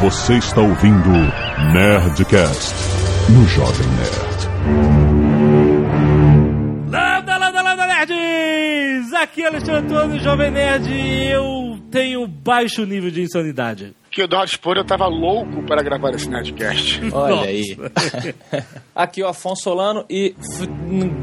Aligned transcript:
Você 0.00 0.34
está 0.34 0.60
ouvindo 0.60 1.10
Nerdcast 1.72 2.72
no 3.30 3.44
Jovem 3.48 3.86
Nerd. 3.96 4.48
Landa, 6.88 7.36
landa, 7.36 7.62
landa, 7.62 7.84
nerds! 7.84 9.12
Aqui 9.12 9.42
é 9.42 9.48
Alexandre 9.48 9.92
Antônio, 9.92 10.20
Jovem 10.20 10.52
Nerd, 10.52 10.88
e 10.88 11.32
eu 11.32 11.80
tenho 11.90 12.28
baixo 12.28 12.86
nível 12.86 13.10
de 13.10 13.22
insanidade. 13.22 13.92
Que 14.12 14.22
o 14.22 14.46
Spor 14.46 14.76
eu 14.76 14.84
tava 14.84 15.08
louco 15.08 15.64
para 15.64 15.82
gravar 15.82 16.10
esse 16.10 16.30
Nerdcast. 16.30 17.00
Olha 17.12 17.34
Nossa. 17.34 17.48
aí. 17.48 17.76
Aqui 18.94 19.20
o 19.24 19.26
Afonso 19.26 19.64
Solano 19.64 20.04
e 20.08 20.32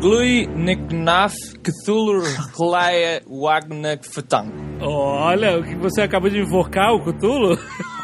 Glui 0.01 0.47
Niknaf 0.47 1.33
Cthulhu 1.63 2.23
Hlaya 2.59 3.23
Wagner 3.25 4.01
Ftang. 4.03 4.51
Olha, 4.81 5.59
o 5.59 5.63
que 5.63 5.75
você 5.75 6.01
acabou 6.01 6.29
de 6.29 6.39
invocar, 6.39 6.91
o 6.93 6.99
Cutulo? 6.99 7.57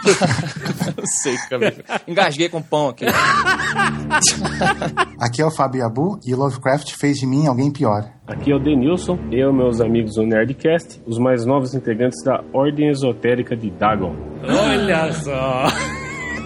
Não 0.97 1.05
sei, 1.21 1.37
cara. 1.49 1.73
Engasguei 2.07 2.49
com 2.49 2.61
pão 2.61 2.89
aqui. 2.89 3.05
Aqui 5.19 5.41
é 5.41 5.45
o 5.45 5.51
Fábio 5.51 5.85
Abu 5.85 6.19
e 6.25 6.33
Lovecraft 6.33 6.93
fez 6.93 7.17
de 7.17 7.27
mim 7.27 7.47
alguém 7.47 7.71
pior. 7.71 8.09
Aqui 8.27 8.51
é 8.51 8.55
o 8.55 8.59
Denilson, 8.59 9.17
eu 9.31 9.51
e 9.51 9.53
meus 9.53 9.79
amigos 9.79 10.15
do 10.15 10.23
Nerdcast, 10.23 11.01
os 11.05 11.17
mais 11.17 11.45
novos 11.45 11.73
integrantes 11.73 12.23
da 12.23 12.43
Ordem 12.53 12.89
Esotérica 12.89 13.55
de 13.55 13.69
Dagon. 13.69 14.15
Olha 14.43 15.11
só. 15.13 15.67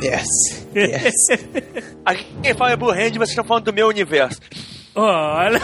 Yes. 0.04 0.28
Yes. 0.76 1.14
Aqui 2.06 2.26
quem 2.44 2.54
fala 2.54 2.72
é 2.72 2.76
Blue 2.76 2.92
Hand, 2.92 3.14
vocês 3.14 3.30
estão 3.30 3.46
falando 3.46 3.66
do 3.66 3.74
meu 3.74 3.88
universo. 3.88 4.40
Olha. 4.94 5.60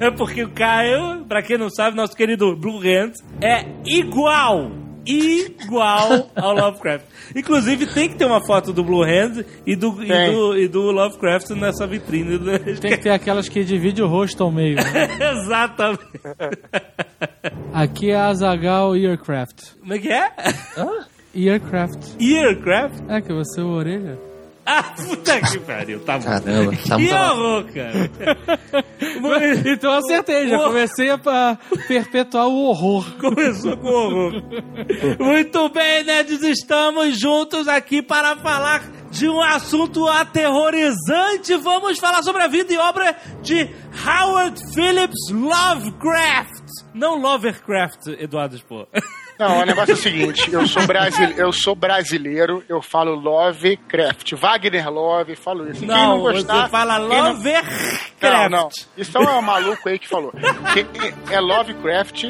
É 0.00 0.10
porque 0.10 0.42
o 0.42 0.50
Caio, 0.50 1.24
pra 1.26 1.42
quem 1.42 1.56
não 1.56 1.70
sabe, 1.70 1.96
nosso 1.96 2.14
querido 2.14 2.54
Blue 2.56 2.80
Hand, 2.80 3.12
é 3.40 3.64
igual. 3.86 4.70
Igual 5.06 6.30
ao 6.34 6.54
Lovecraft. 6.54 7.04
Inclusive, 7.34 7.86
tem 7.86 8.08
que 8.08 8.16
ter 8.16 8.24
uma 8.24 8.44
foto 8.44 8.72
do 8.72 8.82
Blue 8.84 9.02
Hand 9.02 9.44
e 9.66 9.76
do, 9.76 10.02
e 10.02 10.30
do, 10.30 10.56
e 10.58 10.68
do 10.68 10.82
Lovecraft 10.90 11.50
nessa 11.50 11.86
vitrine. 11.86 12.38
Do... 12.38 12.58
Tem 12.80 12.92
que 12.92 12.98
ter 12.98 13.10
aquelas 13.10 13.48
que 13.48 13.64
divide 13.64 14.02
o 14.02 14.06
rosto 14.08 14.42
ao 14.42 14.50
meio. 14.50 14.76
né? 14.76 15.08
Exatamente. 15.42 16.00
Aqui 17.72 18.10
é 18.10 18.16
Azagal 18.16 18.96
Earcraft. 18.96 19.74
Como 19.80 19.94
é 19.94 19.98
que 19.98 20.10
é? 20.10 20.30
Earcraft. 21.34 22.20
Earcraft? 22.20 23.02
É 23.08 23.20
que 23.20 23.32
você 23.32 23.60
é 23.60 23.62
a 23.62 23.66
orelha? 23.66 24.18
Ah, 24.68 24.82
puta 24.82 25.40
que 25.42 25.60
pariu, 25.60 26.00
tá 26.00 26.18
bom. 26.18 26.24
Caramba, 26.24 26.72
tá 26.88 26.96
que 26.96 27.12
horror, 27.12 27.64
cara. 27.72 28.10
Então 29.64 29.92
eu 29.92 29.98
acertei, 29.98 30.48
já 30.48 30.58
comecei 30.58 31.08
a 31.10 31.18
perpetuar 31.86 32.48
o 32.48 32.64
horror. 32.64 33.06
Começou 33.18 33.76
com 33.76 33.88
horror. 33.88 34.42
Muito 35.20 35.68
bem, 35.68 36.02
nerds, 36.04 36.42
estamos 36.42 37.18
juntos 37.18 37.68
aqui 37.68 38.02
para 38.02 38.36
falar 38.36 38.82
de 39.10 39.28
um 39.28 39.40
assunto 39.40 40.06
aterrorizante. 40.08 41.54
Vamos 41.56 41.98
falar 41.98 42.22
sobre 42.24 42.42
a 42.42 42.48
vida 42.48 42.72
e 42.72 42.76
obra 42.78 43.16
de 43.42 43.70
Howard 44.04 44.60
Phillips 44.74 45.30
Lovecraft. 45.30 46.64
Não 46.92 47.16
Lovercraft, 47.20 48.08
Eduardo 48.18 48.56
Spohr. 48.58 48.88
Não, 49.38 49.60
o 49.60 49.64
negócio 49.64 49.92
é 49.92 49.94
o 49.94 49.98
seguinte, 49.98 50.50
eu 50.50 50.66
sou, 50.66 50.86
brasile... 50.86 51.34
eu 51.36 51.52
sou 51.52 51.74
brasileiro, 51.74 52.64
eu 52.68 52.80
falo 52.80 53.14
Lovecraft. 53.14 54.32
Wagner 54.32 54.90
Love, 54.90 55.36
falo 55.36 55.70
isso. 55.70 55.80
Quem 55.80 55.88
não 55.88 56.16
Não, 56.16 56.20
gostar... 56.20 56.64
você 56.64 56.70
fala 56.70 56.98
quem 56.98 57.18
não-. 57.18 57.34
Não, 58.22 58.48
não. 58.48 58.68
Isso 58.96 59.16
é 59.16 59.20
um 59.20 59.42
maluco 59.42 59.88
aí 59.88 59.98
que 59.98 60.08
falou. 60.08 60.32
Quem 60.72 60.86
é 61.30 61.40
Lovecraft 61.40 62.24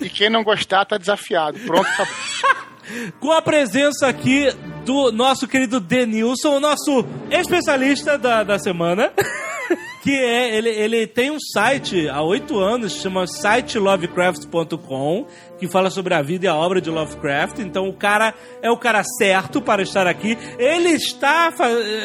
e 0.00 0.08
quem 0.08 0.30
não 0.30 0.44
gostar 0.44 0.84
tá 0.84 0.96
desafiado. 0.96 1.58
Pronto, 1.60 1.86
acabou. 1.88 2.14
Com 3.20 3.32
a 3.32 3.40
presença 3.40 4.06
aqui 4.08 4.52
do 4.84 5.12
nosso 5.12 5.46
querido 5.46 5.80
Denilson, 5.80 6.56
o 6.56 6.60
nosso 6.60 7.06
especialista 7.30 8.18
da, 8.18 8.42
da 8.42 8.58
semana. 8.58 9.12
Que 10.02 10.10
é, 10.10 10.56
ele, 10.56 10.68
ele 10.68 11.06
tem 11.06 11.30
um 11.30 11.38
site 11.38 12.08
há 12.08 12.20
oito 12.22 12.58
anos, 12.58 13.00
chama 13.00 13.24
sitelovecraft.com, 13.24 15.26
que 15.60 15.68
fala 15.68 15.90
sobre 15.90 16.12
a 16.12 16.20
vida 16.20 16.46
e 16.46 16.48
a 16.48 16.56
obra 16.56 16.80
de 16.80 16.90
Lovecraft. 16.90 17.60
Então 17.60 17.88
o 17.88 17.92
cara 17.92 18.34
é 18.60 18.68
o 18.68 18.76
cara 18.76 19.04
certo 19.04 19.62
para 19.62 19.80
estar 19.80 20.08
aqui. 20.08 20.36
Ele 20.58 20.88
está 20.88 21.52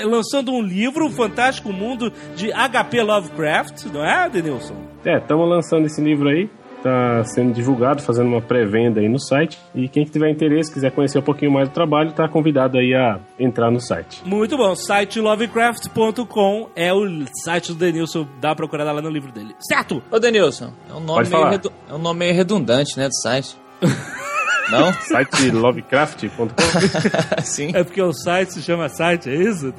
lançando 0.06 0.52
um 0.52 0.62
livro, 0.62 1.08
O 1.08 1.12
Fantástico 1.12 1.74
Mundo 1.74 2.14
de 2.36 2.52
HP 2.52 3.02
Lovecraft, 3.02 3.86
não 3.86 4.06
é, 4.06 4.30
Denilson? 4.30 4.76
É, 5.04 5.18
estamos 5.18 5.50
lançando 5.50 5.88
esse 5.88 6.00
livro 6.00 6.30
aí, 6.30 6.48
tá 6.88 7.24
sendo 7.26 7.54
divulgado, 7.54 8.02
fazendo 8.02 8.28
uma 8.28 8.42
pré-venda 8.42 9.00
aí 9.00 9.10
no 9.10 9.20
site. 9.20 9.58
E 9.76 9.88
quem 9.88 10.04
tiver 10.06 10.30
interesse, 10.30 10.74
quiser 10.74 10.92
conhecer 10.92 11.20
um 11.20 11.22
pouquinho 11.22 11.52
mais 11.52 11.68
do 11.70 11.74
trabalho, 11.74 12.12
tá 12.14 12.28
convidado 12.28 12.78
aí 12.78 12.94
a 12.94 13.20
entrar 13.40 13.70
no 13.70 13.80
site. 13.80 14.22
Muito 14.26 14.56
bom. 14.58 14.76
Site 14.76 15.20
lovecraft.com 15.20 16.70
é 16.76 16.94
o 16.94 17.06
site 17.44 17.70
do 17.74 17.76
Denilson. 17.80 18.28
Dá 18.40 18.50
uma 18.50 18.56
procurada 18.56 18.92
lá 18.92 19.02
no 19.02 19.10
livro 19.10 19.32
dele. 19.32 19.56
Certo? 19.60 20.02
Ô, 20.12 20.20
Denilson, 20.20 20.72
é 20.90 20.94
um 20.94 21.00
nome, 21.00 21.30
meio, 21.30 21.50
redu- 21.50 21.72
é 21.90 21.94
um 21.94 21.98
nome 22.00 22.20
meio 22.20 22.34
redundante, 22.34 22.98
né, 22.98 23.08
do 23.08 23.16
site. 23.22 23.56
Não? 24.70 24.94
Site 24.94 25.52
lovecraft.com. 25.52 26.48
Sim. 27.44 27.72
É 27.74 27.84
porque 27.84 28.02
o 28.02 28.12
site 28.14 28.54
se 28.54 28.62
chama 28.62 28.90
site, 28.90 29.30
é 29.30 29.36
isso? 29.36 29.74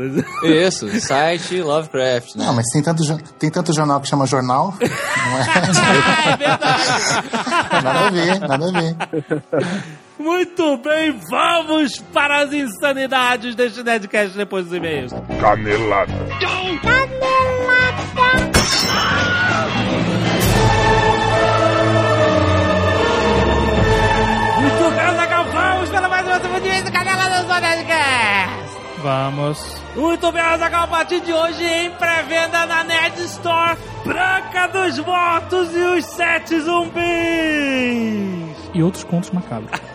Isso, 0.44 1.00
site 1.00 1.60
Lovecraft, 1.60 2.37
né? 2.37 2.47
Não, 2.47 2.54
mas 2.54 2.65
tem 2.72 2.82
tanto, 2.82 3.03
tem 3.38 3.50
tanto 3.50 3.72
jornal 3.72 4.00
que 4.00 4.09
chama 4.09 4.26
jornal. 4.26 4.75
Não 4.81 5.38
é? 5.38 6.32
é 6.32 6.37
verdade. 6.37 6.82
Nada 7.84 8.06
a 8.06 8.10
ver, 8.10 8.41
nada 8.41 8.66
a 8.66 8.81
ver. 8.81 8.97
Muito 10.19 10.76
bem, 10.78 11.19
vamos 11.31 11.99
para 12.12 12.43
as 12.43 12.53
insanidades 12.53 13.55
deste 13.55 13.82
Nerdcast 13.82 14.37
depois 14.37 14.65
dos 14.65 14.75
e-mails. 14.75 15.12
Canelada. 15.41 16.12
Muito 16.12 16.88
Vamos. 29.08 29.82
Muito 29.96 30.30
bem, 30.30 30.42
Azaghal, 30.42 30.84
a 30.84 30.86
partir 30.86 31.22
de 31.22 31.32
hoje 31.32 31.64
em 31.64 31.91
pré-venda 31.92 32.66
na 32.66 32.84
Nerd 32.84 33.19
Store, 33.22 33.78
Branca 34.04 34.66
dos 34.66 34.98
Mortos 34.98 35.74
e 35.74 35.80
os 35.80 36.04
Sete 36.04 36.60
Zumbis. 36.60 36.98
E 38.74 38.82
outros 38.82 39.04
contos 39.04 39.30
macabros. 39.30 39.70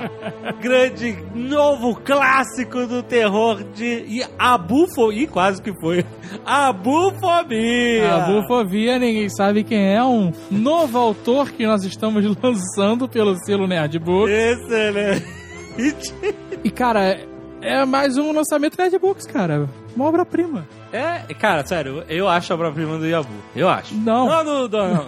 Grande 0.62 1.18
novo 1.34 1.94
clássico 1.94 2.86
do 2.86 3.02
terror 3.02 3.62
de 3.74 4.06
e 4.08 4.24
abufo 4.38 5.12
e 5.12 5.26
quase 5.26 5.60
que 5.60 5.78
foi 5.78 6.02
abufobia. 6.46 8.14
A 8.14 8.20
bufovia, 8.20 8.98
ninguém 8.98 9.28
sabe 9.28 9.62
quem 9.62 9.94
é. 9.94 10.02
Um 10.02 10.32
novo 10.50 10.96
autor 10.96 11.50
que 11.50 11.66
nós 11.66 11.84
estamos 11.84 12.24
lançando 12.42 13.06
pelo 13.06 13.36
selo 13.44 13.66
Nerdbook. 13.66 14.30
Excelente. 14.32 16.14
E, 16.64 16.70
cara, 16.70 17.29
é 17.62 17.84
mais 17.84 18.16
um 18.16 18.32
lançamento 18.32 18.76
Nerdbooks, 18.78 19.26
cara. 19.26 19.68
Uma 19.94 20.06
obra-prima. 20.06 20.66
É, 20.92 21.34
cara, 21.34 21.64
sério, 21.64 22.04
eu 22.08 22.28
acho 22.28 22.52
a 22.52 22.56
obra-prima 22.56 22.98
do 22.98 23.06
Yabu. 23.06 23.28
Eu 23.54 23.68
acho. 23.68 23.94
Não. 23.94 24.26
Não, 24.26 24.44
do, 24.44 24.68
do, 24.68 24.78
não. 24.78 25.04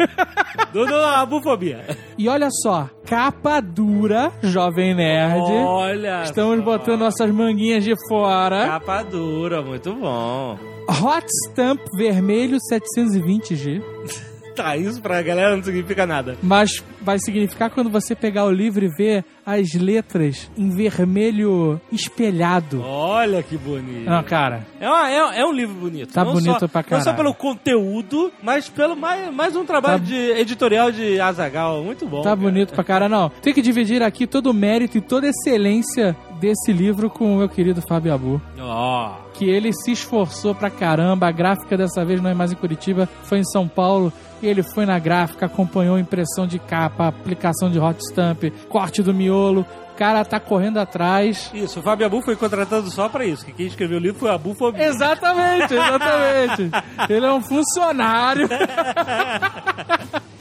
do, 0.73 0.87
do 0.87 0.95
abufobia. 0.95 1.85
E 2.17 2.29
olha 2.29 2.49
só, 2.51 2.89
capa 3.07 3.61
dura, 3.61 4.33
Jovem 4.43 4.95
Nerd. 4.95 5.41
Olha. 5.41 6.23
Estamos 6.25 6.59
só. 6.59 6.63
botando 6.63 7.01
nossas 7.01 7.31
manguinhas 7.31 7.85
de 7.85 7.95
fora. 8.09 8.67
Capa 8.67 9.03
dura, 9.03 9.63
muito 9.63 9.93
bom. 9.95 10.59
Hot 10.89 11.27
Stamp 11.49 11.81
vermelho 11.97 12.59
720G. 12.71 13.83
Tá, 14.55 14.77
isso 14.77 15.01
pra 15.01 15.23
galera 15.23 15.57
não 15.57 15.65
significa 15.65 16.05
nada. 16.07 16.37
Mas 16.43 16.85
vai 17.01 17.19
significar 17.19 17.71
quando 17.71 17.89
você 17.89 18.15
pegar 18.15 18.45
o 18.45 18.51
livro 18.51 18.85
e 18.85 18.89
ver 18.89 19.25
as 19.45 19.75
letras 19.75 20.51
em 20.57 20.71
vermelho 20.71 21.81
espelhado. 21.91 22.83
Olha 22.83 23.43
que 23.43 23.57
bonito. 23.57 24.09
Não, 24.09 24.23
cara. 24.23 24.67
É, 24.81 24.89
uma- 24.89 25.11
é- 25.11 25.41
é 25.41 25.47
um 25.47 25.53
livro 25.53 25.75
bonito. 25.75 26.13
Tá 26.13 26.25
Não 26.25 26.33
bonito 26.35 26.61
só, 26.61 26.69
pra 26.69 26.83
Não 26.91 26.99
só 26.99 27.05
caralho. 27.13 27.17
pelo 27.17 27.35
conteúdo, 27.35 28.31
mas 28.43 28.69
pelo 28.69 28.97
mais, 28.97 29.33
mais 29.35 29.57
um 29.57 29.65
trabalho 29.65 29.99
Tá- 30.01 30.05
de 30.07 30.15
editorial 30.15 30.93
de 30.93 31.21
Azagal. 31.21 31.83
Muito 31.83 32.07
bom. 32.07 32.19
Tá 32.23 32.31
cara. 32.31 32.37
bonito 32.37 32.73
pra 32.73 32.85
cara, 32.85 33.09
não. 33.09 33.29
Tem 33.43 33.53
que 33.53 33.63
dividir 33.63 34.03
aqui 34.03 34.27
todo 34.27 34.47
o 34.51 34.55
mérito 34.55 34.99
e 34.99 35.01
toda 35.01 35.27
a 35.27 35.31
excelência 35.31 36.17
desse 36.41 36.73
livro 36.73 37.09
com 37.11 37.35
o 37.35 37.39
meu 37.39 37.49
querido 37.49 37.81
Fábio 37.83 38.13
Abu. 38.15 38.41
Ó. 38.61 39.13
Que 39.35 39.45
ele 39.49 39.73
se 39.73 39.93
esforçou 39.93 40.55
pra 40.55 40.71
caramba. 40.71 41.27
A 41.29 41.33
gráfica 41.33 41.77
dessa 41.77 42.05
vez 42.05 42.21
não 42.21 42.31
é 42.31 42.35
mais 42.35 42.53
em 42.53 42.57
Curitiba, 42.57 43.09
foi 43.25 43.39
em 43.39 43.45
São 43.45 43.67
Paulo. 43.67 44.13
Ele 44.43 44.63
foi 44.65 44.85
na 44.85 44.99
gráfica, 44.99 45.47
acompanhou 45.47 45.97
impressão 45.97 46.49
de 46.49 46.59
capa, 46.59 47.07
aplicação 47.07 47.71
de 47.71 47.79
hot 47.79 48.01
stamp, 48.11 48.43
corte 48.69 49.01
do 49.03 49.15
miolo. 49.15 49.32
O 49.33 49.95
cara 49.97 50.25
tá 50.25 50.41
correndo 50.41 50.79
atrás. 50.79 51.51
Isso, 51.53 51.81
o 51.81 51.83
Fábio 51.83 52.07
Abu 52.07 52.23
foi 52.23 52.35
contratado 52.35 52.91
só 52.91 53.09
pra 53.09 53.25
isso. 53.25 53.45
Que 53.45 53.53
quem 53.53 53.67
escreveu 53.67 53.99
o 53.99 54.01
livro 54.01 54.19
foi 54.19 54.31
a 54.31 54.39
Bufobia. 54.39 54.85
Exatamente, 54.85 55.75
exatamente. 55.75 56.71
Ele 57.13 57.27
é 57.27 57.33
um 57.33 57.43
funcionário. 57.43 58.49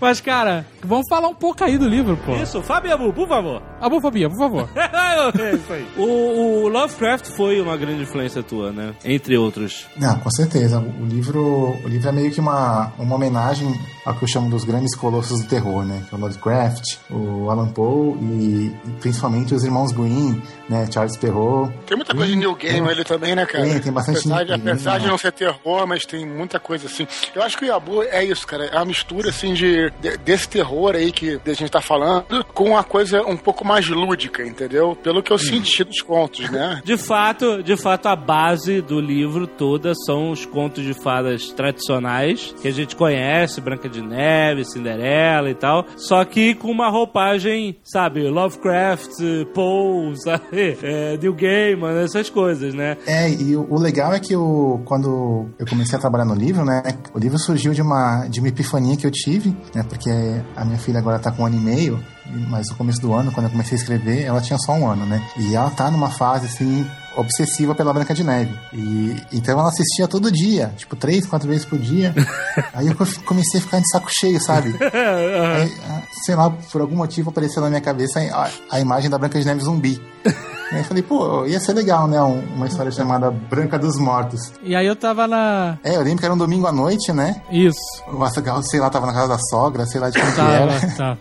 Mas, 0.00 0.20
cara, 0.20 0.66
vamos 0.82 1.06
falar 1.08 1.28
um 1.28 1.34
pouco 1.34 1.62
aí 1.64 1.78
do 1.78 1.88
livro, 1.88 2.16
pô. 2.16 2.34
Isso, 2.36 2.62
Fábio 2.62 2.92
Abu, 2.92 3.12
por 3.12 3.28
favor. 3.28 3.62
Abufobia, 3.80 4.28
por 4.28 4.38
favor. 4.38 4.68
é 4.76 5.54
isso 5.54 5.72
aí. 5.72 5.86
O, 5.96 6.64
o 6.64 6.68
Lovecraft 6.68 7.26
foi 7.36 7.60
uma 7.60 7.76
grande 7.76 8.02
influência 8.02 8.42
tua, 8.42 8.72
né? 8.72 8.94
Entre 9.04 9.36
outros. 9.36 9.86
Não, 9.96 10.18
com 10.18 10.30
certeza. 10.30 10.78
O 10.78 11.06
livro, 11.06 11.76
o 11.84 11.88
livro 11.88 12.08
é 12.08 12.12
meio 12.12 12.30
que 12.30 12.40
uma, 12.40 12.92
uma 12.98 13.14
homenagem 13.14 13.72
ao 14.04 14.14
que 14.14 14.24
eu 14.24 14.28
chamo 14.28 14.50
dos 14.50 14.64
grandes 14.64 14.94
colossos 14.96 15.42
do 15.42 15.48
terror, 15.48 15.84
né? 15.84 16.04
Que 16.08 16.14
é 16.14 16.18
o 16.18 16.20
Lovecraft, 16.20 16.96
o 17.10 17.50
Alan 17.50 17.68
Poe 17.68 18.16
e, 18.20 18.72
e 18.84 18.90
principalmente 19.00 19.54
os 19.54 19.64
irmãos 19.64 19.92
Green, 19.92 20.42
né? 20.68 20.88
Charles 20.92 21.16
Perrault. 21.16 21.72
Tem 21.86 21.96
muita 21.96 22.14
coisa 22.14 22.30
de 22.30 22.36
New 22.36 22.54
Game 22.56 22.88
ali 22.88 23.04
também, 23.04 23.34
né, 23.34 23.46
cara? 23.46 23.64
Tem, 23.64 23.80
tem 23.80 23.92
bastante 23.92 24.18
apesar, 24.18 24.36
New 24.36 24.46
Game, 24.46 24.70
apesar 24.70 24.98
de 24.98 25.04
né? 25.04 25.10
não 25.10 25.18
ser 25.18 25.32
terror, 25.32 25.86
mas 25.86 26.04
tem 26.04 26.26
muita 26.26 26.58
coisa 26.58 26.86
assim. 26.86 27.06
Eu 27.34 27.42
acho 27.42 27.56
que 27.56 27.64
o 27.64 27.68
Yabu 27.68 28.02
é 28.02 28.24
isso, 28.24 28.46
cara. 28.46 28.66
É 28.66 28.76
uma 28.76 28.86
mistura, 28.86 29.30
assim, 29.30 29.51
de, 29.54 29.90
de- 30.00 30.16
desse 30.18 30.48
terror 30.48 30.94
aí 30.94 31.10
que 31.12 31.40
a 31.46 31.52
gente 31.52 31.70
tá 31.70 31.80
falando 31.80 32.24
com 32.54 32.70
uma 32.70 32.84
coisa 32.84 33.22
um 33.22 33.36
pouco 33.36 33.64
mais 33.64 33.88
lúdica, 33.88 34.44
entendeu? 34.46 34.96
Pelo 35.02 35.22
que 35.22 35.32
eu 35.32 35.38
senti 35.38 35.84
dos 35.84 36.00
contos, 36.00 36.50
né? 36.50 36.80
De 36.84 36.96
fato, 36.96 37.62
de 37.62 37.76
fato, 37.76 38.06
a 38.08 38.16
base 38.16 38.80
do 38.80 39.00
livro 39.00 39.46
toda 39.46 39.92
são 40.06 40.30
os 40.30 40.44
contos 40.44 40.84
de 40.84 40.94
fadas 40.94 41.50
tradicionais 41.52 42.54
que 42.60 42.68
a 42.68 42.72
gente 42.72 42.94
conhece, 42.96 43.60
Branca 43.60 43.88
de 43.88 44.00
Neve, 44.02 44.64
Cinderela 44.64 45.50
e 45.50 45.54
tal, 45.54 45.84
só 45.96 46.24
que 46.24 46.54
com 46.54 46.70
uma 46.70 46.88
roupagem, 46.90 47.76
sabe, 47.84 48.28
Lovecraft, 48.28 49.10
Poe, 49.54 50.16
sabe, 50.20 50.78
é, 50.82 51.16
Neil 51.18 51.34
Gaiman, 51.34 52.02
essas 52.02 52.28
coisas, 52.30 52.74
né? 52.74 52.96
É, 53.06 53.30
e 53.30 53.56
o, 53.56 53.66
o 53.70 53.78
legal 53.78 54.12
é 54.12 54.20
que 54.20 54.32
eu, 54.34 54.80
quando 54.84 55.48
eu 55.58 55.66
comecei 55.66 55.96
a 55.96 56.00
trabalhar 56.00 56.24
no 56.24 56.34
livro, 56.34 56.64
né? 56.64 56.82
O 57.14 57.18
livro 57.18 57.38
surgiu 57.38 57.72
de 57.72 57.82
uma, 57.82 58.26
de 58.28 58.40
uma 58.40 58.48
epifania 58.48 58.96
que 58.96 59.06
eu 59.06 59.10
tive, 59.10 59.41
né? 59.74 59.82
Porque 59.88 60.10
a 60.56 60.64
minha 60.64 60.78
filha 60.78 60.98
agora 60.98 61.18
tá 61.18 61.30
com 61.30 61.42
um 61.42 61.46
ano 61.46 61.56
e 61.56 61.60
meio, 61.60 62.02
mas 62.48 62.68
no 62.70 62.76
começo 62.76 63.00
do 63.00 63.12
ano, 63.12 63.32
quando 63.32 63.46
eu 63.46 63.50
comecei 63.50 63.76
a 63.76 63.80
escrever, 63.80 64.22
ela 64.22 64.40
tinha 64.40 64.58
só 64.58 64.72
um 64.72 64.88
ano, 64.88 65.06
né? 65.06 65.22
E 65.36 65.54
ela 65.54 65.70
tá 65.70 65.90
numa 65.90 66.10
fase, 66.10 66.46
assim, 66.46 66.86
obsessiva 67.16 67.74
pela 67.74 67.92
Branca 67.92 68.14
de 68.14 68.24
Neve. 68.24 68.54
E 68.72 69.16
então 69.32 69.58
ela 69.58 69.68
assistia 69.68 70.06
todo 70.08 70.30
dia, 70.30 70.72
tipo, 70.76 70.96
três, 70.96 71.26
quatro 71.26 71.48
vezes 71.48 71.64
por 71.64 71.78
dia. 71.78 72.14
Aí 72.74 72.86
eu 72.88 72.94
comecei 73.24 73.60
a 73.60 73.62
ficar 73.62 73.78
de 73.80 73.88
saco 73.90 74.08
cheio, 74.10 74.40
sabe? 74.40 74.74
Aí, 74.80 75.74
ah, 75.88 76.02
sei 76.24 76.34
lá, 76.34 76.50
por 76.50 76.80
algum 76.80 76.96
motivo 76.96 77.30
apareceu 77.30 77.62
na 77.62 77.68
minha 77.68 77.80
cabeça 77.80 78.20
a, 78.20 78.48
a 78.70 78.80
imagem 78.80 79.10
da 79.10 79.18
Branca 79.18 79.38
de 79.38 79.46
Neve 79.46 79.60
zumbi. 79.62 80.00
Aí 80.72 80.78
eu 80.78 80.84
falei, 80.84 81.02
pô, 81.02 81.44
ia 81.44 81.60
ser 81.60 81.74
legal, 81.74 82.08
né? 82.08 82.18
um- 82.22 82.40
uma 82.56 82.66
história 82.66 82.90
chamada 82.90 83.30
Branca 83.30 83.78
dos 83.78 83.98
Mortos. 83.98 84.40
E 84.62 84.74
aí 84.74 84.86
eu 84.86 84.96
tava 84.96 85.26
na. 85.26 85.76
É, 85.84 85.96
eu 85.96 86.00
lembro 86.00 86.20
que 86.20 86.24
era 86.24 86.32
um 86.32 86.38
domingo 86.38 86.66
à 86.66 86.72
noite, 86.72 87.12
né? 87.12 87.42
Isso. 87.50 87.76
O 88.06 88.62
sei 88.62 88.80
lá, 88.80 88.88
tava 88.88 89.04
na 89.04 89.12
casa 89.12 89.28
da 89.28 89.38
sogra, 89.50 89.84
sei 89.84 90.00
lá 90.00 90.08
de 90.08 90.18
quem 90.18 90.30
que 90.30 90.36
Tava, 90.36 90.50
era. 90.50 90.90
tá. 90.96 91.18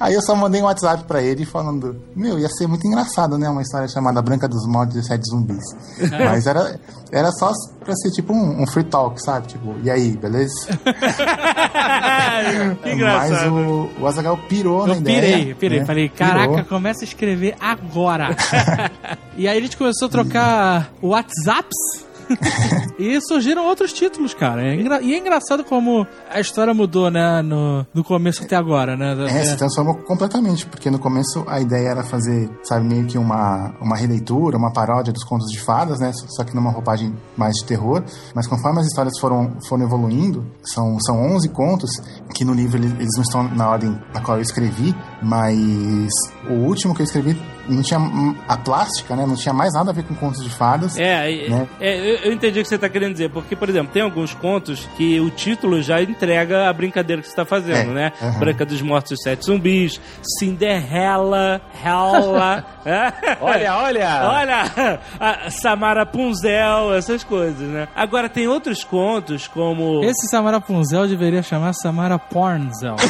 Aí 0.00 0.14
eu 0.14 0.22
só 0.22 0.34
mandei 0.34 0.60
um 0.60 0.64
WhatsApp 0.64 1.04
pra 1.04 1.22
ele 1.22 1.44
falando, 1.46 1.96
meu, 2.16 2.36
ia 2.36 2.48
ser 2.48 2.66
muito 2.66 2.84
engraçado, 2.88 3.38
né? 3.38 3.48
Uma 3.48 3.62
história 3.62 3.86
chamada 3.86 4.20
Branca 4.20 4.48
dos 4.48 4.63
Mortos 4.66 4.96
e 4.96 5.02
Sete 5.02 5.22
Zumbis. 5.30 5.64
Mas 6.10 6.46
era, 6.46 6.78
era 7.12 7.30
só 7.32 7.52
pra 7.84 7.94
ser 7.94 8.10
tipo 8.10 8.32
um, 8.32 8.62
um 8.62 8.66
free 8.66 8.84
talk, 8.84 9.20
sabe? 9.22 9.46
Tipo, 9.48 9.74
e 9.82 9.90
aí, 9.90 10.16
beleza? 10.16 10.52
que 12.82 12.88
Mas 12.88 12.94
engraçado. 12.94 13.52
o, 13.52 13.90
o 14.00 14.06
Azaghal 14.06 14.36
pirou 14.48 14.86
na 14.86 14.94
Eu 14.94 15.00
ideia. 15.00 15.20
pirei, 15.20 15.54
pirei. 15.54 15.80
né? 15.80 15.86
Falei, 15.86 16.08
caraca, 16.08 16.48
Pirou. 16.52 16.64
começa 16.66 17.00
a 17.02 17.04
escrever 17.04 17.54
agora. 17.60 18.36
e 19.36 19.46
aí 19.48 19.58
a 19.58 19.60
gente 19.60 19.76
começou 19.76 20.06
a 20.06 20.10
trocar 20.10 20.90
WhatsApps. 21.02 22.04
E 22.98 23.20
surgiram 23.20 23.66
outros 23.66 23.92
títulos, 23.92 24.34
cara. 24.34 24.62
É 24.62 24.76
E 25.02 25.14
é 25.14 25.18
engraçado 25.18 25.64
como 25.64 26.06
a 26.30 26.40
história 26.40 26.74
mudou, 26.74 27.10
né? 27.10 27.42
No, 27.42 27.86
do 27.92 28.02
começo 28.02 28.44
até 28.44 28.56
agora, 28.56 28.96
né? 28.96 29.14
É, 29.28 29.44
se 29.44 29.56
transformou 29.56 29.94
completamente, 29.94 30.66
porque 30.66 30.90
no 30.90 30.98
começo 30.98 31.44
a 31.46 31.60
ideia 31.60 31.88
era 31.88 32.02
fazer, 32.02 32.50
sabe, 32.62 32.86
meio 32.86 33.06
que 33.06 33.18
uma, 33.18 33.74
uma 33.80 33.96
releitura, 33.96 34.56
uma 34.56 34.72
paródia 34.72 35.12
dos 35.12 35.24
contos 35.24 35.50
de 35.50 35.60
fadas, 35.60 36.00
né? 36.00 36.12
Só 36.36 36.44
que 36.44 36.54
numa 36.54 36.70
roupagem 36.70 37.14
mais 37.36 37.54
de 37.56 37.64
terror. 37.64 38.02
Mas 38.34 38.46
conforme 38.46 38.80
as 38.80 38.86
histórias 38.86 39.18
foram, 39.18 39.56
foram 39.68 39.84
evoluindo, 39.84 40.46
são, 40.62 40.98
são 41.00 41.34
11 41.34 41.48
contos, 41.50 41.90
que 42.34 42.44
no 42.44 42.52
livro 42.52 42.78
eles 42.78 43.14
não 43.16 43.22
estão 43.22 43.42
na 43.42 43.68
ordem 43.68 43.98
na 44.12 44.20
qual 44.20 44.38
eu 44.38 44.42
escrevi, 44.42 44.94
mas 45.24 45.58
o 46.48 46.52
último 46.52 46.94
que 46.94 47.00
eu 47.00 47.04
escrevi 47.04 47.40
não 47.66 47.82
tinha 47.82 47.98
a 48.46 48.58
plástica, 48.58 49.16
né? 49.16 49.24
Não 49.26 49.36
tinha 49.36 49.54
mais 49.54 49.72
nada 49.72 49.90
a 49.90 49.94
ver 49.94 50.04
com 50.04 50.14
contos 50.14 50.44
de 50.44 50.50
fadas. 50.50 50.98
É, 50.98 51.32
é, 51.46 51.48
né? 51.48 51.68
é, 51.80 51.98
eu, 51.98 52.16
eu 52.16 52.32
entendi 52.32 52.60
o 52.60 52.62
que 52.62 52.68
você 52.68 52.74
está 52.74 52.90
querendo 52.90 53.12
dizer, 53.12 53.30
porque, 53.30 53.56
por 53.56 53.68
exemplo, 53.70 53.90
tem 53.90 54.02
alguns 54.02 54.34
contos 54.34 54.86
que 54.96 55.18
o 55.18 55.30
título 55.30 55.80
já 55.80 56.02
entrega 56.02 56.68
a 56.68 56.72
brincadeira 56.74 57.22
que 57.22 57.28
você 57.28 57.32
está 57.32 57.46
fazendo, 57.46 57.90
É, 57.92 57.94
né? 57.94 58.12
aham. 58.20 58.38
Branca 58.38 58.66
dos 58.66 58.82
Mortos 58.82 59.12
e 59.12 59.14
os 59.14 59.22
Sete 59.22 59.46
Zumbis, 59.46 59.98
Cinderela, 60.38 61.60
Hella, 61.82 62.64
é? 62.84 63.12
Olha, 63.40 63.76
olha! 63.76 64.28
Olha, 64.28 65.00
a 65.18 65.50
Samara 65.50 66.04
Punzel, 66.04 66.94
essas 66.94 67.24
coisas, 67.24 67.66
né? 67.66 67.88
Agora, 67.96 68.28
tem 68.28 68.46
outros 68.46 68.84
contos 68.84 69.48
como... 69.48 70.04
Esse 70.04 70.28
Samara 70.28 70.60
Punzel 70.60 71.08
deveria 71.08 71.42
chamar 71.42 71.72
Samara 71.72 72.18
Pornzel. 72.18 72.96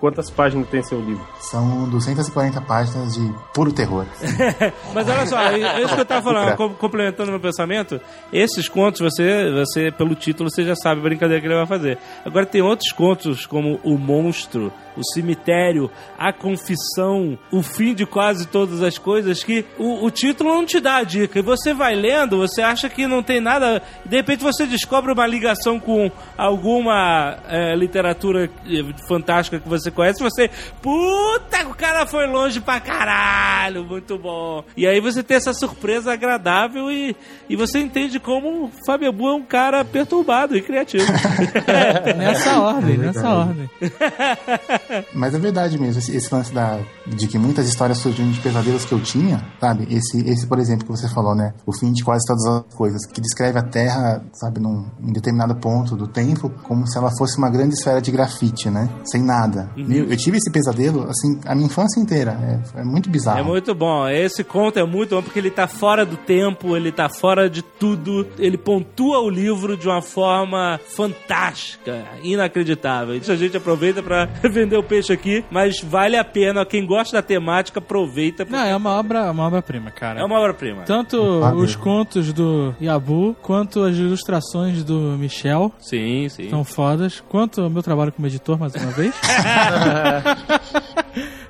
Quantas 0.00 0.30
páginas 0.30 0.68
tem 0.68 0.80
seu 0.82 1.00
livro? 1.00 1.26
São 1.40 1.88
240 1.88 2.60
páginas 2.60 3.14
de 3.14 3.34
puro 3.52 3.72
terror. 3.72 4.06
Mas 4.94 5.08
olha 5.08 5.26
só, 5.26 5.40
é 5.40 5.82
isso 5.82 5.94
que 5.94 6.00
eu 6.00 6.04
tava 6.06 6.22
falando, 6.22 6.56
com- 6.56 6.74
complementando 6.74 7.30
meu 7.32 7.40
pensamento, 7.40 8.00
esses 8.32 8.68
contos, 8.68 9.00
você, 9.00 9.50
você, 9.50 9.90
pelo 9.90 10.14
título, 10.14 10.48
você 10.50 10.62
já 10.62 10.76
sabe 10.76 11.00
a 11.00 11.04
brincadeira 11.04 11.40
que 11.40 11.46
ele 11.48 11.54
vai 11.56 11.66
fazer. 11.66 11.98
Agora 12.24 12.46
tem 12.46 12.62
outros 12.62 12.92
contos, 12.92 13.44
como 13.44 13.80
O 13.82 13.98
Monstro, 13.98 14.72
O 14.98 15.04
Cemitério, 15.14 15.90
A 16.18 16.32
Confissão, 16.32 17.38
O 17.50 17.62
Fim 17.62 17.94
de 17.94 18.04
Quase 18.04 18.46
Todas 18.46 18.82
as 18.82 18.98
Coisas, 18.98 19.42
que 19.42 19.64
o, 19.78 20.04
o 20.04 20.10
título 20.10 20.50
não 20.50 20.66
te 20.66 20.80
dá 20.80 20.96
a 20.96 21.04
dica. 21.04 21.38
E 21.38 21.42
você 21.42 21.72
vai 21.72 21.94
lendo, 21.94 22.38
você 22.38 22.62
acha 22.62 22.88
que 22.88 23.06
não 23.06 23.22
tem 23.22 23.40
nada, 23.40 23.82
de 24.04 24.16
repente 24.16 24.42
você 24.42 24.66
descobre 24.66 25.12
uma 25.12 25.26
ligação 25.26 25.78
com 25.78 26.10
alguma 26.36 27.38
é, 27.48 27.74
literatura 27.74 28.50
eh, 28.66 28.84
fantástica 29.06 29.60
que 29.60 29.68
você 29.68 29.90
conhece, 29.90 30.22
você, 30.22 30.50
puta, 30.82 31.66
o 31.68 31.74
cara 31.74 32.06
foi 32.06 32.26
longe 32.26 32.60
pra 32.60 32.80
caralho, 32.80 33.84
muito 33.84 34.18
bom. 34.18 34.64
E 34.76 34.86
aí 34.86 35.00
você 35.00 35.22
tem 35.22 35.36
essa 35.36 35.52
surpresa 35.52 36.12
agradável 36.12 36.90
e, 36.90 37.14
e 37.48 37.56
você 37.56 37.78
entende 37.78 38.18
como 38.18 38.64
o 38.64 38.70
Fábio 38.86 39.08
Abu 39.08 39.28
é 39.28 39.34
um 39.34 39.42
cara 39.42 39.84
perturbado 39.84 40.56
e 40.56 40.62
criativo. 40.62 41.06
nessa 42.16 42.60
ordem, 42.60 42.98
nessa 42.98 43.28
ordem. 43.28 43.70
Mas 45.14 45.34
é 45.34 45.38
verdade 45.38 45.78
mesmo, 45.78 45.98
esse, 46.00 46.16
esse 46.16 46.32
lance 46.32 46.52
da, 46.52 46.80
de 47.06 47.26
que 47.26 47.38
muitas 47.38 47.68
histórias 47.68 47.98
surgiram 47.98 48.30
de 48.30 48.40
pesadelos 48.40 48.84
que 48.84 48.92
eu 48.92 49.00
tinha, 49.00 49.44
sabe? 49.60 49.86
Esse, 49.90 50.28
esse, 50.28 50.46
por 50.46 50.58
exemplo, 50.58 50.86
que 50.86 50.90
você 50.90 51.08
falou, 51.08 51.34
né? 51.34 51.54
O 51.66 51.72
fim 51.72 51.92
de 51.92 52.02
quase 52.02 52.24
todas 52.26 52.44
as 52.46 52.74
coisas, 52.74 53.06
que 53.06 53.20
descreve 53.20 53.58
a 53.58 53.62
Terra, 53.62 54.24
sabe, 54.32 54.60
num 54.60 54.86
em 55.02 55.12
determinado 55.12 55.54
ponto 55.56 55.96
do 55.96 56.06
tempo, 56.06 56.50
como 56.62 56.86
se 56.86 56.96
ela 56.96 57.10
fosse 57.16 57.38
uma 57.38 57.50
grande 57.50 57.74
esfera 57.74 58.00
de 58.00 58.10
grafite, 58.10 58.70
né? 58.70 58.88
Sem 59.04 59.22
nada. 59.22 59.70
Meu, 59.76 60.04
eu 60.04 60.16
tive 60.16 60.38
esse 60.38 60.50
pesadelo, 60.50 61.08
assim, 61.08 61.40
a 61.46 61.54
minha 61.54 61.66
infância 61.66 62.00
inteira. 62.00 62.62
É, 62.76 62.80
é 62.80 62.84
muito 62.84 63.10
bizarro. 63.10 63.38
É 63.38 63.42
muito 63.42 63.74
bom. 63.74 64.08
Esse 64.08 64.42
conto 64.44 64.78
é 64.78 64.84
muito 64.84 65.14
bom 65.14 65.22
porque 65.22 65.38
ele 65.38 65.50
tá 65.50 65.66
fora 65.66 66.04
do 66.04 66.16
tempo, 66.16 66.76
ele 66.76 66.90
tá 66.90 67.08
fora 67.08 67.48
de 67.48 67.62
tudo. 67.62 68.26
Ele 68.38 68.56
pontua 68.56 69.20
o 69.20 69.28
livro 69.30 69.76
de 69.76 69.86
uma 69.86 70.02
forma 70.02 70.80
fantástica, 70.96 72.06
inacreditável. 72.22 73.14
Isso 73.14 73.30
a 73.30 73.36
gente 73.36 73.56
aproveita 73.56 74.02
pra 74.02 74.26
vender 74.50 74.77
o 74.80 74.82
peixe 74.82 75.12
aqui, 75.12 75.44
mas 75.50 75.80
vale 75.80 76.16
a 76.16 76.24
pena. 76.24 76.64
Quem 76.64 76.86
gosta 76.86 77.16
da 77.16 77.22
temática, 77.22 77.78
aproveita. 77.78 78.44
Não, 78.48 78.58
é 78.58 78.74
uma 78.76 78.90
obra, 78.90 79.30
uma 79.30 79.46
obra-prima, 79.46 79.90
cara. 79.90 80.20
É 80.20 80.24
uma 80.24 80.38
obra-prima. 80.38 80.82
Tanto 80.82 81.40
Valeu. 81.40 81.58
os 81.58 81.76
contos 81.76 82.32
do 82.32 82.74
Yabu, 82.80 83.36
quanto 83.42 83.82
as 83.82 83.96
ilustrações 83.96 84.84
do 84.84 85.16
Michel 85.18 85.72
Sim, 85.78 86.28
sim. 86.28 86.50
são 86.50 86.64
fodas, 86.64 87.20
quanto 87.28 87.66
o 87.66 87.70
meu 87.70 87.82
trabalho 87.82 88.12
como 88.12 88.26
editor, 88.26 88.58
mais 88.58 88.74
uma 88.74 88.90
vez. 88.92 89.14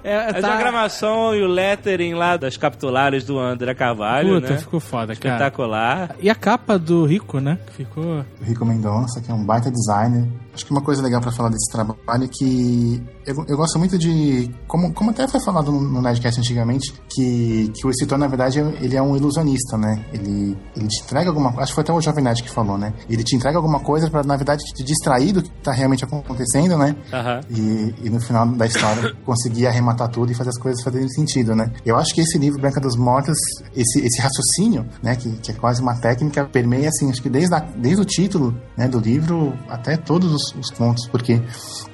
é, 0.03 0.17
A 0.17 0.33
tá... 0.35 0.41
diagramação 0.41 1.35
e 1.35 1.43
o 1.43 1.47
lettering 1.47 2.15
lá 2.15 2.37
das 2.37 2.57
capitulares 2.57 3.25
do 3.25 3.39
André 3.39 3.75
Carvalho, 3.75 4.41
Puta, 4.41 4.53
né? 4.55 4.59
ficou 4.59 4.81
foda, 4.81 5.15
cara. 5.15 5.35
Espetacular. 5.35 6.17
E 6.21 6.31
a 6.31 6.35
capa 6.35 6.79
do 6.79 7.05
Rico, 7.05 7.41
né? 7.41 7.59
Ficou. 7.73 8.25
o 8.41 8.45
Rico 8.45 8.65
Mendonça, 8.65 9.21
que 9.21 9.31
é 9.31 9.35
um 9.35 9.45
baita 9.45 9.71
designer. 9.71 10.27
Acho 10.55 10.65
que 10.65 10.73
uma 10.73 10.83
coisa 10.83 11.03
legal 11.03 11.21
pra 11.21 11.31
falar 11.31 11.51
desse 11.51 11.71
trabalho 11.71 12.25
é 12.25 12.29
que 12.29 13.03
eu, 13.29 13.45
eu 13.47 13.57
gosto 13.57 13.79
muito 13.79 13.99
de. 13.99 14.51
Como, 14.67 14.93
como 14.95 15.11
até 15.11 15.29
foi 15.29 15.39
falado 15.41 15.71
no, 15.71 15.81
no 15.81 16.01
Nerdcast 16.01 16.41
antigamente, 16.41 16.95
que, 17.11 17.71
que 17.75 17.87
o 17.87 17.91
escritor, 17.91 18.17
na 18.17 18.27
verdade, 18.27 18.59
ele 18.81 18.97
é 18.97 19.03
um 19.03 19.15
ilusionista, 19.15 19.77
né? 19.77 20.03
Ele, 20.13 20.57
ele 20.75 20.89
te 20.89 21.03
entrega 21.03 21.29
alguma 21.29 21.51
coisa. 21.51 21.65
Acho 21.65 21.73
que 21.73 21.75
foi 21.75 21.83
até 21.83 21.93
o 21.93 22.01
Jovem 22.01 22.25
Nerd 22.25 22.43
que 22.43 22.51
falou, 22.51 22.79
né? 22.79 22.95
Ele 23.09 23.23
te 23.23 23.37
entrega 23.37 23.59
alguma 23.59 23.81
coisa 23.81 24.11
pra, 24.11 24.23
na 24.23 24.37
verdade, 24.37 24.65
te 24.75 24.83
distrair 24.83 25.33
do 25.33 25.43
que 25.43 25.51
tá 25.63 25.73
realmente 25.73 26.05
acontecendo, 26.05 26.79
né? 26.79 26.97
E, 27.51 27.95
e 28.05 28.11
no 28.11 28.19
final 28.21 28.47
da 28.47 28.67
história 28.67 29.15
conseguir 29.27 29.67
arrematar 29.67 30.09
tudo 30.09 30.33
e 30.33 30.35
fazer 30.35 30.51
as 30.51 30.59
coisas 30.59 30.83
fazerem 30.83 31.09
sentido, 31.11 31.55
né? 31.55 31.71
Eu 31.85 31.99
acho 31.99 32.15
que 32.15 32.23
esse 32.23 32.39
livro, 32.39 32.59
Branca 32.59 32.81
dos 32.81 32.97
Mortos, 32.97 33.37
esse, 33.77 34.01
esse 34.01 34.21
raciocínio, 34.21 34.87
né? 35.03 35.17
Que, 35.17 35.31
que 35.37 35.51
é 35.53 35.55
quase 35.55 35.83
uma 35.83 35.97
técnica, 35.97 36.47
permeia, 36.47 36.89
assim, 36.89 37.11
acho 37.11 37.21
que 37.21 37.29
desde, 37.29 37.55
a, 37.55 37.59
desde 37.59 38.01
o 38.01 38.05
título 38.07 38.59
né, 38.75 38.89
do 38.89 38.99
livro 38.99 39.53
até 39.69 39.99
todos 39.99 40.33
os, 40.33 40.55
os 40.55 40.71
contos, 40.71 41.07
porque 41.09 41.43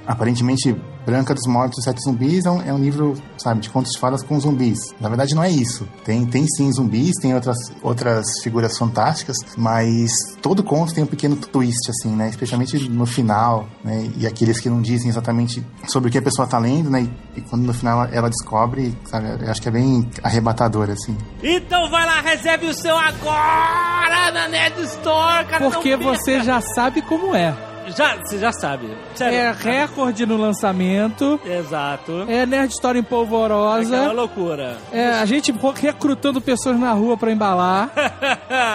aparentemente 0.06 0.76
Branca 1.04 1.34
dos 1.34 1.46
Mortos 1.46 1.78
e 1.78 1.82
Sete 1.82 2.02
Zumbis 2.02 2.44
é 2.44 2.50
um, 2.50 2.62
é 2.62 2.72
um 2.72 2.78
livro, 2.78 3.14
sabe, 3.36 3.60
de 3.60 3.70
contos 3.70 3.92
de 3.92 3.98
fadas 3.98 4.22
com 4.22 4.38
zumbis. 4.40 4.94
Na 5.00 5.08
verdade, 5.08 5.34
não 5.34 5.42
é 5.42 5.50
isso. 5.50 5.86
Tem, 6.04 6.24
tem 6.26 6.46
sim 6.46 6.72
zumbis, 6.72 7.12
tem 7.20 7.34
outras, 7.34 7.56
outras 7.82 8.24
figuras 8.42 8.76
fantásticas, 8.78 9.36
mas 9.56 10.10
todo 10.40 10.62
conto 10.62 10.94
tem 10.94 11.04
um 11.04 11.06
pequeno 11.06 11.36
twist, 11.36 11.90
assim, 11.90 12.14
né? 12.14 12.28
Especialmente 12.28 12.88
no 12.88 13.06
final, 13.06 13.68
né? 13.82 14.10
E 14.16 14.26
aqueles 14.26 14.60
que 14.60 14.70
não 14.70 14.80
dizem 14.80 15.08
exatamente 15.08 15.64
sobre 15.86 16.08
o 16.08 16.12
que 16.12 16.18
a 16.18 16.22
pessoa 16.22 16.46
tá 16.46 16.58
lendo, 16.58 16.90
né? 16.90 17.02
E, 17.02 17.38
e 17.38 17.40
quando 17.42 17.62
no 17.62 17.74
final 17.74 18.04
ela, 18.04 18.14
ela 18.14 18.30
descobre, 18.30 18.96
sabe, 19.04 19.44
eu 19.44 19.50
acho 19.50 19.60
que 19.60 19.68
é 19.68 19.72
bem 19.72 20.08
arrebatador, 20.22 20.90
assim. 20.90 21.16
Então 21.42 21.90
vai 21.90 22.06
lá, 22.06 22.20
reserve 22.20 22.66
o 22.66 22.74
seu 22.74 22.96
agora 22.96 24.30
na 24.32 24.48
Nerd 24.48 24.80
Store, 24.82 25.44
cara. 25.46 25.70
Porque 25.70 25.96
você 25.96 26.40
já 26.42 26.60
sabe 26.60 27.02
como 27.02 27.34
é. 27.34 27.73
Já, 27.96 28.16
você 28.16 28.38
já 28.38 28.52
sabe. 28.52 28.88
Sério. 29.14 29.36
É 29.36 29.52
recorde 29.52 30.26
no 30.26 30.36
lançamento. 30.36 31.40
Exato. 31.44 32.24
É 32.28 32.46
Nerd 32.46 32.72
Store 32.72 32.98
em 32.98 33.02
polvorosa. 33.02 34.12
loucura. 34.12 34.76
É 34.92 35.10
a 35.10 35.24
gente 35.24 35.52
recrutando 35.76 36.40
pessoas 36.40 36.78
na 36.78 36.92
rua 36.92 37.16
pra 37.16 37.30
embalar. 37.30 37.90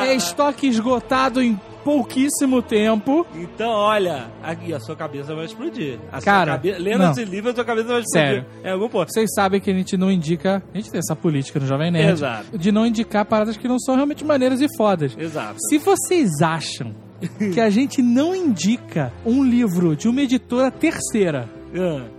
É 0.01 0.13
estoque 0.13 0.67
esgotado 0.67 1.41
em 1.41 1.59
pouquíssimo 1.83 2.61
tempo. 2.61 3.25
Então, 3.35 3.69
olha, 3.69 4.27
aqui 4.43 4.73
a 4.73 4.79
sua 4.79 4.95
cabeça 4.95 5.33
vai 5.35 5.45
explodir. 5.45 5.99
A 6.11 6.21
Cara, 6.21 6.51
cabe... 6.53 6.71
lendo 6.73 6.99
não. 7.03 7.11
esse 7.11 7.25
livro, 7.25 7.51
a 7.51 7.55
sua 7.55 7.65
cabeça 7.65 7.87
vai 7.87 8.01
explodir. 8.01 8.27
Sério. 8.27 8.45
É 8.63 8.71
algum 8.71 8.89
ponto. 8.89 9.11
Vocês 9.11 9.29
sabem 9.33 9.59
que 9.59 9.69
a 9.69 9.73
gente 9.73 9.97
não 9.97 10.11
indica. 10.11 10.61
A 10.73 10.77
gente 10.77 10.91
tem 10.91 10.99
essa 10.99 11.15
política 11.15 11.59
no 11.59 11.65
Jovem 11.65 11.91
Nerd. 11.91 12.11
Exato. 12.11 12.57
De 12.57 12.71
não 12.71 12.85
indicar 12.85 13.25
paradas 13.25 13.57
que 13.57 13.67
não 13.67 13.79
são 13.79 13.95
realmente 13.95 14.23
maneiras 14.23 14.61
e 14.61 14.67
fodas. 14.77 15.15
Exato. 15.17 15.55
Se 15.69 15.77
vocês 15.77 16.41
acham 16.41 16.93
que 17.53 17.59
a 17.59 17.69
gente 17.69 18.01
não 18.01 18.35
indica 18.35 19.11
um 19.25 19.43
livro 19.43 19.95
de 19.95 20.07
uma 20.07 20.21
editora 20.21 20.71
terceira 20.71 21.49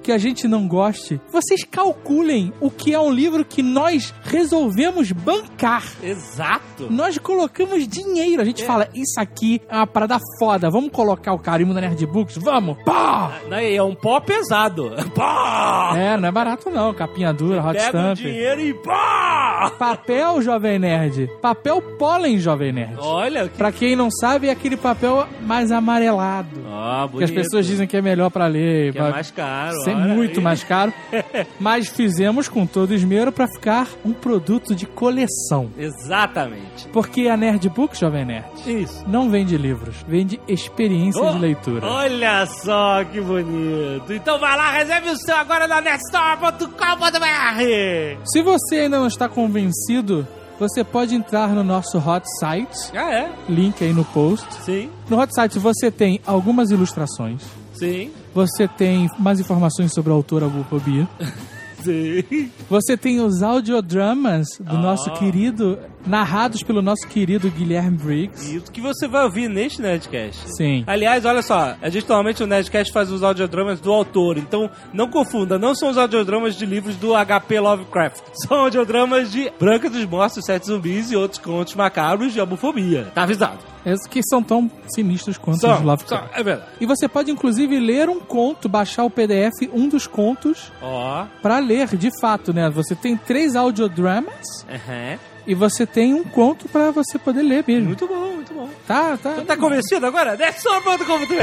que 0.03 0.13
a 0.13 0.19
gente 0.19 0.47
não 0.49 0.67
goste, 0.69 1.21
vocês 1.33 1.65
calculem 1.65 2.53
o 2.61 2.71
que 2.71 2.95
é 2.95 3.01
um 3.01 3.13
livro 3.13 3.45
que 3.45 3.63
nós 3.63 4.15
resolvemos 4.23 5.11
bancar. 5.13 5.85
Exato. 6.03 6.89
Nós 6.91 7.19
colocamos 7.19 7.87
dinheiro. 7.87 8.41
A 8.43 8.45
gente 8.45 8.65
fala, 8.65 8.89
isso 8.95 9.19
aqui 9.21 9.61
é 9.69 9.77
uma 9.77 9.87
parada 9.87 10.19
foda. 10.39 10.71
Vamos 10.71 10.91
colocar 10.91 11.33
o 11.33 11.39
carimbo 11.39 11.75
da 11.75 11.81
Nerd 11.81 12.05
Books? 12.07 12.37
Vamos! 12.37 12.77
Pá! 12.85 13.33
É 13.51 13.83
um 13.83 13.95
pó 13.95 14.21
pesado. 14.21 14.91
Pá! 15.15 15.93
É, 15.97 16.17
não 16.17 16.29
é 16.29 16.33
barato 16.33 16.71
não. 16.71 16.95
Capinha 16.95 17.33
dura, 17.33 17.61
hot 17.63 17.73
Pega 17.75 17.85
o 17.87 17.89
stamp. 17.89 18.17
dinheiro 18.19 18.61
e 18.61 18.75
pá! 18.75 19.73
Papel, 19.79 20.41
Jovem 20.43 20.79
Nerd. 20.79 21.29
Papel 21.43 21.81
pólen, 21.99 22.39
Jovem 22.39 22.73
Nerd. 22.73 22.97
Olha 22.99 23.49
que... 23.49 23.57
Pra 23.57 23.71
quem 23.73 23.95
não 23.95 24.11
sabe, 24.11 24.49
é 24.49 24.51
aquele 24.51 24.77
papel 24.77 25.27
mais 25.43 25.71
amarelado. 25.71 26.49
Ah, 26.67 27.09
Que 27.17 27.25
as 27.25 27.31
pessoas 27.31 27.67
dizem 27.67 27.87
que 27.87 27.97
é 27.97 28.03
melhor 28.03 28.31
pra 28.31 28.47
ler. 28.47 28.93
que 28.93 28.99
é 28.99 29.03
pra- 29.03 29.11
mais 29.11 29.31
caro. 29.41 29.81
Ser 29.83 29.95
olha 29.95 30.15
muito 30.15 30.39
aí. 30.39 30.45
mais 30.45 30.63
caro. 30.65 30.93
Mas 31.59 31.89
fizemos 31.89 32.49
com 32.49 32.67
todo 32.67 32.95
esmero 32.95 33.33
pra 33.33 33.47
ficar 33.49 33.89
um 34.05 34.13
produto 34.13 34.75
de 34.75 34.87
coleção. 34.87 35.71
Exatamente. 35.79 36.89
Porque 36.93 37.29
a 37.29 37.37
Nerd 37.37 37.69
Book, 37.71 37.97
Jovem 37.99 38.25
Nerd, 38.25 38.47
Isso. 38.67 39.05
não 39.09 39.31
vende 39.31 39.57
livros, 39.57 39.97
vende 40.07 40.41
experiência 40.49 41.23
Oh, 41.23 41.33
de 41.33 41.39
leitura. 41.39 41.87
Olha 41.87 42.47
só 42.47 43.03
que 43.05 43.21
bonito. 43.21 44.13
Então 44.13 44.39
vai 44.39 44.57
lá, 44.57 44.71
reserve 44.73 45.11
o 45.11 45.17
seu 45.17 45.37
agora 45.37 45.67
na 45.67 45.81
netstore.com.br. 45.81 48.21
Se 48.25 48.43
você 48.43 48.77
ainda 48.77 48.99
não 48.99 49.07
está 49.07 49.29
convencido, 49.29 50.27
você 50.59 50.85
pode 50.85 51.15
entrar 51.15 51.49
no 51.51 51.65
nosso 51.65 51.99
hot 51.99 52.25
site, 52.39 52.77
Ah, 52.95 53.13
é? 53.13 53.33
link 53.49 53.83
aí 53.83 53.93
no 53.93 54.05
post. 54.05 54.47
Sim, 54.65 54.91
No 55.09 55.19
hot 55.21 55.35
site 55.35 55.59
você 55.59 55.91
tem 55.91 56.21
algumas 56.27 56.71
ilustrações, 56.71 57.43
sim, 57.73 58.11
você 58.35 58.67
tem 58.69 59.09
mais 59.19 59.41
informações 59.41 59.93
sobre 59.93 60.11
a 60.13 60.15
autora 60.15 60.49
Bufobia, 60.49 61.09
sim. 61.83 62.51
você 62.69 62.97
tem 62.97 63.21
os 63.21 63.43
audiodramas 63.43 64.47
do 64.61 64.77
Ah. 64.77 64.81
nosso 64.81 65.11
querido, 65.15 65.79
narrados 66.07 66.63
pelo 66.63 66.81
nosso 66.83 67.07
querido 67.09 67.51
Guilherme 67.51 67.97
Briggs. 67.97 68.57
E 68.57 68.61
que 68.61 68.81
você 68.81 69.07
vai 69.07 69.25
ouvir 69.25 69.49
neste 69.49 69.81
Nerdcast. 69.83 70.55
Sim. 70.57 70.85
Aliás, 70.87 71.25
olha 71.25 71.43
só, 71.43 71.77
a 71.81 71.89
gente 71.89 72.09
normalmente 72.09 72.43
o 72.43 72.47
Nerdcast 72.47 72.93
faz 72.93 73.11
os 73.11 73.23
audiodramas 73.23 73.81
do 73.81 73.93
autor, 73.93 74.39
então 74.39 74.71
não 74.93 75.09
confunda, 75.09 75.59
não 75.59 75.75
são 75.75 75.91
os 75.91 75.99
audiodramas 75.99 76.57
de 76.57 76.65
livros 76.67 76.97
do 76.97 77.13
HP 77.15 77.61
Lovecraft. 77.61 78.21
São 78.47 78.59
audiodramas 78.61 79.31
de 79.31 79.51
Branca 79.59 79.91
dos 79.91 80.05
Mortos, 80.07 80.45
Sete 80.45 80.67
Zumbis 80.67 81.11
e 81.13 81.17
outros 81.17 81.41
contos 81.41 81.75
macabros 81.75 82.33
de 82.33 82.41
homofobia. 82.41 83.11
Tá 83.15 83.23
avisado. 83.25 83.59
Esses 83.85 84.07
que 84.07 84.21
são 84.23 84.43
tão 84.43 84.71
sinistros 84.95 85.39
quanto 85.39 85.61
São, 85.61 85.75
os 85.75 85.83
Lovecraft. 85.83 86.09
são, 86.31 86.39
é 86.39 86.43
verdade. 86.43 86.71
E 86.81 86.87
você 86.87 87.09
pode 87.09 87.31
inclusive 87.31 87.79
ler 87.79 88.09
um 88.09 88.21
conto, 88.21 88.69
baixar 88.69 89.05
o 89.05 89.11
PDF, 89.11 89.69
um 89.73 89.89
dos 89.89 90.07
contos, 90.07 90.71
Ó, 90.83 91.27
pra 91.43 91.59
ler 91.59 91.89
de 91.97 92.11
fato, 92.21 92.53
né? 92.53 92.69
Você 92.71 92.95
tem 92.95 93.17
três 93.17 93.57
audiodramas 93.57 94.65
aham. 94.69 95.19
E 95.51 95.55
você 95.55 95.85
tem 95.85 96.15
um 96.15 96.23
conto 96.23 96.69
pra 96.69 96.93
você 96.93 97.19
poder 97.19 97.43
ler 97.43 97.65
mesmo. 97.67 97.89
Muito 97.89 98.07
bom, 98.07 98.35
muito 98.37 98.55
bom. 98.55 98.71
Tá, 98.87 99.17
tá. 99.17 99.43
Tá 99.45 99.57
convencido 99.57 100.07
agora? 100.07 100.37
Nerdstore.com.br 100.37 101.35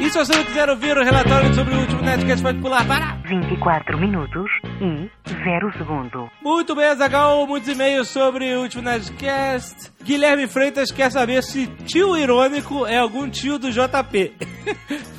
E 0.00 0.10
se 0.10 0.18
você 0.18 0.36
não 0.36 0.44
quiser 0.44 0.68
ouvir 0.68 0.98
o 0.98 1.04
relatório 1.04 1.54
sobre 1.54 1.76
o 1.76 1.78
último 1.78 2.02
Nerdcast, 2.02 2.42
pode 2.42 2.58
pular 2.58 2.84
para... 2.84 3.22
24 3.24 3.96
minutos 3.96 4.50
e 4.80 5.08
0 5.44 5.72
segundo. 5.78 6.28
Muito 6.42 6.74
bem, 6.74 6.86
Azagal, 6.86 7.46
muitos 7.46 7.68
e-mails 7.68 8.08
sobre 8.08 8.52
o 8.56 8.62
último 8.62 8.82
Nerdcast. 8.82 9.91
Guilherme 10.04 10.46
Freitas 10.46 10.90
quer 10.90 11.10
saber 11.10 11.42
se 11.42 11.66
tio 11.84 12.16
irônico 12.16 12.86
é 12.86 12.98
algum 12.98 13.28
tio 13.28 13.58
do 13.58 13.70
JP. 13.70 14.32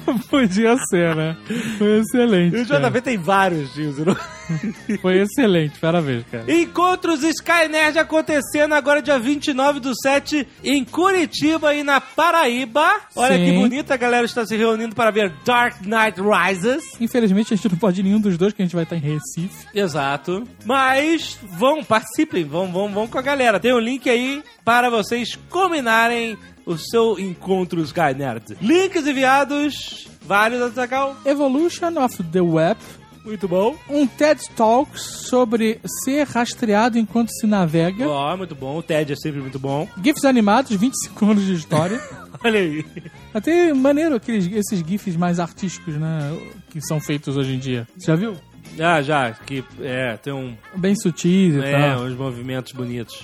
Podia 0.30 0.76
ser, 0.90 1.16
né? 1.16 1.38
Foi 1.78 2.00
excelente. 2.00 2.58
E 2.58 2.62
o 2.62 2.68
cara. 2.68 2.90
JP 2.90 3.02
tem 3.02 3.18
vários 3.18 3.74
tios 3.74 3.98
irônicos. 3.98 4.34
Foi 5.02 5.22
excelente, 5.22 5.80
parabéns, 5.80 6.26
cara. 6.30 6.52
Encontros 6.52 7.24
Sky 7.24 7.68
Nerd 7.70 7.98
acontecendo 7.98 8.74
agora 8.74 9.02
dia 9.02 9.18
29 9.18 9.80
do 9.80 9.94
7 9.96 10.46
em 10.64 10.84
Curitiba 10.84 11.74
e 11.74 11.84
na 11.84 12.02
Paraíba. 12.02 12.86
Olha 13.16 13.38
Sim. 13.38 13.46
que 13.46 13.52
bonita, 13.54 13.94
a 13.94 13.98
galera 13.98 14.26
está 14.26 14.46
se 14.46 14.56
reunindo 14.56 14.94
para 14.94 15.12
ver 15.12 15.32
Dark 15.46 15.82
Knight 15.82 16.20
Rises. 16.20 16.84
Infelizmente 17.00 17.54
a 17.54 17.56
gente 17.56 17.70
não 17.70 17.78
pode 17.78 18.02
ir 18.02 18.04
nenhum 18.04 18.20
dos 18.20 18.38
dois, 18.38 18.54
que 18.54 18.62
a 18.62 18.66
gente 18.66 18.76
vai 18.76 18.84
estar 18.84 18.98
em 18.98 19.00
Recife. 19.00 19.68
Exato. 19.74 20.44
Mas 20.66 21.38
vão, 21.44 21.84
participem, 21.84 22.44
vão, 22.44 22.72
vão, 22.72 22.90
vão 22.90 23.08
com 23.08 23.18
a 23.18 23.22
galera. 23.22 23.60
Tem 23.60 23.74
um 23.74 23.80
link 23.80 24.10
aí 24.10 24.44
para 24.64 24.90
vocês 24.90 25.38
combinarem 25.50 26.38
o 26.66 26.78
seu 26.78 27.20
encontro 27.20 27.82
Sky 27.82 28.14
Nerd. 28.16 28.58
Links 28.62 29.06
enviados, 29.06 30.08
vários, 30.22 30.62
Azaghal. 30.62 31.18
Evolution 31.26 31.98
of 32.04 32.24
the 32.24 32.42
Web. 32.42 32.80
Muito 33.26 33.48
bom. 33.48 33.78
Um 33.90 34.06
TED 34.06 34.50
Talk 34.56 35.00
sobre 35.00 35.80
ser 36.04 36.28
rastreado 36.28 36.98
enquanto 36.98 37.30
se 37.32 37.48
navega. 37.48 38.08
Ó, 38.08 38.36
muito 38.36 38.54
bom. 38.54 38.78
O 38.78 38.84
TED 38.84 39.14
é 39.14 39.16
sempre 39.16 39.40
muito 39.40 39.58
bom. 39.58 39.88
GIFs 40.04 40.26
animados, 40.26 40.76
25 40.76 41.26
anos 41.26 41.46
de 41.46 41.54
história. 41.54 42.02
Olha 42.44 42.60
aí. 42.60 42.86
Até 43.34 43.74
maneiro 43.74 44.16
aqueles, 44.16 44.52
esses 44.52 44.86
GIFs 44.86 45.16
mais 45.16 45.40
artísticos, 45.40 45.96
né? 45.96 46.38
Que 46.70 46.82
são 46.82 47.00
feitos 47.00 47.38
hoje 47.38 47.54
em 47.56 47.60
dia. 47.60 47.88
Você 47.98 48.08
já 48.08 48.16
viu? 48.16 48.36
Ah, 48.80 49.02
já, 49.02 49.32
que 49.32 49.64
é, 49.82 50.18
tem 50.18 50.34
um, 50.34 50.56
Bem 50.76 50.96
sutis 50.96 51.56
e 51.56 51.60
é, 51.60 51.72
tal. 51.72 52.04
uns 52.04 52.16
movimentos 52.16 52.72
bonitos. 52.72 53.24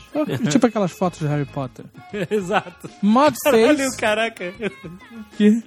Tipo 0.49 0.67
aquelas 0.67 0.91
fotos 0.91 1.19
de 1.19 1.27
Harry 1.27 1.45
Potter. 1.45 1.85
Exato. 2.29 2.89
Mod 3.01 3.35
Caralho, 3.43 3.77
Face. 3.77 3.97
caraca. 3.97 4.53
Que... 5.37 5.63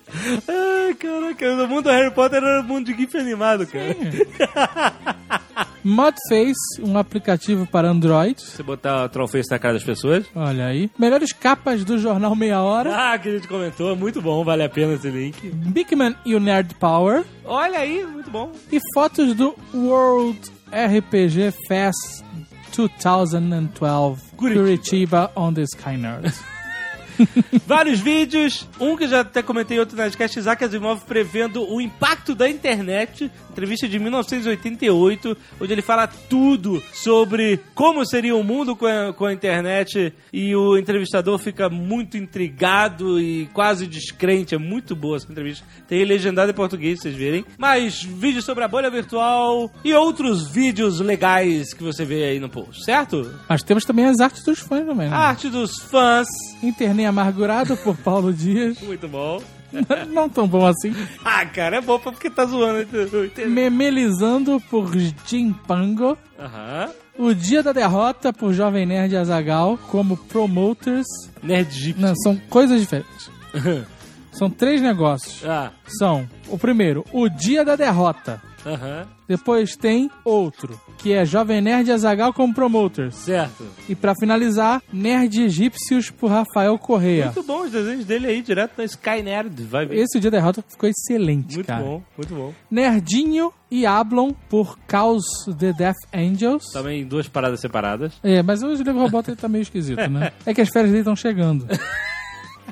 Ai, 0.48 0.94
caraca, 0.94 1.56
no 1.56 1.68
mundo 1.68 1.82
do 1.84 1.90
Harry 1.90 2.10
Potter 2.10 2.42
era 2.42 2.60
um 2.60 2.64
mundo 2.64 2.86
de 2.86 2.94
GIF 2.96 3.16
animado, 3.16 3.66
cara. 3.66 3.96
Modface, 5.84 6.80
um 6.80 6.96
aplicativo 6.96 7.66
para 7.66 7.88
Android. 7.88 8.40
Você 8.40 8.62
botar 8.62 9.08
Trollface 9.08 9.50
na 9.50 9.58
cara 9.58 9.74
das 9.74 9.84
pessoas. 9.84 10.24
Olha 10.34 10.66
aí. 10.66 10.90
Melhores 10.98 11.32
capas 11.32 11.84
do 11.84 11.98
jornal 11.98 12.34
Meia 12.36 12.60
Hora. 12.60 13.12
Ah, 13.12 13.18
que 13.18 13.28
a 13.28 13.32
gente 13.32 13.48
comentou, 13.48 13.96
muito 13.96 14.22
bom, 14.22 14.44
vale 14.44 14.62
a 14.62 14.68
pena 14.68 14.94
esse 14.94 15.10
link. 15.10 15.50
Bigman 15.50 16.14
e 16.24 16.34
o 16.34 16.40
Nerd 16.40 16.74
Power. 16.76 17.24
Olha 17.44 17.78
aí, 17.80 18.04
muito 18.04 18.30
bom. 18.30 18.52
E 18.70 18.78
fotos 18.94 19.34
do 19.34 19.54
World 19.74 20.38
RPG 20.70 21.52
Fest 21.66 22.24
2012 22.76 24.22
Curitiba, 24.36 25.30
on 25.36 25.52
the 25.52 25.62
Sky 25.62 25.96
Nerd. 25.96 26.32
Vários 27.66 28.00
vídeos, 28.00 28.68
um 28.80 28.96
que 28.96 29.04
eu 29.04 29.08
já 29.08 29.20
até 29.20 29.42
comentei 29.42 29.78
outro 29.78 29.96
na 29.96 30.04
Nerdcast, 30.04 30.38
Isaac 30.38 30.64
Asimov 30.64 31.04
prevendo 31.04 31.68
o 31.70 31.80
impacto 31.80 32.34
da 32.34 32.48
internet, 32.48 33.30
entrevista 33.50 33.88
de 33.88 33.98
1988, 33.98 35.36
onde 35.60 35.72
ele 35.72 35.82
fala 35.82 36.06
tudo 36.06 36.82
sobre 36.92 37.60
como 37.74 38.04
seria 38.04 38.34
o 38.34 38.42
mundo 38.42 38.74
com 38.74 38.86
a, 38.86 39.12
com 39.12 39.26
a 39.26 39.32
internet 39.32 40.12
e 40.32 40.54
o 40.56 40.76
entrevistador 40.76 41.38
fica 41.38 41.68
muito 41.68 42.16
intrigado 42.16 43.20
e 43.20 43.46
quase 43.52 43.86
descrente, 43.86 44.54
é 44.54 44.58
muito 44.58 44.96
boa 44.96 45.16
essa 45.16 45.30
entrevista. 45.30 45.64
Tem 45.88 46.04
legendado 46.04 46.50
em 46.50 46.54
português, 46.54 47.00
vocês 47.00 47.14
verem. 47.14 47.44
Mais 47.58 48.02
vídeos 48.02 48.44
sobre 48.44 48.64
a 48.64 48.68
bolha 48.68 48.90
virtual 48.90 49.70
e 49.84 49.92
outros 49.92 50.48
vídeos 50.48 51.00
legais 51.00 51.72
que 51.74 51.82
você 51.82 52.04
vê 52.04 52.24
aí 52.24 52.40
no 52.40 52.48
post, 52.48 52.84
certo? 52.84 53.30
Mas 53.48 53.62
temos 53.62 53.84
também 53.84 54.06
as 54.06 54.20
artes 54.20 54.42
dos 54.44 54.58
fãs 54.60 54.86
também, 54.86 55.08
né? 55.08 55.14
Arte 55.14 55.48
dos 55.48 55.78
fãs, 55.82 56.26
Amargurado 57.06 57.76
por 57.76 57.96
Paulo 57.96 58.32
Dias. 58.32 58.80
muito 58.80 59.08
bom. 59.08 59.42
Não 60.12 60.28
tão 60.28 60.46
bom 60.46 60.66
assim. 60.66 60.94
Ah, 61.24 61.46
cara, 61.46 61.78
é 61.78 61.80
bom 61.80 61.98
porque 61.98 62.28
tá 62.28 62.44
zoando. 62.44 62.86
Memelizando 63.48 64.60
por 64.68 64.90
Jim 65.26 65.52
Pango. 65.66 66.16
Aham. 66.38 66.90
O 67.18 67.34
Dia 67.34 67.62
da 67.62 67.72
Derrota 67.72 68.32
por 68.32 68.52
Jovem 68.52 68.84
Nerd 68.86 69.16
Azagal 69.16 69.78
como 69.90 70.16
promoters. 70.16 71.06
Nerd. 71.42 71.94
Não, 71.98 72.14
são 72.16 72.36
coisas 72.50 72.80
diferentes. 72.80 73.30
São 74.32 74.48
três 74.48 74.80
negócios. 74.80 75.44
Ah, 75.44 75.72
São, 75.86 76.26
o 76.48 76.56
primeiro, 76.56 77.04
o 77.12 77.28
Dia 77.28 77.62
da 77.66 77.76
Derrota. 77.76 78.40
aham. 78.64 79.06
Depois 79.28 79.76
tem 79.76 80.10
outro, 80.24 80.80
que 81.02 81.12
é 81.12 81.24
Jovem 81.24 81.60
Nerd 81.60 81.90
Azagal 81.90 82.32
como 82.32 82.54
promoters. 82.54 83.16
Certo. 83.16 83.64
E 83.88 83.94
pra 83.94 84.14
finalizar, 84.14 84.80
Nerd 84.92 85.42
Egípcios 85.42 86.10
por 86.10 86.30
Rafael 86.30 86.78
Correia. 86.78 87.26
Muito 87.26 87.42
bom 87.42 87.62
os 87.62 87.72
desenhos 87.72 88.04
dele 88.04 88.28
aí, 88.28 88.40
direto 88.40 88.74
na 88.78 88.84
Sky 88.84 89.22
Nerd. 89.22 89.62
Vai 89.64 89.84
ver. 89.86 89.96
Esse 89.98 90.20
Dia 90.20 90.30
da 90.30 90.38
Derrota 90.38 90.64
ficou 90.68 90.88
excelente, 90.88 91.56
Muito 91.56 91.66
cara. 91.66 91.82
bom, 91.82 92.02
muito 92.16 92.34
bom. 92.34 92.52
Nerdinho 92.70 93.52
e 93.70 93.84
Ablon 93.84 94.32
por 94.48 94.78
Caos 94.86 95.24
the 95.58 95.72
Death 95.72 95.96
Angels. 96.14 96.64
Também 96.72 97.04
duas 97.04 97.26
paradas 97.26 97.58
separadas. 97.60 98.12
É, 98.22 98.42
mas 98.42 98.62
hoje 98.62 98.82
o 98.82 98.86
Lego 98.86 99.00
Robot 99.00 99.28
ele 99.30 99.36
tá 99.36 99.48
meio 99.48 99.62
esquisito, 99.62 100.08
né? 100.08 100.32
É 100.46 100.54
que 100.54 100.60
as 100.60 100.68
férias 100.68 100.90
dele 100.90 101.00
estão 101.02 101.16
chegando. 101.16 101.66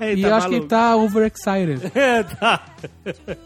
Ele 0.01 0.21
e 0.21 0.23
tá 0.23 0.29
eu 0.29 0.35
acho 0.35 0.49
que 0.49 0.55
ele 0.55 0.61
maluco. 0.61 0.69
tá 0.71 0.97
overexcited. 0.97 1.93
É, 1.95 2.23
tá. 2.23 2.65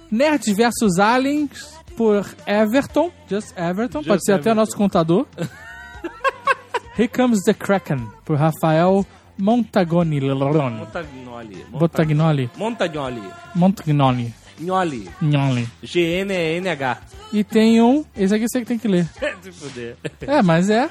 Nerds 0.08 0.54
versus 0.54 0.98
Aliens 1.00 1.73
por 1.96 2.24
Everton. 2.46 3.10
Just 3.28 3.56
Everton. 3.56 4.00
Just 4.00 4.08
pode 4.08 4.24
ser 4.24 4.32
até 4.32 4.50
Everton. 4.50 4.54
nosso 4.54 4.76
contador. 4.76 5.26
Here 6.96 7.08
Comes 7.08 7.42
the 7.44 7.54
Kraken 7.54 8.06
por 8.24 8.36
Rafael 8.36 9.04
Montagoni. 9.36 10.20
Montagnoli. 10.20 11.64
Botagnoli. 11.72 12.50
Montagnoli. 12.56 13.30
Montagnoli. 13.54 14.34
Gnoli. 14.60 15.10
Gnoli. 15.20 15.68
G-N-N-H. 15.82 16.98
E 17.32 17.42
tem 17.42 17.82
um. 17.82 18.04
Esse 18.16 18.34
aqui 18.34 18.46
você 18.48 18.60
que 18.60 18.66
tem 18.66 18.78
que 18.78 18.86
ler. 18.86 19.08
Se 19.42 19.50
fuder. 19.50 19.96
É, 20.20 20.40
mas 20.42 20.70
é. 20.70 20.88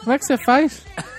Como 0.00 0.12
é 0.12 0.18
que 0.18 0.26
você 0.26 0.36
faz? 0.36 0.82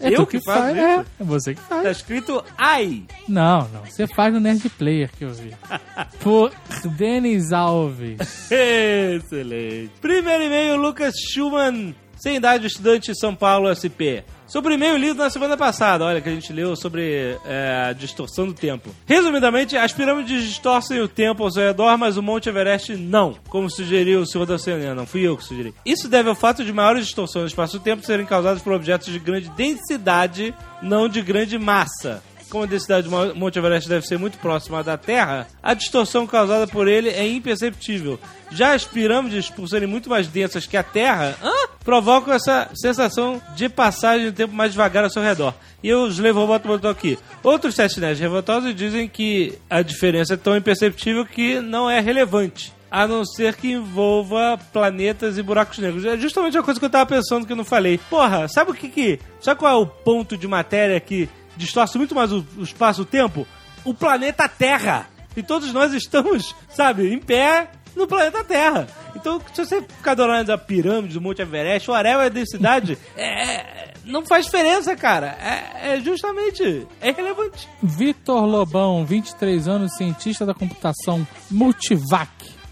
É 0.00 0.08
Eu 0.08 0.26
que 0.26 0.40
faço 0.44 0.60
faz. 0.60 0.76
É, 0.76 0.94
é 0.98 1.04
você 1.20 1.54
que 1.54 1.60
faz. 1.60 1.82
Tá 1.82 1.90
escrito 1.90 2.44
AI. 2.56 3.04
Não, 3.28 3.68
não. 3.68 3.84
Você 3.84 4.06
faz 4.06 4.32
no 4.32 4.40
Nerd 4.40 4.68
Player 4.70 5.10
que 5.16 5.24
eu 5.24 5.32
vi. 5.32 5.52
Por 6.20 6.52
Denis 6.96 7.52
Alves. 7.52 8.50
Excelente. 8.50 9.92
Primeiro 10.00 10.44
e-mail, 10.44 10.76
Lucas 10.76 11.14
Schumann, 11.32 11.94
sem 12.22 12.36
idade, 12.36 12.68
estudante 12.68 13.12
São 13.18 13.34
Paulo 13.34 13.66
SP. 13.74 14.22
Sobre 14.46 14.72
o 14.72 14.76
e-mail 14.76 14.96
lido 14.96 15.18
na 15.18 15.28
semana 15.28 15.56
passada, 15.56 16.04
olha, 16.04 16.20
que 16.20 16.28
a 16.28 16.32
gente 16.32 16.52
leu 16.52 16.76
sobre 16.76 17.36
é, 17.44 17.86
a 17.88 17.92
distorção 17.92 18.46
do 18.46 18.54
tempo. 18.54 18.94
Resumidamente, 19.06 19.76
as 19.76 19.92
pirâmides 19.92 20.44
distorcem 20.44 21.00
o 21.00 21.08
tempo 21.08 21.42
ao 21.42 21.50
seu 21.50 21.64
redor, 21.64 21.98
mas 21.98 22.16
o 22.16 22.22
Monte 22.22 22.48
Everest 22.48 22.94
não, 22.94 23.34
como 23.48 23.68
sugeriu 23.68 24.20
o 24.20 24.26
senhor 24.26 24.46
da 24.46 24.54
Oceania, 24.54 24.94
não 24.94 25.04
fui 25.04 25.26
eu 25.26 25.36
que 25.36 25.42
sugeri. 25.42 25.74
Isso 25.84 26.08
deve 26.08 26.28
ao 26.28 26.36
fato 26.36 26.64
de 26.64 26.72
maiores 26.72 27.06
distorções 27.06 27.46
do 27.46 27.48
espaço-tempo 27.48 28.06
serem 28.06 28.24
causadas 28.24 28.62
por 28.62 28.72
objetos 28.72 29.12
de 29.12 29.18
grande 29.18 29.48
densidade, 29.56 30.54
não 30.80 31.08
de 31.08 31.22
grande 31.22 31.58
massa. 31.58 32.22
Como 32.52 32.64
a 32.64 32.66
densidade 32.66 33.08
do 33.08 33.34
Monte 33.34 33.58
Everest 33.58 33.88
deve 33.88 34.06
ser 34.06 34.18
muito 34.18 34.36
próxima 34.36 34.84
da 34.84 34.98
Terra, 34.98 35.48
a 35.62 35.72
distorção 35.72 36.26
causada 36.26 36.66
por 36.66 36.86
ele 36.86 37.08
é 37.08 37.26
imperceptível. 37.26 38.20
Já 38.50 38.74
as 38.74 38.84
pirâmides, 38.84 39.48
por 39.48 39.66
serem 39.66 39.88
muito 39.88 40.10
mais 40.10 40.28
densas 40.28 40.66
que 40.66 40.76
a 40.76 40.82
Terra, 40.82 41.34
hã? 41.42 41.50
provocam 41.82 42.34
essa 42.34 42.68
sensação 42.74 43.40
de 43.56 43.70
passagem 43.70 44.26
do 44.26 44.34
tempo 44.34 44.52
mais 44.52 44.72
devagar 44.72 45.02
ao 45.02 45.08
seu 45.08 45.22
redor. 45.22 45.54
E 45.82 45.94
os 45.94 46.18
Levoboto 46.18 46.68
botou 46.68 46.90
aqui. 46.90 47.18
Outros 47.42 47.74
sete 47.74 47.98
nerds 47.98 48.20
revoltosos 48.20 48.74
dizem 48.74 49.08
que 49.08 49.58
a 49.70 49.80
diferença 49.80 50.34
é 50.34 50.36
tão 50.36 50.54
imperceptível 50.54 51.24
que 51.24 51.58
não 51.58 51.88
é 51.88 52.00
relevante. 52.00 52.70
A 52.90 53.06
não 53.06 53.24
ser 53.24 53.56
que 53.56 53.72
envolva 53.72 54.60
planetas 54.74 55.38
e 55.38 55.42
buracos 55.42 55.78
negros. 55.78 56.04
É 56.04 56.18
justamente 56.18 56.58
a 56.58 56.62
coisa 56.62 56.78
que 56.78 56.84
eu 56.84 56.90
tava 56.90 57.06
pensando 57.06 57.46
que 57.46 57.52
eu 57.52 57.56
não 57.56 57.64
falei. 57.64 57.98
Porra, 58.10 58.46
sabe 58.46 58.72
o 58.72 58.74
que 58.74 58.90
que... 58.90 59.18
Sabe 59.40 59.58
qual 59.58 59.72
é 59.72 59.82
o 59.82 59.86
ponto 59.86 60.36
de 60.36 60.46
matéria 60.46 61.00
que 61.00 61.26
distorce 61.56 61.98
muito 61.98 62.14
mais 62.14 62.32
o, 62.32 62.44
o 62.56 62.62
espaço-tempo? 62.62 63.46
O 63.84 63.92
planeta 63.94 64.48
Terra. 64.48 65.06
E 65.36 65.42
todos 65.42 65.72
nós 65.72 65.92
estamos, 65.94 66.54
sabe, 66.70 67.12
em 67.12 67.18
pé 67.18 67.70
no 67.96 68.06
planeta 68.06 68.42
Terra. 68.44 68.86
Então, 69.14 69.40
se 69.52 69.64
você 69.64 69.82
ficar 69.82 70.12
adorando 70.12 70.52
a 70.52 70.58
pirâmide 70.58 71.14
do 71.14 71.20
Monte 71.20 71.42
Everest, 71.42 71.90
o 71.90 71.94
Arel 71.94 72.20
é 72.20 72.26
a 72.26 72.30
densidade, 72.30 72.96
é, 73.16 73.92
não 74.04 74.24
faz 74.24 74.46
diferença, 74.46 74.96
cara. 74.96 75.36
É, 75.40 75.94
é 75.94 76.00
justamente, 76.00 76.86
é 77.00 77.10
relevante. 77.10 77.68
Vitor 77.82 78.44
Lobão, 78.46 79.04
23 79.04 79.68
anos, 79.68 79.94
cientista 79.96 80.46
da 80.46 80.54
computação 80.54 81.26
Multivac. 81.50 82.30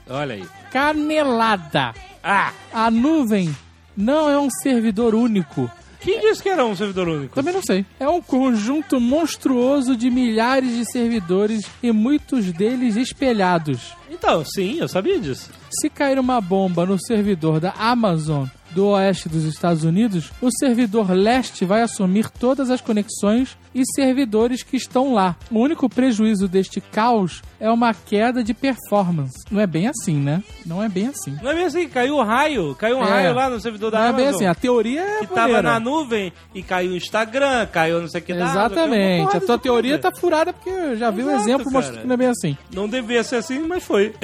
Olha 0.08 0.34
aí. 0.34 0.46
Canelada. 0.70 1.94
Ah, 2.22 2.52
A 2.72 2.90
nuvem 2.90 3.54
não 3.96 4.28
é 4.30 4.38
um 4.38 4.48
servidor 4.50 5.14
único. 5.14 5.70
Quem 6.00 6.20
disse 6.20 6.42
que 6.42 6.48
era 6.48 6.64
um 6.64 6.74
servidor 6.74 7.08
único? 7.08 7.34
Também 7.34 7.52
não 7.52 7.62
sei. 7.62 7.84
É 7.98 8.08
um 8.08 8.22
conjunto 8.22 9.00
monstruoso 9.00 9.96
de 9.96 10.10
milhares 10.10 10.74
de 10.76 10.90
servidores 10.90 11.64
e 11.82 11.92
muitos 11.92 12.52
deles 12.52 12.96
espelhados. 12.96 13.94
Então, 14.10 14.44
sim, 14.44 14.78
eu 14.78 14.88
sabia 14.88 15.18
disso. 15.18 15.50
Se 15.70 15.88
cair 15.88 16.18
uma 16.18 16.40
bomba 16.40 16.86
no 16.86 16.98
servidor 16.98 17.60
da 17.60 17.72
Amazon 17.72 18.46
do 18.72 18.86
oeste 18.88 19.28
dos 19.28 19.44
Estados 19.44 19.84
Unidos, 19.84 20.30
o 20.40 20.48
servidor 20.58 21.10
leste 21.10 21.64
vai 21.64 21.82
assumir 21.82 22.28
todas 22.30 22.70
as 22.70 22.80
conexões 22.80 23.56
e 23.74 23.82
servidores 23.94 24.62
que 24.62 24.76
estão 24.76 25.12
lá. 25.14 25.36
O 25.50 25.58
único 25.60 25.88
prejuízo 25.88 26.48
deste 26.48 26.80
caos 26.80 27.42
é 27.60 27.70
uma 27.70 27.92
queda 27.94 28.42
de 28.42 28.52
performance. 28.54 29.34
Não 29.50 29.60
é 29.60 29.66
bem 29.66 29.86
assim, 29.88 30.16
né? 30.16 30.42
Não 30.66 30.82
é 30.82 30.88
bem 30.88 31.06
assim. 31.08 31.36
Não 31.42 31.50
é 31.50 31.54
bem 31.54 31.64
assim, 31.64 31.88
caiu 31.88 32.16
um 32.16 32.22
raio, 32.22 32.74
caiu 32.74 32.98
um 32.98 33.04
É. 33.04 33.08
raio 33.08 33.34
lá 33.34 33.48
no 33.50 33.60
servidor 33.60 33.90
da 33.92 33.98
Não 33.98 34.04
é 34.06 34.08
Amazon. 34.08 34.26
bem 34.26 34.34
assim. 34.36 34.46
A 34.46 34.54
teoria 34.54 35.00
é 35.02 35.18
que 35.20 35.26
tava 35.28 35.40
maneira. 35.40 35.62
na 35.62 35.80
nuvem 35.80 36.32
e 36.54 36.62
caiu 36.62 36.92
o 36.92 36.96
Instagram, 36.96 37.66
caiu 37.66 38.00
não 38.00 38.08
sei 38.08 38.20
o 38.20 38.24
que 38.24 38.32
Exatamente. 38.32 39.36
A 39.36 39.40
tua 39.40 39.58
teoria 39.58 39.98
coisa. 39.98 40.10
tá 40.10 40.20
furada 40.20 40.52
porque 40.52 40.68
eu 40.70 40.96
já 40.96 41.10
vi 41.10 41.22
um 41.22 41.28
Exato, 41.30 41.42
exemplo 41.42 41.64
cara. 41.66 41.76
mostrando 41.76 42.00
que 42.02 42.06
não 42.06 42.14
é 42.14 42.16
bem 42.16 42.28
assim. 42.28 42.56
Não 42.74 42.88
devia 42.88 43.22
ser 43.22 43.36
assim, 43.36 43.58
mas 43.60 43.82
foi. 43.84 44.14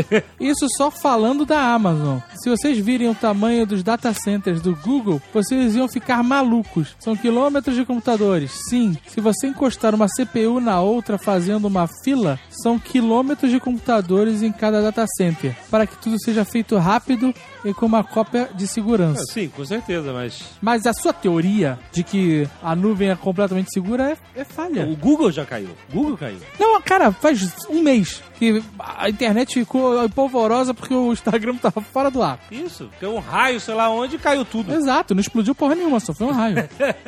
Isso 0.40 0.66
só 0.76 0.90
falando 0.90 1.44
da 1.44 1.60
Amazon. 1.60 2.18
Se 2.42 2.48
vocês 2.50 2.78
virem 2.78 3.08
o 3.08 3.14
tamanho 3.14 3.66
dos 3.66 3.82
data 3.82 4.12
centers 4.12 4.35
do 4.62 4.76
Google, 4.76 5.20
vocês 5.32 5.74
iam 5.74 5.88
ficar 5.88 6.22
malucos. 6.22 6.96
São 6.98 7.16
quilômetros 7.16 7.74
de 7.74 7.84
computadores. 7.84 8.52
Sim, 8.68 8.96
se 9.06 9.20
você 9.20 9.48
encostar 9.48 9.94
uma 9.94 10.06
CPU 10.06 10.60
na 10.60 10.80
outra 10.80 11.18
fazendo 11.18 11.66
uma 11.66 11.88
fila, 12.04 12.38
são 12.50 12.78
quilômetros 12.78 13.50
de 13.50 13.58
computadores 13.58 14.42
em 14.42 14.52
cada 14.52 14.82
data 14.82 15.06
center, 15.16 15.56
para 15.70 15.86
que 15.86 15.96
tudo 15.96 16.16
seja 16.22 16.44
feito 16.44 16.76
rápido 16.76 17.34
e 17.66 17.74
com 17.74 17.86
uma 17.86 18.02
cópia 18.04 18.48
de 18.54 18.66
segurança. 18.66 19.22
Sim, 19.32 19.48
com 19.48 19.64
certeza, 19.64 20.12
mas. 20.12 20.42
Mas 20.62 20.86
a 20.86 20.92
sua 20.92 21.12
teoria 21.12 21.78
de 21.92 22.02
que 22.02 22.48
a 22.62 22.74
nuvem 22.74 23.10
é 23.10 23.16
completamente 23.16 23.72
segura 23.72 24.10
é, 24.34 24.40
é 24.40 24.44
falha. 24.44 24.86
O 24.86 24.96
Google 24.96 25.30
já 25.32 25.44
caiu. 25.44 25.70
O 25.90 25.92
Google 25.92 26.16
caiu. 26.16 26.38
Não, 26.58 26.80
cara, 26.82 27.10
faz 27.12 27.54
um 27.68 27.82
mês 27.82 28.22
que 28.38 28.62
a 28.78 29.08
internet 29.08 29.54
ficou 29.54 30.08
polvorosa 30.10 30.72
porque 30.74 30.92
o 30.94 31.12
Instagram 31.12 31.56
tava 31.60 31.80
fora 31.80 32.10
do 32.10 32.22
ar. 32.22 32.38
Isso, 32.50 32.88
caiu 33.00 33.14
um 33.16 33.18
raio, 33.18 33.58
sei 33.60 33.74
lá 33.74 33.90
onde, 33.90 34.18
caiu 34.18 34.44
tudo. 34.44 34.72
Exato, 34.72 35.14
não 35.14 35.20
explodiu 35.20 35.54
porra 35.54 35.74
nenhuma, 35.74 35.98
só 36.00 36.12
foi 36.14 36.26
um 36.26 36.32
raio. 36.32 36.56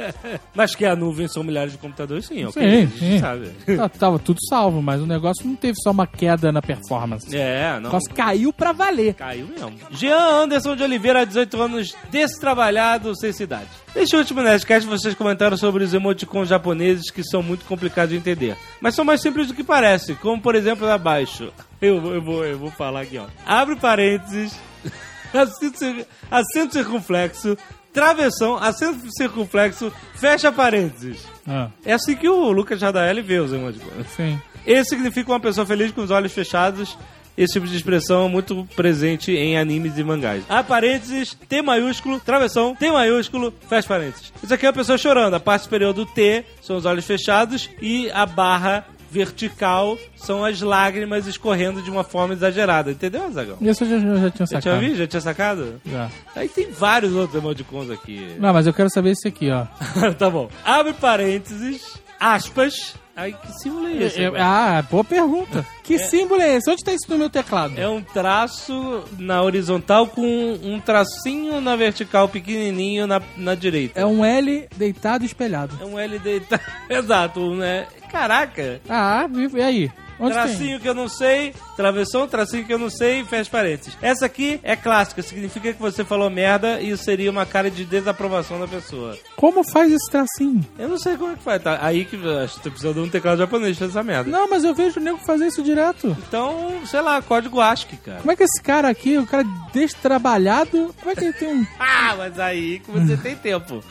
Mas 0.55 0.75
que 0.75 0.85
a 0.85 0.97
nuvem 0.97 1.29
são 1.29 1.43
milhares 1.45 1.73
de 1.73 1.79
computadores, 1.79 2.27
sim, 2.27 2.45
ok. 2.45 2.63
Sim, 2.63 2.69
a 2.69 2.81
gente 2.81 2.99
sim. 2.99 3.19
sabe. 3.19 3.49
Tá- 3.77 3.89
tava 3.89 4.19
tudo 4.19 4.39
salvo, 4.49 4.81
mas 4.83 5.01
o 5.01 5.07
negócio 5.07 5.47
não 5.47 5.55
teve 5.55 5.75
só 5.83 5.91
uma 5.91 6.07
queda 6.07 6.51
na 6.51 6.61
performance. 6.63 7.35
É, 7.37 7.71
O 7.73 7.75
não. 7.75 7.81
negócio 7.91 8.13
caiu 8.15 8.53
pra 8.53 8.73
valer. 8.73 9.15
Caiu 9.15 9.47
mesmo. 9.47 9.73
Jean 9.91 10.48
Anderson 10.49 10.75
de 10.75 10.83
Oliveira, 10.83 11.27
18 11.27 11.61
anos, 11.61 11.95
destrabalhado, 12.11 13.15
sem 13.15 13.33
cidade. 13.33 13.69
Neste 13.95 14.17
último 14.17 14.41
Nerdcast, 14.43 14.89
vocês 14.89 15.15
comentaram 15.15 15.57
sobre 15.59 15.85
os 15.85 15.93
emoticons 15.93 16.49
japoneses 16.49 17.11
que 17.11 17.23
são 17.23 17.43
muito 17.43 17.67
complicados 17.67 18.11
de 18.11 18.17
entender. 18.17 18.57
Mas 18.81 18.95
são 18.95 19.05
mais 19.05 19.21
simples 19.21 19.47
do 19.49 19.55
que 19.55 19.63
parece, 19.63 20.15
como 20.15 20.41
por 20.41 20.55
exemplo 20.55 20.89
abaixo. 20.89 21.53
Eu, 21.83 22.01
vou- 22.01 22.15
eu, 22.15 22.23
vou, 22.23 22.45
eu 22.45 22.59
vou 22.59 22.71
falar 22.71 23.03
aqui, 23.03 23.19
ó. 23.19 23.27
Abre 23.47 23.77
parênteses, 23.77 24.59
acento, 25.35 25.79
cir- 25.79 26.07
acento 26.31 26.73
circunflexo, 26.73 27.57
travessão, 27.93 28.57
acento 28.57 29.01
circunflexo, 29.17 29.93
fecha 30.15 30.51
parênteses. 30.51 31.19
Ah, 31.47 31.69
É 31.85 31.93
assim 31.93 32.17
que 32.17 32.29
o 32.29 32.51
Lucas 32.51 32.81
Radaeli 32.81 33.21
vê 33.21 33.39
os 33.39 33.53
emoticons. 33.53 34.07
sim. 34.17 34.41
Esse 34.67 34.91
significa 34.91 35.31
uma 35.33 35.41
pessoa 35.41 35.65
feliz 35.67 35.93
com 35.93 36.03
os 36.03 36.11
olhos 36.11 36.33
fechados. 36.33 36.97
Esse 37.39 37.53
tipo 37.53 37.69
de 37.69 37.77
expressão 37.77 38.27
é 38.27 38.29
muito 38.29 38.69
presente 38.75 39.31
em 39.31 39.57
animes 39.57 39.97
e 39.97 40.03
mangás. 40.03 40.43
A 40.49 40.65
parênteses, 40.65 41.37
T 41.49 41.63
maiúsculo, 41.63 42.19
travessão, 42.19 42.75
T 42.75 42.91
maiúsculo, 42.91 43.55
fecha 43.69 43.87
parênteses. 43.87 44.33
Isso 44.43 44.53
aqui 44.53 44.67
é 44.67 44.69
uma 44.69 44.75
pessoa 44.75 44.99
chorando. 44.99 45.35
A 45.35 45.41
parte 45.41 45.63
superior 45.63 45.93
do 45.93 46.05
T 46.05 46.45
são 46.61 46.77
os 46.77 46.85
olhos 46.85 47.05
fechados 47.05 47.71
e 47.81 48.11
a 48.11 48.27
barra 48.27 48.85
vertical 49.11 49.97
são 50.17 50.45
as 50.45 50.61
lágrimas 50.61 51.27
escorrendo 51.27 51.81
de 51.81 51.91
uma 51.91 52.03
forma 52.05 52.35
exagerada. 52.35 52.91
Entendeu, 52.91 53.25
Azagão? 53.25 53.57
Isso 53.61 53.85
eu 53.85 53.89
já, 53.89 53.97
eu 54.07 54.21
já 54.21 54.31
tinha 54.31 54.47
Já 54.47 54.47
sacado. 54.47 54.63
tinha 54.63 54.79
visto? 54.81 54.97
Já 54.99 55.07
tinha 55.07 55.21
sacado? 55.21 55.81
Já. 55.87 56.11
Aí 56.35 56.49
tem 56.49 56.71
vários 56.71 57.15
outros 57.15 57.41
emoticons 57.41 57.89
aqui. 57.91 58.35
Não, 58.39 58.53
mas 58.53 58.67
eu 58.67 58.75
quero 58.75 58.91
saber 58.91 59.11
esse 59.13 59.29
aqui, 59.29 59.49
ó. 59.51 59.65
tá 60.19 60.29
bom. 60.29 60.51
Abre 60.65 60.93
parênteses, 60.93 61.99
aspas. 62.19 62.95
Ai, 63.19 63.33
que 63.33 63.53
símbolo 63.61 63.89
é 63.89 63.97
esse? 63.97 64.23
É- 64.23 64.33
ah, 64.41 64.81
boa 64.89 65.03
pergunta. 65.03 65.67
Que 65.83 65.99
símbolo 65.99 66.41
é 66.41 66.55
esse? 66.55 66.71
Onde 66.71 66.85
tá 66.85 66.93
isso 66.93 67.07
no 67.09 67.19
meu 67.19 67.29
teclado? 67.29 67.77
É 67.77 67.89
um 67.89 68.01
traço 68.01 69.03
na 69.19 69.43
horizontal 69.43 70.07
com 70.07 70.57
um 70.63 70.79
tracinho 70.79 71.61
na 71.61 71.75
vertical 71.75 72.29
pequenininho 72.29 73.09
na, 73.09 73.21
na 73.37 73.57
direita. 73.57 73.99
É 73.99 74.07
um 74.07 74.25
L 74.25 74.69
deitado 74.77 75.25
e 75.25 75.27
espelhado. 75.27 75.77
É 75.81 75.85
um 75.85 75.99
LD. 75.99 76.43
Exato, 76.89 77.57
né? 77.57 77.89
Caraca! 78.09 78.81
Ah, 78.89 79.29
e 79.57 79.63
aí? 79.63 79.91
Onde 80.19 80.33
tracinho 80.33 80.81
que 80.81 80.89
eu 80.89 80.95
não 80.95 81.09
sei, 81.09 81.55
travessão, 81.77 82.27
tracinho 82.27 82.65
que 82.65 82.73
eu 82.73 82.79
não 82.79 82.91
sei, 82.91 83.25
fecha 83.25 83.51
parênteses. 83.51 83.97
Essa 84.03 84.27
aqui 84.27 84.61
é 84.63 84.75
clássica, 84.77 85.23
significa 85.23 85.73
que 85.73 85.81
você 85.81 86.05
falou 86.05 86.29
merda 86.31 86.81
e 86.81 86.91
isso 86.91 87.05
seria 87.05 87.31
uma 87.31 87.47
cara 87.47 87.71
de 87.71 87.85
desaprovação 87.85 88.59
da 88.61 88.67
pessoa. 88.67 89.13
tem? 89.13 89.21
Como 89.37 89.63
faz 89.65 89.93
esse 89.93 90.11
tracinho? 90.11 90.65
Eu 90.79 90.89
não 90.89 90.99
sei 90.99 91.17
como 91.17 91.33
é 91.33 91.37
que 91.37 91.43
faz, 91.43 91.63
tá? 91.63 91.79
Aí 91.81 92.05
que 92.05 92.17
acho 92.17 92.57
que 92.57 92.63
você 92.65 92.71
precisa 92.71 92.95
de 92.95 93.01
um 93.01 93.09
teclado 93.09 93.39
japonês 93.39 93.77
pra 93.77 93.87
fazer 93.87 93.99
essa 93.99 94.05
merda. 94.05 94.31
Não, 94.31 94.49
mas 94.49 94.65
eu 94.65 94.75
vejo 94.75 94.99
o 95.01 95.03
nego 95.03 95.19
fazer 95.19 95.47
isso 95.47 95.63
direto. 95.63 96.17
Então, 96.27 96.81
sei 96.87 97.01
lá, 97.01 97.23
código 97.23 97.61
ASCII, 97.61 97.97
cara. 97.99 98.19
Como 98.19 98.33
é 98.33 98.37
que 98.37 98.43
esse 98.43 98.63
cara 98.63 98.89
aqui, 98.89 99.17
o 99.19 99.27
cara 99.27 99.45
destrabalhado, 99.73 100.95
como 100.99 101.11
é 101.11 101.15
que 101.15 101.25
ele 101.25 101.33
tem 101.33 101.49
um 101.49 101.67
Ah, 101.79 102.15
mas 102.17 102.39
aí 102.39 102.81
que 102.81 102.91
você 102.91 103.17
tem 103.17 103.37
tempo. 103.37 103.83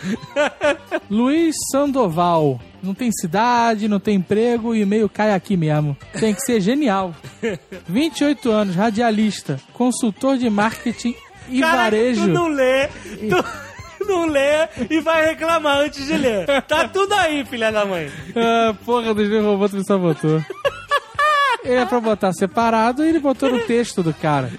Luiz 1.10 1.56
Sandoval? 1.72 2.60
Não 2.82 2.94
tem 2.94 3.12
cidade, 3.12 3.88
não 3.88 4.00
tem 4.00 4.16
emprego 4.18 4.74
e 4.76 4.80
o 4.80 4.84
e-mail 4.84 5.10
cai 5.10 5.34
aqui 5.34 5.58
mesmo. 5.58 5.98
Tem 6.20 6.34
que 6.34 6.42
ser 6.42 6.62
genial. 6.62 7.14
28 7.88 8.52
anos, 8.52 8.76
radialista, 8.76 9.60
consultor 9.74 10.38
de 10.38 10.50
marketing 10.50 11.16
e 11.50 11.60
Caraca, 11.60 11.84
varejo. 11.84 12.22
Tu 12.22 12.28
não 12.28 12.48
lê, 12.48 12.88
tu 12.88 13.46
não 14.06 14.26
lê 14.28 14.68
e 14.90 15.00
vai 15.02 15.26
reclamar 15.28 15.80
antes 15.80 16.06
de 16.06 16.18
ler. 16.18 16.46
Tá 16.68 16.88
tudo 16.88 17.14
aí, 17.14 17.44
filha 17.46 17.72
da 17.72 17.86
mãe. 17.86 18.10
Ah, 18.36 18.74
porra, 18.86 19.14
dos 19.14 19.28
meus 19.28 19.44
robôs 19.46 19.74
me 19.74 19.84
sabotou. 19.86 20.44
Ele 21.64 21.76
é 21.76 21.86
pra 21.86 22.00
botar 22.00 22.32
separado 22.32 23.04
e 23.04 23.10
ele 23.10 23.20
botou 23.20 23.52
no 23.52 23.60
texto 23.60 24.02
do 24.02 24.14
cara. 24.14 24.50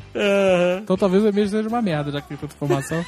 Então 0.83 0.95
talvez 0.95 1.23
o 1.25 1.29
e-mail 1.29 1.49
seja 1.49 1.67
uma 1.67 1.81
merda, 1.81 2.11
já 2.11 2.21
que 2.21 2.29
tem 2.29 2.37
tanta 2.37 2.55
informação. 2.55 3.03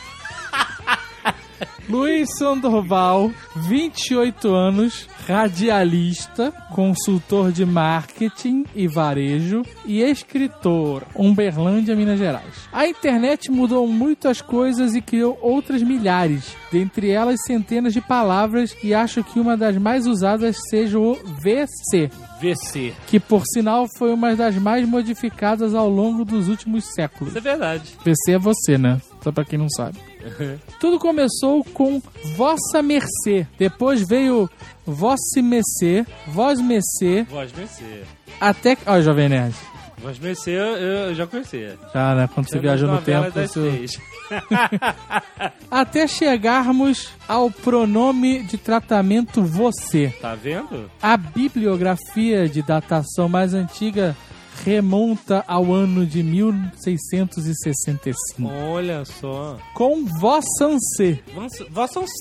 Luiz 1.89 2.29
Sandoval, 2.39 3.31
28 3.57 4.49
anos, 4.49 5.09
radialista, 5.27 6.53
consultor 6.73 7.51
de 7.53 7.65
marketing 7.65 8.65
e 8.75 8.87
varejo 8.87 9.63
e 9.85 10.01
escritor, 10.01 11.05
Umberlândia, 11.17 11.97
Minas 11.97 12.19
Gerais. 12.19 12.69
A 12.73 12.87
internet 12.87 13.51
mudou 13.51 13.87
muito 13.87 14.29
as 14.29 14.41
coisas 14.41 14.95
e 14.95 15.01
criou 15.01 15.39
outras 15.43 15.83
milhares, 15.83 16.57
dentre 16.71 17.11
elas 17.11 17.41
centenas 17.45 17.93
de 17.93 18.01
palavras 18.01 18.75
e 18.83 18.95
acho 18.95 19.25
que 19.25 19.41
uma 19.41 19.57
das 19.57 19.77
mais 19.77 20.07
usadas 20.07 20.57
seja 20.69 20.99
o 20.99 21.15
VC, 21.15 22.11
VC. 22.41 22.95
que 23.07 23.19
por 23.19 23.43
sinal 23.53 23.87
foi 23.99 24.13
uma 24.13 24.35
das 24.35 24.57
mais 24.57 24.89
modificadas 24.89 25.75
ao 25.75 25.89
longo 25.89 26.25
dos 26.25 26.49
últimos 26.49 26.85
séculos. 26.95 27.29
Isso 27.29 27.39
é 27.39 27.41
verdade. 27.41 27.97
VC 28.05 28.33
é 28.33 28.39
você, 28.39 28.79
né? 28.79 29.01
Só 29.23 29.31
pra 29.31 29.45
quem 29.45 29.59
não 29.59 29.69
sabe. 29.69 29.99
Tudo 30.79 30.99
começou 30.99 31.65
com 31.65 32.01
Vossa 32.37 32.83
Mercê. 32.83 33.47
Depois 33.59 34.07
veio 34.07 34.49
Vosse 34.85 35.43
Mercê, 35.43 36.05
Vós 36.27 36.61
Mercê, 36.61 37.25
Voz 37.29 37.53
Mercê. 37.53 38.03
até 38.41 38.77
que. 38.77 38.83
Ó, 38.89 39.01
Jovem 39.01 39.29
Nerd. 39.29 39.55
Voz 39.99 40.19
Mercê 40.19 40.51
eu, 40.53 40.77
eu 40.77 41.15
já 41.15 41.27
conhecia. 41.27 41.79
Já, 41.93 42.15
né? 42.15 42.29
Quando 42.35 42.49
você 42.49 42.59
viajou 42.59 42.89
nas 42.89 43.01
no 43.01 43.05
tempo. 43.05 43.31
das 43.31 43.51
Você... 43.51 43.87
Até 45.71 46.07
chegarmos 46.07 47.11
ao 47.29 47.51
pronome 47.51 48.43
de 48.43 48.57
tratamento 48.57 49.43
você. 49.43 50.15
Tá 50.21 50.35
vendo? 50.35 50.91
A 51.03 51.17
bibliografia 51.17 52.49
de 52.49 52.63
datação 52.63 53.29
mais 53.29 53.53
antiga 53.53 54.17
remonta 54.65 55.45
ao 55.47 55.71
ano 55.73 56.05
de 56.07 56.23
1665. 56.23 58.49
Olha 58.49 59.05
só. 59.05 59.59
Com. 59.75 60.05
Vossancé, 60.05 61.21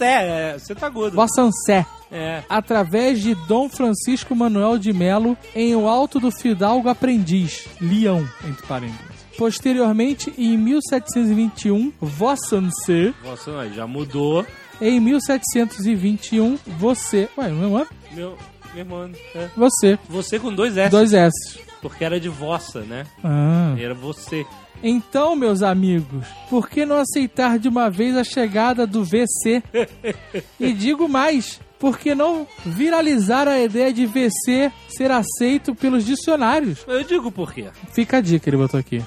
é, 0.08 0.58
você 0.58 0.73
tá 0.75 0.88
agudo. 0.88 1.15
Vossancé. 1.15 1.86
É. 2.12 2.41
através 2.49 3.21
de 3.21 3.36
Dom 3.36 3.69
Francisco 3.69 4.36
Manuel 4.36 4.80
de 4.80 4.91
Melo 4.91 5.38
em 5.54 5.75
O 5.75 5.88
Alto 5.88 6.19
do 6.19 6.32
Fidalgo 6.32 6.89
Aprendiz, 6.89 7.67
Leão, 7.80 8.28
entre 8.43 8.65
parênteses. 8.65 9.06
Posteriormente, 9.38 10.34
em 10.36 10.58
1721, 10.58 11.93
Vossancê. 12.02 13.13
Vossa, 13.23 13.60
aí, 13.60 13.71
já 13.75 13.86
mudou. 13.86 14.43
Em 14.82 14.99
1721, 14.99 16.58
você. 16.80 17.30
Ué, 17.38 17.49
não 17.49 17.78
é? 17.80 17.86
Meu, 18.12 18.36
meu 18.73 18.84
irmão. 18.84 19.12
É. 19.36 19.47
Você. 19.56 19.99
Você 20.10 20.39
com 20.39 20.52
dois 20.54 20.75
S. 20.75 20.89
Dois 20.89 21.13
S. 21.13 21.68
Porque 21.82 22.04
era 22.04 22.20
de 22.20 22.30
vossa, 22.30 22.82
né? 22.82 23.06
Ah. 23.24 23.76
Era 23.78 23.94
você. 23.94 24.46
Então, 24.82 25.36
meus 25.36 25.62
amigos, 25.62 26.26
por 26.50 26.70
que 26.70 26.86
não 26.86 26.98
aceitar 26.98 27.60
de 27.60 27.68
uma 27.68 27.89
vez 27.89 28.15
a 28.15 28.24
chegada 28.24 28.88
do 28.88 29.04
VC? 29.04 29.62
E 30.60 30.74
digo 30.74 31.08
mais, 31.08 31.60
por 31.80 31.98
que 31.98 32.13
não 32.13 32.46
viralizar 32.65 33.48
a 33.48 33.60
ideia 33.60 33.92
de 33.94 34.06
VC 34.06 34.72
ser 34.89 35.12
aceito 35.12 35.74
pelos 35.74 36.06
dicionários? 36.06 36.80
Eu 36.88 37.04
digo 37.04 37.32
por 37.32 37.54
quê. 37.54 37.65
Fica 37.94 38.18
a 38.18 38.22
dica, 38.22 38.50
ele 38.50 38.58
botou 38.58 38.80
aqui. 38.80 39.02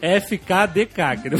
FKDK. 0.00 1.16
que 1.22 1.28
ele- 1.28 1.36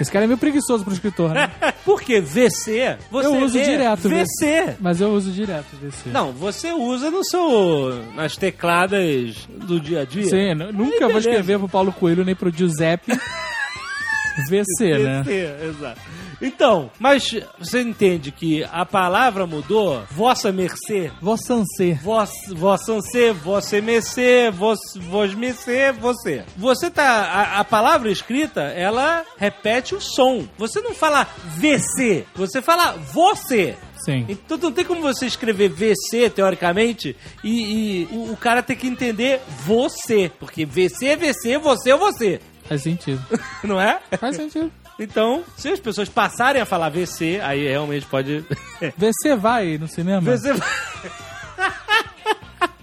Esse 0.00 0.10
cara 0.10 0.24
é 0.24 0.28
meio 0.28 0.38
preguiçoso 0.38 0.84
pro 0.84 0.92
escritor, 0.92 1.30
né? 1.32 1.50
Porque 1.84 2.20
VC, 2.20 2.96
você 3.10 3.26
Eu 3.26 3.34
uso 3.44 3.60
direto, 3.60 4.08
VC. 4.08 4.76
Mas 4.80 5.00
eu 5.00 5.10
uso 5.12 5.30
direto 5.32 5.66
VC. 5.80 6.10
Não, 6.10 6.32
você 6.32 6.72
usa 6.72 7.10
no 7.10 7.24
seu 7.24 8.02
nas 8.14 8.36
tecladas 8.36 9.48
do 9.48 9.80
dia 9.80 10.02
a 10.02 10.04
dia. 10.04 10.24
Sim, 10.24 10.54
nunca 10.54 11.00
vou 11.00 11.08
beleza. 11.08 11.18
escrever 11.18 11.58
pro 11.58 11.68
Paulo 11.68 11.92
Coelho 11.92 12.24
nem 12.24 12.34
pro 12.36 12.50
Giuseppe 12.56 13.12
VC, 14.48 14.98
né? 14.98 15.22
VC, 15.22 15.66
exato. 15.68 16.00
Então, 16.42 16.90
mas 16.98 17.22
você 17.58 17.80
entende 17.80 18.32
que 18.32 18.64
a 18.64 18.84
palavra 18.84 19.46
mudou? 19.46 20.02
Vossa 20.10 20.50
mercê, 20.50 21.10
Vossancê. 21.20 21.94
vós, 22.02 22.30
vossance, 22.48 23.30
vossa 23.32 23.80
mercê, 23.80 24.50
vos, 24.50 24.78
vos 24.96 25.34
mercê, 25.34 25.92
você. 25.92 26.44
Você 26.56 26.90
tá, 26.90 27.04
a, 27.04 27.60
a 27.60 27.64
palavra 27.64 28.10
escrita, 28.10 28.62
ela 28.62 29.24
repete 29.36 29.94
o 29.94 30.00
som. 30.00 30.46
Você 30.58 30.80
não 30.80 30.92
fala 30.94 31.26
VC, 31.56 32.26
você 32.34 32.60
fala 32.60 32.92
você. 32.92 33.76
Sim. 34.04 34.26
Então 34.28 34.58
não 34.58 34.72
tem 34.72 34.84
como 34.84 35.00
você 35.00 35.26
escrever 35.26 35.68
VC, 35.68 36.28
teoricamente, 36.28 37.16
e, 37.44 38.02
e 38.02 38.08
o, 38.10 38.32
o 38.32 38.36
cara 38.36 38.60
tem 38.62 38.76
que 38.76 38.88
entender 38.88 39.40
você. 39.64 40.30
Porque 40.40 40.66
VC 40.66 41.06
é 41.06 41.16
VC, 41.16 41.56
você 41.58 41.92
é 41.92 41.96
você. 41.96 42.40
Faz 42.64 42.82
sentido. 42.82 43.24
Não 43.62 43.80
é? 43.80 44.00
Faz 44.18 44.36
sentido. 44.36 44.72
Então, 45.02 45.42
se 45.56 45.68
as 45.68 45.80
pessoas 45.80 46.08
passarem 46.08 46.62
a 46.62 46.66
falar 46.66 46.88
VC, 46.88 47.40
aí 47.42 47.66
realmente 47.68 48.06
pode. 48.06 48.44
VC 48.96 49.34
vai 49.36 49.76
no 49.78 49.88
cinema? 49.88 50.20
VC 50.20 50.54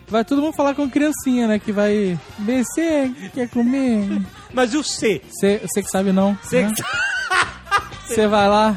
Vai 0.08 0.26
todo 0.26 0.42
mundo 0.42 0.56
falar 0.56 0.74
com 0.74 0.90
criancinha, 0.90 1.48
né? 1.48 1.60
Que 1.60 1.72
vai. 1.72 2.18
VC, 2.40 3.12
quer 3.34 3.48
comer? 3.48 4.22
Mas 4.52 4.74
e 4.74 4.78
o 4.78 4.84
C? 4.84 5.22
Você 5.30 5.60
você 5.60 5.84
que 5.84 5.90
sabe 5.90 6.12
não. 6.12 6.36
C 6.42 6.64
né? 6.64 6.74
Você 8.08 8.26
vai 8.28 8.48
lá, 8.50 8.76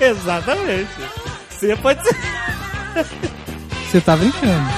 Exatamente. 0.00 0.90
C 1.50 1.76
pode 1.76 2.02
ser. 2.02 2.16
você 3.88 4.00
tá 4.00 4.16
brincando. 4.16 4.70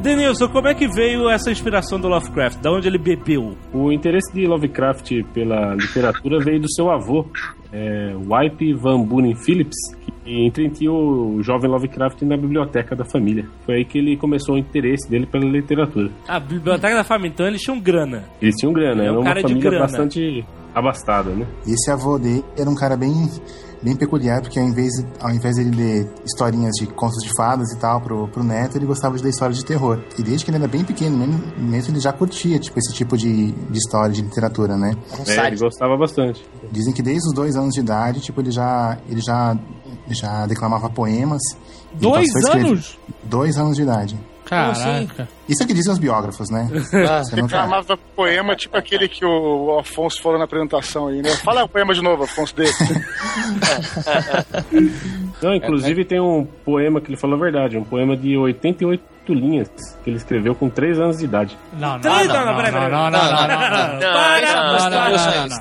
Denilson, 0.00 0.48
como 0.48 0.68
é 0.68 0.74
que 0.74 0.86
veio 0.88 1.28
essa 1.28 1.50
inspiração 1.50 1.98
do 1.98 2.08
Lovecraft? 2.08 2.60
Da 2.60 2.70
onde 2.70 2.86
ele 2.88 2.98
bebeu? 2.98 3.56
O 3.72 3.90
interesse 3.92 4.32
de 4.32 4.46
Lovecraft 4.46 5.10
pela 5.32 5.74
literatura 5.74 6.38
veio 6.40 6.60
do 6.60 6.70
seu 6.72 6.90
avô, 6.90 7.26
é, 7.72 8.14
Wype 8.14 8.74
Van 8.74 9.00
Buren 9.02 9.34
Phillips, 9.34 9.76
que 10.00 10.12
E 10.26 10.44
entra 10.46 10.62
em 10.64 10.68
ti 10.68 10.88
o 10.88 11.40
jovem 11.42 11.70
Lovecraft 11.70 12.22
na 12.22 12.36
biblioteca 12.36 12.96
da 12.96 13.04
família. 13.04 13.46
Foi 13.64 13.76
aí 13.76 13.84
que 13.84 13.98
ele 13.98 14.16
começou 14.16 14.56
o 14.56 14.58
interesse 14.58 15.08
dele 15.08 15.24
pela 15.26 15.44
literatura. 15.44 16.10
A 16.26 16.40
biblioteca 16.40 16.96
da 16.96 17.04
família, 17.04 17.32
então 17.32 17.46
eles 17.46 17.60
tinham 17.62 17.78
grana. 17.80 18.24
Eles 18.42 18.56
tinham 18.56 18.72
grana, 18.72 19.02
Ele 19.02 19.08
é 19.08 19.12
um 19.12 19.14
era 19.14 19.18
uma 19.20 19.24
cara 19.24 19.36
de 19.42 19.48
família 19.48 19.70
grana. 19.70 19.84
bastante 19.86 20.44
abastada, 20.74 21.30
né? 21.30 21.46
E 21.66 21.72
esse 21.72 21.90
avô 21.90 22.18
dele 22.18 22.44
era 22.58 22.68
um 22.68 22.74
cara 22.74 22.96
bem, 22.96 23.12
bem 23.86 23.94
peculiar, 23.94 24.42
porque 24.42 24.58
ao 24.58 24.66
invés, 24.66 24.90
ao 25.20 25.30
invés 25.30 25.54
dele 25.54 25.70
ler 25.70 26.12
historinhas 26.24 26.72
de 26.72 26.88
contos 26.88 27.22
de 27.22 27.30
fadas 27.36 27.70
e 27.70 27.78
tal 27.78 28.00
pro, 28.00 28.26
pro 28.26 28.42
neto, 28.42 28.76
ele 28.76 28.84
gostava 28.84 29.16
de 29.16 29.22
ler 29.22 29.30
histórias 29.30 29.56
de 29.56 29.64
terror. 29.64 30.02
E 30.18 30.24
desde 30.24 30.44
que 30.44 30.50
ele 30.50 30.58
era 30.58 30.66
bem 30.66 30.82
pequeno 30.82 31.16
mesmo, 31.16 31.40
mesmo 31.56 31.92
ele 31.92 32.00
já 32.00 32.12
curtia, 32.12 32.58
tipo, 32.58 32.76
esse 32.80 32.92
tipo 32.92 33.16
de, 33.16 33.52
de 33.52 33.78
história, 33.78 34.12
de 34.12 34.22
literatura, 34.22 34.76
né? 34.76 34.96
É, 35.24 35.46
ele 35.46 35.56
gostava 35.56 35.96
bastante. 35.96 36.44
Dizem 36.72 36.92
que 36.92 37.00
desde 37.00 37.28
os 37.28 37.32
dois 37.32 37.54
anos 37.54 37.74
de 37.74 37.80
idade, 37.80 38.20
tipo, 38.20 38.40
ele 38.40 38.50
já, 38.50 38.98
ele 39.08 39.20
já, 39.20 39.56
já 40.08 40.46
declamava 40.46 40.90
poemas. 40.90 41.42
Dois 41.94 42.28
anos? 42.50 42.98
Dois 43.22 43.56
anos 43.56 43.76
de 43.76 43.82
idade. 43.82 44.18
Caraca. 44.46 45.28
Isso 45.48 45.62
é 45.62 45.66
que 45.66 45.74
dizem 45.74 45.92
os 45.92 45.98
biógrafos, 45.98 46.48
né? 46.50 46.68
Ah, 47.08 47.22
Você 47.24 47.36
não 47.36 47.48
tá- 47.48 47.66
poema 48.14 48.54
tipo 48.56 48.76
aquele 48.76 49.08
que 49.08 49.24
o 49.24 49.78
Afonso 49.78 50.22
falou 50.22 50.38
na 50.38 50.44
apresentação 50.44 51.08
aí, 51.08 51.20
né? 51.20 51.30
Fala 51.36 51.64
o 51.64 51.68
poema 51.68 51.92
de 51.92 52.02
novo, 52.02 52.22
Afonso, 52.24 52.54
dele. 52.56 52.70
Não, 55.42 55.54
inclusive 55.54 56.04
tem 56.04 56.20
um 56.20 56.44
poema 56.64 57.00
que 57.00 57.08
ele 57.10 57.16
falou 57.16 57.36
a 57.36 57.40
verdade, 57.40 57.76
um 57.76 57.84
poema 57.84 58.16
de 58.16 58.36
88 58.36 59.02
linhas 59.28 59.68
que 60.02 60.10
ele 60.10 60.16
escreveu 60.16 60.54
com 60.54 60.68
3 60.70 60.98
anos 60.98 61.18
de 61.18 61.24
idade. 61.24 61.56
Não, 61.72 61.98
não, 61.98 61.98
não, 61.98 62.00
Não, 62.00 62.26
não, 62.26 62.26
não, 62.26 62.54
não, 62.54 62.90
não, 62.90 63.10
não, 63.10 63.10
não, 63.10 63.10
não, 63.10 63.18
não. 63.92 64.00
Para! 64.00 64.54
Não, 64.54 64.72
não, 64.72 64.90
não, 64.90 64.92
Para. 65.16 65.36
não, 65.36 65.48
não. 65.48 65.56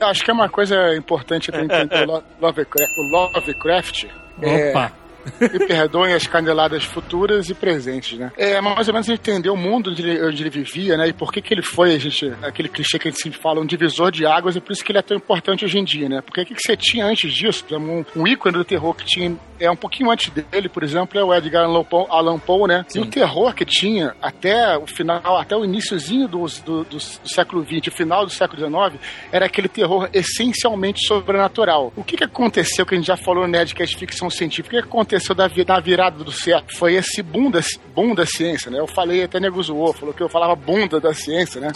Eu 0.00 0.06
acho 0.08 0.24
que 0.24 0.30
é 0.30 0.34
uma 0.34 0.48
coisa 0.48 0.94
importante 0.96 1.50
pra 1.50 1.64
entender 1.64 2.08
o 2.08 2.12
Lo- 2.12 2.22
Lovecraft. 2.40 2.90
O 2.98 3.02
Lovecraft 3.16 4.04
é, 4.40 4.70
Opa. 4.70 4.92
Me 5.40 5.58
perdoem 5.66 6.14
as 6.14 6.26
caneladas 6.26 6.84
futuras 6.84 7.48
e 7.48 7.54
presentes, 7.54 8.18
né? 8.18 8.32
É 8.36 8.60
mais 8.60 8.88
ou 8.88 8.94
menos 8.94 9.08
entender 9.08 9.50
o 9.50 9.56
mundo 9.56 9.90
onde 9.90 10.02
ele, 10.02 10.24
onde 10.24 10.42
ele 10.42 10.50
vivia, 10.50 10.96
né? 10.96 11.08
E 11.08 11.12
por 11.12 11.32
que 11.32 11.40
que 11.40 11.52
ele 11.52 11.62
foi, 11.62 11.94
a 11.94 11.98
gente, 11.98 12.32
aquele 12.42 12.68
clichê 12.68 12.98
que 12.98 13.08
a 13.08 13.10
gente 13.10 13.22
sempre 13.22 13.38
fala, 13.38 13.60
um 13.60 13.66
divisor 13.66 14.10
de 14.10 14.26
águas, 14.26 14.56
e 14.56 14.60
por 14.60 14.72
isso 14.72 14.84
que 14.84 14.92
ele 14.92 14.98
é 14.98 15.02
tão 15.02 15.16
importante 15.16 15.64
hoje 15.64 15.78
em 15.78 15.84
dia, 15.84 16.08
né? 16.08 16.20
Porque 16.20 16.40
o 16.40 16.46
que, 16.46 16.54
que 16.54 16.62
você 16.62 16.76
tinha 16.76 17.06
antes 17.06 17.32
disso? 17.32 17.64
Um, 17.72 18.04
um 18.16 18.26
ícone 18.26 18.56
do 18.56 18.64
terror 18.64 18.94
que 18.94 19.04
tinha 19.04 19.36
é 19.58 19.70
um 19.70 19.76
pouquinho 19.76 20.10
antes 20.10 20.30
dele, 20.30 20.68
por 20.68 20.82
exemplo, 20.82 21.18
é 21.18 21.22
o 21.22 21.32
Edgar 21.32 21.64
Allan 21.64 22.38
Poe, 22.38 22.68
né? 22.68 22.84
E 22.94 22.98
o 22.98 23.06
terror 23.06 23.54
que 23.54 23.64
tinha 23.64 24.14
até 24.20 24.76
o 24.76 24.86
final, 24.86 25.38
até 25.38 25.56
o 25.56 25.64
iníciozinho 25.64 26.26
do, 26.26 26.44
do, 26.64 26.84
do, 26.84 27.00
século 27.00 27.64
XX, 27.64 27.86
o 27.86 27.96
final 27.96 28.24
do 28.24 28.32
século 28.32 28.58
XIX, 28.58 29.00
era 29.30 29.46
aquele 29.46 29.68
terror 29.68 30.08
essencialmente 30.12 31.06
sobrenatural. 31.06 31.92
O 31.94 32.02
que, 32.02 32.16
que 32.16 32.24
aconteceu, 32.24 32.84
que 32.84 32.94
a 32.94 32.98
gente 32.98 33.06
já 33.06 33.16
falou 33.16 33.46
no 33.46 33.52
Nerdcast 33.52 33.96
Ficção 33.96 34.28
Científica, 34.28 34.76
o 34.76 34.80
que 34.80 34.82
que 34.82 34.88
aconteceu 34.88 35.11
da, 35.34 35.46
vi- 35.48 35.64
na 35.66 35.80
virada 35.80 36.22
do 36.24 36.32
século? 36.32 36.66
Foi 36.76 36.94
esse 36.94 37.22
boom 37.22 37.50
da, 37.50 37.60
boom 37.94 38.14
da 38.14 38.24
ciência, 38.26 38.70
né? 38.70 38.78
Eu 38.78 38.86
falei, 38.86 39.22
até 39.24 39.38
nego 39.40 39.62
zoou, 39.62 39.92
falou 39.92 40.14
que 40.14 40.22
eu 40.22 40.28
falava 40.28 40.54
bunda 40.56 41.00
da 41.00 41.12
ciência, 41.14 41.60
né? 41.60 41.70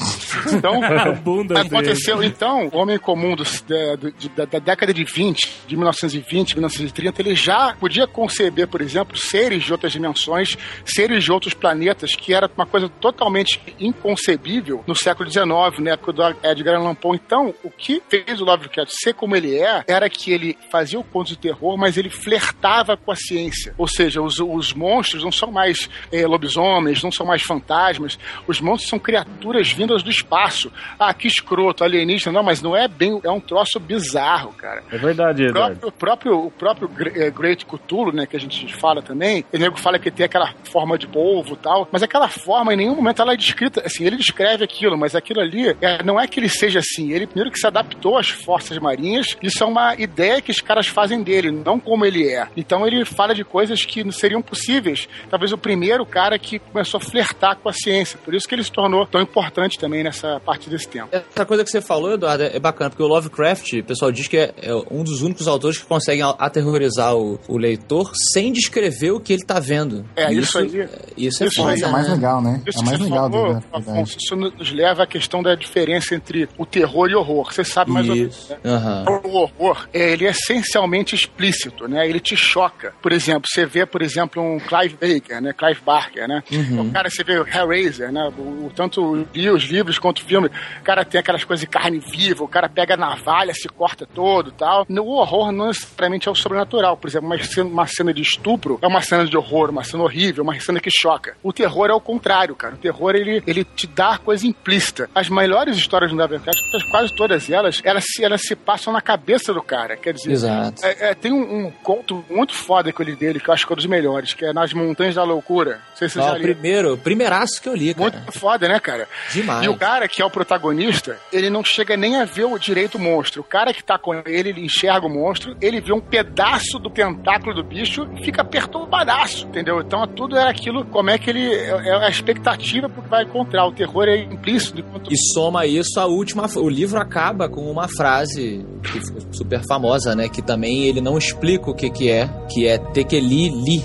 Então, 0.52 0.80
Bunda 1.22 1.60
aconteceu, 1.60 2.22
então, 2.22 2.68
o 2.72 2.78
homem 2.78 2.98
comum 2.98 3.34
dos- 3.34 3.62
da, 3.62 3.96
da- 4.36 4.44
da 4.44 4.58
década 4.58 4.92
de 4.92 5.04
20, 5.04 5.52
de 5.66 5.76
1920, 5.76 6.54
1930, 6.54 7.22
ele 7.22 7.34
já 7.34 7.74
podia 7.78 8.06
conceber, 8.06 8.66
por 8.68 8.80
exemplo, 8.80 9.16
seres 9.16 9.64
de 9.64 9.72
outras 9.72 9.92
dimensões, 9.92 10.56
seres 10.84 11.24
de 11.24 11.32
outros 11.32 11.54
planetas, 11.54 12.14
que 12.14 12.32
era 12.34 12.50
uma 12.56 12.66
coisa 12.66 12.88
totalmente 12.88 13.60
inconcebível 13.78 14.82
no 14.86 14.94
século 14.94 15.30
XIX, 15.30 15.46
na 15.80 15.90
época 15.92 16.12
do 16.12 16.22
Edgar 16.42 16.76
Allan 16.76 16.94
Poe. 16.94 17.16
Então, 17.16 17.54
o 17.62 17.70
que 17.70 18.02
fez 18.08 18.40
o 18.40 18.44
Lovecraft 18.44 18.92
ser 18.92 19.14
como 19.14 19.34
ele 19.36 19.58
é, 19.58 19.82
era 19.86 20.08
que 20.08 20.32
ele 20.32 20.56
fazia 20.70 20.98
o 20.98 21.04
conto 21.04 21.28
de 21.28 21.36
terror, 21.38 21.76
mas 21.76 21.96
ele 21.96 22.10
flertava 22.10 22.96
com 22.96 23.10
a 23.10 23.16
ciência. 23.26 23.74
Ou 23.78 23.86
seja, 23.88 24.20
os, 24.22 24.38
os 24.38 24.72
monstros 24.72 25.22
não 25.22 25.32
são 25.32 25.50
mais 25.50 25.88
eh, 26.12 26.26
lobisomens, 26.26 27.02
não 27.02 27.12
são 27.12 27.26
mais 27.26 27.42
fantasmas, 27.42 28.18
os 28.46 28.60
monstros 28.60 28.90
são 28.90 28.98
criaturas 28.98 29.70
vindas 29.70 30.02
do 30.02 30.10
espaço. 30.10 30.70
Ah, 30.98 31.12
que 31.12 31.26
escroto, 31.26 31.84
alienígena. 31.84 32.32
Não, 32.32 32.42
mas 32.42 32.62
não 32.62 32.76
é 32.76 32.88
bem, 32.88 33.20
é 33.24 33.30
um 33.30 33.40
troço 33.40 33.78
bizarro, 33.80 34.52
cara. 34.52 34.82
É 34.90 34.98
verdade, 34.98 35.46
O 35.46 35.52
próprio, 35.52 35.88
o 35.88 35.92
próprio, 35.92 36.46
o 36.46 36.50
próprio 36.50 36.90
eh, 37.14 37.30
Great 37.30 37.64
Cthulhu, 37.66 38.12
né, 38.12 38.26
que 38.26 38.36
a 38.36 38.40
gente 38.40 38.74
fala 38.74 39.02
também, 39.02 39.44
o 39.52 39.58
nego 39.58 39.78
fala 39.78 39.98
que 39.98 40.10
tem 40.10 40.26
aquela 40.26 40.52
forma 40.64 40.98
de 40.98 41.06
polvo 41.06 41.54
e 41.54 41.56
tal, 41.56 41.88
mas 41.90 42.02
aquela 42.02 42.28
forma 42.28 42.72
em 42.74 42.76
nenhum 42.76 42.94
momento 42.94 43.22
ela 43.22 43.32
é 43.32 43.36
descrita, 43.36 43.82
assim, 43.84 44.04
ele 44.04 44.16
descreve 44.16 44.64
aquilo, 44.64 44.96
mas 44.96 45.14
aquilo 45.14 45.40
ali 45.40 45.76
é, 45.80 46.02
não 46.02 46.20
é 46.20 46.26
que 46.26 46.40
ele 46.40 46.48
seja 46.48 46.80
assim, 46.80 47.12
ele 47.12 47.26
primeiro 47.26 47.50
que 47.50 47.58
se 47.58 47.66
adaptou 47.66 48.18
às 48.18 48.28
forças 48.28 48.78
marinhas, 48.78 49.36
isso 49.42 49.62
é 49.62 49.66
uma 49.66 49.94
ideia 49.94 50.40
que 50.40 50.50
os 50.50 50.60
caras 50.60 50.86
fazem 50.86 51.22
dele, 51.22 51.50
não 51.50 51.78
como 51.78 52.04
ele 52.04 52.28
é. 52.28 52.46
Então 52.56 52.86
ele 52.86 53.04
fala 53.16 53.34
de 53.34 53.44
coisas 53.44 53.84
que 53.84 54.04
não 54.04 54.12
seriam 54.12 54.42
possíveis. 54.42 55.08
Talvez 55.30 55.52
o 55.52 55.58
primeiro 55.58 56.04
cara 56.04 56.38
que 56.38 56.58
começou 56.58 56.98
a 56.98 57.00
flertar 57.00 57.56
com 57.56 57.68
a 57.68 57.72
ciência, 57.72 58.18
por 58.24 58.34
isso 58.34 58.46
que 58.48 58.54
ele 58.54 58.62
se 58.64 58.70
tornou 58.72 59.06
tão 59.06 59.20
importante 59.20 59.78
também 59.78 60.02
nessa 60.04 60.38
parte 60.40 60.68
desse 60.68 60.86
tempo. 60.88 61.08
Essa 61.12 61.44
coisa 61.46 61.64
que 61.64 61.70
você 61.70 61.80
falou, 61.80 62.12
Eduardo, 62.12 62.44
é 62.44 62.58
bacana, 62.58 62.90
porque 62.90 63.02
o 63.02 63.06
Lovecraft, 63.06 63.72
o 63.74 63.84
pessoal 63.84 64.12
diz 64.12 64.28
que 64.28 64.36
é, 64.36 64.54
é 64.62 64.74
um 64.90 65.02
dos 65.02 65.22
únicos 65.22 65.48
autores 65.48 65.78
que 65.78 65.86
conseguem 65.86 66.22
aterrorizar 66.38 67.14
o, 67.16 67.38
o 67.48 67.56
leitor 67.58 68.10
sem 68.32 68.52
descrever 68.52 69.10
o 69.12 69.20
que 69.20 69.32
ele 69.32 69.44
tá 69.44 69.58
vendo. 69.58 70.04
É, 70.14 70.32
E 70.32 70.38
isso 70.38 70.58
aí- 70.58 70.88
Isso 71.16 71.42
é 71.42 71.46
isso 71.46 71.56
foda, 71.56 71.70
aí 71.70 71.76
Isso 71.76 71.84
é 71.84 71.88
né? 71.88 71.92
mais 71.92 72.08
legal, 72.08 72.42
né? 72.42 72.62
Isso 72.66 72.80
É 72.80 72.84
mais 72.84 73.00
legal 73.00 73.30
falou. 73.30 73.62
Afonso, 73.72 74.16
isso 74.20 74.36
nos 74.36 74.72
leva 74.72 75.02
à 75.04 75.06
questão 75.06 75.42
da 75.42 75.54
diferença 75.54 76.14
entre 76.14 76.48
o 76.58 76.66
terror 76.66 77.08
e 77.10 77.14
o 77.14 77.18
horror. 77.18 77.52
Você 77.52 77.64
sabe 77.64 77.90
mais 77.90 78.08
ou 78.08 78.14
menos. 78.16 78.36
Isso. 78.36 78.52
né? 78.52 78.58
Aham. 78.64 79.04
O 79.24 79.36
horror, 79.38 79.88
é, 79.92 80.12
ele 80.12 80.26
é 80.26 80.30
essencialmente 80.30 81.14
explícito, 81.14 81.88
né? 81.88 82.08
Ele 82.08 82.20
te 82.20 82.36
choca. 82.36 82.94
Por 83.06 83.12
exemplo, 83.12 83.44
você 83.48 83.64
vê, 83.64 83.86
por 83.86 84.02
exemplo, 84.02 84.42
um 84.42 84.58
Clive 84.58 84.94
Baker, 85.00 85.40
né? 85.40 85.52
Clive 85.52 85.80
Barker, 85.86 86.26
né? 86.26 86.42
O 86.80 86.90
cara, 86.90 87.08
você 87.08 87.22
vê 87.22 87.38
o 87.38 87.46
Hellraiser, 87.46 88.10
né? 88.10 88.32
O, 88.36 88.66
o- 88.66 88.72
tanto 88.74 89.12
os 89.32 89.62
livros 89.62 89.96
quanto 89.96 90.18
o 90.18 90.24
filme. 90.24 90.48
O 90.48 90.82
cara 90.82 91.04
tem 91.04 91.20
aquelas 91.20 91.44
coisas 91.44 91.60
de 91.60 91.68
carne 91.68 92.00
viva, 92.00 92.42
o 92.42 92.48
cara 92.48 92.68
pega 92.68 92.94
a 92.94 92.96
navalha, 92.96 93.54
se 93.54 93.68
corta 93.68 94.04
todo 94.12 94.48
e 94.48 94.52
tal. 94.54 94.84
No 94.88 95.06
horror 95.06 95.52
não 95.52 95.68
necessariamente 95.68 96.26
é 96.26 96.32
o 96.32 96.34
sobrenatural. 96.34 96.96
Por 96.96 97.06
exemplo, 97.06 97.28
uma 97.28 97.38
cena, 97.38 97.70
uma 97.70 97.86
cena 97.86 98.12
de 98.12 98.22
estupro 98.22 98.76
é 98.82 98.86
uma 98.88 99.00
cena 99.00 99.24
de 99.24 99.36
horror, 99.36 99.70
uma 99.70 99.84
cena 99.84 100.02
horrível, 100.02 100.42
uma 100.42 100.58
cena 100.58 100.80
que 100.80 100.90
choca. 100.90 101.36
O 101.44 101.52
terror 101.52 101.86
é 101.88 101.94
o 101.94 102.00
contrário, 102.00 102.56
cara. 102.56 102.74
O 102.74 102.78
terror, 102.78 103.14
ele, 103.14 103.40
ele 103.46 103.62
te 103.62 103.86
dá 103.86 104.18
coisa 104.18 104.44
implícita. 104.48 105.08
As 105.14 105.28
melhores 105.28 105.76
histórias 105.76 106.10
do 106.10 106.16
Lovecraft, 106.16 106.58
quase 106.90 107.14
todas 107.14 107.48
elas, 107.50 107.80
elas 107.84 108.02
se, 108.04 108.24
elas 108.24 108.40
se 108.42 108.56
passam 108.56 108.92
na 108.92 109.00
cabeça 109.00 109.54
do 109.54 109.62
cara. 109.62 109.96
Quer 109.96 110.12
dizer, 110.12 110.32
Exato. 110.32 110.84
é, 110.84 111.10
é, 111.10 111.14
tem 111.14 111.32
um, 111.32 111.66
um 111.66 111.70
conto 111.70 112.24
muito 112.28 112.52
foda 112.52 112.95
ele 113.02 113.16
dele, 113.16 113.40
que 113.40 113.48
eu 113.48 113.54
acho 113.54 113.66
que 113.66 113.72
é 113.72 113.74
um 113.74 113.76
dos 113.76 113.86
melhores, 113.86 114.34
que 114.34 114.44
é 114.44 114.52
Nas 114.52 114.72
Montanhas 114.72 115.14
da 115.14 115.24
Loucura. 115.24 115.72
Não 115.90 115.96
sei 115.96 116.08
se 116.08 116.14
vocês 116.14 116.26
Ah, 116.26 116.32
já 116.32 116.38
o 116.38 116.42
primeiro, 116.42 116.94
o 116.94 116.98
primeiraço 116.98 117.60
que 117.60 117.68
eu 117.68 117.74
li, 117.74 117.94
cara. 117.94 118.10
Muito 118.10 118.38
foda, 118.38 118.68
né, 118.68 118.78
cara? 118.78 119.08
Demais. 119.32 119.64
E 119.64 119.68
o 119.68 119.76
cara 119.76 120.06
que 120.08 120.20
é 120.20 120.24
o 120.24 120.30
protagonista, 120.30 121.18
ele 121.32 121.48
não 121.48 121.64
chega 121.64 121.96
nem 121.96 122.16
a 122.16 122.24
ver 122.24 122.44
o 122.44 122.58
direito 122.58 122.96
o 122.96 123.00
monstro. 123.00 123.40
O 123.40 123.44
cara 123.44 123.72
que 123.72 123.82
tá 123.82 123.98
com 123.98 124.14
ele, 124.14 124.50
ele 124.50 124.64
enxerga 124.64 125.06
o 125.06 125.10
monstro, 125.10 125.56
ele 125.60 125.80
vê 125.80 125.92
um 125.92 126.00
pedaço 126.00 126.78
do 126.78 126.90
tentáculo 126.90 127.54
do 127.54 127.64
bicho 127.64 128.06
e 128.16 128.24
fica 128.24 128.44
perturbadaço, 128.44 129.46
entendeu? 129.46 129.80
Então 129.80 130.06
tudo 130.06 130.36
é 130.36 130.48
aquilo, 130.48 130.84
como 130.84 131.10
é 131.10 131.18
que 131.18 131.30
ele. 131.30 131.54
É 131.54 131.86
é 131.86 132.06
a 132.06 132.08
expectativa 132.08 132.88
porque 132.88 133.08
vai 133.08 133.24
encontrar. 133.24 133.66
O 133.66 133.72
terror 133.72 134.04
é 134.08 134.18
implícito. 134.18 134.80
Enquanto... 134.80 135.12
E 135.12 135.16
soma 135.32 135.66
isso 135.66 135.98
a 135.98 136.06
última. 136.06 136.46
O 136.56 136.68
livro 136.68 136.98
acaba 136.98 137.48
com 137.48 137.70
uma 137.70 137.88
frase 137.88 138.64
que 138.82 139.36
super 139.36 139.62
famosa, 139.66 140.14
né? 140.14 140.28
Que 140.28 140.42
também 140.42 140.84
ele 140.84 141.00
não 141.00 141.16
explica 141.16 141.70
o 141.70 141.74
que, 141.74 141.90
que 141.90 142.10
é, 142.10 142.28
que 142.52 142.66
é 142.66 142.75
Tekeli 142.78 143.48
Li. 143.48 143.84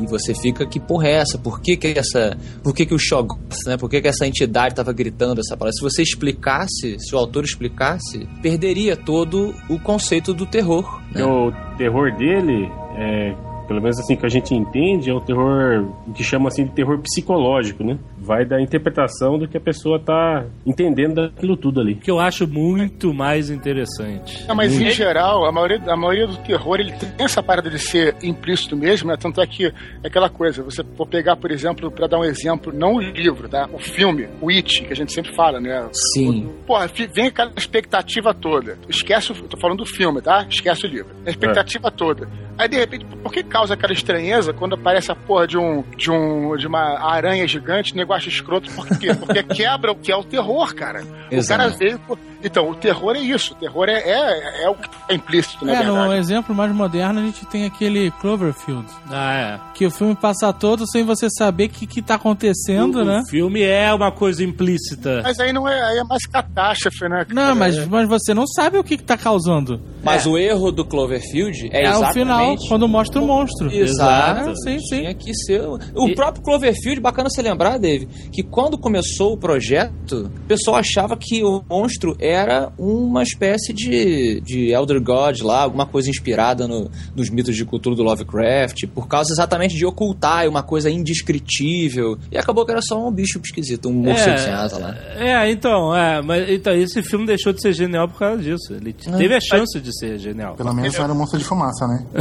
E 0.00 0.06
você 0.06 0.32
fica, 0.34 0.64
que 0.64 0.78
porra 0.78 1.08
é 1.08 1.12
essa? 1.14 1.36
Por 1.36 1.60
que, 1.60 1.76
que 1.76 1.98
essa. 1.98 2.36
Por 2.62 2.74
que, 2.74 2.86
que 2.86 2.94
o 2.94 2.98
Shoggoth, 2.98 3.66
né? 3.66 3.76
Por 3.76 3.90
que, 3.90 4.00
que 4.00 4.08
essa 4.08 4.26
entidade 4.26 4.72
estava 4.72 4.92
gritando 4.92 5.40
essa 5.40 5.56
palavra? 5.56 5.72
Se 5.72 5.82
você 5.82 6.02
explicasse, 6.02 6.96
se 6.98 7.14
o 7.14 7.18
autor 7.18 7.44
explicasse, 7.44 8.26
perderia 8.40 8.96
todo 8.96 9.52
o 9.68 9.78
conceito 9.80 10.32
do 10.32 10.46
terror. 10.46 11.02
Né? 11.12 11.24
o 11.24 11.50
terror 11.76 12.16
dele, 12.16 12.70
é, 12.96 13.34
pelo 13.70 13.80
menos 13.80 14.00
assim 14.00 14.16
que 14.16 14.26
a 14.26 14.28
gente 14.28 14.52
entende, 14.52 15.10
é 15.10 15.14
um 15.14 15.20
terror 15.20 15.84
o 16.08 16.12
que 16.12 16.24
chama 16.24 16.48
assim 16.48 16.64
de 16.64 16.72
terror 16.72 16.98
psicológico, 16.98 17.84
né? 17.84 17.96
Vai 18.18 18.44
da 18.44 18.60
interpretação 18.60 19.38
do 19.38 19.46
que 19.46 19.56
a 19.56 19.60
pessoa 19.60 19.96
tá 20.00 20.44
entendendo 20.66 21.14
daquilo 21.14 21.56
tudo 21.56 21.80
ali. 21.80 21.94
Que 21.94 22.10
eu 22.10 22.18
acho 22.18 22.48
muito 22.48 23.14
mais 23.14 23.48
interessante. 23.48 24.44
Não, 24.48 24.56
mas 24.56 24.72
em 24.78 24.90
geral, 24.90 25.44
a 25.44 25.52
maioria, 25.52 25.80
a 25.86 25.96
maioria 25.96 26.26
do 26.26 26.36
terror, 26.38 26.80
ele 26.80 26.90
tem 26.94 27.08
essa 27.18 27.40
parada 27.40 27.70
de 27.70 27.78
ser 27.78 28.16
implícito 28.24 28.76
mesmo, 28.76 29.08
né? 29.08 29.16
Tanto 29.16 29.40
é 29.40 29.46
que 29.46 29.66
é 29.66 29.72
aquela 30.04 30.28
coisa, 30.28 30.64
você 30.64 30.82
for 30.96 31.06
pegar, 31.06 31.36
por 31.36 31.52
exemplo, 31.52 31.92
pra 31.92 32.08
dar 32.08 32.18
um 32.18 32.24
exemplo, 32.24 32.72
não 32.76 32.94
o 32.96 33.00
livro, 33.00 33.48
tá? 33.48 33.68
O 33.72 33.78
filme, 33.78 34.28
o 34.40 34.50
It, 34.50 34.82
que 34.82 34.92
a 34.92 34.96
gente 34.96 35.12
sempre 35.12 35.32
fala, 35.36 35.60
né? 35.60 35.88
Sim. 36.14 36.50
Porra, 36.66 36.88
fi- 36.88 37.06
vem 37.06 37.28
aquela 37.28 37.52
expectativa 37.56 38.34
toda. 38.34 38.76
Esquece, 38.88 39.30
o, 39.30 39.34
tô 39.46 39.56
falando 39.56 39.78
do 39.78 39.86
filme, 39.86 40.20
tá? 40.20 40.44
Esquece 40.50 40.86
o 40.86 40.88
livro. 40.88 41.14
A 41.24 41.30
expectativa 41.30 41.88
toda. 41.88 42.28
Aí 42.58 42.68
de 42.68 42.76
repente, 42.76 43.06
por 43.22 43.32
que 43.32 43.42
causa 43.60 43.74
aquela 43.74 43.92
estranheza 43.92 44.52
quando 44.52 44.74
aparece 44.74 45.12
a 45.12 45.14
porra 45.14 45.46
de 45.46 45.58
um 45.58 45.82
de 45.96 46.10
um 46.10 46.56
de 46.56 46.66
uma 46.66 46.98
aranha 46.98 47.46
gigante, 47.46 47.94
negócio 47.94 48.28
escroto? 48.28 48.70
Por 48.72 48.86
quê? 48.98 49.14
Porque 49.14 49.42
quebra 49.54 49.92
o 49.92 49.96
que 49.96 50.10
é 50.10 50.16
o 50.16 50.24
terror, 50.24 50.74
cara. 50.74 51.02
O 51.30 51.34
Exato. 51.34 51.60
cara 51.60 51.76
veio. 51.76 52.00
Então, 52.42 52.70
o 52.70 52.74
terror 52.74 53.14
é 53.16 53.20
isso. 53.20 53.52
O 53.52 53.56
terror 53.56 53.86
é, 53.86 53.98
é, 54.00 54.64
é 54.64 54.68
o 54.70 54.74
que 54.74 54.88
tá 54.88 55.12
implícito, 55.12 55.62
na 55.62 55.74
É, 55.74 55.84
no 55.84 55.92
verdade. 55.94 56.14
exemplo 56.20 56.54
mais 56.54 56.72
moderno 56.72 57.20
a 57.20 57.22
gente 57.22 57.44
tem 57.46 57.66
aquele 57.66 58.10
Cloverfield. 58.12 58.86
Ah, 59.10 59.60
Que 59.74 59.84
o 59.84 59.90
filme 59.90 60.14
passa 60.16 60.50
todo 60.50 60.86
sem 60.90 61.04
você 61.04 61.28
saber 61.28 61.64
o 61.66 61.68
que, 61.68 61.86
que 61.86 62.00
tá 62.00 62.14
é. 62.14 62.16
acontecendo, 62.16 63.00
o, 63.00 63.04
né? 63.04 63.20
o 63.26 63.28
filme 63.28 63.60
é 63.62 63.92
uma 63.92 64.10
coisa 64.10 64.42
implícita. 64.42 65.20
Mas 65.22 65.38
aí 65.38 65.52
não 65.52 65.68
é, 65.68 65.82
aí 65.82 65.98
é 65.98 66.04
mais 66.04 66.24
catástrofe, 66.24 67.06
né? 67.10 67.26
Não, 67.28 67.54
mas, 67.54 67.86
mas 67.86 68.08
você 68.08 68.32
não 68.32 68.46
sabe 68.46 68.78
o 68.78 68.84
que, 68.84 68.96
que 68.96 69.04
tá 69.04 69.18
causando. 69.18 69.78
Mas 70.02 70.24
o 70.24 70.38
erro 70.38 70.72
do 70.72 70.82
Cloverfield 70.82 71.68
é, 71.70 71.84
É, 71.84 71.88
o 71.88 71.90
exatamente... 71.90 72.12
final, 72.14 72.56
quando 72.68 72.88
mostra 72.88 73.20
o 73.20 73.26
monstro. 73.26 73.49
Exato. 73.72 74.50
É, 74.50 74.54
sim, 74.56 74.78
sim. 74.80 74.98
Tinha 75.00 75.14
que 75.14 75.34
ser. 75.34 75.62
O 75.94 76.14
próprio 76.14 76.42
Cloverfield, 76.44 77.00
bacana 77.00 77.28
você 77.30 77.42
lembrar, 77.42 77.78
Dave, 77.78 78.06
que 78.32 78.42
quando 78.42 78.78
começou 78.78 79.32
o 79.32 79.36
projeto, 79.36 80.30
o 80.36 80.46
pessoal 80.46 80.76
achava 80.76 81.16
que 81.16 81.42
o 81.42 81.62
monstro 81.68 82.16
era 82.18 82.72
uma 82.78 83.22
espécie 83.22 83.72
de, 83.72 84.40
de 84.40 84.72
Elder 84.72 85.02
God 85.02 85.40
lá, 85.42 85.62
alguma 85.62 85.86
coisa 85.86 86.08
inspirada 86.10 86.66
no- 86.66 86.90
nos 87.14 87.30
mitos 87.30 87.54
de 87.56 87.64
cultura 87.64 87.94
do 87.96 88.02
Lovecraft, 88.02 88.86
por 88.94 89.06
causa 89.08 89.32
exatamente 89.32 89.76
de 89.76 89.84
ocultar 89.86 90.48
uma 90.48 90.62
coisa 90.62 90.90
indescritível. 90.90 92.18
E 92.30 92.38
acabou 92.38 92.64
que 92.64 92.72
era 92.72 92.82
só 92.82 93.06
um 93.06 93.10
bicho 93.10 93.40
esquisito, 93.44 93.88
um 93.88 93.92
morcego 93.92 94.38
sem 94.38 94.52
asa 94.52 94.78
lá. 94.78 94.94
É, 95.16 95.50
então, 95.50 95.94
é, 95.96 96.22
mas 96.22 96.48
então, 96.50 96.74
esse 96.74 97.02
filme 97.02 97.26
deixou 97.26 97.52
de 97.52 97.60
ser 97.60 97.72
genial 97.72 98.08
por 98.08 98.18
causa 98.18 98.42
disso. 98.42 98.72
Ele 98.74 98.94
É. 99.06 99.16
teve 99.16 99.34
a 99.34 99.40
chance 99.40 99.80
de 99.80 99.96
ser 99.98 100.18
genial. 100.18 100.54
Pelo 100.54 100.72
menos 100.74 100.94
não 100.96 101.04
era 101.04 101.12
um 101.12 101.16
monstro 101.16 101.38
de 101.38 101.44
fumaça, 101.44 101.86
né? 101.86 102.06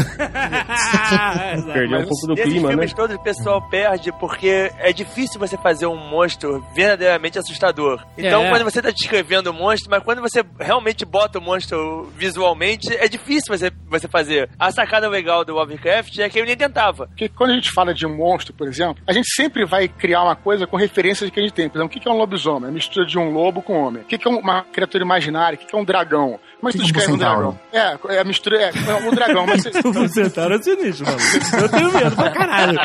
Exato. 1.53 1.73
Perdeu 1.73 1.99
um 1.99 2.05
pouco 2.05 2.27
do 2.27 2.35
clima, 2.35 2.67
né? 2.69 2.73
filmes 2.73 2.93
todos 2.93 3.15
o 3.15 3.19
pessoal 3.19 3.61
perde 3.69 4.11
porque 4.13 4.71
é 4.79 4.93
difícil 4.93 5.39
você 5.39 5.57
fazer 5.57 5.85
um 5.85 5.95
monstro 5.97 6.65
verdadeiramente 6.73 7.37
assustador. 7.39 8.03
Então, 8.17 8.45
É. 8.45 8.49
quando 8.49 8.63
você 8.63 8.81
tá 8.81 8.91
descrevendo 8.91 9.49
o 9.51 9.53
monstro, 9.53 9.89
mas 9.89 10.03
quando 10.03 10.21
você 10.21 10.43
realmente 10.59 11.05
bota 11.05 11.39
o 11.39 11.41
monstro 11.41 12.09
visualmente, 12.15 12.93
é 12.93 13.07
difícil 13.07 13.55
você, 13.55 13.71
você 13.87 14.07
fazer. 14.07 14.49
A 14.57 14.71
sacada 14.71 15.07
legal 15.09 15.43
do 15.43 15.53
Lovecraft 15.53 16.17
é 16.19 16.29
que 16.29 16.39
ele 16.39 16.47
nem 16.47 16.57
tentava. 16.57 17.07
Porque 17.07 17.29
quando 17.29 17.51
a 17.51 17.55
gente 17.55 17.71
fala 17.71 17.93
de 17.93 18.05
um 18.05 18.15
monstro, 18.15 18.53
por 18.53 18.67
exemplo, 18.67 19.03
a 19.07 19.13
gente 19.13 19.29
sempre 19.33 19.65
vai 19.65 19.87
criar 19.87 20.23
uma 20.23 20.35
coisa 20.35 20.65
com 20.67 20.77
referências 20.77 21.29
que 21.29 21.39
a 21.39 21.43
gente 21.43 21.53
tem. 21.53 21.69
Por 21.69 21.77
exemplo, 21.77 21.87
o 21.87 21.93
que 21.93 21.99
que 21.99 22.07
é 22.07 22.11
um 22.11 22.17
lobisomem? 22.17 22.65
É 22.65 22.69
a 22.69 22.73
mistura 22.73 23.05
de 23.05 23.17
um 23.17 23.31
lobo 23.31 23.61
com 23.61 23.73
um 23.73 23.85
homem. 23.85 24.03
O 24.03 24.05
que 24.05 24.17
que 24.17 24.27
é 24.27 24.31
uma 24.31 24.63
criatura 24.63 25.03
imaginária? 25.03 25.55
O 25.55 25.59
que 25.59 25.65
que 25.65 25.75
é 25.75 25.79
um 25.79 25.83
dragão? 25.85 26.39
É 26.61 26.71
que 26.71 26.77
tu 26.77 26.81
é 26.81 26.81
um 26.81 26.83
descreve 26.83 27.11
um 27.13 27.17
dragão? 27.17 27.59
É, 27.71 27.97
é 28.15 28.19
a 28.19 28.23
mistura. 28.23 28.57
É, 28.61 28.69
é 28.69 28.95
um 28.95 29.11
dragão, 29.11 29.45
mas 29.47 29.63
você, 29.63 29.71
Você 29.81 30.29
tá 30.29 30.49
no 30.49 30.61
sinistro, 30.63 31.05
mano. 31.05 31.19
Eu 31.61 31.69
tenho 31.69 31.93
medo 31.93 32.15
pra 32.15 32.29
caralho. 32.31 32.79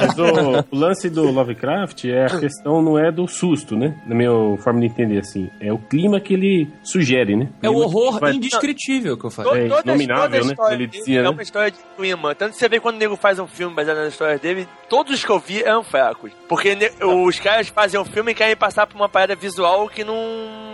Mas 0.00 0.18
o, 0.18 0.64
o 0.70 0.78
lance 0.78 1.08
do 1.10 1.30
Lovecraft 1.30 2.04
é 2.04 2.26
a 2.26 2.38
questão 2.40 2.82
não 2.82 2.98
é 2.98 3.10
do 3.10 3.26
susto, 3.26 3.76
né? 3.76 3.94
Na 4.06 4.14
minha 4.14 4.30
forma 4.58 4.80
de 4.80 4.86
entender 4.86 5.18
assim. 5.18 5.50
É 5.60 5.72
o 5.72 5.78
clima 5.78 6.20
que 6.20 6.34
ele 6.34 6.68
sugere, 6.82 7.36
né? 7.36 7.48
É 7.62 7.70
o 7.70 7.76
horror 7.76 8.18
Vai- 8.20 8.32
indescritível 8.32 9.16
que 9.16 9.24
eu 9.26 9.30
falei. 9.30 9.70
É 9.70 9.80
inominável, 9.84 10.44
né? 10.44 10.54
Ele 10.70 10.86
dizia, 10.86 11.20
é 11.20 11.22
né? 11.22 11.28
uma 11.30 11.42
história 11.42 11.70
de 11.70 11.78
clima. 11.96 12.34
Tanto 12.34 12.52
que 12.52 12.58
você 12.58 12.68
vê 12.68 12.80
quando 12.80 12.96
o 12.96 12.98
nego 12.98 13.16
faz 13.16 13.38
um 13.38 13.46
filme 13.46 13.74
baseado 13.74 13.98
nas 13.98 14.12
histórias 14.12 14.40
dele, 14.40 14.68
todos 14.88 15.14
os 15.14 15.24
que 15.24 15.30
eu 15.30 15.38
vi 15.38 15.62
eram 15.62 15.82
fracos. 15.82 16.32
Porque 16.48 16.76
os 17.02 17.38
caras 17.38 17.68
fazem 17.68 17.98
um 18.00 18.04
filme 18.04 18.32
e 18.32 18.34
querem 18.34 18.56
passar 18.56 18.86
por 18.86 18.96
uma 18.96 19.08
parada 19.08 19.34
visual 19.34 19.88
que 19.88 20.04
não, 20.04 20.14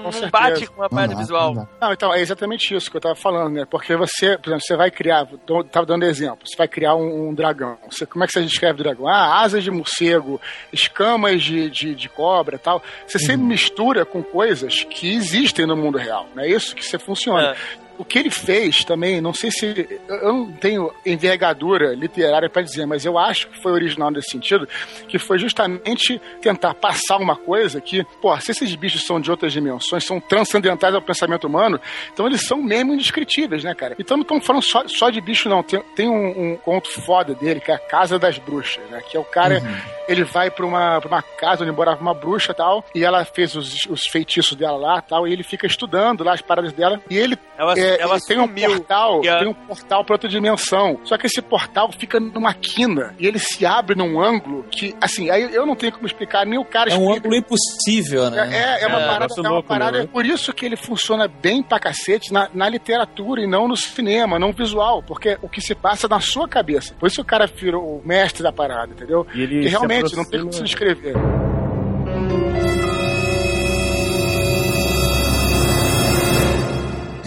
não 0.02 0.30
bate 0.30 0.66
com 0.66 0.76
uma 0.76 0.84
Não 0.84 0.90
parada 0.90 1.14
dá, 1.14 1.20
visual. 1.20 1.54
não. 1.54 1.68
Não, 1.84 1.92
então, 1.92 2.14
é 2.14 2.20
exatamente 2.20 2.74
isso 2.74 2.90
que 2.90 2.96
eu 2.96 3.00
tava 3.00 3.14
falando, 3.14 3.52
né? 3.52 3.66
Porque 3.70 3.94
você, 3.94 4.38
por 4.38 4.48
exemplo, 4.48 4.62
você 4.66 4.74
vai 4.76 4.90
criar, 4.90 5.26
tô- 5.44 5.62
tava 5.62 5.84
dando 5.84 6.04
exemplo, 6.04 6.38
você 6.46 6.56
vai 6.56 6.66
criar 6.66 6.94
um, 6.94 7.28
um 7.28 7.34
dragão. 7.34 7.76
Você, 7.90 8.06
como 8.06 8.24
é 8.24 8.26
que 8.26 8.32
você 8.32 8.42
descreve 8.42 8.80
o 8.80 8.82
dragão? 8.84 9.06
Ah, 9.06 9.42
asas 9.42 9.62
de 9.62 9.70
morcego, 9.70 10.40
escamas 10.72 11.42
de, 11.42 11.68
de, 11.68 11.94
de 11.94 12.08
cobra 12.08 12.58
tal. 12.58 12.82
Você 13.06 13.18
sempre 13.18 13.44
mistura 13.44 14.06
com 14.06 14.22
coisas 14.22 14.82
que 14.84 15.14
existem 15.14 15.66
no 15.66 15.76
mundo 15.76 15.98
real, 15.98 16.26
não 16.34 16.42
é 16.42 16.48
isso 16.48 16.74
que 16.74 16.82
você 16.84 16.98
funciona. 16.98 17.50
É. 17.50 17.83
O 17.96 18.04
que 18.04 18.18
ele 18.18 18.30
fez 18.30 18.84
também, 18.84 19.20
não 19.20 19.32
sei 19.32 19.50
se. 19.50 20.00
Eu 20.08 20.32
não 20.32 20.52
tenho 20.52 20.92
envergadura 21.06 21.94
literária 21.94 22.50
para 22.50 22.62
dizer, 22.62 22.86
mas 22.86 23.04
eu 23.04 23.18
acho 23.18 23.48
que 23.48 23.62
foi 23.62 23.72
original 23.72 24.10
nesse 24.10 24.30
sentido, 24.30 24.68
que 25.08 25.18
foi 25.18 25.38
justamente 25.38 26.20
tentar 26.40 26.74
passar 26.74 27.18
uma 27.18 27.36
coisa 27.36 27.80
que, 27.80 28.04
pô, 28.20 28.36
se 28.40 28.50
esses 28.50 28.74
bichos 28.74 29.06
são 29.06 29.20
de 29.20 29.30
outras 29.30 29.52
dimensões, 29.52 30.04
são 30.04 30.20
transcendentais 30.20 30.94
ao 30.94 31.02
pensamento 31.02 31.46
humano, 31.46 31.80
então 32.12 32.26
eles 32.26 32.46
são 32.46 32.62
mesmo 32.62 32.94
indescritíveis, 32.94 33.62
né, 33.62 33.74
cara? 33.74 33.94
Então 33.98 34.16
não 34.16 34.22
estamos 34.22 34.44
falando 34.44 34.62
só, 34.62 34.86
só 34.88 35.10
de 35.10 35.20
bicho, 35.20 35.48
não. 35.48 35.62
Tem, 35.62 35.80
tem 35.94 36.08
um, 36.08 36.52
um 36.52 36.56
conto 36.56 36.90
foda 36.90 37.34
dele, 37.34 37.60
que 37.60 37.70
é 37.70 37.74
a 37.74 37.78
Casa 37.78 38.18
das 38.18 38.38
Bruxas, 38.38 38.82
né? 38.90 39.00
Que 39.08 39.16
é 39.16 39.20
o 39.20 39.24
cara, 39.24 39.62
ele 40.08 40.24
vai 40.24 40.50
pra 40.50 40.66
uma, 40.66 41.00
pra 41.00 41.08
uma 41.08 41.22
casa 41.22 41.62
onde 41.62 41.72
morava 41.72 42.00
uma 42.00 42.14
bruxa 42.14 42.52
e 42.52 42.54
tal, 42.54 42.84
e 42.94 43.04
ela 43.04 43.24
fez 43.24 43.54
os, 43.54 43.84
os 43.88 44.02
feitiços 44.06 44.56
dela 44.56 44.76
lá 44.76 45.00
tal, 45.00 45.28
e 45.28 45.32
ele 45.32 45.42
fica 45.42 45.66
estudando 45.66 46.24
lá 46.24 46.34
as 46.34 46.40
paradas 46.40 46.72
dela, 46.72 47.00
e 47.08 47.16
ele 47.16 47.36
Ela, 47.56 47.74
é, 47.78 48.00
ela 48.00 48.14
ele 48.16 48.22
tem 48.26 48.38
um 48.40 48.48
portal, 48.48 49.20
a- 49.20 49.38
tem 49.38 49.48
um 49.48 49.54
portal 49.54 50.04
pra 50.04 50.14
outra 50.14 50.28
dimensão. 50.28 50.98
Só 51.04 51.16
que 51.16 51.26
esse 51.26 51.40
portal 51.40 51.90
fica 51.92 52.18
numa 52.18 52.52
quina 52.52 53.14
e 53.18 53.26
ele 53.26 53.38
se 53.38 53.64
abre 53.64 53.94
num 53.96 54.20
ângulo 54.20 54.64
que, 54.70 54.94
assim, 55.00 55.30
aí 55.30 55.54
eu 55.54 55.64
não 55.64 55.76
tenho 55.76 55.92
como 55.92 56.06
explicar, 56.06 56.44
nem 56.44 56.58
o 56.58 56.64
cara 56.64 56.90
É 56.90 56.94
um 56.96 57.02
explica. 57.12 57.18
ângulo 57.28 57.34
impossível, 57.36 58.30
né? 58.30 58.50
É, 58.52 58.82
é 58.82 58.86
uma 58.88 58.98
É, 59.00 59.06
parada, 59.06 59.20
negócio 59.20 59.38
é 59.38 59.42
uma 59.42 59.50
louco, 59.50 59.68
parada 59.68 59.98
né? 59.98 60.04
é 60.04 60.06
por 60.06 60.26
isso 60.26 60.52
que 60.52 60.66
ele 60.66 60.76
funciona 60.76 61.28
bem 61.28 61.62
pra 61.62 61.78
cacete 61.78 62.32
na, 62.32 62.48
na 62.52 62.68
literatura 62.68 63.40
e 63.42 63.46
não 63.46 63.68
no 63.68 63.76
cinema, 63.76 64.38
não 64.38 64.52
visual, 64.52 65.02
porque 65.02 65.38
o 65.40 65.48
que 65.48 65.60
se 65.60 65.74
passa 65.74 66.08
na 66.08 66.18
sua 66.20 66.48
cabeça. 66.48 66.94
Por 66.98 67.06
isso 67.06 67.20
o 67.20 67.24
cara 67.24 67.46
virou 67.46 67.82
o 67.98 68.02
mestre 68.04 68.42
da 68.42 68.52
parada, 68.52 68.92
entendeu? 68.92 69.26
E 69.34 69.42
ele 69.42 69.68
realmente 69.68 70.14
não 70.16 70.24
tem 70.24 70.40
aproxima- 70.40 70.40
como 70.40 70.52
se 70.52 70.62
descrever. 70.64 71.14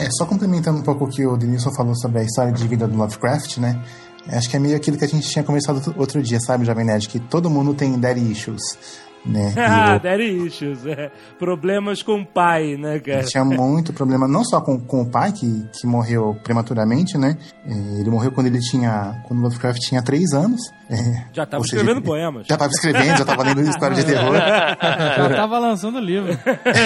É, 0.08 0.10
só 0.17 0.26
complementando 0.26 0.80
um 0.80 0.84
pouco 0.84 1.06
o 1.06 1.08
que 1.08 1.26
o 1.26 1.36
Denilson 1.36 1.72
falou 1.74 1.96
sobre 1.96 2.20
a 2.20 2.24
história 2.24 2.52
de 2.52 2.65
vida 2.67 2.88
do 2.88 2.96
Lovecraft, 2.98 3.58
né? 3.58 3.82
Acho 4.30 4.50
que 4.50 4.56
é 4.58 4.60
meio 4.60 4.76
aquilo 4.76 4.98
que 4.98 5.06
a 5.06 5.08
gente 5.08 5.28
tinha 5.30 5.43
começado 5.43 5.93
outro- 5.98 6.22
dia, 6.22 6.39
sabe, 6.39 6.65
Jovem 6.65 6.86
Nerd? 6.86 7.08
Que 7.08 7.20
todo 7.20 7.50
mundo 7.50 7.74
tem 7.74 7.98
daddy 8.00 8.32
issues, 8.32 8.62
né? 9.26 9.54
Ah, 9.58 9.98
daddy 9.98 10.46
issues. 10.48 10.86
É. 10.86 11.12
Problemas 11.39 12.02
com 12.04 12.22
o 12.22 12.26
pai, 12.26 12.76
né, 12.78 13.00
cara? 13.00 13.20
Ele 13.20 13.28
tinha 13.28 13.46
muito 13.46 13.93
problema, 13.93 14.28
não 14.28 14.43
só 14.43 14.60
com, 14.62 14.78
com 14.80 15.02
o 15.02 15.06
pai, 15.06 15.32
que, 15.32 15.65
que 15.80 15.88
morreu 15.88 16.36
prematuramente, 16.43 17.17
né? 17.17 17.38
É, 17.65 18.00
Ele 18.00 18.10
morreu 18.10 18.32
quando 18.32 18.48
ele 18.48 18.60
tinha. 18.60 19.22
Quando 19.28 19.39
o 19.39 19.43
Lovecraft 19.43 19.80
tinha 19.80 20.02
três 20.02 20.34
anos. 20.34 20.60
É, 20.89 21.23
Já 21.34 21.45
tava 21.45 21.62
ou 21.62 21.67
seja, 21.67 21.78
escrevendo 21.82 22.02
poemas. 22.04 22.47
Já 22.47 22.56
estava 22.56 22.71
escrevendo, 22.71 23.08
já 23.17 23.21
estava 23.21 23.43
lendo 23.43 23.62
história 23.62 23.95
de 23.95 24.04
terror. 24.08 24.34
Já 25.17 25.30
tava 25.36 25.60
lançando 25.60 25.97
o 25.97 26.02
livro. 26.02 26.38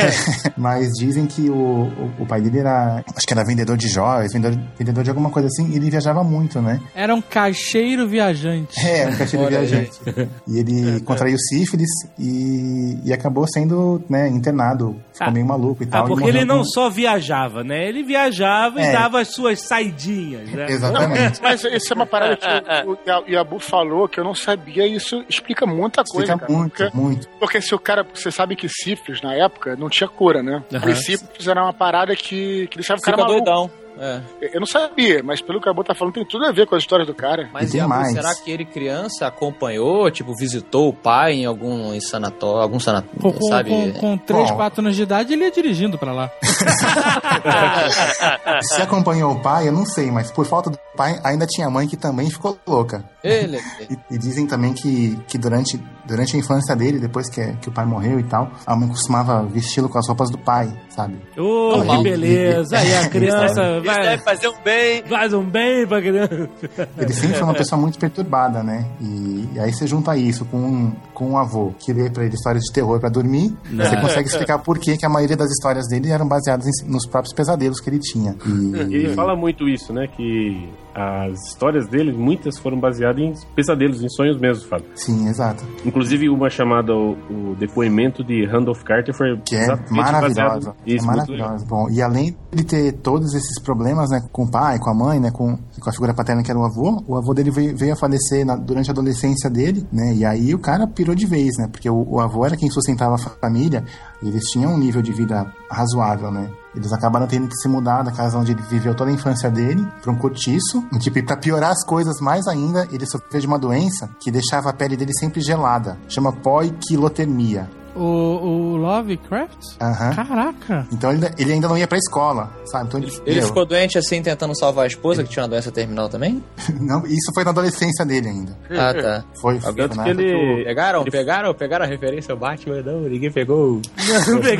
Mas 0.57 0.89
dizem 0.97 1.25
que 1.27 1.49
o, 1.49 1.53
o, 1.55 2.11
o 2.19 2.25
pai 2.25 2.41
dele 2.41 2.59
era. 2.59 3.03
Acho 3.15 3.27
que 3.27 3.33
era 3.33 3.43
vendedor 3.43 3.77
de 3.77 3.87
joias, 3.87 4.33
vendedor, 4.33 4.59
vendedor 4.77 5.03
de 5.03 5.09
alguma 5.09 5.29
coisa 5.29 5.47
assim, 5.47 5.69
e 5.71 5.75
ele 5.75 5.89
viajava 5.89 6.23
muito, 6.23 6.61
né? 6.61 6.79
Era 6.95 7.13
um 7.13 7.21
caixeiro 7.21 8.07
viajante. 8.07 8.79
É, 8.85 9.07
um 9.07 9.15
caixeiro 9.17 9.45
Olha 9.45 9.59
aí. 9.59 9.65
viajante. 9.67 9.99
E 10.47 10.59
ele 10.59 11.01
contraiu 11.01 11.37
sífilis 11.37 11.89
e, 12.17 12.99
e 13.05 13.13
acabou 13.13 13.45
sendo 13.47 14.03
né, 14.09 14.27
internado. 14.27 14.95
Ficou 15.13 15.27
Ah. 15.27 15.31
meio 15.31 15.45
maluco 15.45 15.83
e 15.83 15.85
tal. 15.85 16.03
Ah, 16.03 16.05
e 16.05 16.09
porque 16.09 16.27
ele 16.27 16.45
não 16.45 16.59
com- 16.59 16.63
só 16.65 16.89
viajava, 16.89 17.63
né? 17.63 17.87
Ele 17.87 18.01
viajava 18.03 18.79
e 18.79 18.83
É. 18.83 18.91
dava 18.91 19.21
as 19.21 19.27
suas 19.29 19.59
saidinhas, 19.67 20.49
né? 20.49 20.65
Exatamente. 20.69 21.39
Mas 21.41 21.63
isso 21.63 21.93
é 21.93 21.95
uma 21.95 22.05
parada 22.07 22.35
que 22.37 22.47
o, 22.87 22.93
o 22.93 23.29
Yabu 23.29 23.59
falou 23.59 23.90
que 24.09 24.19
eu 24.19 24.23
não 24.23 24.33
sabia, 24.35 24.85
isso 24.87 25.23
explica 25.29 25.65
muita 25.65 26.03
coisa, 26.03 26.33
Explica 26.33 26.47
cara. 26.47 26.59
muito, 26.59 26.75
Porque, 26.75 26.97
muito. 26.97 27.29
porque 27.39 27.61
se 27.61 27.73
o 27.75 27.79
cara. 27.79 28.05
Você 28.13 28.31
sabe 28.31 28.55
que 28.55 28.67
sífilis 28.69 29.21
na 29.21 29.33
época 29.33 29.75
não 29.75 29.89
tinha 29.89 30.07
cura, 30.07 30.41
né? 30.43 30.63
Aham. 30.73 30.91
Os 30.91 30.99
sífilis 30.99 31.47
era 31.47 31.61
uma 31.63 31.73
parada 31.73 32.15
que, 32.15 32.67
que 32.67 32.77
deixava 32.77 32.99
o 32.99 33.03
cara 33.03 33.17
Fica 33.17 33.27
maluco. 33.27 33.45
doidão. 33.45 33.71
É. 33.97 34.21
Eu 34.53 34.59
não 34.59 34.67
sabia, 34.67 35.21
mas 35.23 35.41
pelo 35.41 35.59
que 35.61 35.67
a 35.67 35.71
Yabu 35.71 35.83
tá 35.83 35.93
falando, 35.93 36.13
tem 36.15 36.25
tudo 36.25 36.45
a 36.45 36.51
ver 36.51 36.65
com 36.67 36.75
as 36.75 36.81
histórias 36.83 37.07
do 37.07 37.13
cara. 37.13 37.49
Mas 37.53 37.73
E 37.73 37.81
mais. 37.81 38.13
será 38.13 38.33
que 38.35 38.51
ele 38.51 38.65
criança 38.65 39.27
acompanhou, 39.27 40.09
tipo, 40.09 40.33
visitou 40.35 40.89
o 40.89 40.93
pai 40.93 41.33
em 41.33 41.45
algum 41.45 41.99
sanatório, 42.01 42.61
algum 42.61 42.75
Com, 42.75 42.79
sanatório, 42.79 43.33
com, 43.33 43.47
sabe? 43.47 43.69
com, 43.69 43.91
com 43.93 44.17
3, 44.17 44.49
Bom. 44.51 44.55
4 44.55 44.81
anos 44.81 44.95
de 44.95 45.03
idade, 45.03 45.33
ele 45.33 45.43
ia 45.45 45.51
dirigindo 45.51 45.97
pra 45.97 46.11
lá. 46.13 46.31
Se 48.61 48.81
acompanhou 48.81 49.33
o 49.33 49.39
pai, 49.41 49.67
eu 49.67 49.71
não 49.71 49.85
sei, 49.85 50.11
mas 50.11 50.31
por 50.31 50.45
falta 50.45 50.69
do 50.69 50.77
pai, 50.95 51.19
ainda 51.23 51.45
tinha 51.45 51.69
mãe 51.69 51.87
que 51.87 51.97
também 51.97 52.29
ficou 52.29 52.57
louca. 52.67 53.03
Ele, 53.23 53.59
E, 53.89 54.15
e 54.15 54.17
dizem 54.17 54.47
também 54.47 54.73
que, 54.73 55.17
que 55.27 55.37
durante, 55.37 55.77
durante 56.05 56.35
a 56.35 56.39
infância 56.39 56.75
dele, 56.75 56.99
depois 56.99 57.29
que, 57.29 57.53
que 57.61 57.69
o 57.69 57.71
pai 57.71 57.85
morreu 57.85 58.19
e 58.19 58.23
tal, 58.23 58.49
a 58.65 58.75
mãe 58.75 58.87
costumava 58.89 59.43
vesti-lo 59.43 59.87
com 59.89 59.97
as 59.97 60.07
roupas 60.07 60.29
do 60.29 60.37
pai, 60.37 60.71
sabe? 60.89 61.15
Ô, 61.37 61.77
Normal. 61.77 61.97
que 61.97 62.03
beleza. 62.09 62.77
Aí 62.77 62.95
a 62.95 63.07
criança 63.09 63.61
Isso 63.77 63.85
vai, 63.85 64.01
deve 64.01 64.23
fazer 64.23 64.47
um 64.49 64.63
bem. 64.63 65.03
faz 65.07 65.33
um 65.33 65.43
bem 65.43 65.87
pra 65.87 66.01
criança. 66.01 66.49
Ele 66.97 67.13
sempre 67.13 67.35
foi 67.35 67.43
uma 67.43 67.53
pessoa 67.53 67.79
muito 67.79 67.99
perturbada, 67.99 68.63
né? 68.63 68.85
E, 68.99 69.49
e 69.55 69.59
aí 69.59 69.71
você 69.73 69.85
junta 69.87 70.15
isso 70.17 70.45
com 70.45 70.57
um, 70.57 70.91
com 71.13 71.31
um 71.31 71.37
avô 71.37 71.71
que 71.79 71.93
lê 71.93 72.09
pra 72.09 72.23
ele 72.25 72.35
histórias 72.35 72.63
de 72.63 72.73
terror 72.73 72.99
pra 72.99 73.09
dormir, 73.09 73.55
você 73.71 73.95
consegue 73.97 74.27
explicar 74.29 74.59
por 74.59 74.79
que, 74.79 74.97
que 74.97 75.05
a 75.05 75.09
maioria 75.09 75.37
das 75.37 75.49
histórias 75.51 75.87
dele 75.87 76.09
eram 76.11 76.27
baseadas 76.27 76.65
em- 76.67 76.89
nos 76.91 77.05
próprios 77.05 77.33
pesadelos 77.33 77.79
que 77.79 77.89
ele 77.89 77.99
tinha. 77.99 78.35
E 78.45 78.91
E, 78.91 78.95
ele 78.95 79.13
fala 79.13 79.35
muito 79.35 79.67
isso, 79.67 79.93
né? 79.93 80.07
Que 80.07 80.69
as 80.93 81.47
histórias 81.47 81.87
dele, 81.87 82.11
muitas 82.11 82.57
foram 82.59 82.79
baseadas 82.79 83.21
em 83.21 83.33
pesadelos, 83.55 84.03
em 84.03 84.09
sonhos 84.09 84.37
mesmo, 84.39 84.67
Fábio. 84.67 84.87
Sim, 84.95 85.27
exato. 85.27 85.63
Inclusive 85.85 86.29
uma 86.29 86.49
chamada 86.49 86.93
o, 86.95 87.11
o 87.29 87.55
depoimento 87.57 88.23
de 88.23 88.45
Randolph 88.45 88.83
Carter 88.83 89.13
foi 89.15 89.37
Que 89.45 89.55
é 89.55 89.67
maravilhosa. 89.89 90.75
É 90.85 90.93
Isso, 90.93 91.05
legal. 91.07 91.15
maravilhosa. 91.15 91.65
Bom, 91.65 91.89
e 91.89 92.01
além 92.01 92.35
de 92.51 92.63
ter 92.63 92.91
todos 92.93 93.33
esses 93.33 93.61
problemas, 93.61 94.09
né, 94.09 94.19
com 94.31 94.43
o 94.43 94.51
pai, 94.51 94.77
com 94.79 94.89
a 94.89 94.93
mãe, 94.93 95.19
né, 95.19 95.31
com, 95.31 95.55
com 95.79 95.89
a 95.89 95.93
figura 95.93 96.13
paterna 96.13 96.43
que 96.43 96.51
era 96.51 96.59
o 96.59 96.65
avô, 96.65 97.03
o 97.07 97.15
avô 97.17 97.33
dele 97.33 97.51
veio, 97.51 97.75
veio 97.77 97.93
a 97.93 97.95
falecer 97.95 98.45
na- 98.45 98.55
durante 98.57 98.89
a 98.89 98.93
adolescência 98.93 99.49
dele, 99.49 99.85
né, 99.91 100.13
e 100.13 100.25
aí 100.25 100.53
o 100.53 100.59
cara 100.59 100.85
pirou 100.87 101.15
de 101.15 101.25
vez, 101.25 101.57
né, 101.57 101.67
porque 101.71 101.89
o, 101.89 102.05
o 102.07 102.19
avô 102.19 102.45
era 102.45 102.57
quem 102.57 102.69
sustentava 102.69 103.15
a 103.15 103.17
família, 103.17 103.83
eles 104.21 104.43
tinham 104.51 104.73
um 104.73 104.77
nível 104.77 105.01
de 105.01 105.11
vida 105.13 105.51
razoável, 105.69 106.31
né. 106.31 106.49
Eles 106.75 106.93
acabaram 106.93 107.27
tendo 107.27 107.47
que 107.47 107.55
se 107.55 107.67
mudar 107.67 108.01
da 108.03 108.11
casa 108.11 108.37
onde 108.37 108.53
ele 108.53 108.61
viveu 108.61 108.95
toda 108.95 109.09
a 109.09 109.13
infância 109.13 109.49
dele 109.49 109.85
para 110.01 110.11
um 110.11 110.17
cortiço. 110.17 110.83
E, 110.93 110.99
tipo, 110.99 111.23
pra 111.25 111.37
piorar 111.37 111.71
as 111.71 111.85
coisas 111.85 112.19
mais 112.21 112.47
ainda, 112.47 112.87
ele 112.91 113.05
sofreu 113.05 113.41
de 113.41 113.47
uma 113.47 113.59
doença 113.59 114.09
que 114.19 114.31
deixava 114.31 114.69
a 114.69 114.73
pele 114.73 114.95
dele 114.95 115.11
sempre 115.13 115.41
gelada. 115.41 115.97
Chama 116.07 116.31
poiquilotermia. 116.31 117.69
O, 117.95 118.01
o 118.03 118.75
Lovecraft? 118.77 119.57
Aham. 119.81 120.15
Caraca. 120.15 120.87
Então 120.91 121.11
ele, 121.11 121.29
ele 121.37 121.53
ainda 121.53 121.67
não 121.67 121.77
ia 121.77 121.87
pra 121.87 121.97
escola, 121.97 122.49
sabe? 122.65 122.87
Então 122.87 122.99
ele, 123.01 123.11
Ele 123.25 123.41
ficou 123.41 123.65
doente 123.65 123.97
assim, 123.97 124.21
tentando 124.21 124.57
salvar 124.57 124.85
a 124.85 124.87
esposa, 124.87 125.23
que 125.23 125.29
tinha 125.29 125.43
uma 125.43 125.49
doença 125.49 125.71
terminal 125.71 126.07
também? 126.09 126.41
não, 126.79 127.05
isso 127.05 127.31
foi 127.33 127.43
na 127.43 127.51
adolescência 127.51 128.05
dele 128.05 128.29
ainda. 128.29 128.57
Ah, 128.81 128.93
tá. 128.93 129.23
Foi, 129.39 129.59
foi 129.59 129.73
Tanto 129.75 129.95
na 129.97 130.03
que 130.03 130.09
ele, 130.09 130.63
Pegaram? 130.63 131.01
Ele- 131.01 131.11
Pegaram? 131.11 131.53
Pegaram 131.53 131.85
a 131.85 131.87
referência 131.87 132.31
ao 132.31 132.37
Batman? 132.39 132.81
Não, 132.81 133.01
ninguém 133.01 133.29
pegou. 133.31 133.81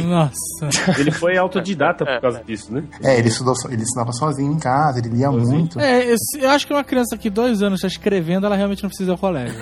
Nossa. 0.05 0.69
ele 0.99 1.11
foi 1.11 1.37
autodidata 1.37 2.05
por 2.05 2.21
causa 2.21 2.43
disso, 2.43 2.71
né? 2.73 2.83
É, 3.01 3.17
ele 3.17 3.29
estudou, 3.29 3.53
ele 3.69 3.81
estudava 3.81 4.11
sozinho 4.11 4.51
em 4.51 4.59
casa, 4.59 4.99
ele 4.99 5.09
lia 5.09 5.31
muito. 5.31 5.79
É, 5.79 6.11
eu, 6.11 6.15
eu 6.39 6.49
acho 6.49 6.67
que 6.67 6.73
uma 6.73 6.83
criança 6.83 7.17
que 7.17 7.29
dois 7.29 7.61
anos 7.63 7.79
está 7.79 7.87
escrevendo, 7.87 8.45
ela 8.45 8.55
realmente 8.55 8.83
não 8.83 8.89
precisa 8.89 9.11
ir 9.11 9.13
ao 9.13 9.17
colégio. 9.17 9.55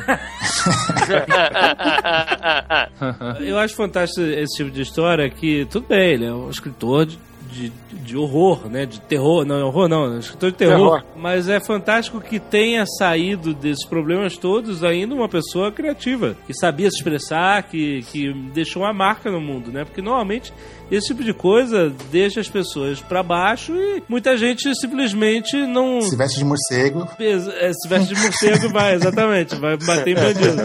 Eu 3.39 3.58
acho 3.59 3.75
fantástico 3.75 4.21
esse 4.21 4.57
tipo 4.57 4.71
de 4.71 4.81
história 4.81 5.29
que, 5.29 5.65
tudo 5.65 5.87
bem, 5.87 6.13
ele 6.13 6.25
é 6.25 6.33
um 6.33 6.49
escritor 6.49 7.05
de, 7.05 7.17
de, 7.51 7.71
de 8.03 8.17
horror, 8.17 8.69
né? 8.69 8.85
De 8.85 8.99
terror. 9.01 9.45
Não, 9.45 9.59
é 9.59 9.63
horror 9.63 9.87
não, 9.87 10.05
é 10.05 10.09
um 10.09 10.19
escritor 10.19 10.51
de 10.51 10.57
terror. 10.57 11.01
Terror. 11.01 11.03
Mas 11.15 11.49
é 11.49 11.59
fantástico 11.59 12.21
que 12.21 12.39
tenha 12.39 12.85
saído 12.85 13.53
desses 13.53 13.85
problemas 13.85 14.37
todos 14.37 14.83
ainda 14.83 15.15
uma 15.15 15.27
pessoa 15.27 15.71
criativa, 15.71 16.35
que 16.45 16.53
sabia 16.53 16.89
se 16.89 16.97
expressar, 16.97 17.63
que, 17.63 18.01
que 18.11 18.33
deixou 18.53 18.83
uma 18.83 18.93
marca 18.93 19.31
no 19.31 19.41
mundo, 19.41 19.71
né? 19.71 19.83
Porque 19.83 20.01
normalmente 20.01 20.53
esse 20.91 21.07
tipo 21.07 21.23
de 21.23 21.33
coisa 21.33 21.93
deixa 22.11 22.39
as 22.39 22.49
pessoas 22.49 22.99
pra 23.01 23.21
baixo 23.23 23.73
e 23.75 24.03
muita 24.07 24.37
gente 24.37 24.73
simplesmente 24.79 25.55
não. 25.67 26.01
Se 26.01 26.15
veste 26.15 26.39
de 26.39 26.45
morcego. 26.45 27.07
É, 27.19 27.71
Se 27.73 27.87
veste 27.87 28.13
de 28.13 28.21
morcego, 28.21 28.69
vai, 28.69 28.95
exatamente, 28.95 29.55
vai 29.55 29.77
bater 29.77 30.11
em 30.11 30.15
bandido. 30.15 30.61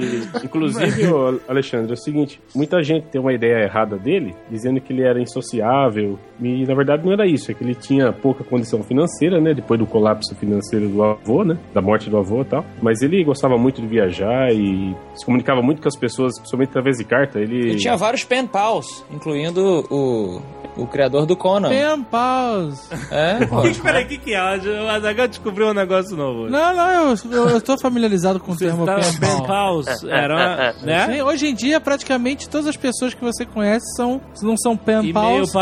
E, 0.00 0.46
inclusive, 0.46 1.06
ô, 1.08 1.40
Alexandre, 1.48 1.90
é 1.90 1.94
o 1.94 1.96
seguinte: 1.96 2.40
muita 2.54 2.82
gente 2.82 3.06
tem 3.08 3.20
uma 3.20 3.32
ideia 3.32 3.64
errada 3.64 3.96
dele, 3.98 4.34
dizendo 4.50 4.80
que 4.80 4.92
ele 4.92 5.02
era 5.02 5.20
insociável. 5.20 6.18
E 6.40 6.64
na 6.66 6.74
verdade 6.74 7.04
não 7.04 7.12
era 7.12 7.26
isso, 7.26 7.50
é 7.50 7.54
que 7.54 7.64
ele 7.64 7.74
tinha 7.74 8.12
pouca 8.12 8.44
condição 8.44 8.82
financeira, 8.82 9.40
né? 9.40 9.54
Depois 9.54 9.78
do 9.80 9.86
colapso 9.86 10.34
financeiro 10.36 10.88
do 10.88 11.02
avô, 11.02 11.44
né? 11.44 11.58
Da 11.74 11.80
morte 11.80 12.10
do 12.10 12.16
avô 12.16 12.42
e 12.42 12.44
tal. 12.44 12.64
Mas 12.82 13.02
ele 13.02 13.22
gostava 13.24 13.56
muito 13.56 13.80
de 13.80 13.86
viajar 13.86 14.52
e 14.52 14.94
se 15.14 15.24
comunicava 15.24 15.62
muito 15.62 15.80
com 15.82 15.88
as 15.88 15.96
pessoas, 15.96 16.34
principalmente 16.38 16.70
através 16.70 16.96
de 16.98 17.04
carta. 17.04 17.38
Ele. 17.40 17.70
Ele 17.70 17.76
tinha 17.76 17.96
vários 17.96 18.24
pen 18.24 18.46
pals, 18.46 19.04
incluindo 19.16 19.84
o, 19.90 20.40
o 20.76 20.86
criador 20.86 21.26
do 21.26 21.36
Conan. 21.36 21.68
Pen 21.70 22.02
pause. 22.04 22.82
É. 23.10 23.38
Que, 23.66 23.80
peraí, 23.80 24.04
o 24.04 24.08
que, 24.08 24.18
que 24.18 24.34
é? 24.34 24.40
O 24.40 24.88
Azaghal 24.88 25.26
descobriu 25.26 25.68
um 25.68 25.74
negócio 25.74 26.16
novo. 26.16 26.48
Não, 26.48 26.74
não, 26.74 27.10
eu, 27.10 27.16
eu, 27.30 27.48
eu 27.50 27.60
tô 27.60 27.76
familiarizado 27.78 28.38
com 28.38 28.52
o 28.52 28.56
termo 28.56 28.84
Tá, 28.84 28.96
pen 28.96 29.18
pen 29.18 29.46
pause. 29.46 30.08
Era, 30.08 30.74
né? 30.82 31.06
Sim, 31.06 31.22
hoje 31.22 31.46
em 31.48 31.54
dia, 31.54 31.80
praticamente 31.80 32.48
todas 32.48 32.66
as 32.66 32.76
pessoas 32.76 33.14
que 33.14 33.24
você 33.24 33.44
conhece 33.44 33.86
são, 33.96 34.20
não 34.42 34.56
são 34.56 34.76
pen 34.76 35.12
pause. 35.12 35.52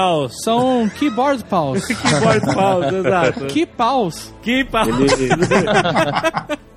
são 0.43 0.91
keyboard 0.99 1.45
pause. 1.45 1.95
Keyboard 1.95 2.55
pause, 2.55 2.95
exato. 2.97 3.47
Key 3.47 3.67
pause. 3.67 4.33
Que 4.43 4.65
pause. 4.65 4.93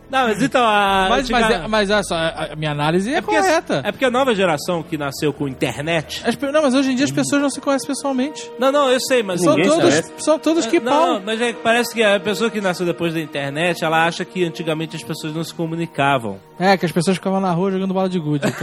Não, 0.09 0.27
mas 0.29 0.41
então 0.41 0.63
a. 0.63 1.07
Mas, 1.09 1.29
mas, 1.29 1.49
é- 1.51 1.67
mas 1.67 1.89
olha 1.89 2.03
só, 2.03 2.15
a 2.15 2.55
minha 2.55 2.71
análise 2.71 3.13
é, 3.13 3.17
é 3.17 3.21
porque, 3.21 3.35
correta. 3.37 3.81
é 3.83 3.91
porque 3.91 4.05
a 4.05 4.09
nova 4.09 4.33
geração 4.33 4.81
que 4.81 4.97
nasceu 4.97 5.33
com 5.33 5.47
internet. 5.47 6.23
As 6.25 6.37
não, 6.37 6.61
mas 6.61 6.73
hoje 6.73 6.91
em 6.91 6.95
dia 6.95 7.03
as 7.05 7.11
pessoas 7.11 7.41
não 7.41 7.49
se 7.49 7.59
conhecem 7.59 7.87
pessoalmente. 7.87 8.49
Não, 8.57 8.71
não, 8.71 8.89
eu 8.89 8.99
sei, 9.01 9.21
mas. 9.21 9.41
São 9.41 9.55
todos, 9.55 10.11
são 10.19 10.39
todos 10.39 10.65
que 10.65 10.79
não, 10.79 11.15
pau. 11.15 11.21
mas 11.25 11.41
é 11.41 11.51
que 11.51 11.59
parece 11.61 11.93
que 11.93 12.01
a 12.03 12.19
pessoa 12.19 12.49
que 12.49 12.61
nasceu 12.61 12.85
depois 12.85 13.13
da 13.13 13.19
internet, 13.19 13.83
ela 13.83 14.05
acha 14.05 14.23
que 14.23 14.45
antigamente 14.45 14.95
as 14.95 15.03
pessoas 15.03 15.33
não 15.33 15.43
se 15.43 15.53
comunicavam. 15.53 16.39
É, 16.57 16.77
que 16.77 16.85
as 16.85 16.91
pessoas 16.91 17.17
ficavam 17.17 17.39
na 17.41 17.51
rua 17.51 17.71
jogando 17.71 17.93
bola 17.93 18.09
de 18.09 18.19
gude. 18.19 18.45
Aí 18.47 18.53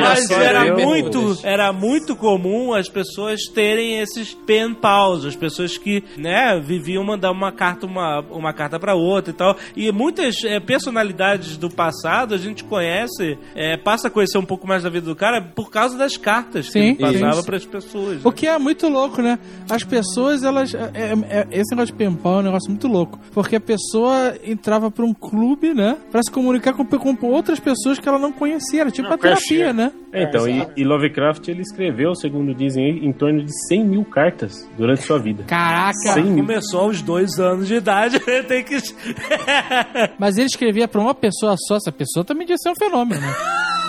Mas 0.00 0.26
só 0.26 0.40
era 0.40 0.74
muito, 0.74 1.38
era 1.44 1.72
muito 1.72 2.16
comum 2.16 2.74
as 2.74 2.88
pessoas 2.88 3.42
terem 3.54 4.00
esses 4.00 4.34
pen 4.34 4.74
pals, 4.74 5.24
as 5.24 5.36
pessoas 5.36 5.78
que, 5.78 6.02
né, 6.16 6.60
viviam 6.60 7.04
mandar 7.04 7.30
uma 7.30 7.52
carta 7.52 7.86
uma, 7.86 8.20
uma 8.30 8.52
carta 8.52 8.80
para 8.80 8.94
outra 8.94 9.09
e 9.30 9.32
tal. 9.32 9.56
E 9.76 9.90
muitas 9.90 10.44
eh, 10.44 10.60
personalidades 10.60 11.56
do 11.56 11.68
passado 11.70 12.34
a 12.34 12.38
gente 12.38 12.62
conhece, 12.64 13.38
eh, 13.54 13.76
passa 13.76 14.08
a 14.08 14.10
conhecer 14.10 14.38
um 14.38 14.44
pouco 14.44 14.66
mais 14.66 14.82
da 14.82 14.90
vida 14.90 15.06
do 15.06 15.16
cara 15.16 15.40
por 15.42 15.70
causa 15.70 15.96
das 15.98 16.16
cartas 16.16 16.66
Sim, 16.70 16.94
que 16.94 17.02
ele 17.02 17.18
passava 17.18 17.42
para 17.42 17.56
as 17.56 17.64
pessoas. 17.66 18.24
O 18.24 18.32
que 18.32 18.46
é 18.46 18.58
muito 18.58 18.88
louco, 18.88 19.20
né? 19.22 19.38
As 19.68 19.82
pessoas, 19.84 20.42
elas. 20.44 20.74
é- 20.74 20.90
é- 20.94 21.38
é- 21.40 21.48
esse 21.50 21.70
negócio 21.70 21.92
de 21.92 21.98
penpal 21.98 22.36
é 22.36 22.38
um 22.40 22.42
negócio 22.44 22.70
muito 22.70 22.86
louco. 22.88 23.18
Porque 23.32 23.56
a 23.56 23.60
pessoa 23.60 24.34
entrava 24.44 24.90
pra 24.90 25.04
um 25.04 25.14
clube, 25.14 25.74
né? 25.74 25.96
Pra 26.10 26.22
se 26.22 26.30
comunicar 26.30 26.72
com, 26.72 26.84
com 26.84 27.26
outras 27.28 27.58
pessoas 27.60 27.98
que 27.98 28.08
ela 28.08 28.18
não 28.18 28.32
conhecia. 28.32 28.82
Era 28.82 28.90
tipo 28.90 29.08
Não 29.08 29.10
uma 29.10 29.18
terapia, 29.18 29.72
né? 29.72 29.92
É, 30.12 30.24
então, 30.24 30.48
e, 30.48 30.66
e 30.76 30.84
Lovecraft 30.84 31.46
ele 31.48 31.62
escreveu, 31.62 32.14
segundo 32.16 32.52
dizem 32.54 33.04
em 33.04 33.12
torno 33.12 33.44
de 33.44 33.52
100 33.68 33.84
mil 33.84 34.04
cartas 34.04 34.68
durante 34.76 35.02
sua 35.02 35.18
vida. 35.18 35.44
Caraca! 35.44 35.92
100 36.14 36.24
mil. 36.24 36.44
Começou 36.44 36.80
aos 36.80 37.00
dois 37.00 37.38
anos 37.38 37.68
de 37.68 37.74
idade, 37.74 38.18
tem 38.48 38.64
que. 38.64 38.76
Mas 40.18 40.36
ele 40.36 40.46
escrevia 40.46 40.88
pra 40.88 41.00
uma 41.00 41.14
pessoa 41.14 41.54
só. 41.56 41.76
Essa 41.76 41.92
pessoa 41.92 42.24
também 42.24 42.46
devia 42.46 42.58
ser 42.58 42.70
um 42.70 42.76
fenômeno, 42.76 43.20
né? 43.20 43.34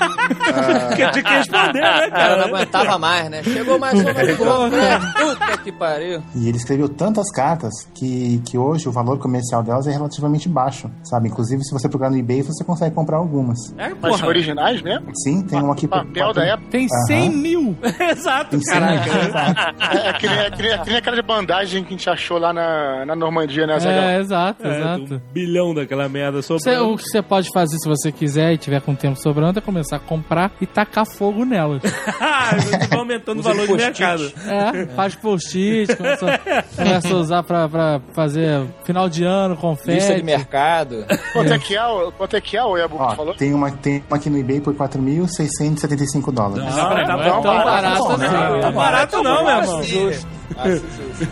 Porque 0.88 1.12
tinha 1.12 1.24
que 1.24 1.30
responder, 1.34 1.82
né, 1.82 2.08
O 2.08 2.12
cara 2.12 2.36
não 2.38 2.56
aguentava 2.56 2.98
mais, 2.98 3.30
né? 3.30 3.44
Chegou 3.44 3.80
mais 3.80 3.94
uma 4.00 4.14
porra, 4.14 4.70
né? 4.70 5.00
Puta 5.20 5.58
que 5.64 5.72
pariu. 5.72 6.22
E 6.36 6.48
ele 6.48 6.58
escreveu 6.58 6.90
tantas 6.90 7.32
cartas 7.32 7.72
que, 7.94 8.42
que 8.46 8.58
hoje 8.58 8.88
o 8.88 8.92
valor 8.92 9.18
comercial 9.20 9.64
delas 9.64 9.88
é 9.88 9.92
relativamente 9.92 10.48
baixo, 10.50 10.90
sabe? 11.04 11.30
Inclusive, 11.30 11.64
se 11.64 11.72
você 11.74 11.88
procurar 11.90 12.10
no 12.10 12.18
eBay, 12.18 12.42
você 12.42 12.64
consegue 12.64 12.94
comprar 12.96 13.18
algumas. 13.18 13.58
É, 13.78 13.90
Mas 14.02 14.16
porra. 14.18 14.28
originais 14.28 14.82
mesmo? 14.82 15.08
Sim, 15.24 15.42
tem 15.44 15.62
uma 15.62 15.74
aqui 15.74 15.88
por 15.88 16.02
Papel 16.06 16.34
da 16.34 16.46
época. 16.46 16.70
Tem 16.72 16.88
100 17.08 17.30
mil! 17.30 17.78
Exato, 18.12 18.52
Tem 18.52 18.62
100 18.62 18.80
caraca. 18.80 19.76
É, 19.96 20.08
é 20.10 20.14
que, 20.14 20.28
nem, 20.28 20.38
é, 20.40 20.52
que 20.52 20.62
nem- 20.62 20.72
é 20.72 20.78
que 20.80 20.90
nem 20.90 20.98
aquela 20.98 21.16
de 21.16 21.22
bandagem 21.22 21.84
que 21.84 21.90
a 21.90 21.98
gente 21.98 22.10
achou 22.10 22.38
lá 22.38 22.52
na, 22.54 23.06
na 23.06 23.16
Normandia, 23.16 23.66
né? 23.68 23.78
É, 23.82 24.20
exato, 24.20 24.66
É, 24.68 24.78
exato. 24.80 25.16
um 25.16 25.22
bilhão 25.34 25.74
daquela 25.74 26.08
merda 26.10 26.42
sobrando. 26.42 26.94
o 26.94 26.98
que 26.98 27.04
você 27.04 27.22
pode 27.22 27.48
fazer 27.54 27.78
se 27.78 27.88
você 27.88 28.12
quiser 28.12 28.54
e 28.54 28.58
tiver 28.58 28.82
com 28.82 28.96
tempo 28.96 29.20
sobrando 29.20 29.60
é 29.60 29.62
começar 29.62 29.91
a 29.96 30.00
comprar 30.00 30.52
e 30.62 30.66
tacar 30.66 31.06
fogo 31.06 31.44
nelas. 31.46 31.82
Ah, 32.24 32.52
vai 32.90 33.00
aumentando 33.00 33.40
o 33.40 33.44
valor 33.44 33.66
de 33.68 33.74
mercado. 33.74 34.32
É, 34.48 34.86
faz 34.96 35.16
post-it, 35.16 35.96
começa, 35.96 36.40
começa 36.76 37.08
a 37.08 37.16
usar 37.18 37.44
pra, 37.44 37.70
pra 37.70 38.02
fazer 38.14 38.66
final 38.84 39.08
de 39.08 39.24
ano, 39.24 39.54
Lista 39.54 39.62
de 39.62 39.64
confete. 39.68 40.24
mercado. 40.24 41.06
Quanto 41.34 41.54
é 41.54 41.60
que 41.60 41.76
é, 41.76 41.86
o- 41.86 42.12
quanto 42.12 42.36
é 42.36 42.42
que 42.42 42.58
é 42.58 42.64
o 42.64 42.78
Ebu 42.78 42.98
que 43.08 43.16
falou? 43.16 43.34
tem 43.36 43.54
uma, 43.54 43.72
tem 43.72 44.04
uma 44.08 44.18
aqui 44.18 44.30
no 44.30 44.38
eBay 44.38 44.60
por 44.60 44.74
4.675 44.76 46.32
dólares. 46.32 46.66
Não, 46.66 46.76
tá 46.76 47.18
Não 47.18 47.24
é 47.24 47.30
tão 47.30 47.42
barato, 47.42 47.66
barato 47.66 48.00
não, 48.00 48.12
assim. 48.12 48.22
né? 48.22 48.60
Tá 48.62 48.72
barato 48.72 49.24
não, 49.24 49.46
meu 49.46 49.58
irmão. 49.58 49.84
Justo. 49.84 50.28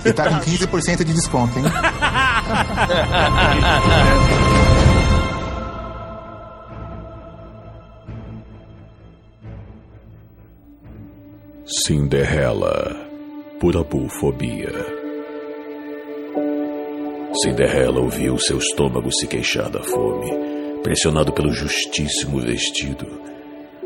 E 0.06 0.14
tá 0.14 0.30
com 0.30 0.40
15% 0.40 1.04
de 1.04 1.14
desconto, 1.14 1.60
hein? 1.60 1.66
Cinderela, 11.72 13.08
por 13.60 13.78
abufobia. 13.78 14.74
Cinderela 17.44 18.00
ouviu 18.00 18.40
seu 18.40 18.58
estômago 18.58 19.14
se 19.14 19.28
queixar 19.28 19.70
da 19.70 19.84
fome, 19.84 20.32
pressionado 20.82 21.32
pelo 21.32 21.54
justíssimo 21.54 22.40
vestido. 22.40 23.06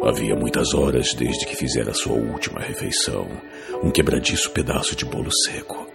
Havia 0.02 0.34
muitas 0.34 0.74
horas 0.74 1.14
desde 1.14 1.46
que 1.46 1.58
fizera 1.58 1.94
sua 1.94 2.14
última 2.14 2.62
refeição, 2.62 3.28
um 3.84 3.92
quebradiço 3.92 4.52
pedaço 4.52 4.96
de 4.96 5.04
bolo 5.04 5.30
seco. 5.44 5.86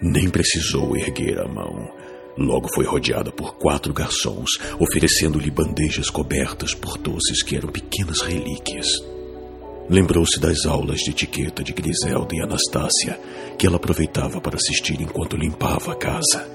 Nem 0.00 0.30
precisou 0.30 0.96
erguer 0.96 1.38
a 1.38 1.46
mão. 1.46 1.90
Logo 2.38 2.68
foi 2.74 2.86
rodeada 2.86 3.30
por 3.30 3.58
quatro 3.58 3.92
garçons, 3.92 4.58
oferecendo-lhe 4.80 5.50
bandejas 5.50 6.08
cobertas 6.08 6.72
por 6.72 6.96
doces 6.96 7.42
que 7.42 7.54
eram 7.54 7.68
pequenas 7.68 8.22
relíquias. 8.22 9.14
Lembrou-se 9.88 10.40
das 10.40 10.66
aulas 10.66 10.98
de 10.98 11.10
etiqueta 11.10 11.62
de 11.62 11.72
Griselda 11.72 12.34
e 12.34 12.40
Anastácia, 12.40 13.20
que 13.56 13.66
ela 13.66 13.76
aproveitava 13.76 14.40
para 14.40 14.56
assistir 14.56 15.00
enquanto 15.00 15.36
limpava 15.36 15.92
a 15.92 15.94
casa. 15.94 16.48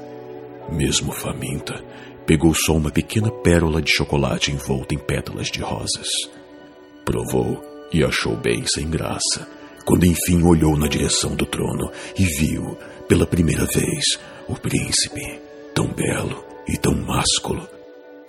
Mesmo 0.70 1.14
faminta, 1.14 1.82
pegou 2.26 2.54
só 2.54 2.76
uma 2.76 2.92
pequena 2.92 3.32
pérola 3.32 3.82
de 3.82 3.92
chocolate 3.92 4.52
envolta 4.52 4.94
em 4.94 4.98
pétalas 4.98 5.48
de 5.48 5.62
rosas. 5.62 6.08
Provou 7.06 7.64
e 7.94 8.04
achou 8.04 8.36
bem 8.36 8.66
sem 8.68 8.90
graça, 8.90 9.48
quando 9.86 10.06
enfim 10.06 10.44
olhou 10.44 10.78
na 10.78 10.88
direção 10.88 11.34
do 11.34 11.46
trono 11.46 11.90
e 12.18 12.26
viu, 12.26 12.78
pela 13.08 13.26
primeira 13.26 13.66
vez, 13.66 14.20
o 14.48 14.56
príncipe, 14.56 15.40
tão 15.74 15.88
belo 15.88 16.44
e 16.68 16.78
tão 16.78 16.94
másculo. 16.96 17.81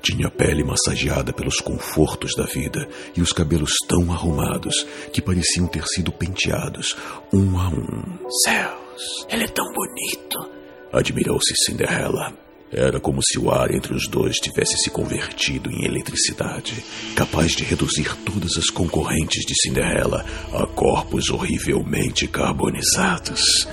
Tinha 0.03 0.27
a 0.27 0.31
pele 0.31 0.65
massageada 0.65 1.33
pelos 1.33 1.61
confortos 1.61 2.35
da 2.35 2.45
vida 2.45 2.89
e 3.17 3.23
os 3.23 3.33
cabelos 3.33 3.71
tão 3.87 4.13
arrumados 4.13 4.85
que 5.13 5.23
pareciam 5.23 5.69
ter 5.69 5.87
sido 5.87 6.11
penteados 6.11 6.97
um 7.33 7.57
a 7.57 7.69
um. 7.69 8.19
Céus, 8.45 9.27
ele 9.31 9.45
é 9.45 9.49
tão 9.49 9.65
bonito! 9.73 10.51
Admirou-se 10.93 11.55
Cinderela. 11.65 12.37
Era 12.73 12.99
como 12.99 13.21
se 13.23 13.39
o 13.39 13.51
ar 13.51 13.71
entre 13.71 13.95
os 13.95 14.09
dois 14.09 14.37
tivesse 14.37 14.77
se 14.79 14.91
convertido 14.91 15.71
em 15.71 15.85
eletricidade, 15.85 16.83
capaz 17.15 17.53
de 17.53 17.65
reduzir 17.65 18.17
todas 18.25 18.57
as 18.57 18.71
concorrentes 18.71 19.45
de 19.45 19.55
Cinderela 19.63 20.25
a 20.53 20.67
corpos 20.67 21.29
horrivelmente 21.31 22.27
carbonizados. 22.27 23.69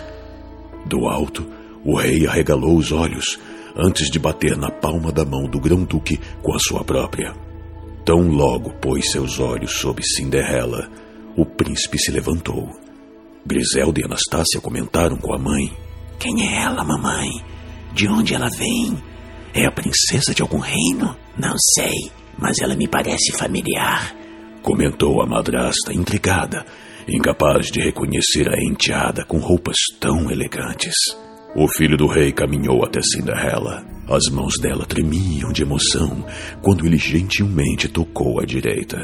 Do 0.86 1.07
alto, 1.07 1.49
o 1.84 1.95
rei 1.95 2.27
arregalou 2.27 2.77
os 2.77 2.91
olhos 2.91 3.39
antes 3.76 4.09
de 4.09 4.20
bater 4.20 4.57
na 4.57 4.70
palma 4.70 5.11
da 5.11 5.26
mão 5.26 5.43
do 5.43 5.59
grão-duque 5.59 6.20
com 6.41 6.53
a 6.53 6.59
sua 6.59 6.84
própria. 6.84 7.34
Tão 8.05 8.28
logo 8.30 8.72
pôs 8.82 9.11
seus 9.11 9.39
olhos 9.39 9.74
sobre 9.74 10.03
Cinderela, 10.03 10.89
o 11.38 11.45
príncipe 11.45 11.97
se 11.97 12.11
levantou. 12.11 12.70
Griselda 13.45 14.01
e 14.01 14.03
Anastácia 14.03 14.59
comentaram 14.61 15.17
com 15.17 15.34
a 15.34 15.38
mãe: 15.38 15.72
Quem 16.20 16.47
é 16.47 16.63
ela, 16.63 16.84
mamãe? 16.84 17.30
De 17.93 18.07
onde 18.07 18.34
ela 18.34 18.49
vem? 18.49 18.97
É 19.53 19.65
a 19.65 19.72
princesa 19.72 20.34
de 20.34 20.41
algum 20.41 20.59
reino? 20.59 21.15
Não 21.38 21.55
sei, 21.76 22.11
mas 22.38 22.59
ela 22.59 22.76
me 22.76 22.88
parece 22.88 23.32
familiar. 23.38 24.15
Comentou 24.61 25.22
a 25.22 25.26
madrasta, 25.26 25.93
intrigada, 25.93 26.65
incapaz 27.07 27.67
de 27.67 27.80
reconhecer 27.80 28.47
a 28.49 28.61
enteada 28.61 29.26
com 29.26 29.39
roupas 29.39 29.78
tão 29.99 30.30
elegantes. 30.30 30.95
O 31.55 31.67
filho 31.67 31.97
do 31.97 32.05
rei 32.05 32.31
caminhou 32.31 32.85
até 32.85 33.01
Cinderela. 33.01 33.83
As 34.07 34.31
mãos 34.31 34.57
dela 34.59 34.85
tremiam 34.85 35.51
de 35.51 35.63
emoção 35.63 36.23
quando 36.61 36.85
ele 36.85 36.97
gentilmente 36.97 37.87
tocou 37.87 38.39
à 38.39 38.45
direita. 38.45 38.97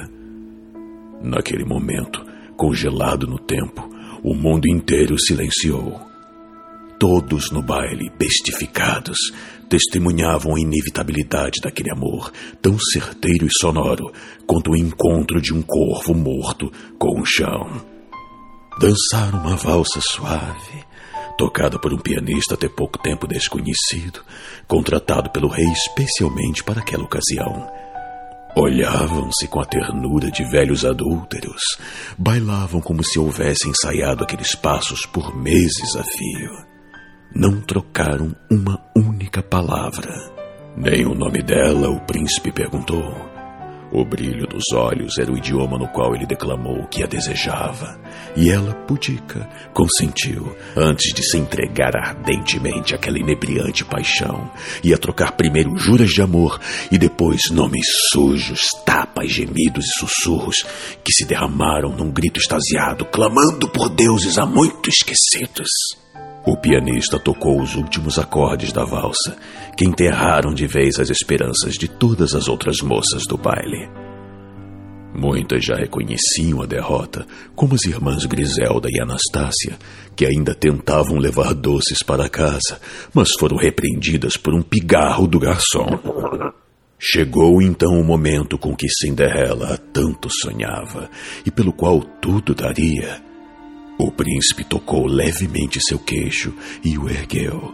Naquele 1.23 1.65
momento, 1.65 2.23
congelado 2.55 3.25
no 3.25 3.39
tempo, 3.39 3.89
o 4.23 4.35
mundo 4.35 4.67
inteiro 4.67 5.19
silenciou. 5.19 5.99
Todos 6.99 7.51
no 7.51 7.61
baile, 7.61 8.11
bestificados, 8.17 9.17
testemunhavam 9.67 10.55
a 10.55 10.59
inevitabilidade 10.59 11.59
daquele 11.61 11.91
amor, 11.91 12.31
tão 12.61 12.77
certeiro 12.79 13.47
e 13.47 13.59
sonoro 13.59 14.11
quanto 14.45 14.71
o 14.71 14.77
encontro 14.77 15.41
de 15.41 15.53
um 15.53 15.61
corvo 15.61 16.13
morto 16.13 16.71
com 16.97 17.19
o 17.19 17.25
chão. 17.25 17.81
Dançaram 18.79 19.39
uma 19.39 19.55
valsa 19.55 19.99
suave, 20.01 20.84
tocada 21.37 21.77
por 21.79 21.93
um 21.93 21.97
pianista 21.97 22.55
até 22.55 22.67
pouco 22.67 22.97
tempo 22.99 23.27
desconhecido, 23.27 24.21
contratado 24.67 25.29
pelo 25.29 25.47
rei 25.47 25.65
especialmente 25.65 26.63
para 26.63 26.81
aquela 26.81 27.03
ocasião. 27.03 27.69
Olhavam-se 28.57 29.47
com 29.49 29.59
a 29.59 29.65
ternura 29.65 30.31
de 30.31 30.43
velhos 30.45 30.85
adúlteros, 30.85 31.61
bailavam 32.17 32.79
como 32.79 33.03
se 33.03 33.19
houvessem 33.19 33.71
ensaiado 33.71 34.23
aqueles 34.23 34.55
passos 34.55 35.05
por 35.05 35.35
meses 35.35 35.95
a 35.95 36.03
fio. 36.03 36.51
Não 37.35 37.59
trocaram 37.59 38.33
uma 38.49 38.81
única 38.95 39.43
palavra. 39.43 40.09
Nem 40.77 41.05
o 41.05 41.13
nome 41.13 41.41
dela 41.41 41.89
o 41.89 41.99
príncipe 42.05 42.49
perguntou. 42.49 43.34
O 43.91 44.03
brilho 44.03 44.47
dos 44.47 44.63
olhos 44.73 45.17
era 45.17 45.31
o 45.31 45.37
idioma 45.37 45.77
no 45.77 45.87
qual 45.87 46.15
ele 46.15 46.25
declamou 46.25 46.87
que 46.87 47.03
a 47.03 47.07
desejava, 47.07 47.99
e 48.35 48.49
ela, 48.49 48.73
pudica, 48.73 49.47
consentiu, 49.73 50.55
antes 50.75 51.13
de 51.13 51.23
se 51.23 51.37
entregar 51.37 51.95
ardentemente 51.95 52.95
àquela 52.95 53.19
inebriante 53.19 53.85
paixão, 53.85 54.51
e 54.83 54.93
a 54.93 54.97
trocar 54.97 55.33
primeiro 55.33 55.77
juras 55.77 56.09
de 56.09 56.21
amor 56.21 56.59
e 56.91 56.97
depois 56.97 57.41
nomes 57.51 57.87
sujos, 58.11 58.61
tapas, 58.85 59.31
gemidos 59.31 59.85
e 59.85 59.99
sussurros 59.99 60.65
que 61.03 61.13
se 61.13 61.25
derramaram 61.25 61.89
num 61.95 62.11
grito 62.11 62.39
extasiado, 62.39 63.05
clamando 63.05 63.69
por 63.69 63.89
deuses 63.89 64.37
há 64.37 64.45
muito 64.45 64.89
esquecidos. 64.89 66.04
O 66.47 66.55
pianista 66.55 67.17
tocou 67.17 67.59
os 67.59 67.75
últimos 67.75 68.19
acordes 68.19 68.71
da 68.71 68.85
valsa, 68.85 69.35
que 69.75 69.83
enterraram 69.83 70.53
de 70.53 70.67
vez 70.67 70.99
as 70.99 71.09
esperanças 71.09 71.73
de 71.73 71.87
todas 71.87 72.35
as 72.35 72.47
outras 72.47 72.81
moças 72.81 73.23
do 73.27 73.35
baile. 73.35 73.89
Muitas 75.17 75.65
já 75.65 75.75
reconheciam 75.75 76.61
a 76.61 76.67
derrota, 76.67 77.25
como 77.55 77.73
as 77.73 77.83
irmãs 77.85 78.25
Griselda 78.25 78.89
e 78.91 79.01
Anastácia, 79.01 79.75
que 80.15 80.23
ainda 80.23 80.53
tentavam 80.53 81.17
levar 81.17 81.53
doces 81.55 82.03
para 82.03 82.29
casa, 82.29 82.79
mas 83.11 83.29
foram 83.39 83.57
repreendidas 83.57 84.37
por 84.37 84.53
um 84.53 84.61
pigarro 84.61 85.25
do 85.25 85.39
garçom. 85.39 85.87
Chegou 86.99 87.59
então 87.59 87.99
o 87.99 88.03
momento 88.03 88.57
com 88.57 88.75
que 88.75 88.87
Cinderela 88.87 89.79
tanto 89.91 90.29
sonhava 90.29 91.09
e 91.43 91.49
pelo 91.49 91.73
qual 91.73 92.01
tudo 92.01 92.53
daria. 92.53 93.24
O 93.97 94.11
príncipe 94.11 94.63
tocou 94.63 95.05
levemente 95.05 95.79
seu 95.81 95.97
queixo 95.97 96.53
e 96.83 96.97
o 96.97 97.09
ergueu. 97.09 97.73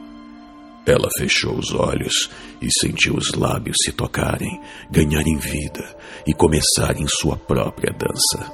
Ela 0.86 1.09
fechou 1.17 1.57
os 1.57 1.74
olhos 1.74 2.30
e 2.61 2.67
sentiu 2.80 3.15
os 3.15 3.34
lábios 3.34 3.78
se 3.84 3.91
tocarem, 3.91 4.59
ganharem 4.89 5.38
vida 5.38 5.95
e 6.26 6.34
começarem 6.34 7.05
sua 7.07 7.38
própria 7.38 7.93
dança. 7.93 8.51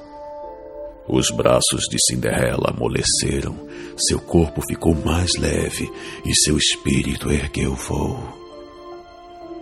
Os 1.07 1.29
braços 1.31 1.83
de 1.89 1.97
Cinderela 2.05 2.71
amoleceram, 2.75 3.55
seu 3.97 4.19
corpo 4.19 4.61
ficou 4.67 4.93
mais 4.93 5.31
leve 5.37 5.89
e 6.25 6.35
seu 6.35 6.57
espírito 6.57 7.31
ergueu 7.31 7.73
voo. 7.75 8.37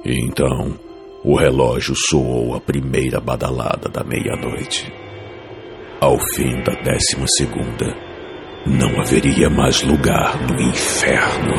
Então, 0.03 0.79
o 1.23 1.35
relógio 1.35 1.95
soou 2.09 2.55
a 2.55 2.61
primeira 2.61 3.19
badalada 3.19 3.89
da 3.89 4.03
meia-noite. 4.03 5.04
Ao 6.05 6.19
fim 6.35 6.61
da 6.61 6.75
décima 6.83 7.25
segunda, 7.35 7.97
não 8.63 9.01
haveria 9.01 9.49
mais 9.49 9.81
lugar 9.81 10.37
no 10.39 10.61
inferno. 10.61 11.55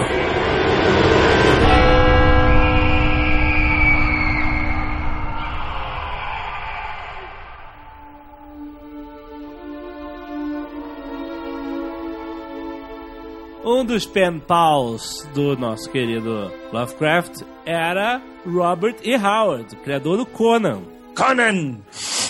Um 13.65 13.85
dos 13.85 14.07
pen 14.07 14.39
pals 14.39 15.29
do 15.35 15.57
nosso 15.57 15.91
querido 15.91 16.53
Lovecraft 16.73 17.43
era 17.65 18.23
Robert 18.47 18.99
E. 19.03 19.17
Howard, 19.17 19.75
criador 19.79 20.19
do 20.19 20.25
Conan. 20.25 20.83
Conan! 21.17 21.81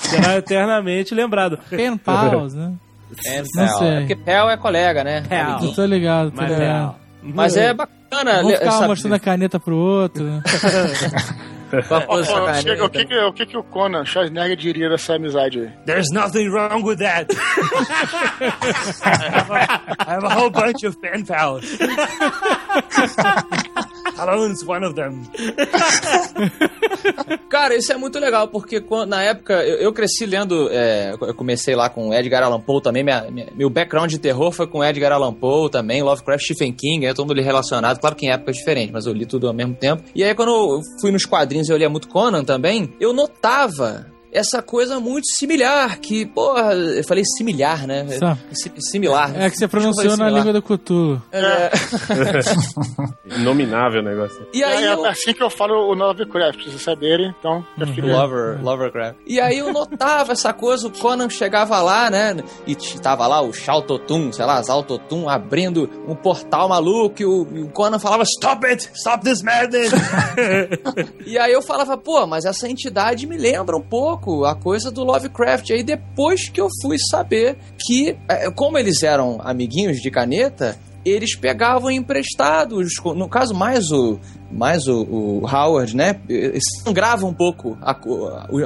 Será 0.09 0.37
eternamente 0.37 1.15
lembrado. 1.15 1.59
Pen 1.71 1.97
pals, 1.97 2.55
né? 2.55 2.73
É, 3.27 3.43
Não 3.55 3.67
pal. 3.67 3.79
sei. 3.79 3.89
É 3.89 3.99
porque 4.01 4.17
Pel 4.17 4.51
é 4.51 4.57
colega, 4.57 5.05
né? 5.05 5.23
Pel. 5.29 5.73
Tô 5.75 5.85
ligado, 5.85 6.31
tô 6.31 6.37
Mas 6.43 6.51
ligado. 6.51 6.95
é. 7.23 7.29
Mas 7.35 7.57
é 7.57 7.75
bacana. 7.75 8.37
Vamos 8.37 8.51
le- 8.53 8.59
ficar 8.59 8.71
sabe- 8.73 8.87
mostrando 8.89 9.15
a 9.15 9.19
caneta 9.19 9.59
pro 9.61 9.77
outro. 9.77 10.25
né? 10.25 10.43
Chega, 12.63 12.85
o, 12.85 12.91
que, 12.91 13.05
que, 13.05 13.19
o 13.19 13.33
que 13.33 13.47
que 13.47 13.57
o 13.57 13.63
Conan 13.65 14.05
Schwarzenegger 14.05 14.57
diria 14.57 14.89
dessa 14.89 15.15
amizade 15.15 15.61
aí? 15.61 15.71
There's 15.85 16.07
nothing 16.13 16.49
wrong 16.49 16.83
with 16.85 16.97
that. 16.99 17.27
I, 18.41 19.11
have 19.33 19.51
a, 19.51 19.81
I 19.99 20.15
have 20.15 20.25
a 20.25 20.35
whole 20.39 20.51
bunch 20.51 20.85
of 20.87 20.97
pen 21.01 21.25
pals. 21.25 21.65
Talon's 24.17 24.63
one 24.67 24.85
of 24.87 24.95
them. 24.95 25.23
Cara, 27.51 27.75
isso 27.77 27.93
é 27.93 27.97
muito 27.97 28.19
legal, 28.19 28.49
porque 28.49 28.81
quando- 28.81 29.11
na 29.11 29.23
época 29.23 29.55
eu, 29.65 29.77
eu 29.79 29.93
cresci 29.93 30.27
lendo. 30.27 30.69
é, 30.71 31.13
eu 31.21 31.35
comecei 31.35 31.75
lá 31.75 31.89
com 31.89 32.13
Edgar 32.15 32.43
Allan 32.43 32.61
Poe 32.61 32.81
também. 32.83 33.03
minha- 33.05 33.31
minha- 33.31 33.49
meu 33.55 33.69
background 33.71 34.11
de 34.11 34.19
terror 34.19 34.51
foi 34.53 34.67
com 34.67 34.85
Edgar 34.85 35.13
Allan 35.13 35.33
Poe 35.35 35.71
também, 35.71 36.03
Lovecraft, 36.03 36.45
Stephen 36.45 36.73
King, 36.73 37.07
é 37.07 37.13
todo 37.15 37.27
mundo 37.27 37.33
ali 37.33 37.43
relacionado. 37.43 37.99
Claro 38.01 38.17
que 38.17 38.27
em 38.27 38.31
épocas 38.31 38.57
diferentes, 38.57 38.93
mas 38.93 39.07
eu 39.07 39.13
li 39.13 39.27
tudo 39.27 39.47
ao 39.49 39.55
mesmo 39.55 39.75
tempo. 39.75 40.03
E 40.15 40.23
aí, 40.25 40.35
quando 40.35 40.51
eu 40.51 40.81
fui 41.01 41.11
nos 41.11 41.25
quadrinhos 41.25 41.56
e 41.69 41.73
eu 41.73 41.77
lia 41.77 41.89
muito 41.89 42.09
Conan 42.09 42.45
também, 42.45 42.95
eu 43.01 43.13
notava 43.13 44.07
essa 44.33 44.63
coisa 44.63 45.01
muito 45.01 45.27
similar, 45.39 45.99
que, 45.99 46.27
porra, 46.27 46.75
eu 46.75 47.05
falei 47.05 47.25
similar, 47.37 47.87
né? 47.87 48.07
Similar. 48.91 49.41
É 49.41 49.51
que 49.51 49.57
você 49.57 49.69
pronunciou 49.69 50.17
na 50.17 50.27
similar. 50.27 50.33
língua 50.33 50.53
do 50.53 50.63
Cthulhu. 50.63 51.23
É. 51.33 51.71
Inominável 53.39 54.01
o 54.01 54.05
negócio. 54.05 54.47
E 54.53 54.63
aí 54.63 54.85
é, 54.85 54.93
eu... 54.93 55.07
é 55.07 55.11
assim 55.11 55.33
que 55.33 55.43
eu 55.43 55.51
falo 55.51 55.75
o 55.75 55.95
Lovecraft, 55.95 56.63
pra 56.63 56.71
vocês 56.71 56.83
saberem, 56.83 57.35
então 57.39 57.65
já 57.79 57.87
fica 57.87 58.07
Lover, 58.07 58.63
Lovercraft. 58.63 59.19
E 59.27 59.41
aí 59.41 59.59
eu 59.59 59.73
notava 59.73 60.33
essa 60.33 60.53
coisa, 60.53 60.87
o 60.87 60.91
Conan 60.91 61.29
chegava 61.31 61.81
lá, 61.81 62.11
né? 62.11 62.37
E 62.67 62.75
tava 63.01 63.27
lá 63.27 63.41
o 63.41 63.53
Shautotum, 63.53 64.33
sei 64.33 64.45
lá, 64.45 64.61
Zaltotum, 64.63 65.29
abrindo 65.29 65.89
um 66.07 66.15
portal 66.15 66.69
maluco, 66.69 67.23
e 67.23 67.25
o, 67.25 67.47
e 67.53 67.63
o 67.63 67.69
Conan 67.69 67.99
falava, 67.99 68.23
Stop 68.25 68.67
it! 68.67 68.91
Stop 68.95 69.25
this 69.25 69.43
madness! 69.43 69.93
e 71.27 71.39
aí 71.39 71.53
eu 71.53 71.63
falava, 71.63 71.97
pô, 71.97 72.27
mas 72.27 72.45
essa 72.45 72.69
entidade 72.69 73.27
me 73.27 73.37
lembra 73.37 73.77
um 73.77 73.83
pouco 73.83 74.26
a 74.45 74.55
coisa 74.55 74.91
do 74.91 75.05
Lovecraft. 75.05 75.71
Aí 75.71 75.83
depois 75.83 76.49
que 76.49 76.61
eu 76.61 76.69
fui 76.83 76.97
saber 77.11 77.57
que, 77.79 78.17
é, 78.29 78.51
como 78.51 78.79
eles 78.79 79.03
eram 79.03 79.39
amiguinhos 79.43 79.99
de 79.99 80.11
caneta, 80.11 80.79
eles 81.05 81.37
pegavam 81.37 81.91
emprestados, 81.91 82.95
no 83.15 83.29
caso 83.29 83.55
mais 83.55 83.91
o 83.93 84.19
mais 84.51 84.87
o, 84.87 85.03
o 85.03 85.47
Howard, 85.47 85.95
né? 85.97 86.21
Sangrava 86.85 87.27
um 87.27 87.35
pouco 87.35 87.77
a, 87.83 87.97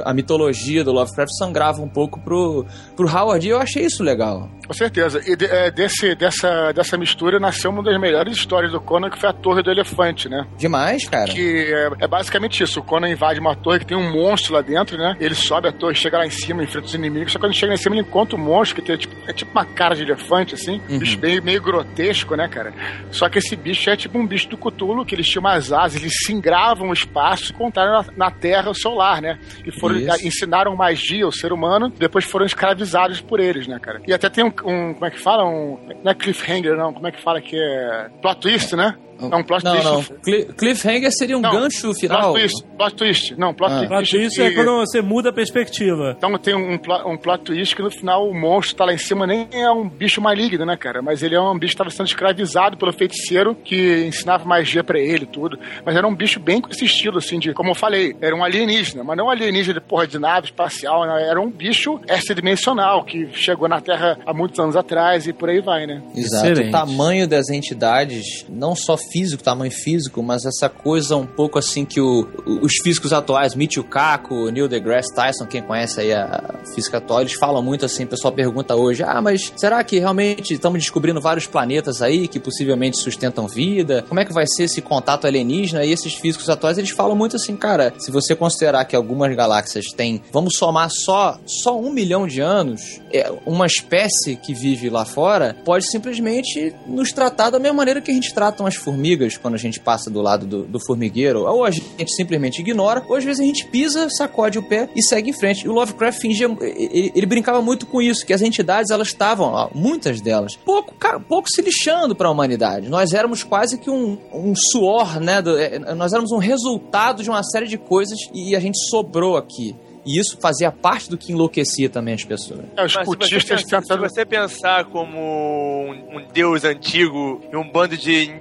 a 0.05 0.13
mitologia 0.13 0.83
do 0.83 0.91
Lovecraft, 0.91 1.31
sangrava 1.37 1.81
um 1.81 1.87
pouco 1.89 2.19
pro, 2.19 2.65
pro 2.95 3.07
Howard, 3.07 3.45
e 3.45 3.49
eu 3.49 3.59
achei 3.59 3.85
isso 3.85 4.03
legal. 4.03 4.49
Com 4.67 4.73
certeza. 4.73 5.21
E 5.25 5.35
de- 5.35 5.45
é, 5.45 5.69
desse, 5.71 6.15
dessa, 6.15 6.71
dessa 6.71 6.97
mistura 6.97 7.39
nasceu 7.39 7.71
uma 7.71 7.83
das 7.83 7.99
melhores 7.99 8.37
histórias 8.37 8.71
do 8.71 8.79
Conan, 8.79 9.09
que 9.09 9.19
foi 9.19 9.29
a 9.29 9.33
Torre 9.33 9.61
do 9.61 9.71
Elefante, 9.71 10.29
né? 10.29 10.45
Demais, 10.57 11.07
cara. 11.09 11.31
Que 11.31 11.73
é, 11.73 11.89
é 12.05 12.07
basicamente 12.07 12.63
isso. 12.63 12.79
O 12.79 12.83
Conan 12.83 13.09
invade 13.09 13.39
uma 13.39 13.55
torre 13.55 13.79
que 13.79 13.85
tem 13.87 13.97
um 13.97 14.11
monstro 14.11 14.53
lá 14.53 14.61
dentro, 14.61 14.97
né? 14.97 15.15
Ele 15.19 15.35
sobe 15.35 15.67
a 15.67 15.71
torre, 15.71 15.95
chega 15.95 16.17
lá 16.17 16.25
em 16.25 16.29
cima, 16.29 16.63
enfrenta 16.63 16.87
os 16.87 16.93
inimigos. 16.93 17.31
Só 17.33 17.37
que 17.39 17.43
quando 17.43 17.51
ele 17.51 17.59
chega 17.59 17.71
lá 17.71 17.75
em 17.75 17.81
cima, 17.81 17.95
ele 17.95 18.01
encontra 18.07 18.35
um 18.37 18.39
monstro 18.43 18.75
que 18.81 18.87
tem, 18.87 18.97
tipo, 18.97 19.15
é 19.27 19.33
tipo 19.33 19.51
uma 19.51 19.65
cara 19.65 19.95
de 19.95 20.03
elefante, 20.03 20.55
assim. 20.55 20.79
Uhum. 20.89 20.99
Bicho 20.99 21.19
meio, 21.19 21.43
meio 21.43 21.61
grotesco, 21.61 22.35
né, 22.35 22.47
cara? 22.47 22.73
Só 23.11 23.27
que 23.29 23.39
esse 23.39 23.55
bicho 23.55 23.89
é 23.89 23.95
tipo 23.97 24.17
um 24.17 24.25
bicho 24.25 24.47
do 24.49 24.57
Cthulhu, 24.57 25.05
que 25.05 25.15
eles 25.15 25.27
tinham 25.27 25.41
umas 25.41 25.70
asas, 25.73 26.01
eles 26.01 26.13
singravam 26.25 26.89
o 26.89 26.93
espaço 26.93 27.51
e 27.51 27.53
contaram 27.53 27.93
na, 27.93 28.05
na 28.25 28.31
Terra 28.31 28.69
o 28.69 28.75
seu 28.75 28.91
lar, 28.93 29.21
né? 29.21 29.39
E 29.65 29.71
foram, 29.71 29.97
Isso. 29.97 30.27
ensinaram 30.27 30.75
magia 30.75 31.25
ao 31.25 31.31
ser 31.31 31.51
humano, 31.53 31.89
depois 31.89 32.25
foram 32.25 32.45
escravizados 32.45 33.21
por 33.21 33.39
eles, 33.39 33.67
né, 33.67 33.79
cara? 33.79 34.01
E 34.07 34.13
até 34.13 34.29
tem 34.29 34.43
um, 34.43 34.47
um- 34.47 34.93
como 34.93 35.05
é 35.05 35.09
que 35.11 35.19
fala? 35.19 35.45
Um, 35.45 35.77
não 36.03 36.11
é 36.11 36.15
cliffhanger, 36.15 36.75
não. 36.75 36.93
Como 36.93 37.07
é 37.07 37.11
que 37.11 37.21
fala 37.21 37.41
que 37.41 37.55
é? 37.55 38.09
Plot 38.21 38.39
twist, 38.41 38.75
né? 38.75 38.95
É 39.31 39.35
um 39.35 39.43
plot 39.43 39.63
Não, 39.63 39.71
twist. 39.73 39.85
não. 40.11 40.17
Cli- 40.19 40.45
Cliffhanger 40.57 41.11
seria 41.11 41.37
um 41.37 41.41
Não, 41.41 41.51
gancho 41.51 41.93
final. 41.93 42.33
Plot 42.33 42.39
twist, 42.41 42.63
plot 42.77 42.95
twist. 42.95 43.35
Não, 43.37 43.53
plot 43.53 43.71
Ah. 43.71 43.75
twist. 43.77 43.87
Plot 43.89 44.09
twist 44.09 44.41
é 44.41 44.51
quando 44.51 44.77
você 44.77 45.01
muda 45.01 45.29
a 45.29 45.33
perspectiva. 45.33 46.15
Então 46.17 46.37
tem 46.37 46.55
um, 46.55 46.73
um 47.05 47.17
plot 47.17 47.43
twist 47.43 47.75
que 47.75 47.81
no 47.81 47.91
final 47.91 48.27
o 48.27 48.33
monstro 48.33 48.75
tá 48.77 48.85
lá 48.85 48.93
em 48.93 48.97
cima, 48.97 49.27
nem 49.27 49.47
é 49.51 49.69
um 49.71 49.87
bicho 49.87 50.21
maligno, 50.21 50.65
né, 50.65 50.75
cara? 50.77 51.01
Mas 51.01 51.21
ele 51.23 51.35
é 51.35 51.41
um 51.41 51.53
bicho 51.53 51.71
que 51.71 51.75
estava 51.75 51.89
sendo 51.89 52.07
escravizado 52.07 52.77
pelo 52.77 52.91
feiticeiro 52.93 53.55
que 53.55 54.05
ensinava 54.05 54.45
magia 54.45 54.83
pra 54.83 54.99
ele 54.99 55.23
e 55.23 55.27
tudo. 55.27 55.57
Mas 55.85 55.95
era 55.95 56.07
um 56.07 56.15
bicho 56.15 56.39
bem 56.39 56.61
com 56.61 56.69
esse 56.69 56.85
estilo, 56.85 57.17
assim, 57.17 57.39
de, 57.39 57.53
como 57.53 57.71
eu 57.71 57.75
falei, 57.75 58.15
era 58.21 58.35
um 58.35 58.43
alienígena, 58.43 59.03
mas 59.03 59.17
não 59.17 59.25
um 59.25 59.29
alienígena 59.29 59.79
de 59.79 59.85
porra 59.85 60.07
de 60.07 60.17
nave 60.19 60.47
espacial, 60.47 61.05
né? 61.05 61.27
Era 61.29 61.39
um 61.39 61.49
bicho 61.49 61.99
extradimensional 62.07 63.03
que 63.03 63.29
chegou 63.33 63.67
na 63.67 63.81
Terra 63.81 64.17
há 64.25 64.33
muitos 64.33 64.59
anos 64.59 64.75
atrás 64.75 65.27
e 65.27 65.33
por 65.33 65.49
aí 65.49 65.61
vai, 65.61 65.85
né? 65.85 66.01
Exato. 66.15 66.47
Excelente. 66.47 66.69
O 66.69 66.71
tamanho 66.71 67.27
das 67.27 67.49
entidades, 67.49 68.45
não 68.49 68.75
só 68.75 68.95
físico, 69.11 69.43
tamanho 69.43 69.71
físico, 69.71 70.21
mas 70.23 70.45
essa 70.45 70.69
coisa 70.69 71.15
um 71.17 71.25
pouco 71.25 71.59
assim 71.59 71.85
que 71.85 71.99
o- 71.99 72.27
os 72.61 72.73
físicos 72.83 73.11
atuais, 73.13 73.55
Michio 73.55 73.83
Kaku, 73.83 74.49
Neil 74.51 74.67
deGrasse 74.67 75.13
Tyson, 75.13 75.45
quem 75.45 75.61
conhece 75.61 75.99
aí 76.01 76.13
a 76.13 76.55
física 76.73 76.97
atual, 76.97 77.21
eles 77.21 77.33
falam 77.33 77.61
muito 77.61 77.85
assim, 77.85 78.03
o 78.03 78.07
pessoal 78.07 78.33
pergunta 78.33 78.75
hoje, 78.75 79.03
ah, 79.03 79.21
mas 79.21 79.51
será 79.57 79.83
que 79.83 79.99
realmente 79.99 80.53
estamos 80.53 80.79
descobrindo 80.79 81.19
vários 81.19 81.45
planetas 81.47 82.01
aí 82.01 82.27
que 82.27 82.39
possivelmente 82.39 82.97
sustentam 82.97 83.47
vida? 83.47 84.03
Como 84.07 84.19
é 84.19 84.25
que 84.25 84.33
vai 84.33 84.45
ser 84.47 84.63
esse 84.63 84.81
contato 84.81 85.27
alienígena? 85.27 85.83
E 85.83 85.91
esses 85.91 86.13
físicos 86.13 86.49
atuais, 86.49 86.77
eles 86.77 86.91
falam 86.91 87.15
muito 87.15 87.35
assim, 87.35 87.55
cara, 87.55 87.93
se 87.97 88.11
você 88.11 88.35
considerar 88.35 88.85
que 88.85 88.95
algumas 88.95 89.35
galáxias 89.35 89.87
têm, 89.87 90.21
vamos 90.31 90.55
somar 90.57 90.89
só, 90.89 91.37
só 91.45 91.77
um 91.79 91.91
milhão 91.91 92.25
de 92.27 92.39
anos, 92.41 93.01
é, 93.11 93.31
uma 93.45 93.65
espécie 93.65 94.35
que 94.35 94.53
vive 94.53 94.89
lá 94.89 95.03
fora 95.05 95.55
pode 95.65 95.85
simplesmente 95.89 96.73
nos 96.87 97.11
tratar 97.11 97.49
da 97.49 97.59
mesma 97.59 97.77
maneira 97.77 97.99
que 98.01 98.11
a 98.11 98.13
gente 98.13 98.33
trata 98.33 98.61
as 98.67 98.75
formigas 98.75 99.00
quando 99.41 99.55
a 99.55 99.57
gente 99.57 99.79
passa 99.79 100.09
do 100.09 100.21
lado 100.21 100.45
do, 100.45 100.63
do 100.63 100.79
formigueiro. 100.79 101.41
Ou 101.45 101.63
a 101.65 101.71
gente 101.71 102.13
simplesmente 102.15 102.59
ignora, 102.61 103.03
ou 103.07 103.15
às 103.15 103.23
vezes 103.23 103.39
a 103.39 103.43
gente 103.45 103.65
pisa, 103.67 104.09
sacode 104.09 104.57
o 104.59 104.63
pé 104.63 104.89
e 104.95 105.01
segue 105.03 105.29
em 105.29 105.33
frente. 105.33 105.65
E 105.65 105.69
o 105.69 105.73
Lovecraft 105.73 106.19
fingia, 106.19 106.47
ele, 106.61 107.11
ele 107.15 107.25
brincava 107.25 107.61
muito 107.61 107.85
com 107.85 108.01
isso, 108.01 108.25
que 108.25 108.33
as 108.33 108.41
entidades 108.41 108.91
elas 108.91 109.07
estavam, 109.07 109.69
muitas 109.73 110.21
delas, 110.21 110.55
pouco, 110.55 110.93
pouco 111.27 111.49
se 111.49 111.61
lixando 111.61 112.15
para 112.15 112.27
a 112.27 112.31
humanidade. 112.31 112.89
Nós 112.89 113.13
éramos 113.13 113.43
quase 113.43 113.77
que 113.77 113.89
um, 113.89 114.17
um 114.33 114.53
suor, 114.55 115.19
né? 115.19 115.41
do- 115.41 115.57
é, 115.57 115.79
nós 115.95 116.13
éramos 116.13 116.31
um 116.31 116.37
resultado 116.37 117.23
de 117.23 117.29
uma 117.29 117.43
série 117.43 117.67
de 117.67 117.77
coisas 117.77 118.17
e 118.33 118.55
a 118.55 118.59
gente 118.59 118.77
sobrou 118.89 119.37
aqui. 119.37 119.75
E 120.05 120.19
isso 120.19 120.37
fazia 120.41 120.71
parte 120.71 121.09
do 121.09 121.17
que 121.17 121.31
enlouquecia 121.31 121.89
também 121.89 122.13
as 122.13 122.23
pessoas. 122.23 122.61
É, 122.75 122.85
os 122.85 122.93
Mas 122.93 122.93
se 122.93 122.97
você, 122.97 123.05
cultistas 123.05 123.61
pensar, 123.63 123.81
se 123.81 123.87
tentando. 123.87 124.01
você 124.09 124.25
pensar 124.25 124.85
como 124.85 125.17
um, 125.19 126.17
um 126.17 126.25
deus 126.33 126.63
antigo 126.63 127.41
e 127.51 127.55
um 127.55 127.69
bando 127.69 127.95
de, 127.97 128.31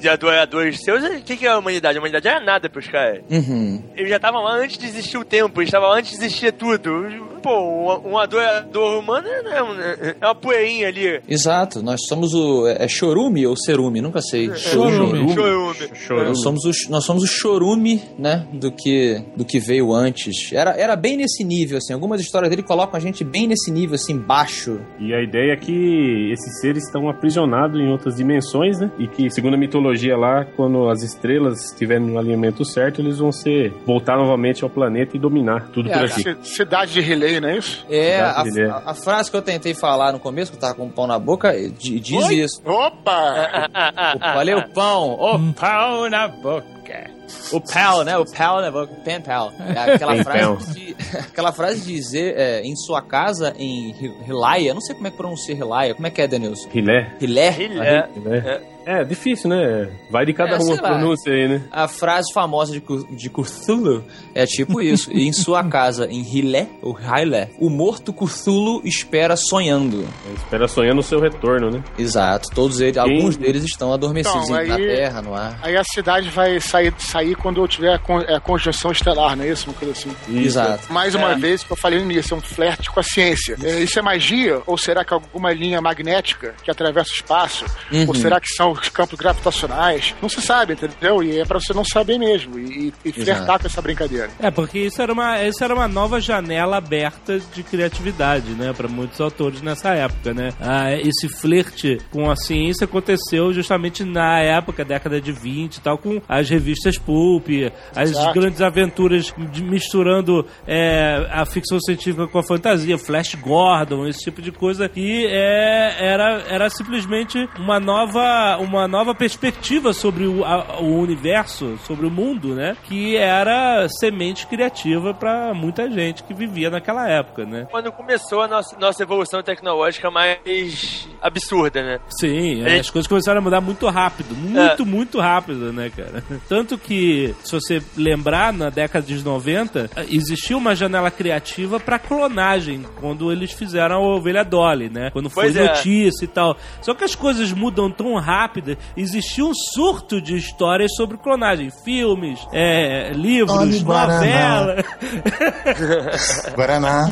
de 0.00 0.08
adoradores 0.08 0.80
seus, 0.82 1.02
o 1.04 1.22
que, 1.22 1.36
que 1.36 1.46
é 1.46 1.50
a 1.50 1.58
humanidade? 1.58 1.96
A 1.98 2.00
humanidade 2.00 2.28
era 2.28 2.40
nada 2.40 2.68
pros 2.68 2.86
caras. 2.88 3.22
Uhum. 3.30 3.82
Eles 3.94 4.10
já 4.10 4.16
estavam 4.16 4.42
lá 4.42 4.56
antes 4.56 4.76
de 4.78 4.86
existir 4.86 5.16
o 5.16 5.24
tempo, 5.24 5.60
eles 5.60 5.68
estavam 5.68 5.92
antes 5.92 6.10
de 6.10 6.16
existir 6.24 6.52
tudo. 6.52 7.06
Pô, 7.42 7.60
um, 8.04 8.12
um 8.12 8.18
adorador 8.18 8.98
humano 8.98 9.26
é, 9.28 9.62
um- 9.62 9.80
é 9.80 10.16
uma 10.26 10.34
poeirinha 10.34 10.88
ali. 10.88 11.20
Exato, 11.28 11.82
nós 11.82 12.00
somos 12.08 12.34
o. 12.34 12.66
É 12.66 12.88
chorume 12.88 13.46
ou 13.46 13.56
cerume? 13.56 14.00
Nunca 14.00 14.20
sei. 14.20 14.54
Chorume. 14.54 15.32
Chorume. 15.32 15.76
Chorume. 15.94 16.28
Nós 16.28 16.40
somos, 16.42 16.64
o, 16.64 16.90
nós 16.90 17.04
somos 17.04 17.22
o 17.22 17.26
chorume, 17.26 18.02
né? 18.18 18.46
Do 18.52 18.72
que, 18.72 19.22
do 19.36 19.44
que 19.44 19.58
veio 19.60 19.92
antes. 19.92 20.52
Era, 20.52 20.70
era 20.76 20.96
bem 20.96 21.05
nesse 21.14 21.44
nível, 21.44 21.76
assim. 21.76 21.92
Algumas 21.92 22.22
histórias 22.22 22.48
dele 22.48 22.62
colocam 22.62 22.96
a 22.96 23.00
gente 23.00 23.22
bem 23.22 23.46
nesse 23.46 23.70
nível, 23.70 23.96
assim, 23.96 24.16
baixo. 24.16 24.80
E 24.98 25.12
a 25.12 25.22
ideia 25.22 25.52
é 25.52 25.56
que 25.56 26.30
esses 26.32 26.58
seres 26.62 26.84
estão 26.84 27.06
aprisionados 27.10 27.78
em 27.78 27.88
outras 27.90 28.16
dimensões, 28.16 28.80
né? 28.80 28.90
E 28.98 29.06
que, 29.06 29.28
segundo 29.28 29.52
a 29.52 29.58
mitologia 29.58 30.16
lá, 30.16 30.46
quando 30.56 30.88
as 30.88 31.02
estrelas 31.02 31.66
estiverem 31.66 32.06
no 32.06 32.18
alinhamento 32.18 32.64
certo, 32.64 33.02
eles 33.02 33.18
vão 33.18 33.30
ser 33.30 33.74
voltar 33.84 34.16
novamente 34.16 34.64
ao 34.64 34.70
planeta 34.70 35.14
e 35.16 35.20
dominar 35.20 35.68
tudo 35.68 35.90
É, 35.90 35.98
por 35.98 36.04
aqui. 36.06 36.36
Cidade 36.42 36.94
de 36.94 37.00
Relay, 37.02 37.38
não 37.40 37.50
é 37.50 37.58
isso? 37.58 37.84
É, 37.90 38.20
a, 38.20 38.40
a- 38.40 38.82
a 38.86 38.94
frase 38.94 39.30
que 39.30 39.36
eu 39.36 39.42
tentei 39.42 39.74
falar 39.74 40.12
no 40.12 40.18
começo, 40.18 40.50
que 40.50 40.56
eu 40.56 40.60
tava 40.62 40.74
com 40.76 40.86
o 40.86 40.90
pão 40.90 41.06
na 41.06 41.18
boca, 41.18 41.52
di- 41.70 42.00
diz 42.00 42.24
Oi? 42.24 42.34
isso. 42.36 42.62
Opa! 42.64 43.66
O 44.56 44.68
pão, 44.72 45.10
o 45.12 45.52
pão 45.52 46.08
na 46.08 46.28
boca. 46.28 47.10
O 47.52 47.60
pau, 47.60 48.04
né? 48.04 48.16
O 48.16 48.24
pau 48.24 48.60
na 48.60 48.70
boca, 48.70 48.92
pen 49.04 49.20
pal. 49.20 49.52
É 49.58 49.94
aquela 49.94 50.22
frase 50.22 50.40
pal. 50.40 50.56
de, 50.72 50.96
aquela 51.18 51.52
frase 51.52 51.80
de 51.80 51.94
dizer 51.94 52.34
é, 52.36 52.62
em 52.62 52.76
sua 52.76 53.02
casa, 53.02 53.54
em 53.58 53.94
Hilaia, 54.26 54.74
não 54.74 54.80
sei 54.80 54.94
como 54.94 55.06
é 55.06 55.10
que 55.10 55.16
pronuncia 55.16 55.54
Hilaia, 55.54 55.94
como 55.94 56.06
é 56.06 56.10
que 56.10 56.22
é, 56.22 56.26
Denilson? 56.26 56.68
Rilé. 56.68 57.12
Hilé? 57.20 57.56
Ilé. 57.62 58.08
Rilé. 58.14 58.75
É, 58.86 59.02
difícil, 59.02 59.50
né? 59.50 59.90
Vai 60.10 60.24
de 60.24 60.32
cada 60.32 60.54
É, 60.54 60.58
uma 60.58 60.76
pronúncia 60.76 61.32
aí, 61.32 61.48
né? 61.48 61.62
A 61.72 61.88
frase 61.88 62.32
famosa 62.32 62.72
de, 62.72 62.80
de 63.16 63.28
Cthulhu 63.28 64.04
é 64.32 64.46
tipo 64.46 64.80
isso. 64.80 65.10
em 65.12 65.32
sua 65.32 65.64
casa, 65.64 66.06
em 66.06 66.22
Hilé, 66.22 66.68
ou 66.80 66.96
Hilé, 66.96 67.50
o 67.58 67.68
morto 67.68 68.12
Cthulhu 68.12 68.80
espera 68.84 69.34
sonhando. 69.36 70.06
Espera 70.36 70.68
sonhando 70.68 71.00
o 71.00 71.02
seu 71.02 71.18
retorno, 71.20 71.68
né? 71.68 71.82
Exato. 71.98 72.48
Todos 72.54 72.80
eles, 72.80 72.96
alguns 72.96 73.36
deles 73.36 73.64
estão 73.64 73.92
adormecidos 73.92 74.44
Então, 74.44 74.54
aí- 74.56 74.68
na 74.68 74.76
terra, 74.76 75.20
no 75.20 75.34
ar. 75.34 75.58
Aí 75.62 75.76
a 75.76 75.82
cidade 75.82 76.28
vai 76.30 76.60
sair, 76.60 76.94
sair 76.98 77.34
quando 77.34 77.66
tiver 77.66 77.92
a 77.94 77.98
con- 77.98 78.20
é, 78.20 78.38
conjunção 78.38 78.92
estelar, 78.92 79.36
não 79.36 79.44
é 79.44 79.48
isso? 79.48 79.68
Uma 79.68 79.74
coisa 79.74 79.92
assim. 79.92 80.10
Isso. 80.28 80.46
Exato. 80.46 80.92
Mais 80.92 81.12
uma 81.16 81.34
vez, 81.34 81.64
que 81.64 81.72
eu 81.72 81.76
falei 81.76 81.98
no 81.98 82.08
início, 82.10 82.34
é 82.34 82.36
um 82.36 82.40
flerte 82.40 82.88
com 82.88 83.00
a 83.00 83.02
ciência. 83.02 83.56
É, 83.62 83.80
Isso 83.80 83.98
é 83.98 84.02
magia? 84.02 84.62
Ou 84.64 84.78
será 84.78 85.04
que 85.04 85.12
é 85.12 85.16
alguma 85.16 85.52
linha 85.52 85.80
magnética 85.80 86.54
que 86.62 86.70
atravessa 86.70 87.10
o 87.10 87.14
espaço? 87.14 87.64
Uhum. 87.90 88.06
Ou 88.06 88.14
será 88.14 88.40
que 88.40 88.48
são 88.48 88.75
os 88.82 88.88
campos 88.88 89.18
gravitacionais? 89.18 90.14
Não 90.20 90.28
se 90.28 90.40
sabe, 90.40 90.74
entendeu? 90.74 91.22
E 91.22 91.38
é 91.40 91.44
pra 91.44 91.58
você 91.60 91.72
não 91.72 91.84
saber 91.84 92.18
mesmo. 92.18 92.58
E, 92.58 92.92
e 93.04 93.12
flertar 93.12 93.58
com 93.60 93.66
essa 93.66 93.80
brincadeira. 93.82 94.30
É, 94.40 94.50
porque 94.50 94.78
isso 94.78 95.00
era 95.00 95.12
uma, 95.12 95.42
isso 95.42 95.62
era 95.62 95.74
uma 95.74 95.88
nova 95.88 96.20
janela 96.20 96.76
aberta 96.76 97.38
de 97.54 97.62
criatividade, 97.62 98.50
né, 98.52 98.72
para 98.72 98.88
muitos 98.88 99.20
autores 99.20 99.62
nessa 99.62 99.90
época, 99.94 100.32
né? 100.34 100.50
Ah, 100.60 100.92
esse 100.94 101.28
flerte 101.28 101.98
com 102.10 102.30
a 102.30 102.36
ciência 102.36 102.84
aconteceu 102.84 103.52
justamente 103.52 104.04
na 104.04 104.40
época, 104.40 104.84
década 104.84 105.20
de 105.20 105.32
20 105.32 105.76
e 105.76 105.80
tal, 105.80 105.98
com 105.98 106.20
as 106.28 106.48
revistas 106.48 106.98
pulp, 106.98 107.48
as 107.94 108.10
Exato. 108.10 108.38
grandes 108.38 108.60
aventuras 108.60 109.32
de- 109.52 109.62
misturando 109.62 110.46
é, 110.66 111.26
a 111.30 111.44
ficção 111.44 111.78
científica 111.80 112.26
com 112.26 112.38
a 112.38 112.42
fantasia, 112.42 112.98
Flash 112.98 113.34
Gordon, 113.36 114.06
esse 114.06 114.20
tipo 114.24 114.40
de 114.42 114.50
coisa, 114.52 114.88
que 114.88 115.26
é, 115.26 115.96
era, 115.98 116.42
era 116.48 116.70
simplesmente 116.70 117.48
uma 117.58 117.78
nova, 117.80 118.58
uma 118.66 118.86
nova 118.88 119.14
perspectiva 119.14 119.92
sobre 119.92 120.26
o, 120.26 120.44
a- 120.44 120.78
o 120.80 120.98
universo, 121.00 121.78
sobre 121.86 122.06
o 122.06 122.10
mundo, 122.10 122.54
né? 122.54 122.76
Que 122.84 123.16
era 123.16 123.86
semente 124.00 124.46
criativa 124.46 125.14
pra 125.14 125.52
muita 125.54 125.90
gente 125.90 126.22
que 126.22 126.34
vivia 126.34 126.70
naquela 126.70 127.08
época, 127.08 127.44
né? 127.44 127.66
Quando 127.70 127.90
começou 127.92 128.42
a 128.42 128.48
nossa, 128.48 128.76
nossa 128.78 129.02
evolução 129.02 129.42
tecnológica 129.42 130.10
mais 130.10 131.08
absurda, 131.20 131.82
né? 131.82 131.98
Sim, 132.20 132.62
é, 132.64 132.68
Ele- 132.70 132.80
as 132.80 132.90
coisas 132.90 133.06
começaram 133.08 133.38
a 133.40 133.42
mudar 133.42 133.60
muito 133.60 133.86
rápido, 133.88 134.34
muito, 134.34 134.84
muito 134.86 135.20
rápido, 135.20 135.72
né, 135.72 135.90
cara? 135.94 136.22
Tanto 136.48 136.76
que, 136.78 137.34
se 137.44 137.52
você 137.52 137.82
lembrar, 137.96 138.52
na 138.52 138.70
década 138.70 139.06
de 139.06 139.22
90, 139.24 139.90
existia 140.10 140.56
uma 140.56 140.74
janela 140.74 141.10
criativa 141.10 141.78
pra 141.80 141.98
clonagem, 141.98 142.84
quando 143.00 143.30
eles 143.32 143.52
fizeram 143.52 143.96
a 143.96 144.14
ovelha 144.16 144.44
Dolly, 144.44 144.88
né? 144.90 145.10
Quando 145.12 145.30
foi 145.30 145.44
Pois 145.44 145.56
é. 145.56 145.68
notícia 145.68 146.24
e 146.24 146.28
tal. 146.28 146.56
Só 146.82 146.94
que 146.94 147.04
as 147.04 147.14
coisas 147.14 147.52
mudam 147.52 147.90
tão 147.90 148.14
rápido, 148.16 148.55
existiu 148.96 149.48
um 149.48 149.54
surto 149.54 150.20
de 150.20 150.36
histórias 150.36 150.94
sobre 150.96 151.16
clonagem, 151.18 151.70
filmes, 151.84 152.38
é, 152.52 153.10
livros, 153.12 153.56
Dolly 153.56 153.80
Guaraná. 153.80 154.14
novela. 154.14 154.84
Guaraná. 156.54 157.08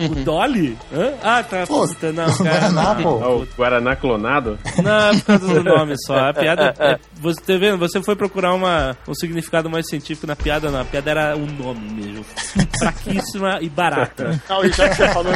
o 0.00 0.14
Dolly? 0.24 0.76
Hã? 0.92 1.12
Ah, 1.22 1.42
tá. 1.42 1.66
Pô, 1.66 1.86
puta, 1.86 2.12
não, 2.12 2.26
cara. 2.36 2.50
Guaraná, 2.70 2.94
pô. 2.94 3.20
Ah, 3.22 3.30
o 3.36 3.46
Guaraná 3.56 3.96
clonado? 3.96 4.58
Não, 4.82 5.08
é 5.10 5.12
por 5.14 5.24
causa 5.24 5.46
do 5.54 5.64
nome 5.64 5.94
só. 6.06 6.16
A 6.28 6.34
piada. 6.34 6.74
É, 6.78 6.98
você 7.14 7.40
tá 7.40 7.56
vendo? 7.58 7.78
Você 7.78 8.02
foi 8.02 8.16
procurar 8.16 8.52
uma, 8.54 8.96
um 9.06 9.14
significado 9.14 9.70
mais 9.70 9.88
científico 9.88 10.26
na 10.26 10.36
piada, 10.36 10.70
não. 10.70 10.80
A 10.80 10.84
piada 10.84 11.10
era 11.10 11.36
o 11.36 11.46
nome 11.46 11.88
mesmo. 11.90 12.24
Fraquíssima 12.78 13.58
e 13.60 13.68
barata. 13.68 14.40
Não, 14.48 14.64
e 14.64 14.70
já 14.72 14.88
que 14.88 14.96
você 14.96 15.08
falou, 15.08 15.32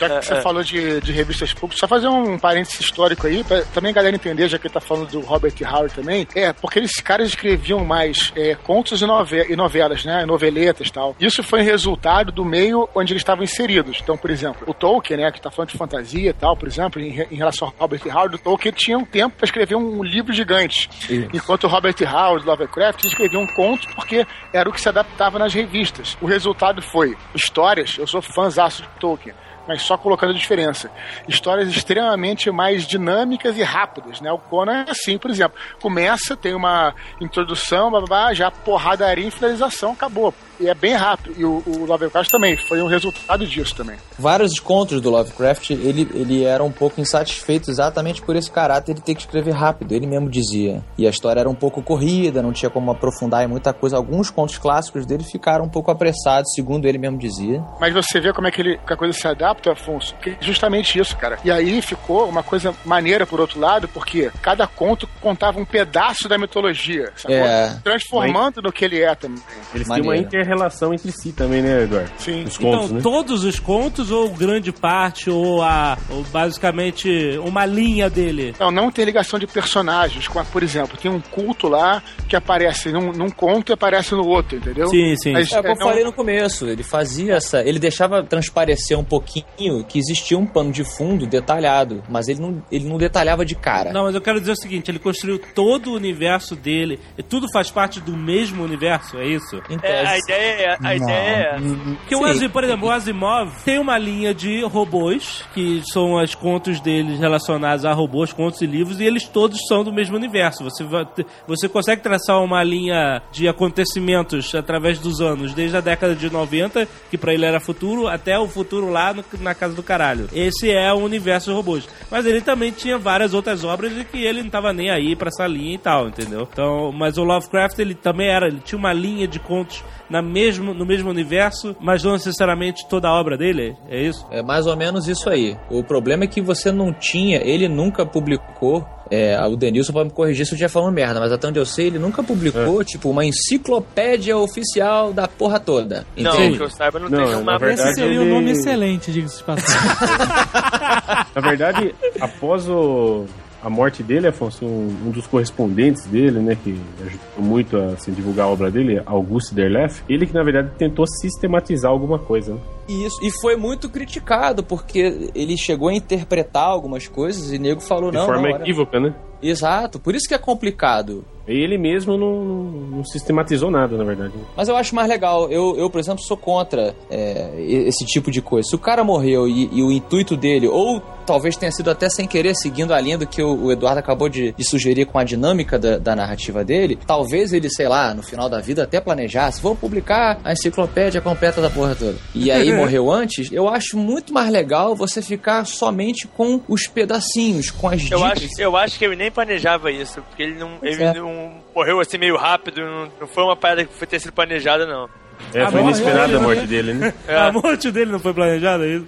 já 0.00 0.18
que 0.20 0.26
você 0.26 0.40
falou 0.42 0.62
de, 0.62 1.00
de 1.00 1.12
revistas 1.12 1.52
públicas, 1.52 1.78
só 1.78 1.88
fazer 1.88 2.08
um 2.08 2.38
parênteses 2.38 2.80
histórico 2.80 3.26
aí, 3.26 3.44
pra 3.44 3.62
também 3.74 3.90
a 3.90 3.94
galera 3.94 4.16
entender, 4.16 4.48
já 4.48 4.58
que 4.58 4.68
tá 4.70 4.80
falando 4.80 5.08
do 5.10 5.20
Robert 5.20 5.52
Howard 5.62 5.94
também, 5.94 6.26
é, 6.34 6.52
porque 6.52 6.78
esses 6.78 7.00
caras 7.00 7.28
escreviam 7.28 7.84
mais 7.84 8.32
é, 8.36 8.54
contos 8.54 9.00
e, 9.02 9.06
nove- 9.06 9.46
e 9.50 9.56
novelas, 9.56 10.04
né, 10.04 10.24
noveletas 10.24 10.88
e 10.88 10.92
tal. 10.92 11.14
Isso 11.20 11.42
foi 11.42 11.62
resultado 11.62 12.32
do 12.32 12.44
meio 12.44 12.88
onde 12.94 13.12
eles 13.12 13.20
estavam 13.20 13.44
inseridos. 13.44 13.98
Então, 14.02 14.16
por 14.16 14.30
exemplo, 14.30 14.62
o 14.66 14.74
Tolkien, 14.74 15.20
né, 15.20 15.30
que 15.32 15.40
tá 15.40 15.50
falando 15.50 15.70
de 15.70 15.78
fantasia 15.78 16.30
e 16.30 16.32
tal, 16.32 16.56
por 16.56 16.68
exemplo, 16.68 17.00
em, 17.00 17.20
em 17.30 17.36
relação 17.36 17.68
ao 17.68 17.74
Robert 17.78 18.00
Howard, 18.06 18.34
o 18.36 18.38
Tolkien 18.38 18.72
tinha 18.72 18.98
um 18.98 19.04
tempo 19.04 19.36
para 19.36 19.44
escrever 19.44 19.74
um 19.76 20.02
livro 20.02 20.32
gigante. 20.32 20.88
Enquanto 21.32 21.64
o 21.64 21.68
Robert 21.68 21.94
Howard, 22.02 22.46
Lovecraft, 22.46 23.04
escreviam 23.04 23.42
um 23.42 23.46
conto 23.54 23.88
porque 23.94 24.26
era 24.52 24.68
o 24.68 24.72
que 24.72 24.80
se 24.80 24.88
adaptava 24.88 25.38
nas 25.38 25.52
revistas. 25.54 26.16
O 26.20 26.26
resultado 26.26 26.80
foi 26.82 27.16
histórias, 27.34 27.96
eu 27.98 28.06
sou 28.06 28.20
fãzaço 28.22 28.82
de 28.82 28.88
Tolkien, 29.00 29.34
mas 29.70 29.82
só 29.82 29.96
colocando 29.96 30.30
a 30.30 30.36
diferença. 30.36 30.90
Histórias 31.28 31.68
extremamente 31.68 32.50
mais 32.50 32.84
dinâmicas 32.84 33.56
e 33.56 33.62
rápidas, 33.62 34.20
né? 34.20 34.32
O 34.32 34.38
Conan 34.38 34.84
é 34.84 34.90
assim, 34.90 35.16
por 35.16 35.30
exemplo, 35.30 35.56
começa, 35.80 36.36
tem 36.36 36.54
uma 36.56 36.92
introdução, 37.20 37.88
blá, 37.88 38.00
blá, 38.00 38.08
blá, 38.08 38.34
já 38.34 38.50
porradaria 38.50 39.28
e 39.28 39.30
finalização, 39.30 39.92
acabou. 39.92 40.34
E 40.60 40.68
é 40.68 40.74
bem 40.74 40.94
rápido. 40.94 41.34
E 41.36 41.44
o, 41.44 41.62
o 41.66 41.86
Lovecraft 41.86 42.30
também, 42.30 42.56
foi 42.56 42.82
um 42.82 42.86
resultado 42.86 43.46
disso 43.46 43.74
também. 43.74 43.96
Vários 44.18 44.60
contos 44.60 45.00
do 45.00 45.10
Lovecraft, 45.10 45.70
ele, 45.70 46.08
ele 46.14 46.44
era 46.44 46.62
um 46.62 46.70
pouco 46.70 47.00
insatisfeito 47.00 47.70
exatamente 47.70 48.20
por 48.20 48.36
esse 48.36 48.50
caráter 48.50 48.94
de 48.94 49.02
ter 49.02 49.14
que 49.14 49.22
escrever 49.22 49.52
rápido, 49.52 49.92
ele 49.92 50.06
mesmo 50.06 50.28
dizia. 50.28 50.84
E 50.98 51.06
a 51.06 51.10
história 51.10 51.40
era 51.40 51.48
um 51.48 51.54
pouco 51.54 51.82
corrida, 51.82 52.42
não 52.42 52.52
tinha 52.52 52.70
como 52.70 52.90
aprofundar 52.90 53.42
em 53.42 53.48
muita 53.48 53.72
coisa. 53.72 53.96
Alguns 53.96 54.30
contos 54.30 54.58
clássicos 54.58 55.06
dele 55.06 55.24
ficaram 55.24 55.64
um 55.64 55.68
pouco 55.68 55.90
apressados, 55.90 56.52
segundo 56.54 56.86
ele 56.86 56.98
mesmo 56.98 57.18
dizia. 57.18 57.64
Mas 57.80 57.94
você 57.94 58.20
vê 58.20 58.32
como 58.32 58.46
é 58.46 58.50
que, 58.50 58.60
ele, 58.60 58.78
que 58.86 58.92
a 58.92 58.96
coisa 58.96 59.16
se 59.16 59.26
adapta, 59.26 59.72
Afonso? 59.72 60.14
Que 60.16 60.30
é 60.30 60.36
justamente 60.40 60.98
isso, 60.98 61.16
cara. 61.16 61.38
E 61.42 61.50
aí 61.50 61.80
ficou 61.80 62.28
uma 62.28 62.42
coisa 62.42 62.74
maneira, 62.84 63.26
por 63.26 63.40
outro 63.40 63.58
lado, 63.58 63.88
porque 63.88 64.30
cada 64.42 64.66
conto 64.66 65.08
contava 65.20 65.58
um 65.58 65.64
pedaço 65.64 66.28
da 66.28 66.36
mitologia, 66.36 67.10
sacou? 67.16 67.36
É. 67.36 67.78
Transformando 67.82 68.60
no 68.60 68.70
que 68.70 68.84
ele 68.84 69.00
é 69.00 69.14
também. 69.14 69.42
Eles 69.74 69.88
têm 69.88 70.02
uma 70.02 70.10
Maneiro. 70.10 70.28
Inter-relação 70.54 70.92
entre 70.92 71.12
si 71.12 71.32
também, 71.32 71.62
né, 71.62 71.84
Eduardo? 71.84 72.10
Sim. 72.18 72.44
Os 72.44 72.58
contos, 72.58 72.84
então, 72.86 72.96
né? 72.96 73.00
todos 73.02 73.44
os 73.44 73.58
contos, 73.58 74.10
ou 74.10 74.28
grande 74.30 74.72
parte, 74.72 75.30
ou, 75.30 75.62
a, 75.62 75.96
ou 76.10 76.22
basicamente 76.24 77.38
uma 77.44 77.64
linha 77.64 78.10
dele. 78.10 78.54
Não, 78.58 78.70
não 78.70 78.90
tem 78.90 79.04
ligação 79.04 79.38
de 79.38 79.46
personagens. 79.46 80.26
com 80.28 80.38
a- 80.38 80.44
Por 80.44 80.62
exemplo, 80.62 80.96
tem 81.00 81.10
um 81.10 81.20
culto 81.20 81.68
lá 81.68 82.02
que 82.28 82.34
aparece 82.36 82.90
num, 82.92 83.12
num 83.12 83.30
conto 83.30 83.70
e 83.70 83.74
aparece 83.74 84.14
no 84.14 84.26
outro, 84.26 84.56
entendeu? 84.56 84.88
Sim, 84.88 85.14
sim. 85.16 85.32
Mas, 85.32 85.50
É, 85.52 85.56
como 85.56 85.68
eu 85.68 85.76
não- 85.78 85.86
falei 85.88 86.04
no 86.04 86.12
começo, 86.12 86.66
ele 86.66 86.82
fazia 86.82 87.34
essa. 87.34 87.62
Ele 87.62 87.78
deixava 87.78 88.22
transparecer 88.22 88.98
um 88.98 89.04
pouquinho 89.04 89.84
que 89.84 89.98
existia 89.98 90.36
um 90.38 90.46
pano 90.46 90.72
de 90.72 90.84
fundo 90.84 91.26
detalhado, 91.26 92.02
mas 92.08 92.28
ele 92.28 92.40
não, 92.40 92.62
ele 92.70 92.88
não 92.88 92.98
detalhava 92.98 93.44
de 93.44 93.54
cara. 93.54 93.92
Não, 93.92 94.04
mas 94.04 94.14
eu 94.14 94.20
quero 94.20 94.40
dizer 94.40 94.52
o 94.52 94.56
seguinte, 94.56 94.90
ele 94.90 94.98
construiu 94.98 95.38
todo 95.54 95.90
o 95.90 95.94
universo 95.94 96.54
dele, 96.56 96.98
e 97.16 97.22
tudo 97.22 97.46
faz 97.52 97.70
parte 97.70 98.00
do 98.00 98.16
mesmo 98.16 98.62
universo, 98.64 99.18
é 99.18 99.26
isso? 99.26 99.56
Em 99.68 99.78
É, 99.82 100.02
a 100.02 100.04
tese. 100.12 100.32
Ideia, 100.40 100.74
a 100.78 100.82
Não. 100.82 100.92
ideia 100.94 101.30
é. 101.30 101.56
Porque 101.98 102.14
o 102.14 102.18
Sim. 102.18 102.24
Asimov, 102.24 102.52
por 102.52 102.64
exemplo, 102.64 102.88
o 102.88 102.90
Asimov 102.90 103.52
tem 103.64 103.78
uma 103.78 103.98
linha 103.98 104.34
de 104.34 104.62
robôs, 104.64 105.44
que 105.54 105.82
são 105.92 106.14
os 106.14 106.34
contos 106.34 106.80
deles 106.80 107.18
relacionados 107.18 107.84
a 107.84 107.92
robôs, 107.92 108.32
contos 108.32 108.60
e 108.62 108.66
livros, 108.66 109.00
e 109.00 109.04
eles 109.04 109.24
todos 109.28 109.58
são 109.68 109.84
do 109.84 109.92
mesmo 109.92 110.16
universo. 110.16 110.64
Você, 110.64 110.84
vai 110.84 111.06
você 111.46 111.68
consegue 111.68 112.02
traçar 112.02 112.42
uma 112.42 112.62
linha 112.62 113.22
de 113.32 113.48
acontecimentos 113.48 114.54
através 114.54 114.98
dos 114.98 115.20
anos, 115.20 115.52
desde 115.54 115.76
a 115.76 115.80
década 115.80 116.14
de 116.14 116.30
90, 116.30 116.86
que 117.10 117.18
pra 117.18 117.32
ele 117.34 117.44
era 117.44 117.60
futuro, 117.60 118.06
até 118.06 118.38
o 118.38 118.46
futuro 118.46 118.90
lá 118.90 119.12
no- 119.12 119.24
na 119.40 119.54
casa 119.54 119.74
do 119.74 119.82
caralho. 119.82 120.28
Esse 120.32 120.70
é 120.70 120.92
o 120.92 120.96
universo 120.98 121.46
dos 121.46 121.56
robôs. 121.56 121.88
Mas 122.10 122.26
ele 122.26 122.40
também 122.40 122.70
tinha 122.70 122.98
várias 122.98 123.34
outras 123.34 123.64
obras 123.64 123.94
de 123.94 124.04
que 124.04 124.18
ele 124.24 124.42
não 124.42 124.50
tava 124.50 124.72
nem 124.72 124.90
aí 124.90 125.16
pra 125.16 125.28
essa 125.28 125.46
linha 125.46 125.74
e 125.74 125.78
tal, 125.78 126.08
entendeu? 126.08 126.48
Então, 126.50 126.92
mas 126.92 127.18
o 127.18 127.24
Lovecraft, 127.24 127.78
ele 127.78 127.94
também 127.94 128.28
era, 128.28 128.46
ele 128.48 128.60
tinha 128.60 128.78
uma 128.78 128.92
linha 128.92 129.26
de 129.26 129.38
contos 129.38 129.82
na 130.08 130.20
mesmo, 130.30 130.72
no 130.72 130.86
mesmo 130.86 131.10
universo, 131.10 131.74
mas 131.80 132.02
não 132.04 132.12
necessariamente 132.12 132.86
toda 132.88 133.08
a 133.08 133.12
obra 133.12 133.36
dele, 133.36 133.76
é 133.88 134.00
isso? 134.02 134.24
É 134.30 134.42
mais 134.42 134.66
ou 134.66 134.76
menos 134.76 135.08
isso 135.08 135.28
aí. 135.28 135.56
O 135.70 135.82
problema 135.84 136.24
é 136.24 136.26
que 136.26 136.40
você 136.40 136.70
não 136.72 136.92
tinha, 136.92 137.38
ele 137.44 137.68
nunca 137.68 138.06
publicou. 138.06 138.86
É, 139.12 139.36
o 139.44 139.56
Denilson 139.56 139.92
pode 139.92 140.08
me 140.10 140.14
corrigir 140.14 140.46
se 140.46 140.52
eu 140.52 140.54
estiver 140.54 140.68
falando 140.68 140.94
merda, 140.94 141.18
mas 141.18 141.32
até 141.32 141.48
onde 141.48 141.58
eu 141.58 141.66
sei, 141.66 141.88
ele 141.88 141.98
nunca 141.98 142.22
publicou, 142.22 142.84
tipo, 142.84 143.10
uma 143.10 143.24
enciclopédia 143.24 144.38
oficial 144.38 145.12
da 145.12 145.26
porra 145.26 145.58
toda. 145.58 146.06
Não, 146.16 146.32
Entende? 146.32 146.58
que 146.58 146.62
eu 146.62 146.70
saiba, 146.70 147.00
não, 147.00 147.08
Não, 147.08 147.18
tem 147.24 147.32
na 147.32 147.38
uma. 147.38 147.58
verdade- 147.58 147.88
Esse 147.90 148.00
seria 148.00 148.20
um 148.20 148.22
ele- 148.22 148.32
nome 148.32 148.50
excelente, 148.52 149.10
diga-se 149.10 149.38
de 149.38 149.42
passagem. 149.42 149.90
Na 151.34 151.40
verdade, 151.40 151.94
após 152.20 152.68
o- 152.68 153.24
a 153.62 153.68
morte 153.68 154.02
dele, 154.02 154.28
Afonso, 154.28 154.64
um, 154.64 154.88
um 155.06 155.10
dos 155.10 155.26
correspondentes 155.26 156.06
dele, 156.06 156.40
né, 156.40 156.56
que 156.62 156.80
ajudou 157.04 157.20
muito 157.38 157.76
a 157.76 157.86
assim, 157.92 158.12
divulgar 158.12 158.46
a 158.46 158.48
obra 158.48 158.70
dele, 158.70 159.02
Augusto 159.04 159.54
Derleth, 159.54 160.02
ele 160.08 160.26
que 160.26 160.34
na 160.34 160.42
verdade 160.42 160.70
tentou 160.78 161.06
sistematizar 161.06 161.90
alguma 161.90 162.18
coisa. 162.18 162.54
Né? 162.54 162.60
Isso, 162.88 163.16
e 163.22 163.30
foi 163.40 163.56
muito 163.56 163.88
criticado, 163.88 164.62
porque 164.62 165.30
ele 165.34 165.56
chegou 165.56 165.88
a 165.88 165.94
interpretar 165.94 166.64
algumas 166.64 167.06
coisas 167.06 167.52
e 167.52 167.58
nego 167.58 167.80
falou, 167.80 168.10
De 168.10 168.16
não, 168.16 168.26
forma 168.26 168.48
não, 168.48 168.56
equívoca, 168.56 168.98
né? 168.98 169.14
Exato, 169.42 169.98
por 169.98 170.14
isso 170.14 170.28
que 170.28 170.34
é 170.34 170.38
complicado. 170.38 171.24
E 171.50 171.62
ele 171.62 171.76
mesmo 171.76 172.16
não, 172.16 172.44
não 172.44 173.04
sistematizou 173.04 173.70
nada, 173.70 173.96
na 173.96 174.04
verdade. 174.04 174.32
Mas 174.56 174.68
eu 174.68 174.76
acho 174.76 174.94
mais 174.94 175.08
legal. 175.08 175.50
Eu, 175.50 175.76
eu 175.76 175.90
por 175.90 175.98
exemplo, 175.98 176.22
sou 176.22 176.36
contra 176.36 176.94
é, 177.10 177.50
esse 177.58 178.04
tipo 178.06 178.30
de 178.30 178.40
coisa. 178.40 178.68
Se 178.68 178.74
o 178.74 178.78
cara 178.78 179.02
morreu 179.02 179.48
e, 179.48 179.68
e 179.72 179.82
o 179.82 179.90
intuito 179.90 180.36
dele, 180.36 180.68
ou 180.68 181.02
talvez 181.26 181.56
tenha 181.56 181.70
sido 181.70 181.90
até 181.90 182.08
sem 182.08 182.26
querer, 182.26 182.54
seguindo 182.56 182.92
a 182.92 183.00
linha 183.00 183.16
do 183.16 183.26
que 183.26 183.42
o, 183.42 183.66
o 183.66 183.72
Eduardo 183.72 184.00
acabou 184.00 184.28
de, 184.28 184.52
de 184.52 184.64
sugerir 184.64 185.06
com 185.06 185.18
a 185.18 185.24
dinâmica 185.24 185.78
da, 185.78 185.96
da 185.96 186.16
narrativa 186.16 186.64
dele, 186.64 186.98
talvez 187.06 187.52
ele, 187.52 187.70
sei 187.70 187.88
lá, 187.88 188.12
no 188.12 188.22
final 188.22 188.48
da 188.48 188.60
vida 188.60 188.82
até 188.82 189.00
planejasse, 189.00 189.62
vou 189.62 189.76
publicar 189.76 190.40
a 190.42 190.52
enciclopédia 190.52 191.20
completa 191.20 191.60
da 191.60 191.70
porra 191.70 191.94
toda. 191.94 192.16
E 192.34 192.50
aí 192.50 192.72
morreu 192.74 193.10
antes, 193.10 193.50
eu 193.52 193.68
acho 193.68 193.96
muito 193.96 194.32
mais 194.32 194.50
legal 194.50 194.96
você 194.96 195.22
ficar 195.22 195.64
somente 195.66 196.26
com 196.26 196.60
os 196.68 196.88
pedacinhos, 196.88 197.70
com 197.70 197.88
as 197.88 198.10
Eu 198.10 198.18
dicas. 198.18 198.32
acho, 198.32 198.48
eu 198.60 198.76
acho 198.76 198.98
que 198.98 199.04
ele 199.04 199.16
nem 199.16 199.30
planejava 199.30 199.90
isso, 199.90 200.20
porque 200.22 200.42
ele 200.42 200.58
não, 200.58 200.78
ele 200.82 201.02
é. 201.02 201.14
não 201.14 201.39
morreu 201.74 202.00
assim 202.00 202.18
meio 202.18 202.36
rápido, 202.36 202.80
não, 202.80 203.12
não 203.20 203.26
foi 203.26 203.42
uma 203.44 203.56
parada 203.56 203.84
que 203.84 203.92
foi 203.94 204.06
ter 204.06 204.20
sido 204.20 204.32
planejada, 204.32 204.86
não. 204.86 205.08
É, 205.54 205.62
Ah, 205.62 205.70
foi 205.70 205.80
inesperada 205.80 206.36
a 206.36 206.40
morte 206.40 206.60
né? 206.62 206.66
dele, 206.66 206.92
né? 206.94 207.14
A 207.28 207.50
morte 207.52 207.90
dele 207.90 208.12
não 208.12 208.18
foi 208.20 208.34
planejada, 208.34 208.84
é 208.84 208.88
isso? 208.88 209.06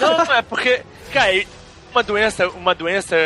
Não, 0.00 0.34
é 0.34 0.42
porque, 0.42 0.82
cara, 1.12 1.32
uma 1.92 2.02
doença, 2.02 2.48
uma 2.50 2.74
doença 2.74 3.16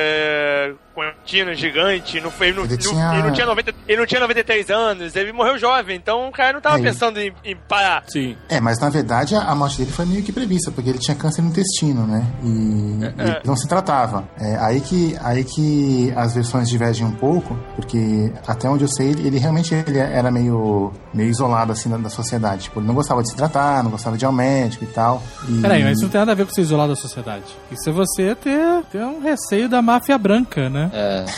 é, 1.03 1.13
contínua, 1.13 1.55
gigante, 1.55 2.21
não 2.21 2.31
foi, 2.31 2.49
ele, 2.49 2.57
não, 2.59 2.65
Ele 2.65 2.73
não- 2.73 2.79
tinha- 2.79 3.13
ele 3.15 3.23
não 3.23 3.33
tinha 3.33 3.47
90, 3.47 3.75
ele 3.89 3.99
não 3.99 4.07
tinha 4.07 4.21
93 4.21 4.71
anos, 4.71 5.17
ele 5.17 5.33
morreu 5.33 5.59
jovem, 5.59 5.97
então 5.97 6.29
o 6.29 6.33
cara 6.33 6.53
não 6.55 6.61
tava 6.61 6.79
É. 6.79 6.83
pensando 6.83 7.19
em, 7.19 7.33
em 7.45 7.57
parar. 7.57 8.03
Sim. 8.09 8.37
É, 8.49 8.61
mas 8.61 8.79
na 8.79 8.89
verdade 8.89 9.35
a 9.35 9.41
a 9.51 9.55
morte 9.55 9.79
dele 9.79 9.91
foi 9.91 10.07
meio 10.07 10.23
que 10.23 10.31
prevista, 10.33 10.71
porque 10.71 10.89
ele 10.91 10.99
tinha 10.99 11.15
câncer 11.17 11.43
no 11.43 11.49
intestino, 11.49 12.07
né? 12.07 12.25
E, 12.43 12.47
e 12.49 13.05
ele 13.05 13.41
não 13.45 13.57
se 13.57 13.67
tratava. 13.67 14.29
É, 14.39 14.57
aí, 14.59 14.81
que, 14.81 15.17
aí 15.23 15.43
que 15.45 16.13
as 16.17 16.35
versões 16.35 16.69
divergem 16.69 17.05
um 17.07 17.11
pouco, 17.13 17.59
porque 17.75 18.33
até 18.47 18.69
onde 18.69 18.85
eu 18.85 18.89
sei, 18.89 19.09
ele, 19.11 19.27
ele 19.27 19.39
realmente 19.39 19.75
ele 19.75 19.99
era 19.99 20.31
meio, 20.31 20.93
meio 21.13 21.29
isolado 21.29 21.73
assim 21.73 21.89
da, 21.91 21.97
da 21.97 22.09
sociedade. 22.11 22.65
Tipo, 22.65 22.79
ele 22.81 22.87
não 22.87 22.95
gostava 22.95 23.23
de 23.23 23.31
se 23.31 23.37
tratar, 23.37 23.83
não 23.83 23.91
gostava 23.91 24.17
de 24.17 24.25
ir 24.25 24.27
ao 24.27 24.33
médico 24.33 24.85
e 24.85 24.87
tal. 24.89 25.23
E- 25.49 25.61
Peraí, 25.61 25.83
mas 25.83 25.95
isso 25.95 26.03
não 26.05 26.11
tem 26.11 26.21
nada 26.21 26.33
a 26.33 26.35
ver 26.35 26.47
com 26.47 26.53
ser 26.55 26.61
isolado 26.63 26.91
da 26.95 26.97
sociedade. 26.97 27.45
Isso 27.73 27.89
é 27.89 27.93
você 27.93 28.35
ter, 28.37 28.83
ter 28.93 29.03
um 29.05 29.21
receio 29.21 29.69
da 29.69 29.83
máfia 29.83 30.17
branca, 30.17 30.69
né? 30.71 30.90
Né? 30.93 31.25
É. 31.25 31.31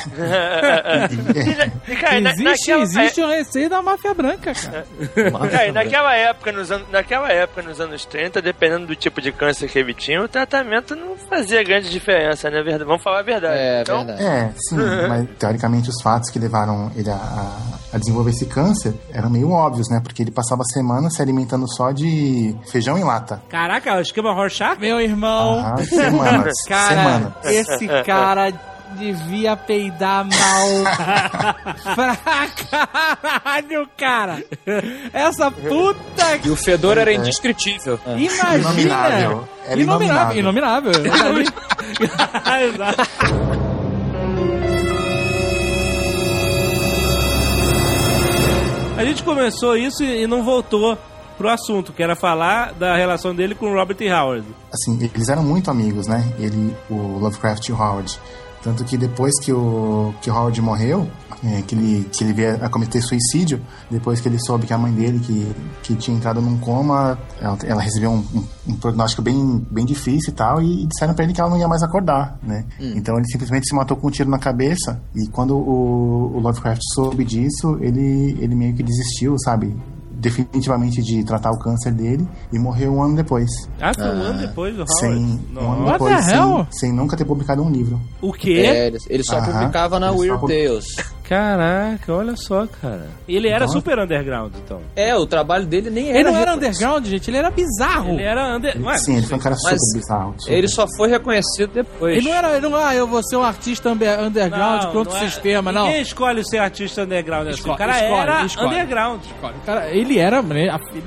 E, 1.88 1.96
cara, 1.96 2.20
na- 2.20 2.30
existe, 2.30 2.70
naquela- 2.70 2.82
existe 2.82 3.20
um 3.22 3.28
receio 3.28 3.68
da 3.70 3.82
máfia 3.82 4.14
branca, 4.14 4.52
cara. 4.54 4.86
Cara, 5.50 5.66
e 5.68 5.72
naquela 5.72 6.14
época, 6.14 6.52
nos 6.52 6.70
anos, 6.70 6.88
naquela 6.90 7.28
época, 7.30 7.62
nos 7.62 7.80
anos 7.80 8.04
30, 8.04 8.40
dependendo 8.40 8.86
do 8.86 8.94
tipo 8.96 9.20
de 9.20 9.32
câncer 9.32 9.68
que 9.68 9.78
ele 9.78 9.94
tinha, 9.94 10.22
o 10.22 10.28
tratamento 10.28 10.94
não 10.94 11.16
fazia 11.16 11.62
grande 11.62 11.90
diferença, 11.90 12.48
né? 12.50 12.62
Verdade? 12.62 12.84
Vamos 12.84 13.02
falar 13.02 13.20
a 13.20 13.22
verdade. 13.22 13.54
É, 13.58 13.82
então, 13.82 14.04
verdade. 14.04 14.22
É, 14.24 14.50
sim, 14.56 14.76
mas 15.08 15.28
teoricamente 15.38 15.90
os 15.90 16.00
fatos 16.02 16.30
que 16.30 16.38
levaram 16.38 16.90
ele 16.96 17.10
a, 17.10 17.14
a- 17.14 17.58
a 17.94 17.98
desenvolver 17.98 18.30
esse 18.30 18.46
câncer 18.46 18.94
eram 19.12 19.28
meio 19.28 19.50
óbvios, 19.50 19.90
né? 19.90 20.00
Porque 20.02 20.22
ele 20.22 20.30
passava 20.30 20.62
semanas 20.64 21.14
se 21.14 21.20
alimentando 21.22 21.66
só 21.74 21.90
de 21.92 22.56
feijão 22.70 22.96
em 22.96 23.04
lata. 23.04 23.42
Caraca, 23.50 23.96
o 23.96 24.00
esquema 24.00 24.32
Rorschach? 24.32 24.78
Meu 24.80 24.98
irmão, 25.00 25.58
Ah, 25.64 25.76
semanas. 25.84 26.54
cara, 26.66 26.88
semanas. 26.88 27.32
esse 27.44 27.88
cara 28.04 28.52
devia 28.92 29.56
peidar 29.56 30.24
mal 30.24 30.68
pra 31.94 32.16
caralho, 32.70 33.88
cara. 33.96 34.44
Essa 35.12 35.50
puta 35.50 36.40
E 36.44 36.50
o 36.50 36.56
fedor 36.56 36.98
era 36.98 37.12
indescritível. 37.12 37.98
É. 38.06 38.18
Imagina! 38.18 38.70
Inominável. 38.80 39.48
Era 39.66 39.80
Inominável. 39.80 40.36
Inominável. 40.36 40.92
Exato. 42.68 43.02
A 48.96 49.04
gente 49.04 49.22
começou 49.24 49.76
isso 49.76 50.04
e 50.04 50.22
e 50.22 50.26
não 50.26 50.44
voltou 50.44 50.96
pro 51.36 51.48
assunto, 51.48 51.92
que 51.92 52.02
era 52.02 52.14
falar 52.14 52.72
da 52.72 52.94
relação 52.96 53.34
dele 53.34 53.54
com 53.54 53.66
o 53.66 53.74
Robert 53.74 53.96
E. 54.00 54.08
Howard. 54.12 54.46
Assim, 54.72 54.96
eles 55.02 55.28
eram 55.28 55.42
muito 55.42 55.70
amigos, 55.70 56.06
né? 56.06 56.32
Ele, 56.38 56.76
o 56.88 57.18
Lovecraft 57.18 57.68
e 57.68 57.72
o 57.72 57.76
Howard. 57.76 58.20
Tanto 58.62 58.84
que 58.84 58.96
depois 58.96 59.32
que 59.40 59.52
o, 59.52 60.14
que 60.22 60.30
o 60.30 60.34
Howard 60.34 60.60
morreu, 60.60 61.08
é, 61.44 61.62
que, 61.62 61.74
ele, 61.74 62.08
que 62.12 62.22
ele 62.22 62.32
veio 62.32 62.64
a 62.64 62.68
cometer 62.68 63.00
suicídio, 63.02 63.60
depois 63.90 64.20
que 64.20 64.28
ele 64.28 64.38
soube 64.38 64.66
que 64.66 64.72
a 64.72 64.78
mãe 64.78 64.92
dele, 64.92 65.18
que, 65.18 65.52
que 65.82 65.94
tinha 65.96 66.16
entrado 66.16 66.40
num 66.40 66.56
coma, 66.58 67.18
ela, 67.40 67.58
ela 67.64 67.82
recebeu 67.82 68.10
um, 68.10 68.18
um, 68.18 68.44
um 68.68 68.76
prognóstico 68.76 69.22
bem, 69.22 69.66
bem 69.70 69.84
difícil 69.84 70.32
e 70.32 70.36
tal, 70.36 70.62
e 70.62 70.86
disseram 70.86 71.14
pra 71.14 71.24
ele 71.24 71.32
que 71.32 71.40
ela 71.40 71.50
não 71.50 71.58
ia 71.58 71.66
mais 71.66 71.82
acordar, 71.82 72.38
né? 72.42 72.64
Então 72.96 73.16
ele 73.16 73.26
simplesmente 73.26 73.68
se 73.68 73.74
matou 73.74 73.96
com 73.96 74.06
um 74.06 74.10
tiro 74.10 74.30
na 74.30 74.38
cabeça, 74.38 75.00
e 75.14 75.26
quando 75.26 75.56
o, 75.56 76.36
o 76.36 76.40
Lovecraft 76.40 76.82
soube 76.94 77.24
disso, 77.24 77.76
ele, 77.80 78.36
ele 78.38 78.54
meio 78.54 78.74
que 78.74 78.82
desistiu, 78.82 79.36
sabe? 79.40 79.74
Definitivamente 80.22 81.02
de 81.02 81.24
tratar 81.24 81.50
o 81.50 81.58
câncer 81.58 81.92
dele, 81.92 82.26
e 82.52 82.58
morreu 82.58 82.92
um 82.94 83.02
ano 83.02 83.16
depois. 83.16 83.50
Ah, 83.80 83.92
foi 83.92 84.04
um 84.04 84.22
ano 84.22 84.38
depois 84.38 84.72
do 84.76 84.82
Howard. 84.82 85.00
Sem, 85.00 85.40
um 85.56 85.72
ano 85.72 85.92
depois, 85.92 86.26
the 86.26 86.32
hell? 86.32 86.66
sem, 86.70 86.88
sem 86.90 86.92
nunca 86.92 87.16
ter 87.16 87.24
publicado 87.24 87.60
um 87.60 87.70
livro. 87.70 88.00
O 88.20 88.32
quê? 88.32 88.62
É, 88.64 88.86
ele, 88.86 88.98
ele 89.10 89.24
só 89.24 89.40
publicava 89.42 89.98
na 89.98 90.06
Ele 90.08 90.16
só 90.16 90.20
Weird 90.22 90.40
pub- 90.40 90.48
Tales. 90.48 90.86
Caraca, 91.28 92.12
olha 92.12 92.34
só, 92.36 92.66
cara. 92.80 93.06
Ele 93.28 93.48
era 93.48 93.60
Nossa. 93.66 93.72
super 93.78 93.98
underground, 93.98 94.52
então. 94.64 94.80
É, 94.94 95.14
o 95.16 95.26
trabalho 95.26 95.64
dele 95.66 95.88
nem 95.90 96.10
era. 96.10 96.18
Ele 96.18 96.30
não 96.30 96.36
era 96.36 96.50
reconhecido. 96.52 96.72
underground, 96.82 97.06
gente, 97.06 97.30
ele 97.30 97.36
era 97.38 97.50
bizarro. 97.50 98.12
Ele 98.14 98.22
era 98.22 98.56
under... 98.56 98.76
Ué, 98.84 98.98
Sim, 98.98 99.16
ele 99.16 99.26
foi 99.26 99.38
um 99.38 99.40
cara 99.40 99.54
super 99.56 99.70
Mas 99.72 99.80
bizarro. 99.94 100.34
super. 100.38 100.52
Ele 100.52 100.68
só 100.68 100.86
foi 100.96 101.08
reconhecido 101.08 101.70
depois. 101.72 102.16
Ele 102.18 102.28
não 102.28 102.34
era, 102.36 102.56
ele 102.56 102.68
não, 102.68 102.76
ah, 102.76 102.94
eu 102.94 103.06
vou 103.06 103.22
ser 103.22 103.36
um 103.36 103.42
artista 103.42 103.90
under- 103.90 104.20
underground 104.20 104.84
não, 104.84 104.92
contra 104.92 105.14
o 105.14 105.16
é- 105.16 105.20
sistema, 105.20 105.72
não. 105.72 105.86
Ninguém 105.86 106.02
escolhe 106.02 106.44
ser 106.44 106.58
artista 106.58 107.02
underground 107.02 107.48
assim. 107.48 107.58
Escolhe, 107.58 107.74
O 107.74 107.78
cara 107.78 107.92
escolhe, 107.92 108.12
era 108.22 108.44
escolhe. 108.44 108.66
underground. 108.68 109.20
O 109.42 109.66
Cara, 109.66 109.90
ele 109.90 110.18
era, 110.18 110.42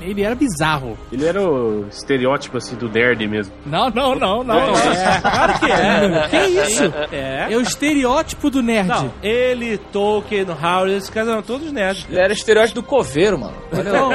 ele 0.00 0.22
era 0.22 0.34
bizarro. 0.34 0.96
Ele 1.12 1.24
era 1.26 1.42
o 1.42 1.86
estereótipo 1.88 2.56
assim 2.56 2.74
do 2.76 2.88
nerd 2.88 3.26
mesmo. 3.28 3.52
Não, 3.64 3.90
não, 3.90 4.14
não, 4.14 4.42
não. 4.42 4.66
Não, 4.66 4.74
é, 4.76 5.20
claro 5.20 5.58
que 5.58 5.66
é. 5.70 6.28
Que 6.28 6.36
isso? 6.46 6.84
É. 7.12 7.52
É 7.52 7.56
o 7.56 7.60
estereótipo 7.60 8.50
do 8.50 8.62
nerd. 8.62 8.88
Não, 8.88 9.12
ele, 9.22 9.78
Tolkien, 10.06 10.46
Howard, 10.48 10.92
esses 10.92 11.10
caras 11.10 11.30
eram 11.30 11.42
todos 11.42 11.72
nerds. 11.72 12.06
Ele 12.08 12.20
era 12.20 12.32
estereótipo 12.32 12.80
do 12.80 12.86
coveiro, 12.86 13.36
mano. 13.38 13.54
Olha 13.72 13.88
Então, 13.88 14.10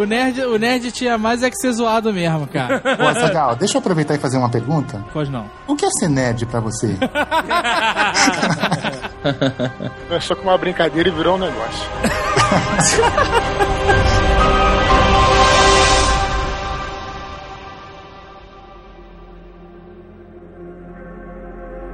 o 0.00 0.04
nerd, 0.04 0.42
o 0.42 0.58
nerd 0.58 0.92
tinha 0.92 1.16
mais 1.16 1.42
é 1.42 1.48
que 1.48 1.56
ser 1.56 1.72
zoado 1.72 2.12
mesmo, 2.12 2.46
cara. 2.46 2.78
Pô, 2.80 3.14
Sagal, 3.18 3.56
deixa 3.56 3.76
eu 3.76 3.78
aproveitar 3.78 4.14
e 4.14 4.18
fazer 4.18 4.36
uma 4.36 4.50
pergunta. 4.50 5.02
Pois 5.14 5.30
não. 5.30 5.46
O 5.66 5.74
que 5.74 5.86
é 5.86 5.88
ser 5.98 6.10
nerd 6.10 6.44
pra 6.44 6.60
você? 6.60 6.94
Começou 10.08 10.36
com 10.36 10.42
uma 10.42 10.58
brincadeira 10.58 11.08
e 11.08 11.12
virou 11.12 11.36
um 11.36 11.38
negócio. 11.38 11.88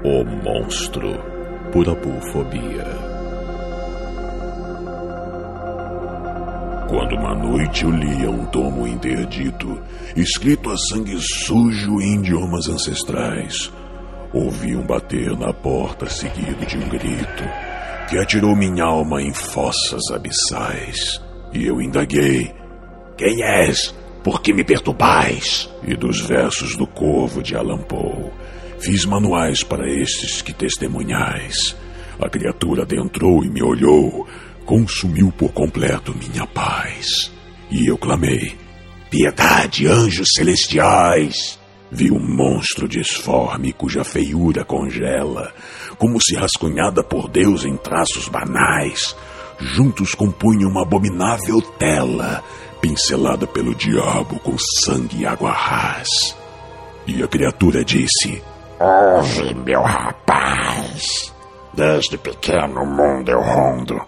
O 0.03 0.25
monstro 0.25 1.13
por 1.73 1.87
abufobia. 1.87 3.10
Quando 6.91 7.15
uma 7.15 7.37
noite 7.37 7.85
eu 7.85 7.91
lia 7.93 8.29
um 8.29 8.47
tomo 8.47 8.85
interdito, 8.85 9.81
escrito 10.17 10.71
a 10.71 10.77
sangue 10.77 11.17
sujo 11.21 12.01
em 12.01 12.17
idiomas 12.17 12.69
ancestrais, 12.69 13.73
ouvi 14.33 14.75
um 14.75 14.85
bater 14.85 15.39
na 15.39 15.53
porta 15.53 16.11
seguido 16.11 16.67
de 16.67 16.77
um 16.77 16.89
grito 16.89 17.45
que 18.09 18.19
atirou 18.19 18.57
minha 18.57 18.83
alma 18.83 19.23
em 19.23 19.33
fossas 19.33 20.11
abissais. 20.13 21.23
E 21.53 21.65
eu 21.65 21.81
indaguei: 21.81 22.53
Quem 23.17 23.41
és? 23.41 23.95
Por 24.25 24.43
que 24.43 24.53
me 24.53 24.65
perturbais? 24.65 25.71
E 25.87 25.95
dos 25.95 26.21
versos 26.21 26.77
do 26.77 26.89
Corvo 26.89 27.41
de 27.41 27.55
Alan 27.55 27.83
Poe, 27.83 28.33
fiz 28.81 29.05
manuais 29.05 29.63
para 29.63 29.89
estes 29.89 30.43
que 30.43 30.53
testemunhais. 30.53 31.77
A 32.21 32.29
criatura 32.29 32.83
adentrou 32.83 33.45
e 33.45 33.49
me 33.49 33.63
olhou, 33.63 34.27
consumiu 34.65 35.33
por 35.33 35.53
completo 35.53 36.15
minha 36.15 36.47
paz. 36.47 37.33
E 37.71 37.91
eu 37.91 37.97
clamei: 37.97 38.57
Piedade, 39.11 39.87
anjos 39.87 40.29
celestiais! 40.35 41.59
Vi 41.93 42.11
um 42.13 42.21
monstro 42.21 42.87
disforme 42.87 43.73
cuja 43.73 44.05
feiura 44.05 44.65
congela, 44.65 45.53
como 45.99 46.21
se 46.23 46.37
rascunhada 46.37 47.03
por 47.03 47.29
Deus 47.29 47.65
em 47.65 47.77
traços 47.77 48.29
banais. 48.29 49.17
Juntos 49.59 50.15
compunham 50.15 50.71
uma 50.71 50.83
abominável 50.83 51.61
tela, 51.79 52.45
pincelada 52.81 53.47
pelo 53.47 53.75
diabo 53.75 54.39
com 54.39 54.57
sangue 54.57 55.23
e 55.23 55.27
água. 55.27 55.53
E 57.07 57.23
a 57.23 57.29
criatura 57.29 57.85
disse: 57.85 58.41
Ouve, 58.79 59.53
meu 59.55 59.83
rapaz. 59.83 61.35
Desde 61.75 62.17
pequeno 62.17 62.87
mundo 62.87 63.31
eu 63.31 63.41
rondo, 63.41 64.01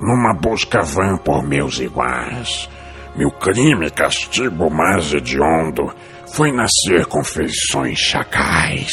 numa 0.00 0.34
busca 0.34 0.82
vã 0.82 1.16
por 1.16 1.42
meus 1.42 1.78
iguais. 1.78 2.68
Meu 3.14 3.30
crime 3.30 3.90
castigo 3.90 4.70
mais 4.70 5.12
hediondo 5.12 5.92
foi 6.34 6.52
nascer 6.52 7.06
com 7.06 7.24
feições 7.24 7.98
chacais. 7.98 8.92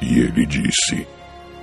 E 0.00 0.18
ele 0.18 0.44
disse: 0.46 1.06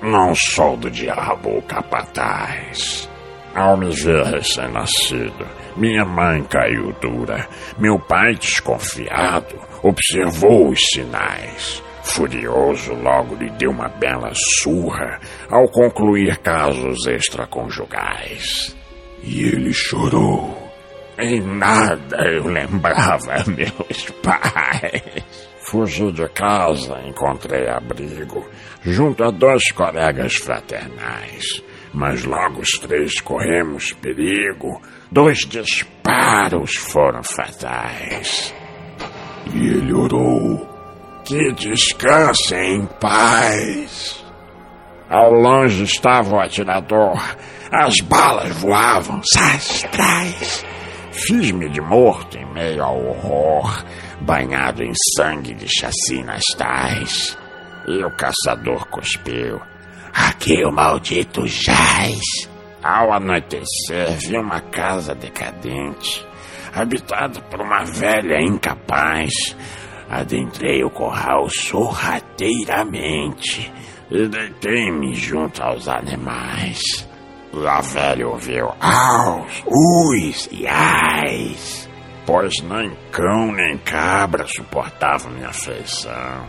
Não 0.02 0.34
sou 0.34 0.78
do 0.78 0.90
diabo 0.90 1.62
capataz. 1.64 3.10
Ao 3.54 3.76
me 3.76 3.92
ver 3.92 4.24
recém-nascido, 4.26 5.46
minha 5.76 6.06
mãe 6.06 6.44
caiu 6.44 6.94
dura. 7.02 7.48
Meu 7.78 8.00
pai, 8.00 8.36
desconfiado, 8.36 9.56
observou 9.84 10.70
os 10.70 10.80
sinais. 10.94 11.84
Furioso, 12.04 12.94
logo 12.94 13.36
lhe 13.36 13.50
deu 13.52 13.72
uma 13.72 13.90
bela 13.90 14.32
surra 14.34 15.20
ao 15.50 15.68
concluir 15.68 16.38
casos 16.38 17.06
extraconjugais. 17.08 18.76
E 19.24 19.44
ele 19.44 19.74
chorou. 19.74 20.58
Em 21.18 21.42
nada 21.42 22.18
eu 22.30 22.48
lembrava 22.48 23.44
meus 23.50 24.10
pais. 24.24 25.24
Fugi 25.60 26.12
de 26.12 26.28
casa, 26.30 27.00
encontrei 27.06 27.68
abrigo 27.68 28.48
junto 28.82 29.24
a 29.24 29.30
dois 29.30 29.72
colegas 29.72 30.36
fraternais. 30.36 31.62
Mas 31.94 32.24
logo 32.24 32.62
os 32.62 32.70
três 32.80 33.20
corremos 33.20 33.92
perigo. 33.94 34.82
Dois 35.12 35.40
disparos 35.40 36.76
foram 36.76 37.22
fatais. 37.24 38.54
E 39.54 39.68
ele 39.68 39.94
orou. 39.94 40.68
Que 41.26 41.52
descanse 41.54 42.56
em 42.56 42.86
paz. 43.00 44.24
Ao 45.10 45.32
longe 45.32 45.84
estava 45.84 46.36
o 46.36 46.40
atirador. 46.40 47.20
As 47.72 47.96
balas 48.02 48.56
voavam 48.58 49.20
sastrais. 49.24 50.64
Fiz-me 51.12 51.68
de 51.70 51.82
morto 51.82 52.38
em 52.38 52.46
meio 52.54 52.84
ao 52.84 53.04
horror, 53.04 53.84
banhado 54.22 54.84
em 54.84 54.94
sangue 55.18 55.56
de 55.56 55.66
chacinas 55.68 56.44
tais. 56.56 57.36
E 57.88 58.04
o 58.04 58.12
caçador 58.12 58.86
cuspiu. 58.88 59.60
Aqui 60.14 60.64
o 60.64 60.72
maldito 60.72 61.48
jaz. 61.48 62.20
Ao 62.84 63.12
anoitecer, 63.12 64.12
vi 64.20 64.38
uma 64.38 64.62
casa 64.62 65.16
decadente, 65.16 66.24
habitada 66.74 67.42
por 67.42 67.60
uma 67.62 67.84
velha 67.84 68.40
incapaz. 68.42 69.32
Adentrei 70.08 70.84
o 70.84 70.90
corral 70.90 71.50
sorrateiramente. 71.50 73.70
E 74.12 74.28
deitei-me 74.28 75.14
junto 75.14 75.62
aos 75.62 75.88
animais. 75.88 76.80
Lá 77.52 77.82
velho 77.82 78.30
ouviu 78.30 78.70
aus, 78.80 79.64
uis 79.66 80.50
e 80.52 80.68
ais, 80.68 81.90
pois 82.26 82.62
nem 82.62 82.96
cão 83.12 83.52
nem 83.52 83.78
cabra 83.80 84.46
suportavam 84.48 85.32
minha 85.32 85.50
afeição. 85.50 86.48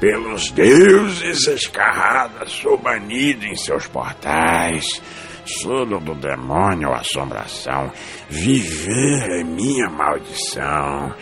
Pelos 0.00 0.50
deuses 0.50 1.46
escarrada 1.46 2.44
sou 2.46 2.76
banido 2.76 3.46
em 3.46 3.54
seus 3.54 3.86
portais. 3.86 5.00
Solo 5.44 6.00
do 6.00 6.14
demônio 6.14 6.92
assombração, 6.92 7.90
viver 8.28 9.40
é 9.40 9.44
minha 9.44 9.88
maldição. 9.90 11.14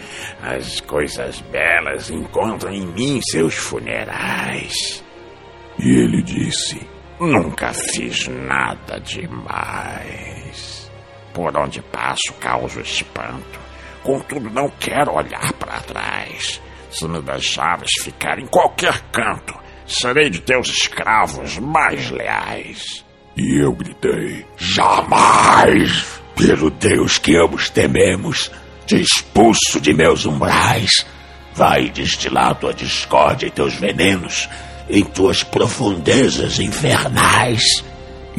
As 0.43 0.81
coisas 0.81 1.41
belas 1.41 2.11
encontram 2.11 2.71
em 2.73 2.87
mim 2.87 3.21
seus 3.23 3.55
funerais. 3.55 5.03
E 5.83 5.95
ele 5.95 6.23
disse: 6.23 6.79
Nunca 7.19 7.73
fiz 7.73 8.29
nada 8.29 9.01
demais. 9.01 10.91
Por 11.33 11.57
onde 11.57 11.81
passo 11.81 12.35
causo 12.39 12.81
espanto. 12.81 13.59
Contudo, 14.03 14.51
não 14.51 14.69
quero 14.79 15.15
olhar 15.15 15.53
para 15.55 15.81
trás. 15.81 16.61
Se 16.91 17.09
me 17.09 17.23
deixares 17.23 17.91
ficar 18.03 18.39
em 18.39 18.47
qualquer 18.47 19.01
canto, 19.11 19.55
serei 19.87 20.29
de 20.29 20.41
teus 20.41 20.69
escravos 20.69 21.59
mais 21.59 22.11
leais. 22.11 23.03
E 23.37 23.63
eu 23.63 23.73
gritei: 23.73 24.45
Jamais! 24.59 26.21
Pelo 26.37 26.71
Deus 26.71 27.17
que 27.19 27.37
ambos 27.37 27.71
tememos, 27.71 28.51
te 28.87 29.01
expulso 29.01 29.81
de 29.81 29.95
meus 29.95 30.27
umbrais. 30.27 31.07
Vai 31.55 31.89
destilar 31.89 32.55
tua 32.57 32.75
discórdia 32.75 33.47
e 33.47 33.51
teus 33.51 33.75
venenos 33.75 34.49
em 34.91 35.05
tuas 35.05 35.43
profundezas 35.43 36.59
infernais. 36.59 37.63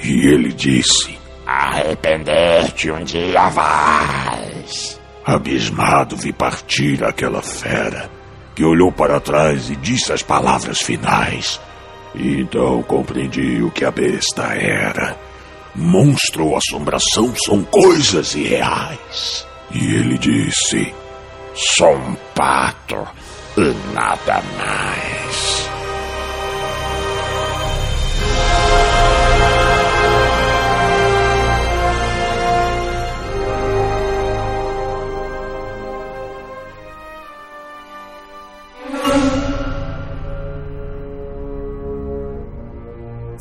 E 0.03 0.27
ele 0.27 0.51
disse: 0.53 1.17
Arrepender-te 1.45 2.91
um 2.91 3.03
dia 3.03 3.49
vais. 3.49 4.99
Abismado 5.25 6.15
vi 6.15 6.33
partir 6.33 7.03
aquela 7.03 7.41
fera, 7.41 8.09
que 8.55 8.63
olhou 8.63 8.91
para 8.91 9.19
trás 9.19 9.69
e 9.69 9.75
disse 9.75 10.11
as 10.11 10.21
palavras 10.21 10.81
finais. 10.81 11.59
E 12.13 12.41
então 12.41 12.81
compreendi 12.83 13.61
o 13.61 13.71
que 13.71 13.85
a 13.85 13.91
besta 13.91 14.43
era. 14.53 15.17
Monstro 15.73 16.47
ou 16.47 16.57
assombração 16.57 17.33
são 17.45 17.63
coisas 17.63 18.35
irreais. 18.35 19.47
E 19.71 19.95
ele 19.95 20.17
disse: 20.17 20.93
Sou 21.53 21.95
um 21.95 22.15
pato 22.35 23.07
e 23.57 23.93
nada 23.93 24.41
mais. 24.57 25.70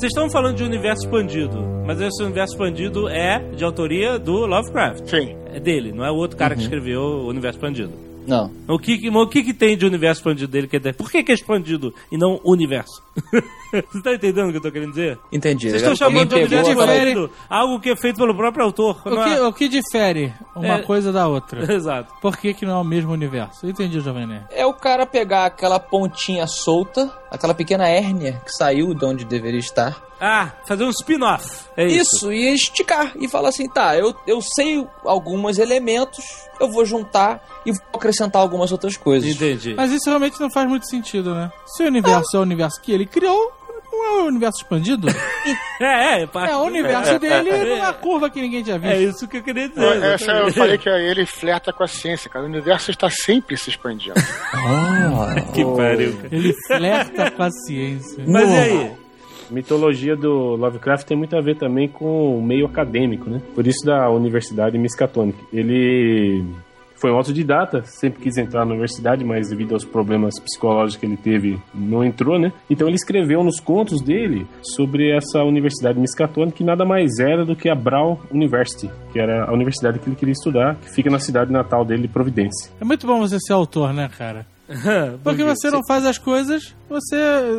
Vocês 0.01 0.12
estão 0.12 0.30
falando 0.30 0.57
de 0.57 0.64
universo 0.64 1.05
expandido, 1.05 1.61
mas 1.86 2.01
esse 2.01 2.22
universo 2.22 2.55
expandido 2.55 3.07
é 3.11 3.38
de 3.55 3.62
autoria 3.62 4.18
do 4.18 4.46
Lovecraft. 4.46 5.07
Sim. 5.07 5.36
É 5.53 5.61
dele, 5.61 5.92
não 5.92 6.03
é 6.03 6.11
o 6.11 6.14
outro 6.14 6.38
cara 6.38 6.55
que 6.55 6.62
escreveu 6.62 7.01
o 7.03 7.28
universo 7.28 7.59
expandido. 7.59 7.92
Não. 8.26 8.51
O 8.66 8.78
que, 8.78 8.96
que- 8.96 9.11
o 9.11 9.26
que, 9.26 9.42
que 9.42 9.53
tem 9.53 9.76
de 9.76 9.84
universo 9.84 10.20
expandido 10.20 10.51
dele? 10.51 10.68
que 10.68 10.76
é- 10.76 10.92
Por 10.94 11.11
que, 11.11 11.22
que 11.22 11.32
é 11.32 11.34
expandido 11.34 11.92
e 12.11 12.16
não 12.16 12.40
universo? 12.44 13.03
Você 13.93 14.03
tá 14.03 14.15
entendendo 14.15 14.49
o 14.49 14.51
que 14.51 14.59
eu 14.59 14.63
tô 14.63 14.71
querendo 14.73 14.91
dizer? 14.91 15.19
Entendi. 15.31 15.71
Vocês 15.71 15.81
estão 15.83 15.95
chamando 15.97 16.29
de 16.35 16.57
palavra- 16.57 16.71
expandido 16.73 17.31
algo 17.49 17.79
que 17.81 17.91
é 17.91 17.97
feito 17.97 18.17
pelo 18.17 18.35
próprio 18.35 18.65
autor. 18.65 19.01
O 19.05 19.11
não 19.11 19.25
que, 19.25 19.31
é- 19.31 19.43
o 19.43 19.53
que 19.53 19.69
difere 19.69 20.35
uma 20.57 20.79
É. 20.79 20.83
coisa 20.83 21.13
da 21.13 21.29
outra? 21.29 21.61
Exato. 21.73 22.13
Por 22.21 22.37
que, 22.37 22.53
que 22.55 22.67
não 22.67 22.75
é 22.79 22.81
o 22.81 22.85
mesmo 22.85 23.13
universo? 23.13 23.65
Eu 23.67 23.71
entendi, 23.71 24.01
Jovem 24.01 24.27
Nerd. 24.27 24.47
É 24.51 24.67
o 24.67 24.75
cara 24.75 25.07
pegar 25.07 25.47
aquela 25.47 25.79
pontinha 25.79 26.47
solta, 26.47 27.13
aquela 27.31 27.55
pequena 27.55 27.87
hérnia 27.89 28.41
que 28.45 28.51
saiu 28.53 28.93
de 28.95 29.05
onde 29.05 29.25
deveria 29.25 29.61
estar. 29.61 30.03
Ah, 30.23 30.51
fazer 30.67 30.85
um 30.85 30.91
spin-off. 30.91 31.65
É 31.77 31.87
isso. 31.87 32.17
Isso, 32.17 32.33
e 32.33 32.53
esticar. 32.53 33.13
E 33.19 33.27
falar 33.27 33.49
assim, 33.49 33.67
tá, 33.67 33.97
eu, 33.97 34.15
eu 34.27 34.43
sei 34.43 34.87
alguns 35.03 35.57
elementos, 35.59 36.23
eu 36.61 36.71
vou 36.71 36.85
juntar 36.85 37.43
e 37.65 37.73
vou 37.73 37.81
acrescentar 37.95 38.43
algumas 38.43 38.71
outras 38.71 38.99
coisas. 38.99 39.31
Entendi. 39.31 39.73
Mas 39.75 39.91
isso 39.91 40.05
realmente 40.11 40.39
não 40.39 40.51
faz 40.51 40.69
muito 40.69 40.87
sentido, 40.91 41.35
né? 41.35 41.51
Se 41.65 41.83
o 41.83 41.87
universo 41.87 42.37
é 42.37 42.39
o 42.39 42.43
universo 42.43 42.79
que 42.83 42.93
ele 42.93 43.07
criou, 43.11 43.53
não 43.93 44.05
é 44.05 44.23
o 44.23 44.27
universo 44.27 44.63
expandido. 44.63 45.09
É, 45.81 46.23
é. 46.23 46.29
É 46.51 46.57
o 46.57 46.65
universo 46.65 47.19
dele 47.19 47.75
numa 47.75 47.95
curva 47.95 48.29
que 48.29 48.39
ninguém 48.43 48.63
tinha 48.63 48.79
visto. 48.79 48.93
É 48.93 49.03
isso 49.03 49.27
que 49.27 49.39
eu 49.39 49.43
queria 49.43 49.67
dizer. 49.67 50.03
Essa 50.03 50.33
eu 50.33 50.53
falei 50.53 50.77
que 50.77 50.91
ele 50.91 51.25
flerta 51.25 51.73
com 51.73 51.83
a 51.83 51.87
ciência, 51.87 52.29
cara. 52.29 52.45
O 52.45 52.49
universo 52.49 52.91
está 52.91 53.09
sempre 53.09 53.57
se 53.57 53.71
expandindo. 53.71 54.13
Que 55.55 55.65
pariu. 55.65 56.15
cara. 56.17 56.29
Ele 56.31 56.53
flerta 56.67 57.31
com 57.31 57.43
a 57.43 57.51
ciência. 57.51 58.23
Mas 58.29 58.51
e 58.51 58.55
aí? 58.55 58.93
A 59.51 59.53
mitologia 59.55 60.15
do 60.15 60.55
Lovecraft 60.57 61.07
tem 61.07 61.17
muito 61.17 61.35
a 61.35 61.41
ver 61.41 61.57
também 61.57 61.89
com 61.89 62.37
o 62.39 62.43
meio 62.43 62.67
acadêmico, 62.67 63.31
né? 63.31 63.41
Por 63.55 63.67
isso 63.67 63.85
da 63.87 64.11
Universidade 64.11 64.77
Miskatonic. 64.77 65.39
Ele 65.51 66.45
foi 67.01 67.11
um 67.11 67.16
autodidata, 67.16 67.82
sempre 67.84 68.20
quis 68.20 68.36
entrar 68.36 68.64
na 68.64 68.72
universidade, 68.72 69.24
mas 69.24 69.48
devido 69.48 69.72
aos 69.72 69.84
problemas 69.84 70.38
psicológicos 70.38 70.96
que 70.96 71.07
ele 71.07 71.16
teve, 71.16 71.59
não 71.74 72.05
entrou, 72.05 72.38
né? 72.38 72.53
Então 72.68 72.86
ele 72.86 72.96
escreveu 72.96 73.42
nos 73.42 73.59
contos 73.59 74.03
dele 74.03 74.46
sobre 74.62 75.11
essa 75.11 75.42
Universidade 75.42 75.98
Miskatonic, 75.98 76.59
que 76.59 76.64
nada 76.64 76.84
mais 76.84 77.18
era 77.18 77.44
do 77.44 77.57
que 77.57 77.70
a 77.70 77.74
Brown 77.74 78.18
University, 78.30 78.90
que 79.12 79.18
era 79.18 79.44
a 79.44 79.53
universidade 79.53 79.98
que 79.98 80.09
ele 80.09 80.16
queria 80.16 80.32
estudar, 80.32 80.76
que 80.76 80.90
fica 80.94 81.09
na 81.09 81.18
cidade 81.18 81.51
natal 81.51 81.84
dele, 81.84 82.07
Providência. 82.07 82.70
É 82.80 82.84
muito 82.84 83.07
bom 83.07 83.20
você 83.20 83.38
ser 83.40 83.53
autor, 83.53 83.94
né, 83.94 84.11
cara? 84.16 84.44
Porque 85.25 85.43
você 85.43 85.71
não 85.71 85.81
faz 85.87 86.05
as 86.07 86.18
coisas, 86.18 86.75
você, 86.89 87.16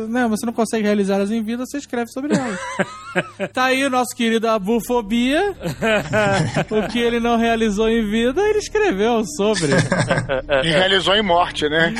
né, 0.08 0.26
você 0.28 0.46
não 0.46 0.52
consegue 0.52 0.84
realizá-las 0.84 1.30
em 1.30 1.42
vida, 1.42 1.64
você 1.66 1.78
escreve 1.78 2.10
sobre 2.10 2.34
elas. 2.34 2.58
tá 3.52 3.64
aí 3.64 3.84
o 3.84 3.90
nosso 3.90 4.14
querido 4.16 4.48
Abufobia. 4.48 5.54
o 6.70 6.88
que 6.88 6.98
ele 6.98 7.20
não 7.20 7.36
realizou 7.36 7.88
em 7.88 8.08
vida, 8.08 8.40
ele 8.42 8.58
escreveu 8.58 9.22
sobre. 9.36 9.72
E 10.64 10.70
realizou 10.70 11.14
em 11.14 11.22
morte, 11.22 11.68
né? 11.68 11.94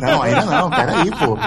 Não, 0.00 0.22
ainda 0.22 0.44
não, 0.44 0.70
peraí, 0.70 1.10
pô. 1.10 1.38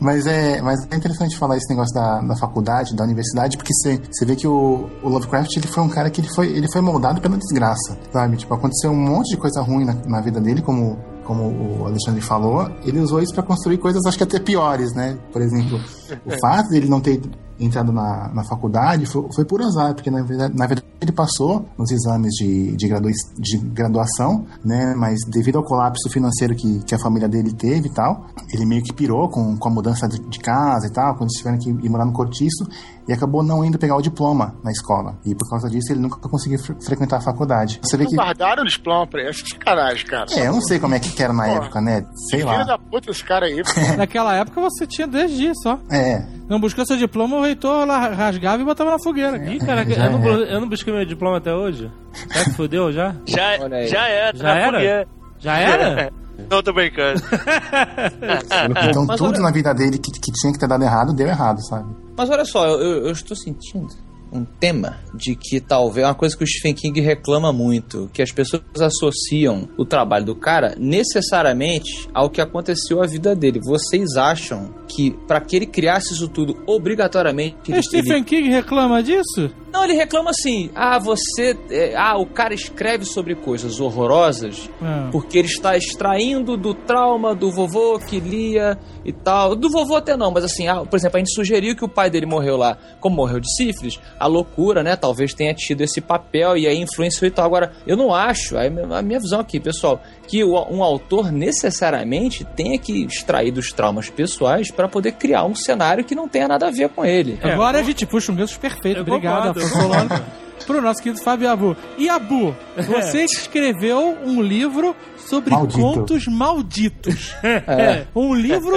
Mas 0.00 0.26
é, 0.26 0.60
mas 0.60 0.80
é 0.90 0.96
interessante 0.96 1.38
falar 1.38 1.56
esse 1.56 1.70
negócio 1.70 1.94
da, 1.94 2.20
da 2.20 2.36
faculdade, 2.36 2.94
da 2.94 3.04
universidade, 3.04 3.56
porque 3.56 3.72
você 3.72 4.00
você 4.10 4.26
vê 4.26 4.36
que 4.36 4.46
o, 4.46 4.90
o 5.02 5.08
Lovecraft 5.08 5.56
ele 5.56 5.66
foi 5.66 5.82
um 5.82 5.88
cara 5.88 6.10
que 6.10 6.20
ele 6.20 6.28
foi, 6.34 6.48
ele 6.48 6.66
foi 6.72 6.80
moldado 6.80 7.20
pela 7.20 7.36
desgraça, 7.36 7.96
sabe? 8.12 8.36
Tipo, 8.36 8.54
aconteceu 8.54 8.90
um 8.90 8.96
monte 8.96 9.30
de 9.30 9.36
coisa 9.36 9.62
ruim 9.62 9.84
na, 9.84 9.94
na 10.06 10.20
vida 10.20 10.40
dele, 10.40 10.60
como, 10.60 10.98
como 11.24 11.80
o 11.80 11.86
Alexandre 11.86 12.20
falou. 12.20 12.70
Ele 12.84 13.00
usou 13.00 13.20
isso 13.20 13.34
pra 13.34 13.42
construir 13.42 13.78
coisas, 13.78 14.04
acho 14.06 14.16
que 14.16 14.24
até 14.24 14.38
piores, 14.38 14.94
né? 14.94 15.18
Por 15.32 15.42
exemplo, 15.42 15.80
o 16.24 16.38
fato 16.40 16.68
dele 16.70 16.88
não 16.88 17.00
ter 17.00 17.20
entrado 17.58 17.92
na, 17.92 18.28
na 18.34 18.42
faculdade 18.44 19.06
foi, 19.06 19.26
foi 19.32 19.44
por 19.44 19.62
azar, 19.62 19.94
porque 19.94 20.10
na 20.10 20.22
verdade, 20.22 20.56
na 20.56 20.66
verdade 20.66 20.88
ele 21.00 21.12
passou 21.12 21.68
nos 21.78 21.90
exames 21.92 22.32
de, 22.32 22.74
de, 22.76 22.88
gradua, 22.88 23.12
de 23.38 23.58
graduação, 23.58 24.44
né? 24.64 24.92
Mas 24.96 25.20
devido 25.28 25.58
ao 25.58 25.64
colapso 25.64 26.08
financeiro 26.10 26.54
que, 26.56 26.80
que 26.84 26.94
a 26.94 26.98
família 26.98 27.28
dele 27.28 27.52
teve 27.52 27.88
e 27.88 27.92
tal, 27.92 28.26
ele 28.52 28.64
meio 28.66 28.82
que 28.82 28.92
pirou 28.92 29.28
com, 29.28 29.56
com 29.56 29.68
a 29.68 29.70
mudança 29.70 30.08
de, 30.08 30.18
de 30.18 30.38
casa 30.40 30.86
e 30.88 30.90
tal, 30.90 31.14
quando 31.16 31.30
tiveram 31.30 31.58
que 31.58 31.70
ir 31.70 31.88
morar 31.88 32.04
no 32.06 32.12
cortiço, 32.12 32.66
e 33.06 33.12
acabou 33.12 33.42
não 33.42 33.62
indo 33.64 33.78
pegar 33.78 33.96
o 33.96 34.00
diploma 34.02 34.56
na 34.64 34.72
escola. 34.72 35.18
E 35.26 35.34
por 35.34 35.48
causa 35.48 35.68
disso 35.68 35.92
ele 35.92 36.00
nunca 36.00 36.16
conseguiu 36.28 36.58
fre- 36.58 36.76
frequentar 36.82 37.18
a 37.18 37.20
faculdade. 37.20 37.78
Você 37.84 37.96
vê 37.98 38.06
que. 38.06 38.16
guardaram 38.16 38.62
o 38.62 38.66
diploma 38.66 39.06
pra 39.06 39.20
ele. 39.20 39.28
Essa 39.30 39.42
é 39.42 39.48
sacanagem, 39.50 40.06
cara. 40.06 40.26
É, 40.32 40.48
eu 40.48 40.52
não 40.54 40.60
sei 40.62 40.80
como 40.80 40.94
é 40.94 40.98
que 40.98 41.22
era 41.22 41.32
na 41.32 41.44
Porra. 41.44 41.56
época, 41.56 41.80
né? 41.82 42.04
Sei 42.30 42.38
Filho 42.40 42.50
lá. 42.50 42.64
da 42.64 42.78
puta 42.78 43.10
esse 43.10 43.22
cara 43.22 43.44
aí. 43.46 43.62
pô. 43.62 43.96
Naquela 43.98 44.34
época 44.34 44.58
você 44.60 44.86
tinha 44.86 45.06
10 45.06 45.30
dias 45.32 45.56
só. 45.62 45.78
É, 45.90 46.03
Não 46.48 46.60
buscou 46.60 46.84
seu 46.86 46.96
diploma, 46.96 47.36
o 47.36 47.42
reitor 47.42 47.86
lá 47.86 48.08
rasgava 48.08 48.60
e 48.62 48.64
botava 48.64 48.90
na 48.90 48.98
fogueira. 48.98 49.36
Ih, 49.50 49.58
caraca, 49.58 49.92
eu 49.92 50.10
não, 50.18 50.26
eu 50.26 50.60
não 50.60 50.68
busquei 50.68 50.92
meu 50.92 51.04
diploma 51.06 51.38
até 51.38 51.54
hoje. 51.54 51.90
Já 52.32 52.44
se 52.44 52.50
fudeu 52.54 52.92
já? 52.92 53.14
Já, 53.26 53.56
já 53.86 54.08
era. 54.08 54.36
Já 54.36 54.44
tá 54.44 54.54
era? 54.58 54.72
fogueira. 54.72 55.08
Já 55.40 55.58
era? 55.58 56.12
Não, 56.50 56.60
tô 56.64 56.72
brincando. 56.72 57.22
então 58.90 59.06
Mas 59.06 59.16
tudo 59.18 59.30
olha- 59.34 59.40
na 59.40 59.52
vida 59.52 59.72
dele 59.72 59.98
que, 59.98 60.10
que 60.10 60.32
tinha 60.32 60.52
que 60.52 60.58
ter 60.58 60.66
dado 60.66 60.82
errado, 60.82 61.14
deu 61.14 61.28
errado, 61.28 61.64
sabe? 61.64 61.88
Mas 62.16 62.28
olha 62.28 62.44
só, 62.44 62.66
eu, 62.66 62.80
eu- 62.80 63.06
eu 63.06 63.12
estou 63.12 63.36
sentindo 63.36 63.86
um 64.34 64.44
tema 64.44 64.98
de 65.14 65.36
que 65.36 65.60
talvez 65.60 66.04
uma 66.04 66.14
coisa 66.14 66.36
que 66.36 66.42
o 66.42 66.46
Stephen 66.46 66.74
King 66.74 67.00
reclama 67.00 67.52
muito, 67.52 68.10
que 68.12 68.20
as 68.20 68.32
pessoas 68.32 68.62
associam 68.80 69.68
o 69.78 69.84
trabalho 69.84 70.24
do 70.24 70.34
cara 70.34 70.74
necessariamente 70.76 72.08
ao 72.12 72.28
que 72.28 72.40
aconteceu 72.40 73.00
à 73.02 73.06
vida 73.06 73.34
dele. 73.36 73.60
Vocês 73.64 74.16
acham 74.16 74.74
que 74.88 75.12
para 75.26 75.40
que 75.40 75.56
ele 75.56 75.66
criasse 75.66 76.12
isso 76.12 76.28
tudo 76.28 76.56
obrigatoriamente 76.66 77.70
O 77.70 77.74
ele, 77.74 77.82
Stephen 77.82 78.24
King 78.24 78.48
reclama 78.48 79.02
disso? 79.02 79.50
Não, 79.72 79.84
ele 79.84 79.94
reclama 79.94 80.30
assim: 80.30 80.70
ah, 80.74 80.98
você. 80.98 81.56
é, 81.70 81.94
ah, 81.96 82.16
o 82.16 82.26
cara 82.26 82.54
escreve 82.54 83.04
sobre 83.04 83.34
coisas 83.34 83.80
horrorosas 83.80 84.68
Ah. 84.80 85.08
porque 85.10 85.38
ele 85.38 85.48
está 85.48 85.76
extraindo 85.76 86.56
do 86.56 86.74
trauma 86.74 87.34
do 87.34 87.50
vovô 87.50 87.98
que 87.98 88.20
lia 88.20 88.78
e 89.04 89.12
tal. 89.12 89.54
Do 89.56 89.70
vovô 89.70 89.96
até 89.96 90.16
não, 90.16 90.30
mas 90.30 90.44
assim, 90.44 90.66
ah, 90.68 90.84
por 90.84 90.96
exemplo, 90.96 91.16
a 91.16 91.18
gente 91.20 91.34
sugeriu 91.34 91.76
que 91.76 91.84
o 91.84 91.88
pai 91.88 92.10
dele 92.10 92.26
morreu 92.26 92.56
lá, 92.56 92.76
como 93.00 93.16
morreu 93.16 93.40
de 93.40 93.52
sífilis, 93.56 93.98
a 94.24 94.26
loucura, 94.26 94.82
né? 94.82 94.96
Talvez 94.96 95.34
tenha 95.34 95.52
tido 95.52 95.82
esse 95.82 96.00
papel 96.00 96.56
e 96.56 96.66
aí 96.66 96.80
influenciou 96.80 97.28
e 97.28 97.30
tal. 97.30 97.44
Agora, 97.44 97.72
eu 97.86 97.94
não 97.94 98.14
acho, 98.14 98.56
a 98.56 99.02
minha 99.02 99.20
visão 99.20 99.38
aqui, 99.38 99.60
pessoal, 99.60 100.02
que 100.26 100.42
um 100.42 100.82
autor 100.82 101.30
necessariamente 101.30 102.42
tenha 102.42 102.78
que 102.78 103.04
extrair 103.04 103.50
dos 103.50 103.70
traumas 103.70 104.08
pessoais 104.08 104.70
para 104.70 104.88
poder 104.88 105.12
criar 105.12 105.44
um 105.44 105.54
cenário 105.54 106.02
que 106.04 106.14
não 106.14 106.26
tenha 106.26 106.48
nada 106.48 106.68
a 106.68 106.70
ver 106.70 106.88
com 106.88 107.04
ele. 107.04 107.38
Agora 107.42 107.80
a 107.80 107.82
gente 107.82 108.06
puxa 108.06 108.32
um 108.32 108.34
gancho 108.34 108.58
perfeito. 108.58 108.96
Eu 108.96 109.02
Obrigado, 109.02 109.60
Afonso. 109.60 110.24
Pro 110.66 110.80
nosso 110.80 111.02
querido 111.02 111.22
Fábio 111.22 111.50
Abu. 111.50 111.76
E 111.98 112.08
Abu, 112.08 112.56
você 112.76 113.24
escreveu 113.24 114.16
um 114.24 114.40
livro 114.40 114.96
sobre 115.18 115.50
Maldito. 115.50 115.78
contos 115.78 116.26
malditos. 116.26 117.34
É. 117.44 118.06
Um 118.14 118.34
livro 118.34 118.74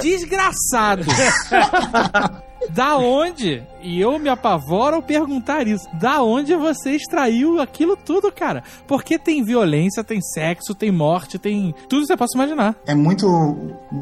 desgraçado. 0.00 1.04
Da 2.68 2.98
onde? 2.98 3.62
E 3.82 4.00
eu 4.00 4.18
me 4.18 4.28
apavoro 4.28 4.96
ao 4.96 5.02
perguntar 5.02 5.66
isso. 5.66 5.88
Da 5.94 6.22
onde 6.22 6.54
você 6.54 6.90
extraiu 6.92 7.60
aquilo 7.60 7.96
tudo, 7.96 8.30
cara? 8.32 8.62
Porque 8.86 9.18
tem 9.18 9.42
violência, 9.42 10.04
tem 10.04 10.20
sexo, 10.20 10.74
tem 10.74 10.90
morte, 10.90 11.38
tem 11.38 11.74
tudo 11.88 12.02
que 12.02 12.06
você 12.06 12.16
possa 12.16 12.36
imaginar. 12.36 12.76
É 12.86 12.94
muito, 12.94 13.26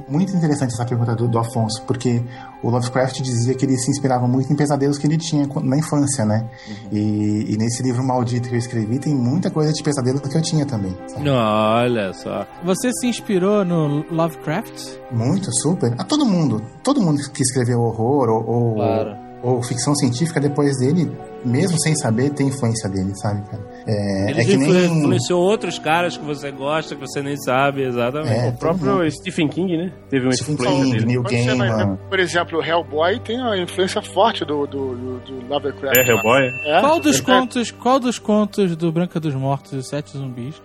muito 0.09 0.35
interessante 0.35 0.75
essa 0.75 0.85
pergunta 0.85 1.15
do, 1.15 1.29
do 1.29 1.39
Afonso, 1.39 1.83
porque 1.87 2.23
o 2.63 2.71
Lovecraft 2.71 3.21
dizia 3.21 3.55
que 3.55 3.65
ele 3.65 3.77
se 3.77 3.91
inspirava 3.91 4.27
muito 4.27 4.53
em 4.53 4.57
pesadelos 4.57 4.99
que 4.99 5.07
ele 5.07 5.17
tinha 5.17 5.49
na 5.63 5.77
infância, 5.77 6.25
né? 6.25 6.49
E, 6.93 7.55
e 7.55 7.57
nesse 7.57 7.83
livro 7.83 8.03
maldito 8.05 8.49
que 8.49 8.55
eu 8.55 8.59
escrevi 8.59 8.99
tem 8.99 9.15
muita 9.15 9.51
coisa 9.51 9.73
de 9.73 9.83
pesadelo 9.83 10.21
que 10.21 10.37
eu 10.37 10.43
tinha 10.43 10.67
também. 10.67 10.97
sabe? 11.07 11.29
Olha 11.29 12.13
só. 12.13 12.47
Você 12.65 12.91
se 12.93 13.07
inspirou 13.07 13.65
no 13.65 14.05
Lovecraft? 14.11 14.99
Muito, 15.11 15.53
super. 15.63 15.95
A 15.99 16.05
todo 16.05 16.27
mundo. 16.27 16.63
Todo 16.83 17.01
mundo 17.01 17.21
que 17.31 17.43
escreveu 17.43 17.81
horror 17.81 18.29
ou, 18.29 18.49
ou, 18.49 18.75
Claro. 18.75 19.28
Ou 19.43 19.63
ficção 19.63 19.95
científica 19.95 20.41
depois 20.41 20.77
dele, 20.79 21.11
mesmo 21.45 21.79
sem 21.81 21.95
saber, 21.95 22.31
tem 22.31 22.49
influência 22.49 22.89
dele, 22.91 23.13
sabe, 23.17 23.49
cara? 23.49 23.63
É, 23.87 24.31
Ele 24.31 24.41
é 24.41 24.45
que 24.45 24.55
influ- 24.55 24.73
nem. 24.75 24.99
influenciou 24.99 25.41
outros 25.41 25.79
caras 25.79 26.17
que 26.17 26.25
você 26.25 26.51
gosta, 26.51 26.95
que 26.97 27.01
você 27.01 27.23
nem 27.23 27.37
sabe, 27.37 27.83
exatamente. 27.83 28.35
É, 28.35 28.49
O 28.49 28.53
próprio 28.55 29.09
Stephen 29.11 29.49
King, 29.49 29.77
né? 29.77 29.93
Teve 30.11 30.27
uma 30.27 30.33
Stephen 30.33 30.55
influência 30.55 30.83
King, 30.83 30.93
dele. 30.93 31.07
Neil 31.07 31.23
Gaiman. 31.23 31.99
por 32.09 32.19
exemplo, 32.19 32.59
o 32.59 32.63
Hellboy 32.63 33.21
tem 33.21 33.41
uma 33.41 33.57
influência 33.57 34.03
forte 34.03 34.45
do, 34.45 34.67
do, 34.67 34.95
do, 34.97 35.19
do 35.21 35.49
Lovecraft. 35.49 35.97
É, 35.97 36.09
Hellboy. 36.11 36.43
É, 36.67 36.81
Qual 36.81 36.99
dos 37.01 37.21
é, 37.21 37.23
contos, 37.23 37.71
qual 37.71 38.01
dos 38.01 38.19
contos 38.19 38.75
do 38.77 38.91
Branca 38.91 39.21
dos 39.21 39.35
Mortos 39.35 39.73
e 39.73 39.77
os 39.77 39.89
Sete 39.89 40.17
Zumbis 40.19 40.61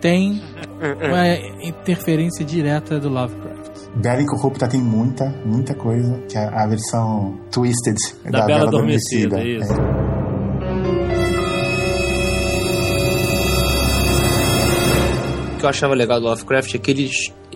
tem 0.00 0.42
uma 0.80 1.36
interferência 1.64 2.44
direta 2.44 2.98
do 2.98 3.08
Lovecraft? 3.08 3.57
Bela 3.94 4.22
Incorrupta 4.22 4.68
tem 4.68 4.80
muita, 4.80 5.28
muita 5.44 5.74
coisa, 5.74 6.18
que 6.28 6.36
é 6.36 6.44
a 6.44 6.66
versão 6.66 7.38
Twisted 7.50 7.96
Da 8.30 8.44
Bela 8.44 8.68
Adormecida, 8.68 9.42
isso. 9.42 9.72
É. 9.72 10.08
O 15.54 15.58
que 15.58 15.64
eu 15.64 15.68
achava 15.68 15.94
legal 15.94 16.20
do 16.20 16.26
Lovecraft 16.26 16.74
é 16.74 16.78
que 16.78 16.90
ele 16.92 17.10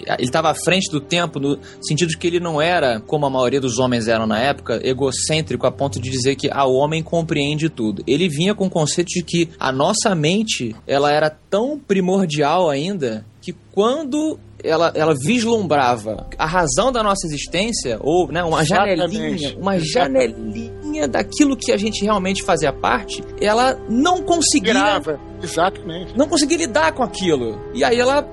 ele 0.04 0.22
estava 0.22 0.50
à 0.50 0.54
frente 0.54 0.90
do 0.90 1.00
tempo 1.00 1.38
no 1.38 1.58
sentido 1.80 2.08
de 2.08 2.18
que 2.18 2.26
ele 2.26 2.40
não 2.40 2.60
era, 2.60 3.00
como 3.00 3.26
a 3.26 3.30
maioria 3.30 3.60
dos 3.60 3.78
homens 3.78 4.08
eram 4.08 4.26
na 4.26 4.38
época, 4.38 4.80
egocêntrico 4.82 5.66
a 5.66 5.70
ponto 5.70 6.00
de 6.00 6.10
dizer 6.10 6.36
que 6.36 6.48
ah, 6.50 6.64
o 6.64 6.74
homem 6.74 7.02
compreende 7.02 7.68
tudo. 7.68 8.02
Ele 8.06 8.28
vinha 8.28 8.54
com 8.54 8.66
o 8.66 8.70
conceito 8.70 9.08
de 9.08 9.22
que 9.22 9.48
a 9.58 9.70
nossa 9.70 10.14
mente 10.14 10.74
ela 10.86 11.12
era 11.12 11.30
tão 11.30 11.78
primordial 11.78 12.68
ainda 12.68 13.24
que 13.42 13.52
quando 13.72 14.38
ela, 14.62 14.92
ela 14.94 15.14
vislumbrava 15.14 16.28
a 16.38 16.46
razão 16.46 16.92
da 16.92 17.02
nossa 17.02 17.26
existência, 17.26 17.98
ou 18.00 18.30
né, 18.30 18.42
uma 18.44 18.62
Exatamente. 18.62 18.96
janelinha, 18.96 19.58
uma 19.58 19.78
janelinha 19.78 21.08
daquilo 21.08 21.56
que 21.56 21.72
a 21.72 21.76
gente 21.76 22.04
realmente 22.04 22.42
fazia 22.42 22.72
parte, 22.72 23.22
ela 23.40 23.74
não 23.90 24.22
conseguia 24.22 24.72
Grava. 24.72 25.20
Exatamente. 25.42 26.16
não 26.16 26.28
conseguia 26.28 26.56
lidar 26.56 26.92
com 26.92 27.02
aquilo. 27.02 27.60
E 27.74 27.82
aí 27.82 27.98
ela 27.98 28.24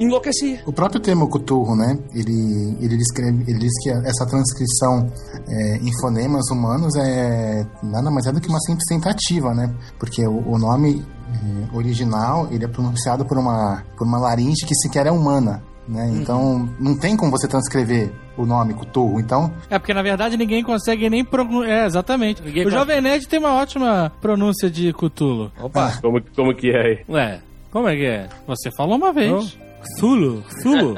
enlouquecia. 0.00 0.62
O 0.66 0.72
próprio 0.72 1.00
termo 1.00 1.28
Cthulhu, 1.28 1.76
né? 1.76 1.98
Ele, 2.14 2.76
ele, 2.80 2.96
descreve, 2.96 3.44
ele 3.46 3.58
diz 3.58 3.72
que 3.82 3.90
essa 3.90 4.26
transcrição 4.26 5.06
é, 5.46 5.76
em 5.76 6.00
fonemas 6.00 6.50
humanos 6.50 6.96
é 6.96 7.66
nada 7.82 8.10
mais 8.10 8.26
é 8.26 8.32
do 8.32 8.40
que 8.40 8.48
uma 8.48 8.60
simples 8.60 8.86
tentativa, 8.88 9.54
né? 9.54 9.72
Porque 9.98 10.26
o, 10.26 10.38
o 10.48 10.58
nome 10.58 11.04
é, 11.34 11.76
original 11.76 12.48
ele 12.50 12.64
é 12.64 12.68
pronunciado 12.68 13.24
por 13.24 13.36
uma, 13.38 13.82
por 13.96 14.06
uma 14.06 14.18
laringe 14.18 14.64
que 14.66 14.74
sequer 14.74 15.06
é 15.06 15.10
humana. 15.10 15.62
Né? 15.86 16.08
Então, 16.14 16.66
não 16.80 16.96
tem 16.96 17.14
como 17.14 17.30
você 17.30 17.46
transcrever 17.46 18.10
o 18.38 18.46
nome 18.46 18.72
Cthulhu. 18.72 19.20
Então, 19.20 19.52
É 19.68 19.78
porque 19.78 19.92
na 19.92 20.02
verdade 20.02 20.34
ninguém 20.36 20.62
consegue 20.62 21.10
nem 21.10 21.22
pronunciar. 21.22 21.68
É, 21.70 21.84
exatamente. 21.86 22.42
Ninguém 22.42 22.62
o 22.66 22.70
con- 22.70 22.76
Jovem 22.78 23.00
Nerd 23.02 23.28
tem 23.28 23.38
uma 23.38 23.52
ótima 23.54 24.10
pronúncia 24.20 24.70
de 24.70 24.92
Cthulhu. 24.94 25.52
Opa! 25.60 25.92
Como, 26.00 26.22
como 26.34 26.54
que 26.56 26.70
é 26.70 26.80
aí? 26.80 26.98
Ué, 27.08 27.40
como 27.70 27.86
é 27.88 27.96
que 27.96 28.06
é? 28.06 28.28
Você 28.46 28.70
falou 28.74 28.96
uma 28.96 29.12
vez. 29.12 29.58
Thulo? 30.00 30.42
Thulo? 30.62 30.94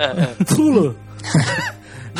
Thulo? 0.55 0.95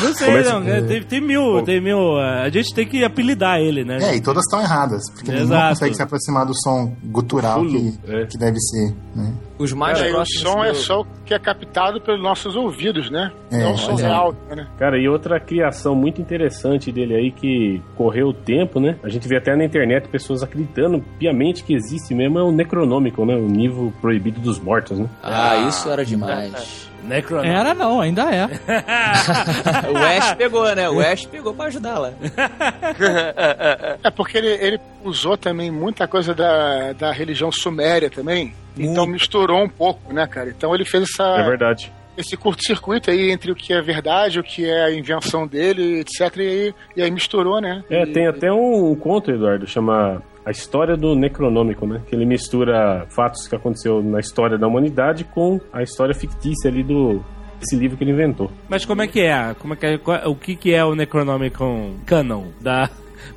Não 0.01 0.13
sei, 0.13 0.27
Começa 0.27 0.53
não. 0.53 0.63
com- 0.63 0.69
é, 0.69 0.81
Tem, 0.81 1.03
tem 1.03 1.21
mil, 1.21 1.61
tem 1.63 1.81
mil. 1.81 2.17
é, 2.19 2.45
A 2.45 2.49
gente 2.49 2.73
tem 2.73 2.87
que 2.87 3.03
apelidar 3.03 3.59
ele, 3.59 3.83
né? 3.83 3.97
é, 4.01 4.15
e 4.15 4.21
todas 4.21 4.43
estão 4.45 4.61
erradas. 4.61 5.01
Porque 5.11 5.31
ele 5.31 5.45
não 5.45 5.69
consegue 5.69 5.95
se 5.95 6.01
aproximar 6.03 6.45
do 6.45 6.53
som 6.63 6.93
gutural 7.05 7.61
que, 7.65 7.97
é. 8.07 8.25
que 8.25 8.37
deve 8.37 8.57
ser, 8.59 8.93
né? 9.15 9.33
Os 9.59 9.73
mais 9.73 9.99
É, 9.99 10.07
e 10.07 10.11
o 10.11 10.15
próximos. 10.15 10.41
som 10.53 10.63
é 10.63 10.69
do- 10.69 10.75
só 10.75 11.01
o 11.01 11.07
que 11.25 11.33
é 11.33 11.39
captado 11.39 11.99
pelos 11.99 12.21
nossos 12.21 12.55
ouvidos, 12.55 13.09
né? 13.09 13.31
É, 13.51 13.57
Não 13.63 13.73
o 13.73 13.77
som 13.77 13.95
real, 13.95 14.35
né? 14.49 14.67
Cara, 14.77 14.99
e 14.99 15.07
outra 15.09 15.39
criação 15.39 15.95
muito 15.95 16.21
interessante 16.21 16.91
dele 16.91 17.15
aí 17.15 17.31
que 17.31 17.81
correu 17.95 18.27
o 18.27 18.33
tempo, 18.33 18.79
né? 18.79 18.97
A 19.03 19.09
gente 19.09 19.27
vê 19.27 19.37
até 19.37 19.55
na 19.55 19.65
internet 19.65 20.07
pessoas 20.09 20.43
acreditando 20.43 21.03
piamente 21.17 21.63
que 21.63 21.73
existe 21.73 22.13
mesmo 22.13 22.37
é 22.37 22.43
o 22.43 22.51
Necronômico, 22.51 23.25
né? 23.25 23.35
O 23.35 23.47
nível 23.47 23.91
proibido 23.99 24.39
dos 24.39 24.59
mortos, 24.59 24.99
né? 24.99 25.07
Ah, 25.23 25.55
isso 25.67 25.89
era 25.89 26.05
demais. 26.05 26.87
Necron. 27.07 27.41
Era 27.43 27.73
não, 27.73 28.01
ainda 28.01 28.23
é. 28.23 28.45
o 29.91 29.97
Ash 29.97 30.33
pegou, 30.33 30.75
né? 30.75 30.89
O 30.89 30.99
Ash 30.99 31.25
pegou 31.25 31.53
pra 31.53 31.65
ajudá-la. 31.67 32.11
É 34.03 34.09
porque 34.11 34.37
ele, 34.37 34.47
ele 34.47 34.79
usou 35.03 35.37
também 35.37 35.71
muita 35.71 36.07
coisa 36.07 36.33
da, 36.33 36.93
da 36.93 37.11
religião 37.11 37.51
suméria 37.51 38.09
também. 38.09 38.53
Então 38.79 39.05
Muito. 39.05 39.11
misturou 39.13 39.63
um 39.63 39.69
pouco, 39.69 40.13
né, 40.13 40.25
cara? 40.27 40.49
Então 40.49 40.73
ele 40.73 40.85
fez 40.85 41.03
essa, 41.03 41.23
É 41.39 41.43
verdade. 41.43 41.91
esse 42.17 42.35
curto-circuito 42.37 43.09
aí 43.11 43.31
entre 43.31 43.51
o 43.51 43.55
que 43.55 43.73
é 43.73 43.81
verdade, 43.81 44.39
o 44.39 44.43
que 44.43 44.65
é 44.69 44.85
a 44.85 44.91
invenção 44.93 45.45
dele, 45.47 45.99
etc. 45.99 46.35
E 46.37 46.41
aí, 46.41 46.73
e 46.95 47.01
aí 47.01 47.11
misturou, 47.11 47.59
né? 47.61 47.83
É, 47.89 48.03
E- 48.03 48.07
tem 48.13 48.27
até 48.27 48.51
um 48.51 48.95
conto, 48.95 49.31
Eduardo, 49.31 49.67
chama 49.67 50.21
A 50.45 50.51
História 50.51 50.95
do 50.95 51.15
Necronômico, 51.15 51.85
né? 51.85 52.01
Que 52.07 52.15
ele 52.15 52.25
mistura 52.25 53.05
fatos 53.09 53.47
que 53.47 53.55
aconteceu 53.55 54.01
na 54.01 54.19
história 54.19 54.57
da 54.57 54.67
humanidade 54.67 55.23
com 55.25 55.59
a 55.73 55.83
história 55.83 56.13
fictícia 56.15 56.69
ali 56.69 56.83
do 56.83 57.23
esse 57.61 57.75
livro 57.75 57.97
que 57.97 58.03
ele 58.03 58.11
inventou. 58.11 58.51
Mas 58.69 58.85
como 58.85 59.01
é 59.01 59.07
que 59.07 59.19
é? 59.19 59.55
Como 59.59 59.73
é 59.73 59.75
que 59.77 59.85
é- 59.87 59.99
o 60.27 60.35
que, 60.35 60.55
que 60.55 60.73
é 60.75 60.85
o 60.85 60.93
Necronomicon 60.93 61.95
Canon 62.05 62.45
da 62.61 62.87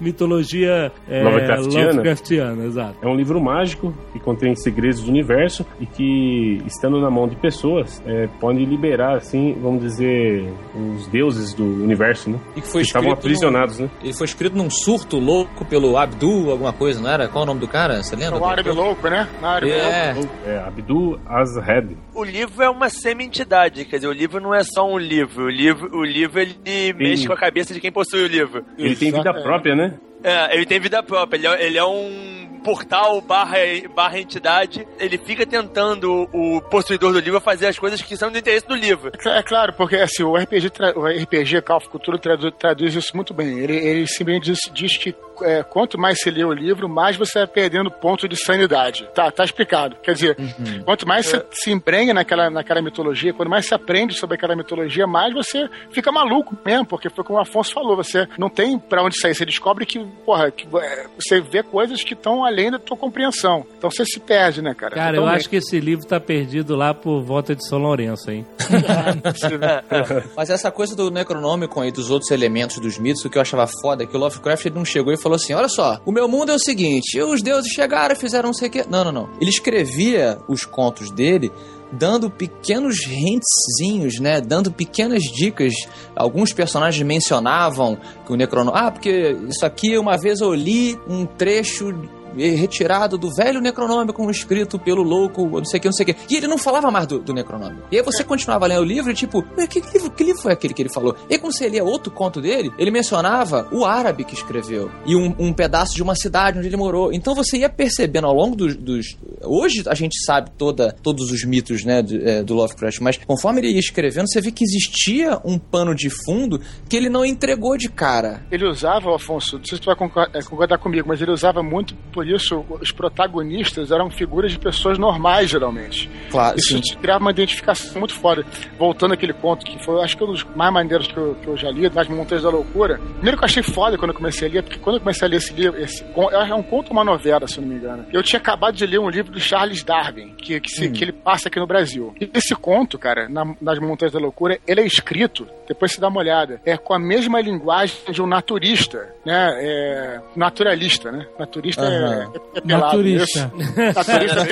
mitologia 0.00 0.92
é, 1.08 1.22
Lovecraftiana? 1.22 1.90
Lovecraftiana, 1.90 2.64
exato. 2.64 2.96
É 3.02 3.06
um 3.08 3.14
livro 3.14 3.40
mágico 3.40 3.94
que 4.12 4.18
contém 4.20 4.54
segredos 4.54 5.02
do 5.02 5.10
universo 5.10 5.64
e 5.80 5.86
que, 5.86 6.62
estando 6.66 7.00
na 7.00 7.10
mão 7.10 7.26
de 7.26 7.36
pessoas, 7.36 8.02
é, 8.06 8.28
pode 8.40 8.64
liberar, 8.64 9.16
assim, 9.16 9.56
vamos 9.60 9.82
dizer, 9.82 10.52
os 10.74 11.06
deuses 11.08 11.54
do 11.54 11.64
universo, 11.64 12.30
né? 12.30 12.38
E 12.56 12.60
que 12.60 12.68
foi 12.68 12.82
Que 12.82 12.88
estavam 12.88 13.08
escrito 13.08 13.26
aprisionados, 13.26 13.78
né? 13.78 13.90
Ele 14.02 14.12
foi 14.12 14.26
escrito 14.26 14.56
num 14.56 14.70
surto 14.70 15.18
louco 15.18 15.64
pelo 15.64 15.96
Abdul, 15.96 16.50
alguma 16.50 16.72
coisa, 16.72 17.00
não 17.00 17.10
era? 17.10 17.28
Qual 17.28 17.44
o 17.44 17.46
nome 17.46 17.60
do 17.60 17.68
cara? 17.68 18.02
Você 18.02 18.16
lembra? 18.16 18.38
O 18.38 18.44
árabe 18.44 18.70
louco, 18.70 19.08
né? 19.08 19.28
Árabe 19.42 19.70
É. 19.72 20.12
louco. 20.14 20.34
É 20.46 20.58
Abdul 20.58 21.18
Azhed. 21.26 21.96
O 22.14 22.24
livro 22.24 22.62
é 22.62 22.68
uma 22.68 22.88
semi-entidade, 22.88 23.84
quer 23.84 23.96
dizer, 23.96 24.08
o 24.08 24.12
livro 24.12 24.40
não 24.40 24.54
é 24.54 24.62
só 24.64 24.86
um 24.86 24.98
livro. 24.98 25.44
O 25.44 25.50
livro, 25.50 25.90
o 25.96 26.04
livro 26.04 26.40
ele 26.40 26.92
mexe 26.94 27.26
com 27.26 27.32
a 27.32 27.36
cabeça 27.36 27.72
de 27.74 27.80
quem 27.80 27.92
possui 27.92 28.22
o 28.24 28.26
livro. 28.26 28.64
Ele 28.78 28.96
tem 28.96 29.12
vida 29.12 29.32
própria, 29.42 29.74
né? 29.74 29.79
Yeah. 29.80 30.09
É, 30.22 30.54
ele 30.56 30.66
tem 30.66 30.78
vida 30.80 31.02
própria, 31.02 31.36
ele 31.38 31.46
é, 31.46 31.66
ele 31.66 31.78
é 31.78 31.84
um 31.84 32.40
portal 32.62 33.20
barra, 33.22 33.56
barra 33.94 34.18
entidade. 34.20 34.86
Ele 34.98 35.16
fica 35.16 35.46
tentando 35.46 36.28
o 36.32 36.60
possuidor 36.60 37.10
do 37.12 37.18
livro 37.18 37.40
fazer 37.40 37.66
as 37.68 37.78
coisas 37.78 38.02
que 38.02 38.16
são 38.18 38.30
do 38.30 38.36
interesse 38.36 38.66
do 38.68 38.74
livro. 38.74 39.10
É 39.26 39.42
claro, 39.42 39.72
porque 39.72 39.96
assim, 39.96 40.22
o 40.22 40.36
RPG, 40.36 40.70
o 40.94 41.06
RPG 41.06 41.62
Call 41.62 41.78
of 41.78 41.88
Cthulhu 41.88 42.18
tradu- 42.18 42.52
traduz 42.52 42.94
isso 42.94 43.16
muito 43.16 43.32
bem. 43.32 43.58
Ele, 43.58 43.76
ele 43.76 44.06
simplesmente 44.06 44.44
diz, 44.52 44.58
diz 44.74 44.96
que 44.98 45.14
é, 45.42 45.62
quanto 45.62 45.98
mais 45.98 46.20
você 46.20 46.30
lê 46.30 46.44
o 46.44 46.52
livro, 46.52 46.86
mais 46.86 47.16
você 47.16 47.38
vai 47.38 47.46
perdendo 47.48 47.90
ponto 47.90 48.28
de 48.28 48.36
sanidade. 48.36 49.08
Tá, 49.14 49.30
tá 49.30 49.42
explicado. 49.42 49.96
Quer 50.02 50.12
dizer, 50.12 50.36
quanto 50.84 51.08
mais 51.08 51.24
você 51.24 51.42
se 51.50 51.70
embrenha 51.72 52.12
naquela, 52.12 52.50
naquela 52.50 52.82
mitologia, 52.82 53.32
quanto 53.32 53.48
mais 53.48 53.64
você 53.64 53.74
aprende 53.74 54.12
sobre 54.12 54.36
aquela 54.36 54.54
mitologia, 54.54 55.06
mais 55.06 55.32
você 55.32 55.66
fica 55.90 56.12
maluco 56.12 56.54
mesmo, 56.62 56.84
porque 56.84 57.08
foi 57.08 57.24
como 57.24 57.38
o 57.38 57.42
Afonso 57.42 57.72
falou, 57.72 57.96
você 57.96 58.28
não 58.36 58.50
tem 58.50 58.78
pra 58.78 59.02
onde 59.02 59.18
sair. 59.18 59.34
Você 59.34 59.46
descobre 59.46 59.86
que, 59.86 59.98
porra, 60.10 60.50
que 60.50 60.66
é, 60.76 61.06
você 61.18 61.40
vê 61.40 61.62
coisas 61.62 62.02
que 62.02 62.14
estão 62.14 62.44
além 62.44 62.70
da 62.70 62.78
tua 62.78 62.96
compreensão. 62.96 63.64
Então 63.76 63.90
você 63.90 64.04
se 64.04 64.20
perde, 64.20 64.62
né, 64.62 64.74
cara? 64.74 64.94
Cara, 64.94 65.16
eu 65.16 65.26
acho 65.26 65.48
que 65.48 65.56
esse 65.56 65.80
livro 65.80 66.06
tá 66.06 66.20
perdido 66.20 66.76
lá 66.76 66.92
por 66.92 67.22
volta 67.22 67.54
de 67.54 67.66
São 67.66 67.78
Lourenço, 67.78 68.30
hein? 68.30 68.46
Mas 70.36 70.50
essa 70.50 70.70
coisa 70.70 70.94
do 70.94 71.10
Necronômico 71.10 71.82
e 71.84 71.90
dos 71.90 72.10
outros 72.10 72.30
elementos 72.30 72.78
dos 72.78 72.98
mitos, 72.98 73.24
o 73.24 73.30
que 73.30 73.38
eu 73.38 73.42
achava 73.42 73.66
foda 73.80 74.04
é 74.04 74.06
que 74.06 74.16
o 74.16 74.20
Lovecraft 74.20 74.66
não 74.66 74.84
chegou 74.84 75.12
e 75.12 75.16
falou 75.16 75.36
assim: 75.36 75.52
olha 75.54 75.68
só, 75.68 76.00
o 76.04 76.12
meu 76.12 76.28
mundo 76.28 76.52
é 76.52 76.54
o 76.54 76.58
seguinte, 76.58 77.20
os 77.20 77.42
deuses 77.42 77.72
chegaram 77.72 78.14
e 78.14 78.18
fizeram 78.18 78.48
não 78.48 78.54
sei 78.54 78.68
o 78.68 78.70
quê. 78.70 78.84
Não, 78.88 79.04
não, 79.04 79.12
não. 79.12 79.30
Ele 79.40 79.50
escrevia 79.50 80.38
os 80.48 80.64
contos 80.64 81.10
dele 81.10 81.50
dando 81.92 82.30
pequenos 82.30 82.96
hintzinhos, 83.06 84.20
né? 84.20 84.40
Dando 84.40 84.70
pequenas 84.70 85.22
dicas. 85.22 85.74
Alguns 86.14 86.52
personagens 86.52 87.04
mencionavam 87.06 87.98
que 88.26 88.32
o 88.32 88.36
Necronômico. 88.36 88.76
Ah, 88.76 88.90
porque 88.90 89.36
isso 89.48 89.64
aqui 89.64 89.96
uma 89.98 90.16
vez 90.16 90.40
eu 90.40 90.54
li 90.54 90.98
um 91.08 91.26
trecho 91.26 91.92
retirado 92.36 93.18
do 93.18 93.30
velho 93.34 93.60
Necronômico 93.60 94.28
escrito 94.30 94.78
pelo 94.78 95.02
louco, 95.02 95.46
não 95.48 95.64
sei 95.64 95.78
o 95.78 95.80
que, 95.82 95.88
não 95.88 95.92
sei 95.92 96.04
o 96.04 96.06
que. 96.06 96.16
E 96.32 96.36
ele 96.36 96.46
não 96.46 96.58
falava 96.58 96.90
mais 96.90 97.06
do, 97.06 97.18
do 97.18 97.32
Necronômico. 97.32 97.82
E 97.90 97.96
aí 97.96 98.02
você 98.02 98.22
continuava 98.24 98.66
lendo 98.66 98.80
o 98.82 98.84
livro 98.84 99.10
e 99.10 99.14
tipo, 99.14 99.44
"Ué, 99.58 99.66
que, 99.66 99.80
que 99.80 99.92
livro, 99.94 100.10
que 100.10 100.24
livro 100.24 100.42
foi 100.42 100.52
aquele 100.52 100.74
que 100.74 100.82
ele 100.82 100.88
falou? 100.92 101.16
E 101.28 101.38
quando 101.38 101.52
você 101.56 101.68
lia 101.68 101.84
outro 101.84 102.10
conto 102.12 102.40
dele, 102.40 102.72
ele 102.78 102.90
mencionava 102.90 103.68
o 103.72 103.84
árabe 103.84 104.24
que 104.24 104.34
escreveu. 104.34 104.90
E 105.06 105.16
um, 105.16 105.34
um 105.38 105.52
pedaço 105.52 105.94
de 105.94 106.02
uma 106.02 106.14
cidade 106.14 106.58
onde 106.58 106.68
ele 106.68 106.76
morou. 106.76 107.12
Então 107.12 107.34
você 107.34 107.58
ia 107.58 107.68
percebendo 107.68 108.26
ao 108.26 108.34
longo 108.34 108.54
dos... 108.56 108.76
dos- 108.76 109.16
hoje 109.42 109.82
a 109.86 109.94
gente 109.94 110.22
sabe 110.24 110.50
toda, 110.56 110.94
todos 111.02 111.30
os 111.30 111.44
mitos, 111.44 111.84
né, 111.84 112.02
do, 112.02 112.16
é, 112.28 112.42
do 112.42 112.54
Lovecraft, 112.54 113.00
mas 113.00 113.16
conforme 113.18 113.60
ele 113.60 113.72
ia 113.72 113.78
escrevendo, 113.80 114.28
você 114.28 114.40
vê 114.40 114.50
que 114.50 114.64
existia 114.64 115.40
um 115.44 115.58
pano 115.58 115.94
de 115.94 116.10
fundo 116.24 116.60
que 116.88 116.96
ele 116.96 117.08
não 117.08 117.24
entregou 117.24 117.76
de 117.76 117.88
cara. 117.88 118.42
Ele 118.50 118.66
usava, 118.68 119.14
Afonso, 119.14 119.58
não 119.58 119.64
sei 119.64 119.76
se 119.78 119.82
tu 119.82 119.86
vai 119.86 119.94
é, 120.34 120.42
concordar 120.42 120.78
comigo, 120.78 121.08
mas 121.08 121.20
ele 121.20 121.30
usava 121.32 121.62
muito, 121.62 121.94
por 122.20 122.28
isso, 122.28 122.66
os 122.68 122.92
protagonistas 122.92 123.90
eram 123.90 124.10
figuras 124.10 124.52
de 124.52 124.58
pessoas 124.58 124.98
normais, 124.98 125.48
geralmente. 125.48 126.10
Claro, 126.30 126.56
Isso 126.58 126.76
sim. 126.76 126.94
criava 127.00 127.20
uma 127.20 127.30
identificação 127.30 127.98
muito 127.98 128.12
foda. 128.14 128.44
Voltando 128.78 129.14
àquele 129.14 129.32
conto, 129.32 129.64
que 129.64 129.82
foi, 129.82 130.02
acho 130.02 130.18
que 130.18 130.22
um 130.24 130.26
dos 130.32 130.44
mais 130.54 130.70
maneiros 130.70 131.06
que 131.06 131.16
eu, 131.16 131.34
que 131.40 131.46
eu 131.48 131.56
já 131.56 131.70
li, 131.70 131.88
das 131.88 132.06
Montanhas 132.08 132.42
da 132.44 132.50
Loucura. 132.50 132.98
Primeiro 133.14 133.38
que 133.38 133.42
eu 133.44 133.46
achei 133.46 133.62
foda 133.62 133.96
quando 133.96 134.10
eu 134.10 134.16
comecei 134.16 134.48
a 134.48 134.52
ler, 134.52 134.62
porque 134.62 134.78
quando 134.78 134.96
eu 134.96 135.00
comecei 135.00 135.26
a 135.26 135.30
ler 135.30 135.36
esse 135.38 135.52
livro, 135.54 135.80
esse, 135.80 136.04
con- 136.12 136.30
é 136.30 136.54
um 136.54 136.62
conto 136.62 136.88
ou 136.88 136.92
uma 136.92 137.04
novela, 137.04 137.48
se 137.48 137.56
eu 137.56 137.62
não 137.62 137.68
me 137.70 137.76
engano. 137.76 138.04
Eu 138.12 138.22
tinha 138.22 138.38
acabado 138.38 138.74
de 138.74 138.84
ler 138.84 138.98
um 139.00 139.08
livro 139.08 139.32
do 139.32 139.40
Charles 139.40 139.82
Darwin, 139.82 140.34
que, 140.36 140.60
que, 140.60 140.70
se- 140.70 140.90
que 140.90 141.02
ele 141.04 141.12
passa 141.12 141.48
aqui 141.48 141.58
no 141.58 141.66
Brasil. 141.66 142.14
E 142.20 142.30
esse 142.34 142.54
conto, 142.54 142.98
cara, 142.98 143.28
na- 143.30 143.54
nas 143.62 143.78
Montanhas 143.78 144.12
da 144.12 144.18
Loucura, 144.20 144.58
ele 144.66 144.82
é 144.82 144.86
escrito, 144.86 145.46
depois 145.66 145.92
você 145.92 146.00
dá 146.00 146.08
uma 146.08 146.20
olhada, 146.20 146.60
é 146.66 146.76
com 146.76 146.92
a 146.92 146.98
mesma 146.98 147.40
linguagem 147.40 147.96
de 148.10 148.20
um 148.20 148.26
naturista, 148.26 149.08
né? 149.24 149.48
É, 149.62 150.20
naturalista, 150.36 151.10
né? 151.12 151.26
Naturista 151.38 151.82
Aham. 151.82 152.09
é, 152.09 152.09
é 152.12 152.60
pelado. 152.60 152.84
Naturista. 152.86 153.52
isso? 153.58 153.76
Naturista 153.94 154.40
é 154.40 154.44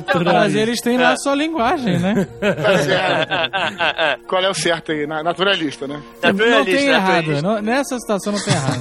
pelado. 0.00 0.24
Mas 0.32 0.54
eles 0.54 0.80
têm 0.80 0.98
lá 0.98 1.12
a 1.12 1.16
sua 1.16 1.34
linguagem, 1.34 1.98
né? 1.98 2.26
Tá 2.40 2.78
certo. 2.78 4.26
Qual 4.26 4.42
é 4.42 4.48
o 4.48 4.54
certo 4.54 4.92
aí? 4.92 5.06
Na- 5.06 5.22
Naturalista, 5.22 5.86
né? 5.86 6.00
Não 6.22 6.32
Naturalista, 6.32 6.76
tem 6.78 6.88
errado. 6.88 7.06
naturalista. 7.06 7.42
não- 7.42 7.62
nessa 7.62 7.98
situação 7.98 8.32
não 8.32 8.40
tem 8.44 8.54
errado. 8.54 8.78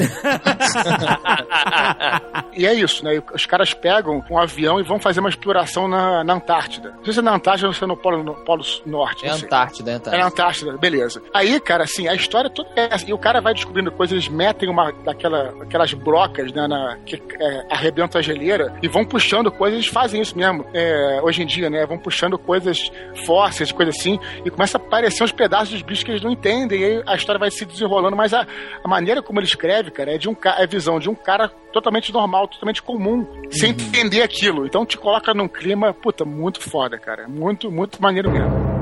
E 2.53 2.65
é 2.65 2.73
isso, 2.73 3.03
né? 3.03 3.21
Os 3.33 3.45
caras 3.45 3.73
pegam 3.73 4.23
um 4.29 4.37
avião 4.37 4.79
e 4.79 4.83
vão 4.83 4.99
fazer 4.99 5.19
uma 5.19 5.29
exploração 5.29 5.87
na, 5.87 6.23
na 6.23 6.33
Antártida. 6.33 6.91
Não 6.97 7.03
sei 7.03 7.13
se 7.13 7.19
é 7.19 7.21
na 7.21 7.35
Antártida 7.35 7.67
ou 7.67 7.73
se 7.73 7.83
é 7.83 7.87
no 7.87 7.95
Polo, 7.97 8.23
no 8.23 8.33
Polo 8.33 8.63
Norte. 8.85 9.25
É 9.25 9.29
não. 9.29 9.35
Antártida, 9.37 9.91
é 9.91 9.93
É 9.93 9.97
Antártida. 9.97 10.17
na 10.21 10.27
Antártida, 10.27 10.77
beleza. 10.77 11.21
Aí, 11.33 11.59
cara, 11.59 11.83
assim, 11.83 12.07
a 12.07 12.13
história 12.15 12.49
toda 12.49 12.69
é 12.75 12.89
essa. 12.93 13.07
E 13.09 13.13
o 13.13 13.17
cara 13.17 13.39
vai 13.41 13.53
descobrindo 13.53 13.91
coisas, 13.91 14.13
eles 14.13 14.27
metem 14.27 14.69
uma 14.69 14.91
daquela, 15.03 15.53
aquelas 15.61 15.93
brocas, 15.93 16.51
né, 16.51 16.67
na, 16.67 16.97
que 17.05 17.21
é, 17.39 17.65
arrebentam 17.69 18.19
a 18.19 18.21
geleira 18.21 18.73
e 18.81 18.87
vão 18.87 19.05
puxando 19.05 19.51
coisas, 19.51 19.79
eles 19.79 19.91
fazem 19.91 20.21
isso 20.21 20.37
mesmo. 20.37 20.65
é, 20.73 21.19
hoje 21.21 21.43
em 21.43 21.45
dia, 21.45 21.69
né? 21.69 21.85
Vão 21.85 21.97
puxando 21.97 22.37
coisas 22.37 22.91
fósseis, 23.25 23.71
coisas 23.71 23.95
assim, 23.97 24.19
e 24.45 24.49
começa 24.49 24.77
a 24.77 24.81
aparecer 24.81 25.23
uns 25.23 25.31
pedaços 25.31 25.69
dos 25.69 25.81
bichos 25.81 26.03
que 26.03 26.11
eles 26.11 26.21
não 26.21 26.31
entendem, 26.31 26.79
e 26.79 26.85
aí 26.85 27.03
a 27.05 27.15
história 27.15 27.39
vai 27.39 27.51
se 27.51 27.65
desenrolando, 27.65 28.15
mas 28.15 28.33
a, 28.33 28.45
a 28.83 28.87
maneira 28.87 29.21
como 29.21 29.39
ele 29.39 29.47
escreve, 29.47 29.91
cara, 29.91 30.13
é 30.13 30.17
de 30.17 30.29
um 30.29 30.35
é 30.57 30.67
visão 30.67 30.99
de 30.99 31.09
um 31.09 31.15
cara 31.15 31.49
totalmente 31.71 32.13
normal, 32.13 32.47
totalmente 32.47 32.81
comum, 32.81 33.25
sem 33.49 33.71
entender 33.71 34.21
aquilo. 34.21 34.65
Então 34.65 34.85
te 34.85 34.97
coloca 34.97 35.33
num 35.33 35.47
clima, 35.47 35.93
puta, 35.93 36.25
muito 36.25 36.61
foda, 36.61 36.97
cara. 36.97 37.27
Muito, 37.27 37.71
muito 37.71 38.01
maneiro 38.01 38.31
mesmo. 38.31 38.76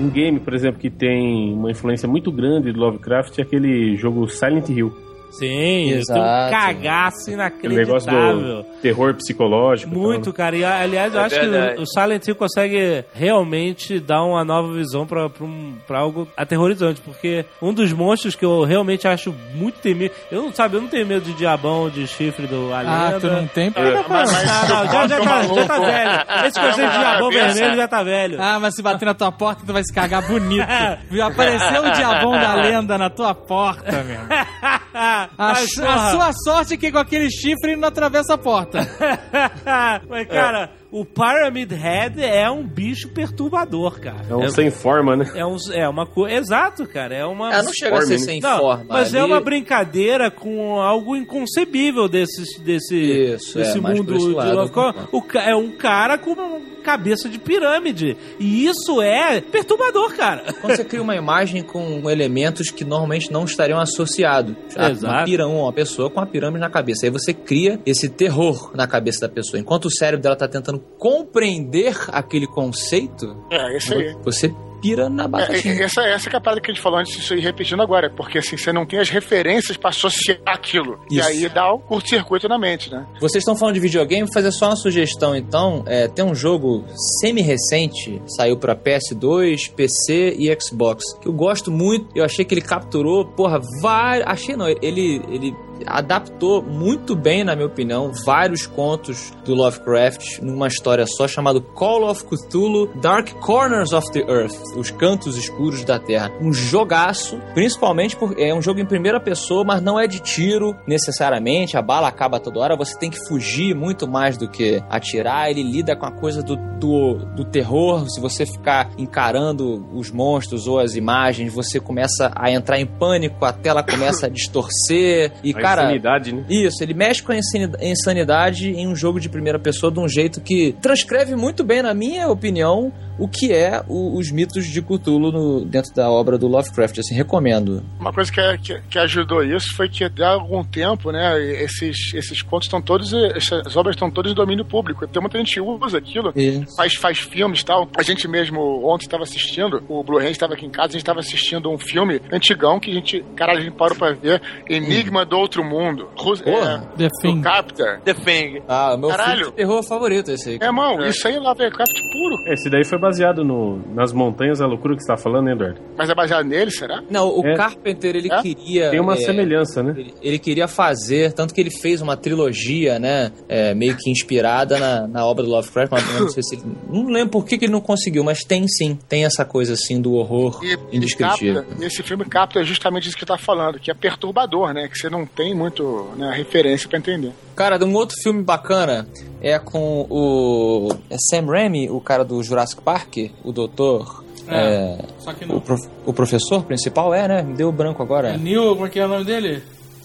Um 0.00 0.08
game, 0.08 0.40
por 0.40 0.54
exemplo, 0.54 0.80
que 0.80 0.88
tem 0.88 1.52
uma 1.52 1.70
influência 1.70 2.08
muito 2.08 2.32
grande 2.32 2.72
do 2.72 2.80
Lovecraft 2.80 3.38
é 3.38 3.42
aquele 3.42 3.96
jogo 3.96 4.26
Silent 4.26 4.70
Hill. 4.70 4.90
Sim, 5.30 5.48
tem 5.48 5.94
um 5.94 5.98
Exato. 5.98 6.50
cagaço 6.50 7.30
Aquele 7.40 7.76
negócio 7.76 8.10
inacreditável. 8.10 8.62
do 8.62 8.64
terror 8.82 9.14
psicológico. 9.14 9.90
Muito, 9.94 10.32
cara. 10.32 10.56
E 10.56 10.64
aliás, 10.64 11.14
eu 11.14 11.20
É 11.20 11.24
acho 11.24 11.34
verdade. 11.36 11.74
que 11.76 11.82
o 11.82 11.86
Silent 11.86 12.26
Hill 12.26 12.34
consegue 12.34 13.04
realmente 13.14 14.00
dar 14.00 14.22
uma 14.22 14.44
nova 14.44 14.72
visão 14.72 15.06
pra, 15.06 15.28
pra, 15.28 15.44
um, 15.44 15.74
pra 15.86 15.98
algo 16.00 16.26
aterrorizante. 16.36 17.00
Porque 17.00 17.44
um 17.62 17.72
dos 17.72 17.92
monstros 17.92 18.34
que 18.34 18.44
eu 18.44 18.64
realmente 18.64 19.06
acho 19.06 19.34
muito 19.54 19.78
temível. 19.80 20.14
Eu 20.30 20.42
não 20.42 20.52
sabe, 20.52 20.76
eu 20.76 20.82
não 20.82 20.88
tenho 20.88 21.06
medo 21.06 21.24
de 21.24 21.32
diabão, 21.34 21.88
de 21.88 22.06
chifre 22.06 22.46
do 22.46 22.72
Alien. 22.74 22.92
Ah, 22.94 23.18
tu 23.20 23.26
não 23.28 23.46
tem? 23.46 23.70
Por 23.70 23.82
que 23.82 23.88
É, 23.88 24.04
mas- 24.08 24.32
mas- 24.32 24.68
Não, 24.68 24.76
não, 24.76 24.86
já, 24.92 25.06
já, 25.06 25.20
tá, 25.20 25.42
já 25.42 25.66
tá 25.66 25.78
velho. 25.78 26.46
Esse 26.46 26.60
conceito 26.60 26.90
de 26.90 26.98
diabão 26.98 27.30
vermelho 27.30 27.76
já 27.76 27.88
tá 27.88 28.02
velho. 28.02 28.36
Ah, 28.40 28.58
mas 28.60 28.74
se 28.74 28.82
bater 28.82 29.04
na 29.04 29.14
tua 29.14 29.30
porta, 29.32 29.62
tu 29.66 29.72
vai 29.72 29.82
se 29.84 29.92
cagar 29.94 30.26
bonito. 30.26 30.66
Apareceu 31.24 31.84
o 31.84 31.90
diabão 31.92 32.32
da 32.32 32.54
lenda 32.54 32.98
na 32.98 33.08
tua 33.10 33.34
porta, 33.34 34.02
meu. 34.02 34.20
A, 35.36 35.52
Mas, 35.52 35.78
a 35.78 36.10
sua 36.10 36.32
sorte 36.32 36.74
é 36.74 36.76
que 36.76 36.92
com 36.92 36.98
aquele 36.98 37.30
chifre 37.30 37.72
ele 37.72 37.80
não 37.80 37.88
atravessa 37.88 38.34
a 38.34 38.38
porta. 38.38 38.80
Mas, 40.08 40.28
cara, 40.28 40.70
o 40.92 41.04
Pyramid 41.04 41.72
Head 41.74 42.22
é 42.22 42.50
um 42.50 42.66
bicho 42.66 43.08
perturbador, 43.08 44.00
cara. 44.00 44.24
É 44.28 44.34
um 44.34 44.48
sem 44.50 44.70
forma, 44.70 45.16
né? 45.16 45.30
é, 45.34 45.46
um, 45.46 45.56
é 45.72 45.88
uma 45.88 46.06
coisa. 46.06 46.36
Exato, 46.36 46.86
cara. 46.86 47.14
É 47.14 47.24
uma. 47.24 47.48
Ah, 47.50 47.62
não 47.62 47.72
chega 47.72 47.96
a 47.98 48.02
ser 48.02 48.18
Forme, 48.18 48.18
sem 48.24 48.40
Não, 48.40 48.58
forma. 48.58 48.84
mas 48.88 49.14
é 49.14 49.18
ali- 49.20 49.26
uma 49.30 49.40
brincadeira 49.40 50.30
com 50.30 50.80
algo 50.80 51.14
inconcebível 51.16 52.08
desse, 52.08 52.60
desse, 52.62 52.96
Isso, 53.34 53.56
desse 53.58 53.78
é, 53.78 53.80
mundo 53.80 54.04
de 54.18 54.24
Lovecraft. 54.26 54.72
concordo. 54.72 55.08
O 55.12 55.38
É 55.38 55.54
um 55.54 55.70
cara 55.70 56.18
com 56.18 56.32
uma 56.32 56.60
cabeça 56.82 57.28
de 57.28 57.38
pirâmide. 57.38 58.16
E 58.38 58.64
isso 58.66 59.02
é 59.02 59.40
perturbador, 59.40 60.14
cara. 60.16 60.44
Quando 60.60 60.76
você 60.76 60.84
cria 60.84 61.02
uma 61.02 61.14
imagem 61.14 61.62
com 61.62 62.08
elementos 62.10 62.70
que 62.70 62.84
normalmente 62.84 63.30
não 63.30 63.44
estariam 63.44 63.78
associados. 63.78 64.54
A- 64.76 64.90
Exato. 64.90 65.14
Uma, 65.14 65.24
pirâmide, 65.24 65.58
uma 65.60 65.72
pessoa 65.72 66.10
com 66.10 66.18
uma 66.20 66.26
pirâmide 66.26 66.60
na 66.60 66.70
cabeça. 66.70 67.04
Aí 67.06 67.10
você 67.10 67.34
cria 67.34 67.78
esse 67.84 68.08
terror 68.08 68.70
na 68.74 68.86
cabeça 68.86 69.20
da 69.20 69.28
pessoa. 69.28 69.60
Enquanto 69.60 69.84
o 69.86 69.90
cérebro 69.90 70.22
dela 70.22 70.34
tá 70.36 70.48
tentando 70.48 70.79
compreender 70.98 71.94
aquele 72.08 72.46
conceito, 72.46 73.36
É, 73.50 73.76
isso 73.76 73.94
aí. 73.94 74.14
você 74.24 74.54
pira 74.82 75.10
na 75.10 75.24
É, 75.24 75.28
batatinha. 75.28 75.74
é, 75.74 75.82
essa, 75.82 76.00
essa 76.04 76.30
que 76.30 76.34
é 76.36 76.38
a 76.38 76.40
parada 76.40 76.58
que 76.58 76.70
a 76.70 76.72
gente 76.74 76.82
falou 76.82 76.98
antes, 76.98 77.14
isso 77.14 77.34
aí 77.34 77.40
repetindo 77.40 77.82
agora, 77.82 78.08
porque 78.08 78.38
assim, 78.38 78.56
você 78.56 78.72
não 78.72 78.86
tem 78.86 78.98
as 78.98 79.10
referências 79.10 79.76
pra 79.76 79.90
associar 79.90 80.38
aquilo. 80.46 80.98
E 81.10 81.18
Isso. 81.18 81.28
aí 81.28 81.48
dá 81.50 81.70
o 81.70 81.78
curto-circuito 81.78 82.48
na 82.48 82.58
mente, 82.58 82.90
né? 82.90 83.06
Vocês 83.20 83.42
estão 83.42 83.54
falando 83.54 83.74
de 83.74 83.80
videogame, 83.80 84.22
vou 84.24 84.32
fazer 84.32 84.50
só 84.52 84.68
uma 84.68 84.76
sugestão 84.76 85.36
então. 85.36 85.84
É, 85.86 86.08
tem 86.08 86.24
um 86.24 86.34
jogo 86.34 86.84
semi-recente, 87.20 88.22
saiu 88.26 88.56
pra 88.56 88.74
PS2, 88.74 89.70
PC 89.74 90.34
e 90.38 90.56
Xbox, 90.60 91.04
que 91.20 91.28
eu 91.28 91.32
gosto 91.32 91.70
muito. 91.70 92.06
Eu 92.14 92.24
achei 92.24 92.44
que 92.44 92.54
ele 92.54 92.62
capturou, 92.62 93.26
porra, 93.26 93.60
vários. 93.82 94.26
Achei 94.26 94.56
não, 94.56 94.66
ele, 94.66 95.22
ele 95.30 95.54
adaptou 95.86 96.62
muito 96.62 97.14
bem, 97.14 97.44
na 97.44 97.54
minha 97.54 97.66
opinião, 97.66 98.12
vários 98.24 98.66
contos 98.66 99.32
do 99.44 99.54
Lovecraft 99.54 100.40
numa 100.40 100.68
história 100.68 101.06
só, 101.06 101.26
chamado 101.26 101.60
Call 101.60 102.08
of 102.08 102.24
Cthulhu 102.24 102.90
Dark 103.00 103.30
Corners 103.40 103.92
of 103.92 104.10
the 104.12 104.20
Earth 104.20 104.56
Os 104.76 104.90
Cantos 104.90 105.36
Escuros 105.36 105.84
da 105.84 105.98
Terra. 105.98 106.30
Um 106.40 106.52
jogaço, 106.52 107.38
principalmente 107.54 108.16
porque 108.16 108.42
é 108.42 108.54
um 108.54 108.62
jogo 108.62 108.80
em 108.80 108.86
primeira 108.86 109.20
pessoa, 109.20 109.64
mas 109.64 109.80
não 109.80 109.98
é 109.98 110.06
de 110.06 110.20
tiro 110.20 110.74
necessariamente, 110.86 111.76
a 111.76 111.82
bala 111.82 112.08
acaba 112.08 112.40
toda 112.40 112.60
hora, 112.60 112.76
você 112.76 112.98
tem 112.98 113.10
que 113.10 113.18
fugir 113.28 113.74
muito 113.74 114.08
mais 114.08 114.36
do 114.36 114.48
que 114.48 114.82
atirar. 114.88 115.50
Ele 115.50 115.62
lida 115.62 115.96
com 115.96 116.06
a 116.06 116.10
coisa 116.10 116.42
do 116.42 116.56
do, 116.80 117.14
do 117.36 117.44
terror, 117.44 118.08
se 118.08 118.18
você 118.18 118.46
ficar 118.46 118.90
encarando 118.96 119.86
os 119.92 120.10
monstros 120.10 120.66
ou 120.66 120.80
as 120.80 120.94
imagens, 120.94 121.52
você 121.52 121.78
começa 121.78 122.32
a 122.34 122.50
entrar 122.50 122.80
em 122.80 122.86
pânico, 122.86 123.44
a 123.44 123.52
tela 123.52 123.82
começa 123.82 124.26
a 124.26 124.28
distorcer. 124.30 125.32
E, 125.44 125.52
cara. 125.76 125.82
insanidade, 125.82 126.34
né? 126.34 126.44
Isso, 126.48 126.82
ele 126.82 126.94
mexe 126.94 127.22
com 127.22 127.32
a 127.32 127.36
insani- 127.36 127.72
insanidade 127.80 128.70
em 128.70 128.86
um 128.86 128.94
jogo 128.96 129.20
de 129.20 129.28
primeira 129.28 129.58
pessoa 129.58 129.92
de 129.92 130.00
um 130.00 130.08
jeito 130.08 130.40
que 130.40 130.74
transcreve 130.80 131.34
muito 131.36 131.62
bem, 131.64 131.82
na 131.82 131.94
minha 131.94 132.28
opinião, 132.28 132.92
o 133.18 133.28
que 133.28 133.52
é 133.52 133.82
o- 133.86 134.16
os 134.16 134.30
mitos 134.30 134.66
de 134.66 134.80
Cthulhu 134.80 135.30
no- 135.30 135.64
dentro 135.64 135.94
da 135.94 136.10
obra 136.10 136.38
do 136.38 136.46
Lovecraft. 136.48 136.98
Assim, 136.98 137.14
recomendo. 137.14 137.82
Uma 137.98 138.12
coisa 138.12 138.32
que, 138.32 138.58
que, 138.58 138.80
que 138.90 138.98
ajudou 138.98 139.42
isso 139.44 139.74
foi 139.76 139.88
que, 139.88 140.04
há 140.04 140.28
algum 140.30 140.64
tempo, 140.64 141.10
né, 141.12 141.38
esses, 141.62 142.14
esses 142.14 142.40
contos 142.42 142.66
estão 142.66 142.80
todos, 142.80 143.12
essas 143.12 143.76
obras 143.76 143.94
estão 143.94 144.10
todas 144.10 144.32
em 144.32 144.34
domínio 144.34 144.64
público. 144.64 145.06
Tem 145.06 145.20
muita 145.20 145.38
gente 145.38 145.54
que 145.54 145.60
usa 145.60 145.98
aquilo, 145.98 146.32
faz, 146.76 146.94
faz 146.94 147.18
filmes 147.18 147.60
e 147.60 147.64
tal. 147.64 147.88
A 147.96 148.02
gente 148.02 148.26
mesmo 148.26 148.60
ontem 148.86 149.04
estava 149.04 149.22
assistindo, 149.22 149.82
o 149.88 150.02
Blue 150.02 150.18
Hand 150.18 150.30
estava 150.30 150.54
aqui 150.54 150.64
em 150.66 150.70
casa, 150.70 150.88
a 150.88 150.92
gente 150.92 151.02
estava 151.02 151.20
assistindo 151.20 151.70
um 151.70 151.78
filme 151.78 152.20
antigão 152.32 152.80
que 152.80 152.90
a 152.90 152.94
gente, 152.94 153.24
caralho, 153.36 153.58
a 153.58 153.62
gente 153.62 153.76
parou 153.76 153.96
pra 153.96 154.12
ver. 154.12 154.40
Enigma 154.68 155.24
do 155.26 155.36
Outro 155.38 155.59
Mundo. 155.64 156.08
Rus- 156.16 156.40
Porra. 156.42 156.88
The 156.96 157.08
do 157.08 157.10
Thing. 157.20 157.40
Carpenter. 157.42 158.00
The 158.02 158.14
Thing. 158.14 158.62
Ah, 158.68 158.94
o 158.94 158.98
meu 158.98 159.08
Caralho. 159.10 159.36
filme 159.36 159.50
de 159.50 159.56
terror 159.56 159.82
favorito 159.82 160.30
esse 160.30 160.50
aí. 160.50 160.58
É, 160.60 160.66
irmão, 160.66 161.00
isso 161.06 161.26
aí 161.26 161.34
é 161.36 161.38
Lovecraft 161.40 161.92
puro. 162.12 162.52
Esse 162.52 162.68
daí 162.70 162.84
foi 162.84 162.98
baseado 162.98 163.44
no, 163.44 163.78
nas 163.94 164.12
montanhas, 164.12 164.60
a 164.60 164.66
loucura 164.66 164.94
que 164.96 165.02
você 165.02 165.08
tá 165.08 165.16
falando, 165.16 165.46
né, 165.46 165.52
Eduardo? 165.52 165.80
Mas 165.96 166.08
é 166.10 166.14
baseado 166.14 166.44
nele, 166.46 166.70
será? 166.70 167.02
Não, 167.10 167.28
o 167.28 167.46
É. 167.46 167.56
Carpenter, 167.56 168.16
ele 168.16 168.32
É? 168.32 168.42
queria... 168.42 168.90
Tem 168.90 169.00
uma 169.00 169.14
é, 169.14 169.16
semelhança, 169.16 169.82
né? 169.82 169.94
Ele, 169.96 170.14
ele 170.22 170.38
queria 170.38 170.68
fazer, 170.68 171.32
tanto 171.32 171.54
que 171.54 171.60
ele 171.60 171.70
fez 171.70 172.00
uma 172.00 172.16
trilogia, 172.16 172.98
né? 172.98 173.30
é, 173.48 173.74
meio 173.74 173.96
que 173.96 174.10
inspirada 174.10 174.78
na, 174.78 175.06
na 175.06 175.26
obra 175.26 175.44
do 175.44 175.50
Lovecraft, 175.50 175.90
mas 175.92 176.20
não 176.20 176.28
sei 176.28 176.42
se 176.42 176.56
ele. 176.56 176.62
Não 176.88 177.06
lembro 177.06 177.30
por 177.30 177.44
que, 177.44 177.58
que 177.58 177.64
ele 177.64 177.72
não 177.72 177.80
conseguiu, 177.80 178.22
mas 178.24 178.40
tem 178.44 178.66
sim. 178.68 178.98
Tem 179.08 179.24
essa 179.24 179.44
coisa 179.44 179.74
assim 179.74 180.00
do 180.00 180.14
horror 180.14 180.60
E, 180.62 180.76
e 180.92 180.96
indescritível. 180.96 181.62
capta, 181.64 181.84
esse 181.84 182.02
filme 182.02 182.24
capta 182.24 182.62
justamente 182.64 183.08
isso 183.08 183.16
que 183.16 183.26
tá 183.26 183.36
falando, 183.38 183.78
que 183.78 183.90
é 183.90 183.94
perturbador, 183.94 184.72
né? 184.72 184.88
Que 184.88 184.96
você 184.98 185.08
não 185.10 185.24
tem 185.26 185.49
muito 185.54 186.08
né, 186.16 186.32
referência 186.34 186.88
pra 186.88 186.98
entender. 186.98 187.32
Cara, 187.54 187.82
um 187.84 187.94
outro 187.94 188.16
filme 188.22 188.42
bacana 188.42 189.06
é 189.40 189.58
com 189.58 190.06
o. 190.08 190.88
É 191.10 191.16
Sam 191.30 191.46
Raimi, 191.46 191.90
o 191.90 192.00
cara 192.00 192.24
do 192.24 192.42
Jurassic 192.42 192.80
Park, 192.82 193.16
o 193.44 193.52
doutor. 193.52 194.24
É. 194.48 194.98
é, 194.98 194.98
Só 195.18 195.32
que 195.32 195.44
o, 195.44 195.48
não. 195.48 195.60
prof- 195.60 195.88
o 196.06 196.12
professor 196.12 196.64
principal 196.64 197.14
é, 197.14 197.28
né? 197.28 197.42
Me 197.42 197.54
deu 197.54 197.70
branco 197.70 198.02
agora. 198.02 198.30
É 198.30 198.36
Neil, 198.38 198.74
como 198.74 198.86
é 198.86 198.88
que 198.90 198.98
é 198.98 199.04
o 199.04 199.08
nome 199.08 199.24
dele? 199.24 199.62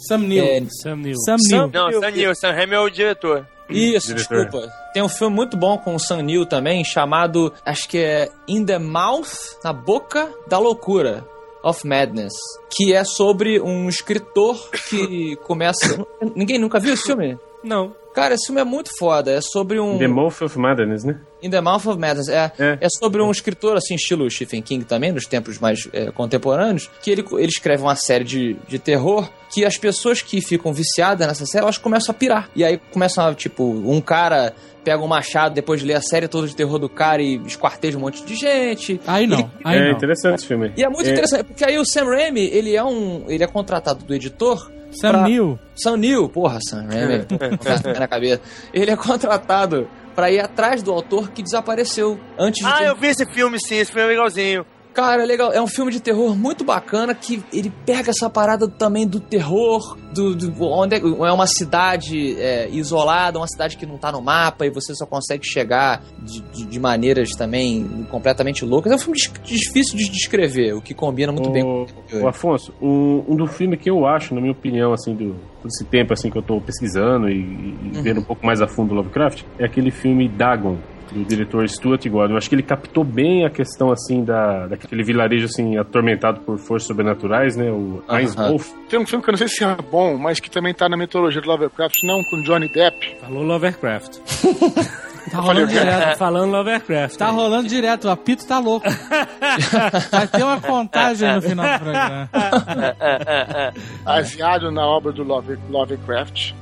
Sam 0.08 0.20
Neill. 0.20 0.46
É, 0.46 0.64
Sam 0.84 0.96
Neill. 0.98 1.16
Sam 1.26 1.38
Neill. 1.50 1.70
Não, 1.74 1.92
Sam 2.00 2.12
Neill. 2.12 2.36
Sam 2.36 2.52
Raimi 2.52 2.74
é 2.76 2.80
o 2.80 2.90
diretor. 2.90 3.48
Isso, 3.68 4.14
Diretor. 4.14 4.44
desculpa. 4.46 4.72
Tem 4.94 5.02
um 5.02 5.10
filme 5.10 5.36
muito 5.36 5.58
bom 5.58 5.76
com 5.80 5.96
o 5.96 6.00
Sam 6.00 6.22
Neill 6.22 6.46
também, 6.46 6.84
chamado, 6.84 7.52
acho 7.66 7.90
que 7.90 7.98
é 7.98 8.30
In 8.48 8.64
the 8.64 8.78
Mouth, 8.78 9.58
na 9.64 9.74
boca 9.74 10.30
da 10.48 10.60
loucura. 10.60 11.26
Of 11.66 11.88
Madness, 11.88 12.34
que 12.70 12.94
é 12.94 13.04
sobre 13.04 13.60
um 13.60 13.90
escritor 13.90 14.70
que 14.70 15.36
começa. 15.38 16.06
Ninguém 16.36 16.60
nunca 16.60 16.80
viu 16.80 16.94
esse 16.94 17.04
filme? 17.04 17.40
Não. 17.64 17.96
Cara, 18.16 18.34
esse 18.34 18.46
filme 18.48 18.62
é 18.62 18.64
muito 18.64 18.90
foda. 18.98 19.32
É 19.32 19.42
sobre 19.42 19.80
um. 19.80 19.98
The 19.98 20.08
Mouth 20.08 20.42
of 20.42 20.58
Madness, 20.58 21.04
né? 21.04 21.20
In 21.44 21.50
the 21.50 21.60
Mouth 21.62 21.86
of 21.86 22.00
Madness. 22.00 22.30
É, 22.30 22.52
É. 22.58 22.78
é. 22.82 22.88
sobre 22.90 23.22
um 23.22 23.30
escritor, 23.30 23.76
assim, 23.76 23.96
estilo 23.96 24.30
Stephen 24.32 24.62
King 24.62 24.86
também, 24.86 25.12
nos 25.12 25.26
tempos 25.26 25.60
mais 25.60 25.88
é, 25.92 26.10
contemporâneos, 26.12 26.90
que 27.02 27.12
ele, 27.12 27.26
ele 27.34 27.48
escreve 27.50 27.84
uma 27.84 27.96
série 27.96 28.24
de, 28.24 28.56
de 28.68 28.80
terror 28.80 29.30
que 29.54 29.64
as 29.66 29.78
pessoas 29.78 30.22
que 30.22 30.42
ficam 30.42 30.74
viciadas 30.74 31.28
nessa 31.28 31.46
série, 31.46 31.64
elas 31.64 31.78
começam 31.78 32.12
a 32.12 32.18
pirar. 32.18 32.50
E 32.56 32.64
aí 32.64 32.80
começam 32.92 33.26
a, 33.26 33.34
tipo, 33.36 33.64
um 33.64 34.00
cara 34.02 34.54
pega 34.84 35.02
um 35.04 35.08
machado 35.08 35.56
depois 35.56 35.82
de 35.82 35.88
ler 35.88 35.96
a 35.96 36.02
série 36.02 36.28
toda 36.28 36.48
de 36.48 36.56
terror 36.56 36.78
do 36.78 36.88
cara 36.88 37.20
e 37.22 37.38
esquarteja 37.46 37.98
um 37.98 38.02
monte 38.02 38.24
de 38.24 38.36
gente. 38.36 39.02
Aí 39.08 39.26
não. 39.28 39.40
Ele- 39.40 39.50
Aí 39.64 39.78
é 39.80 39.84
não. 39.86 39.92
interessante 39.98 40.36
esse 40.40 40.48
filme. 40.48 40.72
E 40.78 40.84
é 40.84 40.88
muito 40.90 41.08
É, 41.10 41.12
interessante, 41.12 41.44
porque 41.46 41.66
aí 41.66 41.78
o 41.80 41.84
Sam 41.86 42.06
Raimi, 42.06 42.42
ele 42.54 42.76
é 42.76 42.84
um. 42.84 43.26
ele 43.28 43.44
é 43.44 43.48
contratado 43.48 44.06
do 44.06 44.14
editor 44.14 44.72
Sam 45.00 45.10
pra- 45.12 45.24
Neill. 45.24 45.60
Sam 45.76 45.98
Neill, 45.98 46.30
porra, 46.30 46.60
Sam 46.68 46.88
Raimi, 46.90 47.26
tá 47.26 48.00
na 48.00 48.08
cabeça. 48.08 48.42
Ele 48.74 48.92
é 48.92 48.96
contratado 48.96 49.88
pra 50.16 50.32
ir 50.32 50.40
atrás 50.40 50.82
do 50.82 50.92
autor 50.92 51.32
que 51.32 51.44
desapareceu 51.44 52.20
antes 52.40 52.66
de 52.66 52.72
Ah, 52.72 52.84
eu 52.84 52.96
vi 52.96 53.08
esse 53.08 53.26
filme 53.26 53.60
sim, 53.60 53.76
esse 53.76 53.92
filme 53.92 54.08
é 54.08 54.12
legalzinho. 54.12 54.66
Cara, 54.96 55.22
é 55.24 55.26
legal. 55.26 55.52
É 55.52 55.62
um 55.62 55.68
filme 55.68 55.92
de 55.92 56.00
terror 56.00 56.36
muito 56.38 56.64
bacana 56.64 57.14
que 57.14 57.44
ele 57.52 57.70
pega 57.86 58.12
essa 58.12 58.30
parada 58.30 58.66
também 58.68 59.06
do 59.06 59.20
terror, 59.20 59.98
do, 60.14 60.34
do- 60.34 60.64
onde 60.64 60.96
é, 60.96 61.00
é 61.00 61.32
uma 61.32 61.46
cidade 61.48 62.40
é, 62.40 62.70
isolada, 62.70 63.38
uma 63.38 63.48
cidade 63.48 63.76
que 63.76 63.86
não 63.86 63.98
tá 63.98 64.10
no 64.12 64.22
mapa 64.22 64.66
e 64.66 64.70
você 64.70 64.96
só 64.96 65.06
consegue 65.06 65.46
chegar 65.46 66.02
de, 66.24 66.40
de- 66.42 66.66
de 66.66 66.80
maneiras 66.80 67.32
também 67.32 68.06
completamente 68.10 68.64
loucas. 68.64 68.92
É 68.92 68.96
um 68.96 69.00
filme 69.00 69.20
difícil 69.44 69.98
de 69.98 70.08
descrever, 70.10 70.74
o 70.74 70.82
que 70.82 70.94
combina 70.94 71.32
muito 71.32 71.50
bem 71.52 71.62
com 71.64 71.86
O, 72.14 72.22
o 72.24 72.28
Afonso, 72.30 72.74
um, 72.82 73.22
um 73.28 73.36
do 73.36 73.48
filme 73.48 73.76
que 73.76 73.90
eu 73.90 74.08
acho, 74.08 74.34
na 74.34 74.40
minha 74.40 74.54
opinião, 74.54 74.94
assim, 74.94 75.14
do 75.14 75.36
todo 75.62 75.68
esse 75.72 75.84
tempo 75.84 76.14
assim 76.14 76.30
que 76.30 76.38
eu 76.38 76.42
tô 76.44 76.62
pesquisando 76.62 77.28
e, 77.28 77.34
e 77.36 77.92
Uhum. 77.98 78.02
vendo 78.02 78.20
um 78.22 78.24
pouco 78.24 78.46
mais 78.46 78.62
a 78.62 78.68
fundo 78.68 78.94
o 78.94 78.96
Lovecraft, 78.98 79.44
é 79.60 79.66
aquele 79.66 79.92
filme 79.92 80.30
Dagon, 80.30 80.78
do 81.12 81.24
diretor 81.24 81.68
Stuart 81.70 82.08
Gordon. 82.08 82.34
Eu 82.34 82.38
acho 82.38 82.50
que 82.50 82.56
ele 82.56 82.64
captou 82.64 83.04
bem 83.04 83.46
a 83.46 83.50
questão, 83.50 83.92
assim, 83.92 84.24
da, 84.24 84.68
daquele 84.68 85.04
vilarejo, 85.04 85.46
assim, 85.46 85.78
atormentado 85.78 86.42
por 86.42 86.58
forças 86.58 86.88
sobrenaturais, 86.88 87.56
né? 87.56 87.72
O. 87.72 88.04
Heinz 88.10 88.36
Wolf. 88.36 88.72
Tem 88.90 89.00
um 89.00 89.06
filme 89.06 89.24
que 89.24 89.30
eu 89.30 89.34
não 89.34 89.38
sei 89.38 89.48
se 89.48 89.64
é 89.64 89.76
bom, 89.92 90.18
mas 90.18 90.40
que 90.40 90.50
também 90.50 90.74
tá 90.74 90.88
na 90.90 90.98
mitologia 90.98 91.42
do 91.42 91.48
Lovecraft, 91.48 91.98
não, 92.04 92.24
com 92.30 92.42
Johnny 92.42 92.68
Depp. 92.68 93.18
Falou 93.22 93.44
Lovecraft. 93.44 94.20
Tá 95.32 95.40
rolando 95.40 95.68
direto. 95.68 96.18
Falando 96.18 96.52
Lovecraft. 96.52 97.18
Tá 97.18 97.30
rolando 97.30 97.68
direto. 97.68 98.06
O 98.06 98.12
apito 98.12 98.46
tá 98.46 98.60
louco. 98.60 98.88
Vai 100.12 100.28
ter 100.28 100.44
uma 100.44 100.60
contagem 100.62 101.34
no 101.36 101.42
final 101.42 101.66
do 101.66 101.80
programa. 101.84 102.30
baseado 104.04 104.72
na 104.72 104.86
obra 104.86 105.12
do 105.12 105.24
Love, 105.24 105.58
Lovecraft. 105.70 106.54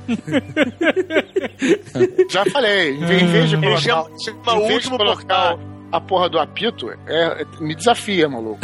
Já 2.30 2.44
falei, 2.46 2.96
em 2.96 3.04
vez, 3.04 3.50
de 3.50 3.56
colocar, 3.56 3.60
em 3.60 3.60
vez 3.60 3.82
de 4.66 4.72
último 4.72 4.96
colocar 4.96 5.56
a 5.92 6.00
porra 6.00 6.28
do 6.28 6.38
apito, 6.38 6.90
é, 6.90 6.96
é- 7.06 7.46
me 7.60 7.74
desafia, 7.74 8.28
maluco. 8.28 8.60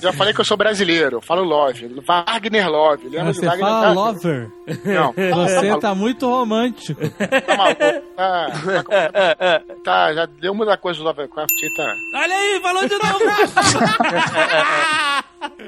Já 0.00 0.12
falei 0.12 0.32
que 0.32 0.40
eu 0.40 0.44
sou 0.44 0.56
brasileiro, 0.56 1.16
eu 1.16 1.20
falo 1.20 1.42
Love, 1.42 1.86
Wagner 2.06 2.68
Love. 2.68 3.08
Lembra 3.08 3.32
Você 3.32 3.40
do 3.40 3.46
Wagner 3.46 3.66
fala 3.66 3.92
Love? 3.92 4.26
lover. 4.28 4.50
Não, 4.84 5.12
Você 5.46 5.78
tá 5.78 5.94
muito 5.94 6.28
romântico. 6.28 7.00
tá 7.10 7.56
maluco. 7.56 7.80
Tá, 8.16 8.46
tá, 9.34 9.62
tá, 9.84 10.14
já 10.14 10.26
deu 10.26 10.54
muita 10.54 10.76
coisa 10.76 10.98
do 10.98 11.04
Lovecraft 11.04 11.50
tá. 11.76 11.94
Olha 12.14 12.34
aí, 12.34 12.60
falou 12.60 12.88
de 12.88 12.94
novo. 12.94 13.20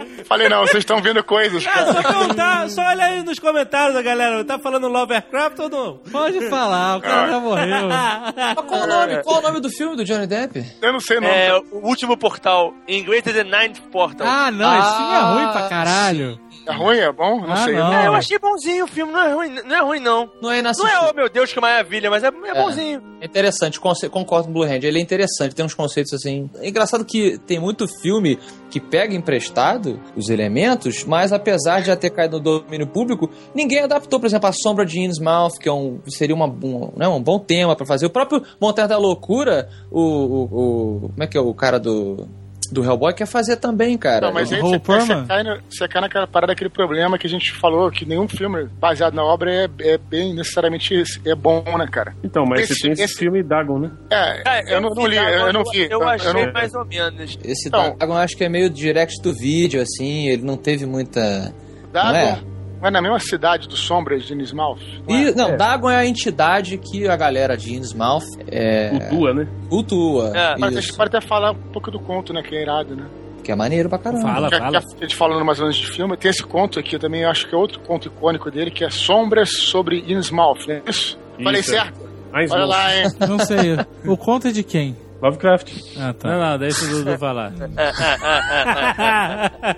Falei, 0.25 0.49
não, 0.49 0.61
vocês 0.61 0.79
estão 0.83 1.01
vendo 1.03 1.23
coisas, 1.25 1.67
Ah, 1.67 1.71
cara. 1.71 1.93
só 1.93 2.03
perguntar, 2.03 2.69
só 2.71 2.83
olha 2.83 3.05
aí 3.05 3.23
nos 3.23 3.39
comentários 3.39 3.95
da 3.95 4.03
galera. 4.03 4.45
Tá 4.45 4.59
falando 4.59 4.89
Lovecraft 4.89 5.59
ou 5.61 5.69
não? 5.69 5.99
Pode 6.11 6.49
falar, 6.49 6.97
o 6.97 7.01
cara 7.01 7.29
já 7.29 7.41
morreu. 7.41 7.89
Mas 8.37 8.55
qual 8.67 8.83
o 8.83 8.87
nome? 8.87 9.23
Qual 9.23 9.39
o 9.39 9.43
nome 9.43 9.61
do 9.61 9.71
filme 9.71 9.97
do 9.97 10.05
Johnny 10.05 10.27
Depp? 10.27 10.65
Eu 10.81 10.93
não 10.93 11.01
sei 11.01 11.19
o 11.19 11.21
nome. 11.21 11.33
É, 11.35 11.55
o 11.73 11.87
último 11.87 12.17
portal. 12.17 12.73
Em 12.89 13.01
inglês 13.01 13.27
é 13.27 13.33
The 13.33 13.45
Ninth 13.45 13.81
Portal. 13.91 14.27
Ah, 14.27 14.51
não, 14.51 14.79
esse 14.81 14.97
filme 14.97 15.13
é 15.13 15.17
Ah, 15.17 15.33
ruim 15.33 15.53
pra 15.53 15.69
caralho. 15.69 16.41
É 16.67 16.73
ruim, 16.73 16.99
é 16.99 17.11
bom? 17.13 17.41
Não 17.41 17.53
Ah, 17.53 17.57
sei. 17.65 17.75
não. 17.75 17.93
É, 17.93 18.07
eu 18.07 18.15
achei 18.15 18.39
bonzinho 18.39 18.85
o 18.85 18.89
filme, 18.89 19.13
não 19.13 19.21
é 19.21 19.33
ruim, 19.35 19.49
não 19.65 19.77
é 19.77 19.81
ruim 19.81 20.01
não. 20.01 20.31
Não 20.41 20.51
é 20.51 20.63
Não 20.63 20.71
é, 20.71 21.11
oh 21.11 21.15
meu 21.15 21.29
Deus, 21.29 21.53
que 21.53 21.61
maravilha, 21.61 22.09
mas 22.09 22.23
é, 22.23 22.29
é 22.29 22.55
bonzinho. 22.55 23.03
É 23.21 23.27
interessante, 23.27 23.81
concordo 23.81 24.45
com 24.47 24.51
o 24.51 24.53
Blue 24.53 24.63
Hand. 24.65 24.83
Ele 24.85 24.99
é 24.99 25.03
interessante, 25.03 25.55
tem 25.55 25.65
uns 25.65 25.75
conceitos 25.75 26.13
assim. 26.13 26.49
É 26.61 26.69
engraçado 26.69 27.05
que 27.05 27.39
tem 27.39 27.59
muito 27.59 27.87
filme 27.89 28.39
que 28.71 28.81
pega 28.81 29.15
emprestado 29.15 30.01
os 30.17 30.29
elementos, 30.29 31.05
mas 31.05 31.33
apesar 31.33 31.81
de 31.81 31.87
já 31.89 31.97
ter 31.97 32.11
caído 32.11 32.39
no 32.39 32.43
domínio 32.61 32.87
público, 32.87 33.29
ninguém 33.55 33.81
adaptou, 33.81 34.19
por 34.21 34.27
exemplo, 34.27 34.49
a 34.49 34.53
Sombra 34.53 34.85
de 34.87 35.01
Innsmouth, 35.01 35.59
que 35.61 35.69
é 35.69 35.73
um, 35.73 36.01
seria 36.09 36.35
uma, 36.35 36.47
um, 36.47 36.93
né, 36.97 37.07
um 37.09 37.23
bom 37.23 37.39
tema 37.39 37.75
pra 37.77 37.85
fazer. 37.87 38.07
O 38.07 38.11
próprio 38.11 38.43
Montanha 38.61 38.89
da 38.89 38.99
Loucura, 38.99 39.69
o, 39.91 40.01
o, 40.01 40.43
o- 40.45 41.01
Como 41.11 41.23
é 41.23 41.27
que 41.27 41.37
é 41.37 41.41
o 41.41 41.53
cara 41.55 41.79
do. 41.79 42.29
Do 42.73 42.83
Hellboy 42.85 43.13
quer 43.13 43.27
fazer 43.27 43.57
também, 43.57 43.97
cara. 43.99 44.27
Não, 44.27 44.33
mas 44.35 44.53
aí 44.53 44.61
você, 44.61 44.79
você, 44.79 45.27
cai 45.27 45.43
na, 45.43 45.61
você 45.69 45.87
cai 45.89 46.01
naquela 46.01 46.27
parada 46.27 46.53
daquele 46.53 46.71
problema 46.71 47.19
que 47.19 47.27
a 47.27 47.31
gente 47.31 47.53
falou, 47.53 47.91
que 47.91 48.05
nenhum 48.07 48.27
filme 48.27 48.65
baseado 48.81 49.15
na 49.15 49.23
obra 49.25 49.53
é, 49.53 49.69
é 49.81 49.99
bem 49.99 50.35
necessariamente 50.35 51.03
é 51.27 51.35
bom, 51.35 51.63
né, 51.79 51.87
cara? 51.91 52.15
Então, 52.25 52.45
mas 52.47 52.63
Esse- 52.63 52.75
você 52.75 52.81
tem 52.83 52.93
esse, 52.93 53.03
esse- 53.05 53.19
filme 53.19 53.43
Dagon, 53.43 53.79
né? 53.79 53.91
É, 54.11 54.75
eu, 54.75 54.81
não, 54.81 54.89
não 54.91 55.07
li, 55.07 55.17
eu, 55.17 55.23
eu 55.25 55.53
não 55.53 55.63
vi. 55.71 55.87
Eu 55.91 56.03
achei 56.09 56.33
não- 56.47 56.53
mais 56.53 56.75
ou 56.75 56.85
menos. 56.87 57.39
Esse 57.45 57.69
Então- 57.69 57.95
Dagon 57.99 58.15
eu 58.15 58.19
acho 58.19 58.37
que 58.37 58.45
é 58.45 58.49
meio 58.49 58.71
direct 58.71 59.21
to 59.23 59.33
vídeo, 59.35 59.81
assim, 59.83 60.29
ele 60.29 60.43
não 60.43 60.57
teve 60.57 60.87
muita. 60.87 61.53
Dagon, 61.93 62.52
Não 62.83 62.89
é? 62.89 62.89
é 62.89 62.91
na 62.91 63.01
mesma 63.01 63.21
cidade 63.21 63.69
do 63.69 63.77
Sombras 63.77 64.25
de 64.25 64.35
Innsmouth? 64.35 64.81
Não 65.09 65.17
é? 65.17 65.23
E, 65.23 65.35
não, 65.35 65.57
Dagon 65.57 65.89
é 65.89 65.97
a 65.97 66.05
entidade 66.05 66.77
que 66.77 67.09
a 67.09 67.17
galera 67.17 67.57
de 67.57 67.75
Innsmouth 67.75 68.25
é, 68.51 68.91
O 68.93 69.17
Tua, 69.17 69.33
né? 69.35 69.49
cultua. 69.69 70.33
É. 70.37 70.57
Mas 70.59 70.77
a 70.77 70.81
gente 70.81 70.97
pode 70.97 71.17
até 71.17 71.27
falar 71.27 71.53
um 71.53 71.73
pouco 71.73 71.91
do 71.91 72.01
conto, 72.01 72.33
né, 72.33 72.43
que 72.43 72.55
é 72.55 72.63
irado, 72.63 72.97
né? 72.97 73.07
que 73.43 73.51
é 73.51 73.57
maneiro 73.57 73.89
pra 73.89 73.99
caramba. 73.99 74.23
Fala, 74.23 74.49
Que, 74.51 74.57
fala. 74.59 74.81
que 74.81 74.97
a 74.99 75.01
gente 75.01 75.17
falando 75.17 75.45
mais 75.45 75.59
ou 75.59 75.65
menos 75.65 75.77
de 75.77 75.87
filme, 75.89 76.17
tem 76.17 76.31
esse 76.31 76.45
conto 76.45 76.79
aqui 76.79 76.97
também, 76.99 77.23
eu 77.23 77.29
acho 77.31 77.49
que 77.49 77.55
é 77.55 77.59
outro 77.59 77.81
conto 77.81 78.07
icônico 78.07 78.51
dele, 78.51 78.71
que 78.71 78.85
é 78.85 78.91
Sombras 78.91 79.51
sobre 79.51 80.05
Innsmouth, 80.07 80.67
né? 80.69 80.81
Isso? 80.87 81.19
Falei 81.43 81.61
Isso, 81.61 81.75
é. 81.75 81.79
certo? 81.81 82.01
Mais 82.33 82.51
Olha 82.51 82.65
lá, 82.65 82.97
hein? 82.97 83.07
Não 83.29 83.39
sei. 83.41 83.77
O 84.07 84.17
conto 84.17 84.49
é 84.49 84.53
de 84.53 84.63
quem? 84.63 84.97
Lovecraft. 85.23 85.73
Ah, 85.99 86.13
tá. 86.13 86.29
Não, 86.31 86.41
não, 86.51 86.59
deixa 86.59 86.85
o 86.85 86.89
Dudu 86.89 87.17
falar. 87.19 87.53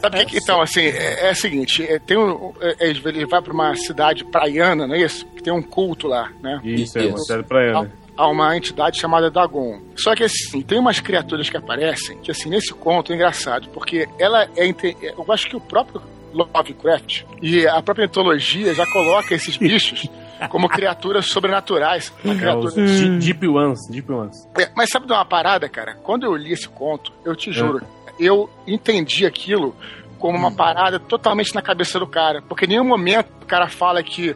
Sabe 0.00 0.16
o 0.16 0.20
que, 0.20 0.26
que- 0.26 0.38
então, 0.38 0.60
assim, 0.60 0.80
é, 0.82 1.28
é 1.28 1.32
o 1.32 1.36
seguinte, 1.36 1.82
é, 1.86 1.98
tem 1.98 2.16
um, 2.16 2.52
é, 2.60 2.88
ele 2.88 3.26
vai 3.26 3.42
pra 3.42 3.52
uma 3.52 3.74
cidade 3.76 4.24
praiana, 4.24 4.86
não 4.86 4.94
é 4.94 5.00
isso? 5.02 5.26
Que 5.36 5.42
tem 5.42 5.52
um 5.52 5.62
culto 5.62 6.08
lá, 6.08 6.30
né? 6.42 6.60
Isso, 6.64 6.98
é 6.98 7.06
uma 7.06 7.18
série 7.18 7.42
praiana. 7.42 7.92
a 8.16 8.28
uma 8.28 8.56
entidade 8.56 8.98
chamada 9.00 9.30
Dagon. 9.30 9.80
Só 9.96 10.14
que 10.14 10.24
assim, 10.24 10.62
tem 10.62 10.78
umas 10.78 11.00
criaturas 11.00 11.50
que 11.50 11.56
aparecem 11.56 12.16
que 12.18 12.30
assim, 12.30 12.48
nesse 12.48 12.72
conto 12.72 13.12
é 13.12 13.14
engraçado, 13.16 13.68
porque 13.70 14.08
ela 14.18 14.48
é 14.56 14.66
inte- 14.66 14.96
eu 15.02 15.24
acho 15.32 15.48
que 15.48 15.56
o 15.56 15.60
próprio 15.60 16.00
Lovecraft 16.32 17.22
e 17.42 17.66
a 17.66 17.80
própria 17.82 18.06
mitologia 18.06 18.72
já 18.74 18.84
coloca 18.86 19.34
esses 19.34 19.56
bichos 19.56 20.06
como 20.48 20.68
criaturas 20.68 21.26
sobrenaturais. 21.26 22.12
É 22.24 22.34
criatura- 22.34 22.66
os 22.66 22.74
Deep- 23.24 23.46
Ones, 23.48 23.80
Deep 23.90 24.10
Ones. 24.12 24.48
É, 24.58 24.70
Mas 24.76 24.88
sabe 24.90 25.06
de 25.06 25.12
uma 25.12 25.24
parada, 25.24 25.68
cara? 25.68 25.94
Quando 26.02 26.24
eu 26.24 26.34
li 26.36 26.52
esse 26.52 26.68
conto, 26.68 27.12
eu 27.24 27.34
te 27.36 27.52
juro, 27.52 27.80
eu 28.18 28.48
entendi 28.66 29.26
aquilo 29.26 29.74
como 30.18 30.38
uma 30.38 30.50
parada 30.52 30.98
totalmente 30.98 31.54
na 31.54 31.60
cabeça 31.60 31.98
do 31.98 32.06
cara. 32.06 32.40
Porque 32.40 32.64
em 32.64 32.68
nenhum 32.68 32.84
momento 32.84 33.28
o 33.42 33.46
cara 33.46 33.68
fala 33.68 34.02
que. 34.02 34.34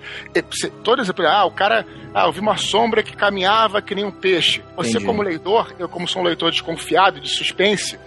se- 0.51 0.69
Todas 0.85 1.09
as 1.09 1.19
ah, 1.27 1.45
o 1.47 1.51
cara. 1.51 1.87
Ah, 2.13 2.27
eu 2.27 2.33
vi 2.33 2.41
uma 2.41 2.57
sombra 2.59 3.03
que 3.03 3.15
caminhava 3.17 3.81
que 3.81 3.95
nem 3.95 4.05
um 4.05 4.11
peixe. 4.11 4.63
Você, 4.77 4.91
Entendi. 4.91 5.07
como 5.07 5.23
leitor, 5.23 5.73
eu, 5.79 5.89
como 5.89 6.07
sou 6.09 6.21
um 6.23 6.25
leitor 6.25 6.51
desconfiado, 6.51 7.21
de 7.21 7.29
suspense, 7.29 7.99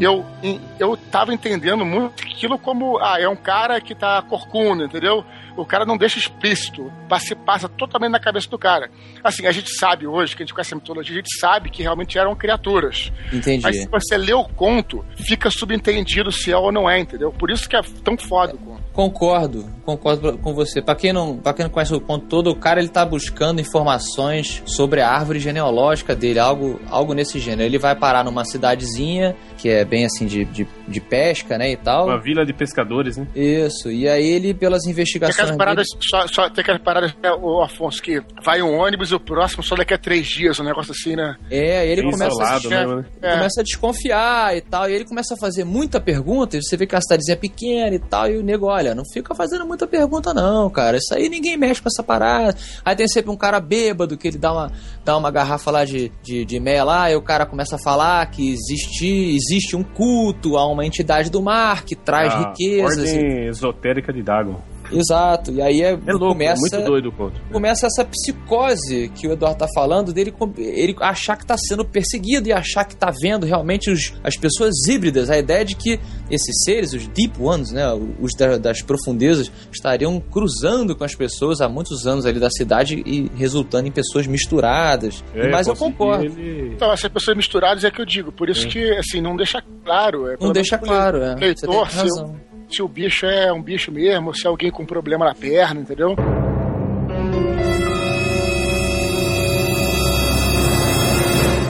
eu, 0.00 0.24
em- 0.42 0.60
eu 0.78 0.96
tava 1.10 1.32
entendendo 1.32 1.84
muito 1.86 2.22
aquilo 2.22 2.58
como. 2.58 2.98
Ah, 2.98 3.18
é 3.20 3.28
um 3.28 3.36
cara 3.36 3.80
que 3.80 3.94
tá 3.94 4.20
corcunda, 4.22 4.84
entendeu? 4.84 5.24
O 5.56 5.64
cara 5.66 5.84
não 5.84 5.96
deixa 5.96 6.18
explícito, 6.18 6.90
passa- 7.08 7.26
se 7.26 7.34
passa 7.34 7.68
totalmente 7.68 8.12
na 8.12 8.18
cabeça 8.20 8.48
do 8.48 8.58
cara. 8.58 8.90
Assim, 9.22 9.46
a 9.46 9.52
gente 9.52 9.70
sabe 9.78 10.06
hoje, 10.06 10.34
que 10.34 10.42
a 10.42 10.46
gente 10.46 10.54
conhece 10.54 10.72
a 10.74 10.76
mitologia, 10.76 11.12
a 11.14 11.16
gente 11.18 11.38
sabe 11.38 11.70
que 11.70 11.82
realmente 11.82 12.18
eram 12.18 12.34
criaturas. 12.34 13.12
Entendi. 13.32 13.62
Mas 13.62 13.76
se 13.82 13.88
você 13.88 14.16
lê 14.16 14.32
o 14.32 14.44
conto, 14.44 15.04
fica 15.16 15.50
subentendido 15.50 16.32
se 16.32 16.50
é 16.50 16.56
ou 16.56 16.72
não 16.72 16.88
é, 16.88 16.98
entendeu? 16.98 17.30
Por 17.32 17.50
isso 17.50 17.68
que 17.68 17.76
é 17.76 17.82
tão 18.02 18.16
foda 18.18 18.54
o 18.54 18.58
conto. 18.58 18.82
Concordo, 18.92 19.64
concordo 19.84 20.36
com 20.38 20.52
você. 20.54 20.82
Pra 20.82 20.94
quem 20.94 21.12
não, 21.12 21.36
para 21.36 21.54
quem 21.54 21.64
não 21.64 21.70
conhece 21.70 21.94
o 21.94 22.00
conto 22.00 22.26
todo, 22.26 22.50
o 22.50 22.56
cara 22.56 22.78
ele 22.80 22.88
tá 22.88 23.04
buscando 23.04 23.60
informações 23.60 24.62
sobre 24.66 25.00
a 25.00 25.08
árvore 25.10 25.38
genealógica 25.40 26.14
dele, 26.14 26.38
algo, 26.38 26.80
algo 26.88 27.14
nesse 27.14 27.38
gênero. 27.38 27.62
Ele 27.62 27.78
vai 27.78 27.94
parar 27.96 28.24
numa 28.24 28.44
cidadezinha 28.44 29.34
que 29.56 29.68
é 29.68 29.84
bem 29.84 30.04
assim 30.04 30.26
de, 30.26 30.44
de, 30.44 30.66
de 30.88 31.00
pesca, 31.00 31.56
né, 31.56 31.70
e 31.70 31.76
tal. 31.76 32.06
Uma 32.06 32.20
vila 32.20 32.44
de 32.44 32.52
pescadores, 32.52 33.16
né? 33.16 33.26
Isso. 33.34 33.90
E 33.92 34.08
aí 34.08 34.26
ele 34.28 34.52
pelas 34.52 34.82
Tem 34.82 34.90
investigações 34.90 35.38
aquelas 35.38 35.56
paradas, 35.56 35.86
dele- 35.88 36.00
só, 36.10 36.26
só- 36.26 36.50
tem 36.50 36.62
aquelas 36.62 36.82
paradas, 36.82 37.14
né, 37.22 37.30
o 37.32 37.62
Afonso, 37.62 38.02
que 38.02 38.20
vai 38.44 38.60
um 38.60 38.76
ônibus 38.76 39.10
e 39.12 39.14
o 39.14 39.20
próximo 39.20 39.62
só 39.62 39.76
daqui 39.76 39.94
a 39.94 39.98
três 39.98 40.26
dias, 40.26 40.58
um 40.58 40.64
negócio 40.64 40.90
assim, 40.92 41.14
né? 41.14 41.36
É, 41.50 41.86
ele 41.86 42.02
Bem 42.02 42.10
começa 42.10 42.24
a 42.42 42.56
isolado 42.58 42.74
é, 42.74 42.78
mesmo, 42.78 42.96
né? 42.96 43.04
É. 43.22 43.32
começa 43.34 43.60
a 43.60 43.64
desconfiar 43.64 44.56
e 44.56 44.60
tal, 44.60 44.90
e 44.90 44.94
ele 44.94 45.04
começa 45.04 45.34
a 45.34 45.36
fazer 45.36 45.64
muita 45.64 46.00
pergunta, 46.00 46.56
e 46.56 46.62
você 46.62 46.76
vê 46.76 46.84
que 46.86 46.96
a 46.96 47.00
cidadezinha 47.00 47.34
é 47.34 47.38
pequena 47.38 47.94
e 47.94 48.00
tal, 48.00 48.28
e 48.28 48.36
o 48.38 48.42
nego, 48.42 48.66
olha, 48.82 48.94
não 48.94 49.04
fica 49.04 49.34
fazendo 49.34 49.66
muita 49.66 49.86
pergunta 49.86 50.34
não, 50.34 50.68
cara, 50.68 50.96
isso 50.96 51.14
aí 51.14 51.28
ninguém 51.28 51.56
mexe 51.56 51.80
com 51.80 51.88
essa 51.88 52.02
parada. 52.02 52.56
Aí 52.84 52.96
tem 52.96 53.06
sempre 53.08 53.30
um 53.30 53.36
cara 53.36 53.60
bêbado 53.60 54.16
que 54.16 54.28
ele 54.28 54.38
dá 54.38 54.52
uma, 54.52 54.72
dá 55.04 55.16
uma 55.16 55.30
garrafa 55.30 55.70
lá 55.70 55.84
de, 55.84 56.10
de, 56.22 56.44
de 56.44 56.60
meia 56.60 56.84
lá, 56.84 57.10
e 57.10 57.14
o 57.16 57.22
cara 57.22 57.46
começa 57.46 57.76
a 57.76 57.78
falar 57.78 58.26
que 58.30 58.50
existe, 58.52 59.06
existe 59.36 59.76
um 59.76 59.82
culto 59.82 60.56
a 60.56 60.66
uma 60.66 60.84
entidade 60.84 61.30
do 61.30 61.40
mar 61.42 61.84
que 61.84 61.94
traz 61.94 62.32
A 62.34 62.48
riquezas. 62.48 63.08
e- 63.10 63.12
Ah, 63.12 63.18
Ordem 63.18 63.46
esotérica 63.48 64.12
de 64.12 64.22
Dagon. 64.22 64.60
Exato, 64.98 65.50
e 65.52 65.60
aí 65.62 65.82
é, 65.82 65.90
É 65.92 66.12
louco, 66.12 66.28
começa... 66.28 66.52
é 66.52 66.78
muito 66.78 66.86
doido 66.88 67.08
o 67.08 67.12
conto. 67.12 67.40
começa 67.52 67.86
essa 67.86 68.04
psicose 68.04 69.10
que 69.14 69.26
o 69.26 69.32
Eduardo 69.32 69.58
tá 69.58 69.66
falando 69.74 70.12
dele 70.12 70.30
com- 70.30 70.52
ele 70.56 70.94
achar 71.00 71.36
que 71.36 71.44
tá 71.46 71.56
sendo 71.58 71.84
perseguido 71.84 72.48
e 72.48 72.52
achar 72.52 72.84
que 72.84 72.96
tá 72.96 73.12
vendo 73.20 73.44
realmente 73.46 73.90
os- 73.90 74.12
as 74.22 74.36
pessoas 74.36 74.72
híbridas 74.88 75.30
a 75.30 75.38
ideia 75.38 75.64
de 75.64 75.74
que 75.76 75.98
esses 76.30 76.54
seres 76.64 76.92
os 76.92 77.06
deep 77.08 77.40
ones 77.40 77.70
né 77.72 77.84
os 78.20 78.32
da- 78.36 78.58
das 78.58 78.82
profundezas 78.82 79.50
estariam 79.72 80.18
cruzando 80.20 80.94
com 80.96 81.04
as 81.04 81.14
pessoas 81.14 81.60
há 81.60 81.68
muitos 81.68 82.06
anos 82.06 82.26
ali 82.26 82.38
da 82.40 82.50
cidade 82.50 83.02
e 83.06 83.30
resultando 83.36 83.88
em 83.88 83.92
pessoas 83.92 84.26
misturadas 84.26 85.22
É, 85.34 85.50
mas 85.50 85.66
eu 85.66 85.76
concordo 85.76 86.24
ele- 86.24 86.72
Então, 86.74 86.92
essas 86.92 87.10
pessoas 87.10 87.36
misturadas 87.36 87.84
é 87.84 87.90
que 87.90 88.00
eu 88.00 88.04
digo. 88.06 88.32
Por 88.32 88.48
isso 88.48 88.66
que, 88.68 88.90
assim, 88.96 89.20
não 89.20 89.36
deixa 89.36 89.62
claro. 89.84 90.26
É, 90.28 90.36
não 90.40 90.52
deixa 90.52 90.78
claro 90.78 91.18
é. 91.22 91.30
você 91.32 91.36
tem 91.36 91.70
Leitor, 91.70 91.82
razão 91.84 92.24
o- 92.26 92.51
se 92.72 92.82
o 92.82 92.88
bicho 92.88 93.26
é 93.26 93.52
um 93.52 93.62
bicho 93.62 93.92
mesmo, 93.92 94.34
se 94.34 94.46
é 94.46 94.48
alguém 94.48 94.70
com 94.70 94.84
problema 94.84 95.24
na 95.24 95.34
perna, 95.34 95.80
entendeu? 95.80 96.16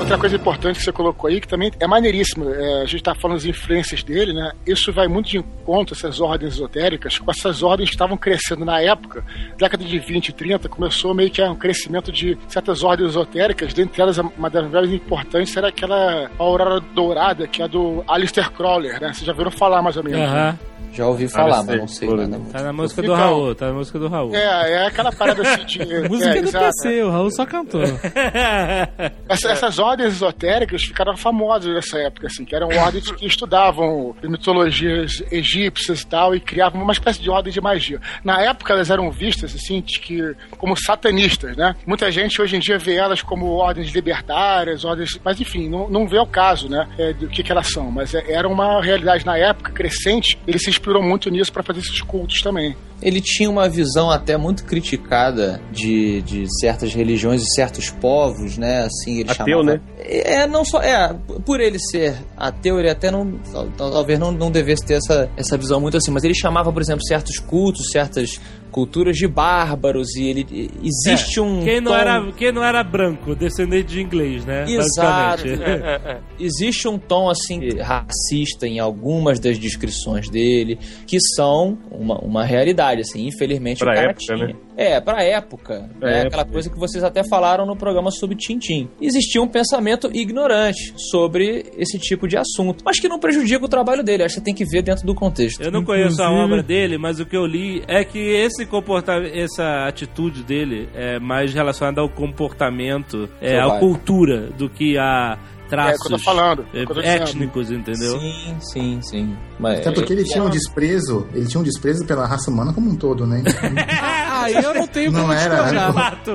Outra 0.01 0.19
coisa 0.19 0.37
importante 0.37 0.79
que 0.79 0.85
você 0.85 0.93
colocou 0.93 1.31
aí, 1.31 1.41
que 1.41 1.49
também 1.49 1.70
é 1.81 1.87
maneiríssimo, 1.87 2.51
é, 2.51 2.83
a 2.83 2.85
gente 2.85 3.03
tá 3.03 3.15
falando 3.15 3.39
das 3.39 3.47
influências 3.47 4.03
dele, 4.03 4.35
né? 4.35 4.53
Isso 4.66 4.93
vai 4.93 5.09
muito 5.09 5.31
de 5.31 5.39
encontro, 5.39 5.95
essas 5.95 6.20
ordens 6.20 6.55
esotéricas, 6.55 7.19
com 7.19 7.31
essas 7.31 7.62
ordens 7.62 7.89
que 7.89 7.95
estavam 7.95 8.16
crescendo 8.16 8.62
na 8.65 8.79
época, 8.81 9.24
década 9.57 9.83
de 9.85 9.99
20 9.99 10.29
e 10.29 10.33
30, 10.33 10.69
começou 10.69 11.15
meio 11.15 11.31
que 11.31 11.43
um 11.43 11.55
crescimento 11.55 12.12
de 12.12 12.37
certas 12.49 12.83
ordens 12.83 13.11
esotéricas, 13.11 13.73
dentre 13.73 14.03
elas, 14.03 14.19
uma 14.19 14.51
das 14.51 14.70
mais 14.70 14.93
importantes 14.93 15.57
era 15.57 15.69
aquela 15.69 16.31
Aurora 16.39 16.79
Dourada, 16.81 17.47
que 17.47 17.62
é 17.62 17.69
do 17.69 18.05
Alistair 18.07 18.51
Crowler, 18.51 19.01
né? 19.01 19.15
Vocês 19.15 19.24
já 19.24 19.33
viram 19.33 19.51
falar 19.51 19.81
mais 19.81 19.97
ou 19.97 20.05
menos. 20.05 20.19
né? 20.20 20.59
Já 20.93 21.06
ouvi 21.06 21.27
falar 21.28 21.60
Ah, 21.60 21.62
mas 21.62 21.78
não 21.78 21.89
sei 21.89 22.09
nada 22.09 22.27
muito. 22.39 22.52
Tá 22.52 22.62
na 22.62 22.73
música 22.73 23.02
do 23.02 23.14
Raul, 23.14 23.55
tá 23.55 23.66
na 23.69 23.73
música 23.73 23.98
do 23.98 24.09
Raul. 24.09 24.35
É, 24.35 24.73
é 24.73 24.86
aquela 24.86 25.10
parada 25.12 25.43
assim 25.43 25.64
de. 25.64 25.78
Música 26.09 26.31
é, 26.36 26.43
do 26.43 26.48
exato. 26.48 26.64
PC, 26.66 27.02
o 27.02 27.10
Raul 27.10 27.31
só 27.31 27.47
cantou. 27.47 27.82
Essa- 29.28 29.51
essas 29.52 29.78
ordens 29.78 30.14
esotéricas 30.14 30.82
ficaram 30.82 31.16
famosas 31.16 31.73
nessa 31.74 31.98
época, 31.98 32.27
assim, 32.27 32.44
que 32.44 32.55
eram 32.55 32.69
ordens 32.69 33.10
que 33.12 33.27
estudavam 33.27 34.14
mitologias 34.23 35.23
egípcias 35.31 36.02
e 36.02 36.06
tal, 36.06 36.35
e 36.35 36.40
criavam 36.40 36.82
uma 36.82 36.93
espécie 36.93 37.20
de 37.20 37.31
ordem 37.31 37.52
de 37.52 37.60
magia. 37.60 38.01
Na 38.24 38.40
época 38.43 38.73
elas 38.73 38.90
eram 38.90 39.10
vistas, 39.10 39.55
assim, 39.55 39.81
de 39.81 39.98
que, 39.98 40.35
como 40.59 40.77
satanistas, 40.77 41.56
né? 41.56 41.74
Muita 41.86 42.10
gente 42.10 42.40
hoje 42.40 42.56
em 42.56 42.60
dia 42.60 42.78
vê 42.78 42.94
elas 42.97 43.23
como 43.23 43.47
ordens 43.47 43.93
libertárias, 43.93 44.85
ordens. 44.85 45.19
Mas 45.24 45.40
enfim, 45.40 45.69
não, 45.69 45.89
não 45.89 46.06
vê 46.06 46.19
o 46.19 46.27
caso, 46.27 46.69
né? 46.69 46.86
é, 46.98 47.12
do 47.12 47.28
que, 47.28 47.43
que 47.43 47.51
elas 47.52 47.69
são. 47.73 47.90
Mas 47.90 48.14
é- 48.14 48.32
era 48.32 48.48
uma 48.48 48.82
realidade 48.82 49.24
na 49.24 49.36
época 49.39 49.73
crescente, 49.73 50.39
ele 50.47 50.59
se 50.59 50.70
inspirou 50.83 51.03
muito 51.03 51.31
nisso 51.31 51.53
para 51.53 51.63
fazer 51.63 51.79
esses 51.81 52.01
cultos 52.01 52.41
também. 52.41 52.75
ele 53.01 53.21
tinha 53.21 53.49
uma 53.49 53.69
visão 53.69 54.11
até 54.11 54.37
muito 54.37 54.65
criticada 54.65 55.61
de, 55.71 56.21
de 56.23 56.45
certas 56.61 56.93
religiões 56.93 57.43
e 57.43 57.55
certos 57.55 57.89
povos, 57.91 58.59
né? 58.59 58.83
Assim, 58.85 59.21
ele 59.21 59.31
Ateu, 59.31 59.59
chamava... 59.61 59.79
né? 59.79 59.81
É, 59.99 60.47
não 60.47 60.65
só. 60.65 60.81
É, 60.83 61.15
por 61.47 61.61
ele 61.61 61.79
ser 61.79 62.17
ateu, 62.37 62.79
ele 62.79 62.91
até 62.91 63.11
não. 63.11 63.39
tal- 63.53 63.69
tal- 63.77 63.91
Talvez 63.93 64.19
não, 64.19 64.33
não 64.33 64.51
devesse 64.51 64.85
ter 64.85 64.95
essa, 64.95 65.29
essa 65.37 65.57
visão 65.57 65.81
muito 65.81 65.97
assim, 65.97 66.11
mas 66.11 66.25
ele 66.25 66.35
chamava, 66.35 66.73
por 66.73 66.83
exemplo, 66.83 67.05
certos 67.07 67.39
cultos, 67.39 67.91
certas 67.93 68.41
culturas 68.73 69.15
de 69.16 69.28
bárbaros, 69.28 70.16
e 70.16 70.24
ele. 70.24 70.70
Existe 70.82 71.40
um. 71.40 71.61
É, 71.62 71.65
Quem 71.65 71.81
não, 71.81 71.93
tom- 71.93 71.99
era, 71.99 72.32
quem 72.32 72.53
não 72.53 72.65
era 72.65 72.82
branco, 72.82 73.35
descendente 73.36 73.89
de 73.89 74.01
inglês, 74.03 74.44
né? 74.44 74.65
Exato. 74.66 75.43
Basicamente. 75.44 76.23
Existe 76.40 76.89
um 76.89 76.99
tom 76.99 77.28
assim 77.28 77.61
racista 77.78 78.66
em 78.66 78.81
algumas 78.81 79.39
das 79.39 79.59
descrições 79.59 80.28
dele, 80.28 80.78
que 81.07 81.19
são 81.36 81.78
uma, 81.90 82.19
uma 82.19 82.44
realidade, 82.44 83.03
assim, 83.03 83.27
infelizmente 83.27 83.78
Pra 83.78 83.94
cara 83.94 84.11
época, 84.11 84.20
tinha. 84.35 84.47
né? 84.49 84.55
É, 84.74 85.01
pra 85.01 85.23
época. 85.23 85.89
Pra 86.01 86.09
né? 86.11 86.16
época. 86.20 86.28
Aquela 86.28 86.44
coisa 86.47 86.70
que 86.70 86.78
vocês 86.78 87.05
até 87.05 87.23
falaram 87.23 87.66
no 87.66 87.77
programa 87.77 88.11
sobre 88.11 88.35
Tintim. 88.36 88.89
Existia 89.01 89.40
um 89.43 89.47
pensamento 89.47 90.11
ignorante 90.12 90.94
sobre 91.11 91.66
esse 91.77 91.99
tipo 91.99 92.27
de 92.27 92.36
assunto, 92.39 92.82
mas 92.85 92.99
que 92.99 93.07
não 93.09 93.19
prejudica 93.19 93.65
o 93.65 93.69
trabalho 93.69 94.03
dele. 94.03 94.23
Acho 94.24 94.36
que 94.36 94.40
você 94.40 94.44
tem 94.44 94.55
que 94.55 94.65
ver 94.65 94.82
dentro 94.82 95.07
do 95.07 95.15
contexto. 95.15 95.62
Eu 95.62 95.70
não 95.70 95.85
conheço 95.85 96.20
a 96.23 96.24
Inclusive- 96.24 96.44
obra 96.44 96.62
dele, 96.62 96.97
mas 96.99 97.20
o 97.20 97.27
que 97.27 97.36
eu 97.36 97.44
li 97.47 97.82
é 97.86 98.03
que 98.05 98.19
esse 98.19 98.62
comportamento, 98.67 99.33
essa 99.37 99.87
atitude 99.87 100.43
dele 100.43 100.89
é 100.95 101.19
mais 101.19 101.53
relacionada 101.53 102.01
ao 102.01 102.09
comportamento, 102.09 103.29
é, 103.41 103.61
à 103.61 103.79
cultura, 103.79 104.49
do 104.57 104.69
que 104.69 104.97
a 104.99 105.39
É 105.39 105.39
o 105.39 105.69
que 105.69 105.75
eu 105.75 105.97
tô 105.99 106.09
traços 106.09 106.23
falando. 106.25 106.67
é 106.75 106.81
é, 106.81 106.83
eu 106.83 106.87
tô 106.87 107.01
étnicos, 107.01 107.71
entendeu? 107.71 108.21
Sim, 108.21 108.57
sim, 108.61 109.01
sim. 109.03 109.37
Mas, 109.59 109.81
Até 109.81 109.91
porque 109.93 110.13
ele 110.13 110.21
é- 110.21 110.25
tinha 110.25 110.45
um 110.45 110.51
desprezo, 110.51 111.27
ele 111.33 111.47
tinha 111.47 111.61
um 111.61 111.65
desprezo 111.65 112.05
pela 112.07 112.27
raça 112.27 112.51
humana 112.51 112.73
como 112.75 112.91
um 112.91 112.95
todo, 112.97 113.27
né? 113.27 113.43
Aí 114.43 114.55
eu 114.55 114.75
não 114.75 114.87
tenho 114.89 115.13
Não 115.13 115.21
como 115.21 115.33
era. 115.33 115.55
discordar. 115.63 115.93
Fato. 115.95 116.35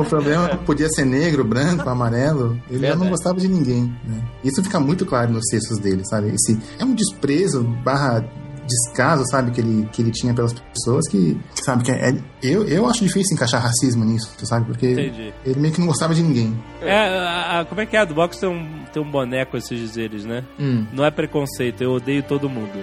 o 0.00 0.04
problema 0.06 0.48
podia 0.66 0.88
ser 0.88 1.04
negro, 1.04 1.44
branco, 1.44 1.88
amarelo. 1.88 2.60
Ele 2.70 2.78
Verdade. 2.80 3.02
não 3.04 3.10
gostava 3.10 3.38
de 3.38 3.46
ninguém. 3.48 3.84
Né? 4.04 4.22
Isso 4.42 4.62
fica 4.62 4.80
muito 4.80 5.04
claro 5.06 5.30
nos 5.30 5.44
textos 5.50 5.78
dele, 5.78 6.02
sabe? 6.06 6.28
Esse 6.34 6.58
é 6.78 6.84
um 6.84 6.94
desprezo 6.94 7.62
barra 7.84 8.24
descaso, 8.68 9.24
sabe, 9.30 9.50
que 9.50 9.60
ele, 9.60 9.88
que 9.92 10.02
ele 10.02 10.10
tinha 10.12 10.32
pelas 10.34 10.52
pessoas 10.52 11.08
que, 11.08 11.36
sabe, 11.64 11.82
que 11.84 11.90
é, 11.90 12.14
eu, 12.42 12.64
eu 12.68 12.86
acho 12.86 13.04
difícil 13.04 13.34
encaixar 13.34 13.60
racismo 13.62 14.04
nisso, 14.04 14.30
sabe? 14.44 14.66
Porque 14.66 14.92
Entendi. 14.92 15.32
ele 15.44 15.58
meio 15.60 15.74
que 15.74 15.80
não 15.80 15.88
gostava 15.88 16.14
de 16.14 16.22
ninguém. 16.22 16.56
É, 16.82 17.08
a- 17.18 17.60
a- 17.60 17.64
como 17.64 17.80
é 17.80 17.86
que 17.86 17.96
é? 17.96 18.00
A 18.00 18.04
do 18.04 18.14
box 18.14 18.38
tem 18.38 18.48
um, 18.48 18.84
tem 18.92 19.02
um 19.02 19.10
boneco, 19.10 19.56
esses 19.56 19.78
dizeres, 19.78 20.24
né? 20.24 20.44
Hum. 20.60 20.86
Não 20.92 21.04
é 21.04 21.10
preconceito, 21.10 21.82
eu 21.82 21.92
odeio 21.92 22.22
todo 22.22 22.48
mundo. 22.48 22.68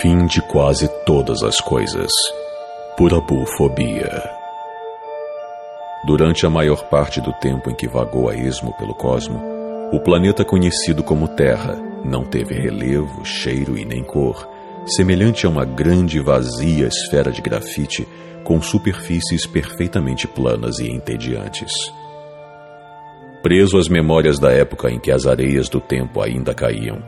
fim 0.00 0.26
de 0.26 0.40
quase 0.42 0.88
todas 1.04 1.42
as 1.42 1.60
coisas. 1.60 2.10
Por 2.96 3.12
abufobia. 3.14 4.39
Durante 6.02 6.46
a 6.46 6.50
maior 6.50 6.88
parte 6.88 7.20
do 7.20 7.30
tempo 7.34 7.70
em 7.70 7.74
que 7.74 7.86
vagou 7.86 8.30
a 8.30 8.34
esmo 8.34 8.72
pelo 8.78 8.94
cosmo, 8.94 9.38
o 9.92 10.00
planeta 10.00 10.42
conhecido 10.44 11.02
como 11.02 11.28
Terra 11.28 11.78
não 12.02 12.24
teve 12.24 12.54
relevo, 12.54 13.22
cheiro 13.22 13.76
e 13.76 13.84
nem 13.84 14.02
cor, 14.02 14.48
semelhante 14.86 15.44
a 15.44 15.50
uma 15.50 15.64
grande 15.64 16.18
vazia 16.18 16.86
esfera 16.86 17.30
de 17.30 17.42
grafite 17.42 18.08
com 18.44 18.62
superfícies 18.62 19.46
perfeitamente 19.46 20.26
planas 20.26 20.78
e 20.78 20.88
entediantes. 20.88 21.92
Preso 23.42 23.76
às 23.76 23.88
memórias 23.88 24.38
da 24.38 24.50
época 24.50 24.90
em 24.90 24.98
que 24.98 25.12
as 25.12 25.26
areias 25.26 25.68
do 25.68 25.80
tempo 25.80 26.22
ainda 26.22 26.54
caíam, 26.54 27.02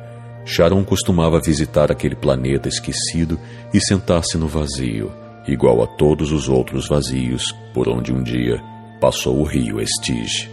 Sharon 0.44 0.84
costumava 0.84 1.40
visitar 1.40 1.90
aquele 1.90 2.14
planeta 2.14 2.68
esquecido 2.68 3.40
e 3.72 3.80
sentar-se 3.80 4.36
no 4.36 4.48
vazio, 4.48 5.10
igual 5.48 5.82
a 5.82 5.86
todos 5.86 6.30
os 6.30 6.46
outros 6.46 6.88
vazios 6.88 7.52
por 7.72 7.88
onde 7.88 8.12
um 8.12 8.22
dia 8.22 8.71
passou 9.02 9.40
o 9.40 9.42
rio 9.42 9.80
Estige. 9.80 10.48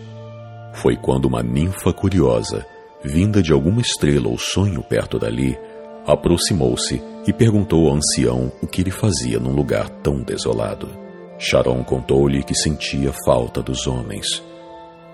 Foi 0.74 0.98
quando 0.98 1.26
uma 1.26 1.44
ninfa 1.44 1.94
curiosa, 1.94 2.66
vinda 3.04 3.44
de 3.44 3.54
alguma 3.54 3.80
estrela 3.80 4.28
ou 4.28 4.40
sonho 4.40 4.82
perto 4.82 5.20
dali, 5.20 5.56
aproximou-se 6.04 7.00
e 7.28 7.32
perguntou 7.32 7.88
ao 7.88 7.98
ancião 7.98 8.52
o 8.60 8.66
que 8.66 8.82
ele 8.82 8.90
fazia 8.90 9.40
num 9.40 9.52
lugar 9.52 9.88
tão 9.88 10.24
desolado. 10.24 10.90
Sharon 11.38 11.84
contou-lhe 11.84 12.42
que 12.42 12.56
sentia 12.56 13.14
falta 13.24 13.62
dos 13.62 13.86
homens. 13.86 14.44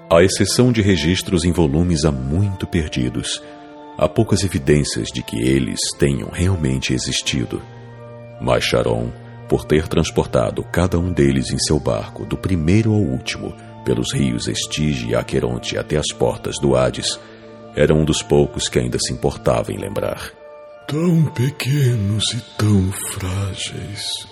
À 0.10 0.24
exceção 0.24 0.72
de 0.72 0.82
registros 0.82 1.44
em 1.44 1.52
volumes 1.52 2.06
há 2.06 2.14
muito 2.14 2.66
perdidos, 2.66 3.44
há 3.98 4.07
poucas 4.07 4.45
evidências 4.45 5.10
de 5.10 5.22
que 5.22 5.41
eles 5.41 5.82
tenham 5.99 6.30
realmente 6.30 6.94
existido. 6.94 7.62
Mas 8.40 8.64
Sharon, 8.64 9.10
por 9.47 9.65
ter 9.65 9.88
transportado 9.88 10.63
cada 10.63 10.97
um 10.97 11.11
deles 11.11 11.51
em 11.51 11.59
seu 11.59 11.80
barco, 11.80 12.26
do 12.26 12.38
primeiro 12.38 12.91
ao 12.91 12.99
último, 12.99 13.55
pelos 13.84 14.13
rios 14.13 14.47
Estige 14.47 15.09
e 15.09 15.15
Aqueronte 15.15 15.77
até 15.77 15.97
as 15.97 16.11
portas 16.11 16.55
do 16.59 16.76
Hades, 16.76 17.19
era 17.76 17.93
um 17.93 18.03
dos 18.03 18.22
poucos 18.22 18.67
que 18.67 18.80
ainda 18.80 18.97
se 18.99 19.13
importava 19.13 19.72
em 19.72 19.77
lembrar. 19.77 20.31
Tão 20.88 21.26
pequenos 21.26 22.23
e 22.34 22.41
tão 22.57 22.91
frágeis. 23.11 24.27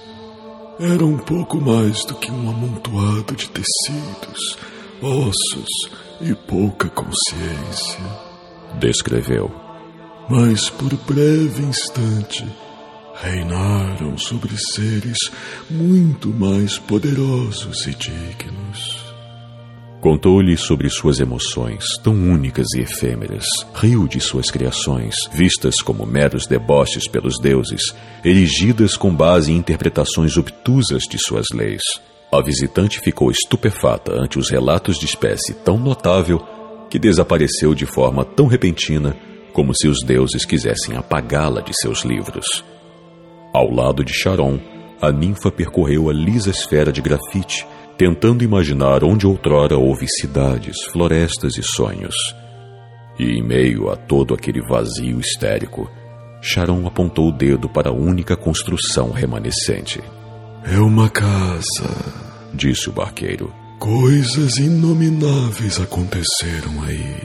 Era 0.79 1.05
um 1.05 1.17
pouco 1.17 1.59
mais 1.61 2.03
do 2.05 2.15
que 2.15 2.31
um 2.31 2.49
amontoado 2.49 3.35
de 3.35 3.47
tecidos, 3.49 4.57
ossos 5.01 5.91
e 6.21 6.33
pouca 6.33 6.89
consciência. 6.89 7.99
Descreveu. 8.79 9.51
Mas 10.29 10.69
por 10.69 10.93
breve 11.05 11.63
instante 11.63 12.47
reinaram 13.15 14.17
sobre 14.17 14.57
seres 14.57 15.17
muito 15.69 16.29
mais 16.29 16.77
poderosos 16.77 17.85
e 17.87 17.93
dignos. 17.95 19.03
Contou-lhe 20.01 20.57
sobre 20.57 20.89
suas 20.89 21.21
emoções, 21.21 21.85
tão 22.03 22.13
únicas 22.13 22.67
e 22.75 22.81
efêmeras. 22.81 23.45
Riu 23.73 24.05
de 24.05 24.19
suas 24.19 24.51
criações, 24.51 25.15
vistas 25.31 25.75
como 25.81 26.05
meros 26.05 26.45
deboches 26.45 27.07
pelos 27.07 27.39
deuses, 27.39 27.81
erigidas 28.25 28.97
com 28.97 29.15
base 29.15 29.53
em 29.53 29.55
interpretações 29.55 30.35
obtusas 30.35 31.03
de 31.03 31.17
suas 31.17 31.45
leis. 31.53 31.81
A 32.33 32.41
visitante 32.41 32.99
ficou 32.99 33.31
estupefata 33.31 34.11
ante 34.11 34.37
os 34.37 34.49
relatos 34.49 34.97
de 34.97 35.05
espécie 35.05 35.53
tão 35.53 35.77
notável 35.77 36.39
que 36.89 36.99
desapareceu 36.99 37.73
de 37.73 37.85
forma 37.85 38.25
tão 38.25 38.47
repentina 38.47 39.15
como 39.53 39.73
se 39.73 39.87
os 39.87 40.03
deuses 40.03 40.43
quisessem 40.43 40.97
apagá-la 40.97 41.61
de 41.61 41.71
seus 41.79 42.03
livros. 42.03 42.72
Ao 43.53 43.69
lado 43.69 44.03
de 44.03 44.11
Charon, 44.11 44.59
a 44.99 45.11
ninfa 45.11 45.51
percorreu 45.51 46.09
a 46.09 46.13
lisa 46.13 46.49
esfera 46.49 46.91
de 46.91 47.03
grafite, 47.03 47.67
tentando 47.95 48.43
imaginar 48.43 49.03
onde 49.03 49.27
outrora 49.27 49.77
houve 49.77 50.07
cidades, 50.07 50.83
florestas 50.91 51.55
e 51.55 51.61
sonhos. 51.61 52.15
E 53.19 53.37
em 53.37 53.43
meio 53.43 53.91
a 53.91 53.95
todo 53.95 54.33
aquele 54.33 54.59
vazio 54.59 55.19
histérico, 55.19 55.87
Charon 56.41 56.87
apontou 56.87 57.29
o 57.29 57.31
dedo 57.31 57.69
para 57.69 57.89
a 57.89 57.93
única 57.93 58.35
construção 58.35 59.11
remanescente. 59.11 60.01
É 60.65 60.79
uma 60.79 61.07
casa, 61.07 61.61
disse 62.55 62.89
o 62.89 62.91
barqueiro. 62.91 63.53
Coisas 63.77 64.57
inomináveis 64.57 65.79
aconteceram 65.79 66.81
aí. 66.87 67.17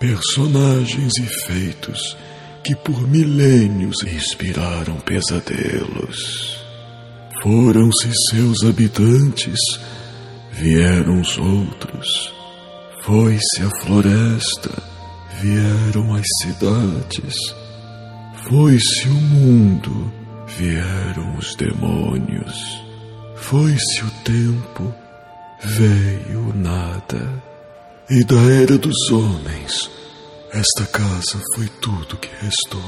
Personagens 0.00 1.12
e 1.16 1.22
feitos 1.22 2.16
que 2.64 2.74
por 2.74 3.06
milênios 3.06 4.02
inspiraram 4.02 4.96
pesadelos. 5.00 6.64
Foram-se 7.42 8.10
seus 8.30 8.64
habitantes, 8.64 9.60
vieram 10.50 11.20
os 11.20 11.36
outros. 11.36 12.32
Foi-se 13.02 13.62
a 13.62 13.70
floresta, 13.82 14.82
vieram 15.42 16.14
as 16.14 16.26
cidades. 16.40 17.34
Foi-se 18.48 19.08
o 19.08 19.14
mundo, 19.14 20.10
vieram 20.56 21.36
os 21.36 21.54
demônios. 21.56 22.82
Foi-se 23.36 24.02
o 24.02 24.10
tempo, 24.24 24.94
veio 25.62 26.54
nada. 26.54 27.42
E 28.08 28.24
da 28.24 28.40
era 28.40 28.78
dos 28.78 29.10
homens, 29.10 29.90
esta 30.54 30.86
casa 30.86 31.42
foi 31.56 31.66
tudo 31.80 32.16
que 32.16 32.28
restou. 32.40 32.80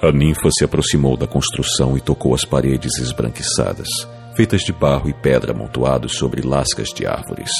A 0.00 0.12
ninfa 0.12 0.48
se 0.56 0.64
aproximou 0.64 1.16
da 1.16 1.26
construção 1.26 1.96
e 1.96 2.00
tocou 2.00 2.32
as 2.32 2.44
paredes 2.44 2.96
esbranquiçadas, 2.98 3.88
feitas 4.36 4.60
de 4.60 4.72
barro 4.72 5.08
e 5.08 5.12
pedra 5.12 5.50
amontoados 5.50 6.12
sobre 6.16 6.46
lascas 6.46 6.90
de 6.90 7.04
árvores. 7.04 7.50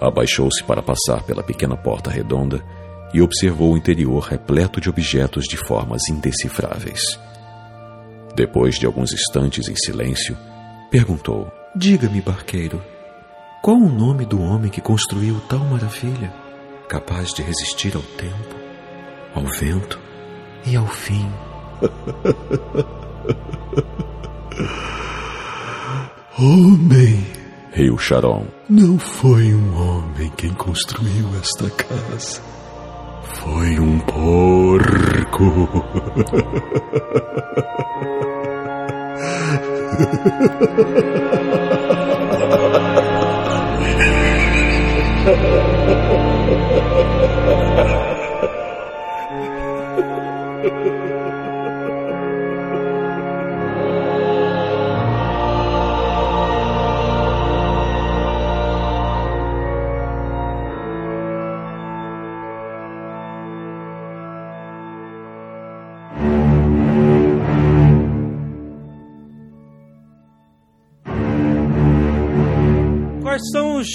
Abaixou-se 0.00 0.64
para 0.64 0.82
passar 0.82 1.22
pela 1.24 1.42
pequena 1.42 1.76
porta 1.76 2.10
redonda 2.10 2.64
e 3.12 3.20
observou 3.20 3.74
o 3.74 3.76
interior 3.76 4.22
repleto 4.22 4.80
de 4.80 4.88
objetos 4.88 5.44
de 5.44 5.58
formas 5.58 6.08
indecifráveis. 6.08 7.02
Depois 8.34 8.76
de 8.76 8.86
alguns 8.86 9.12
instantes 9.12 9.68
em 9.68 9.76
silêncio, 9.76 10.38
perguntou: 10.90 11.52
Diga-me, 11.76 12.22
barqueiro, 12.22 12.82
qual 13.60 13.76
o 13.76 13.90
nome 13.90 14.24
do 14.24 14.40
homem 14.40 14.70
que 14.70 14.80
construiu 14.80 15.38
tal 15.50 15.60
maravilha, 15.60 16.32
capaz 16.88 17.34
de 17.34 17.42
resistir 17.42 17.94
ao 17.94 18.02
tempo, 18.02 18.59
ao 19.34 19.44
vento 19.46 19.98
e 20.66 20.76
ao 20.76 20.86
fim? 20.86 21.30
Homem, 26.38 27.26
riu 27.72 27.98
Charon. 27.98 28.46
Não 28.68 28.98
foi 28.98 29.54
um 29.54 29.76
homem 29.76 30.30
quem 30.36 30.54
construiu 30.54 31.28
esta 31.38 31.68
casa. 31.70 32.40
Foi 33.22 33.78
um 33.78 33.98
porco. 34.00 35.44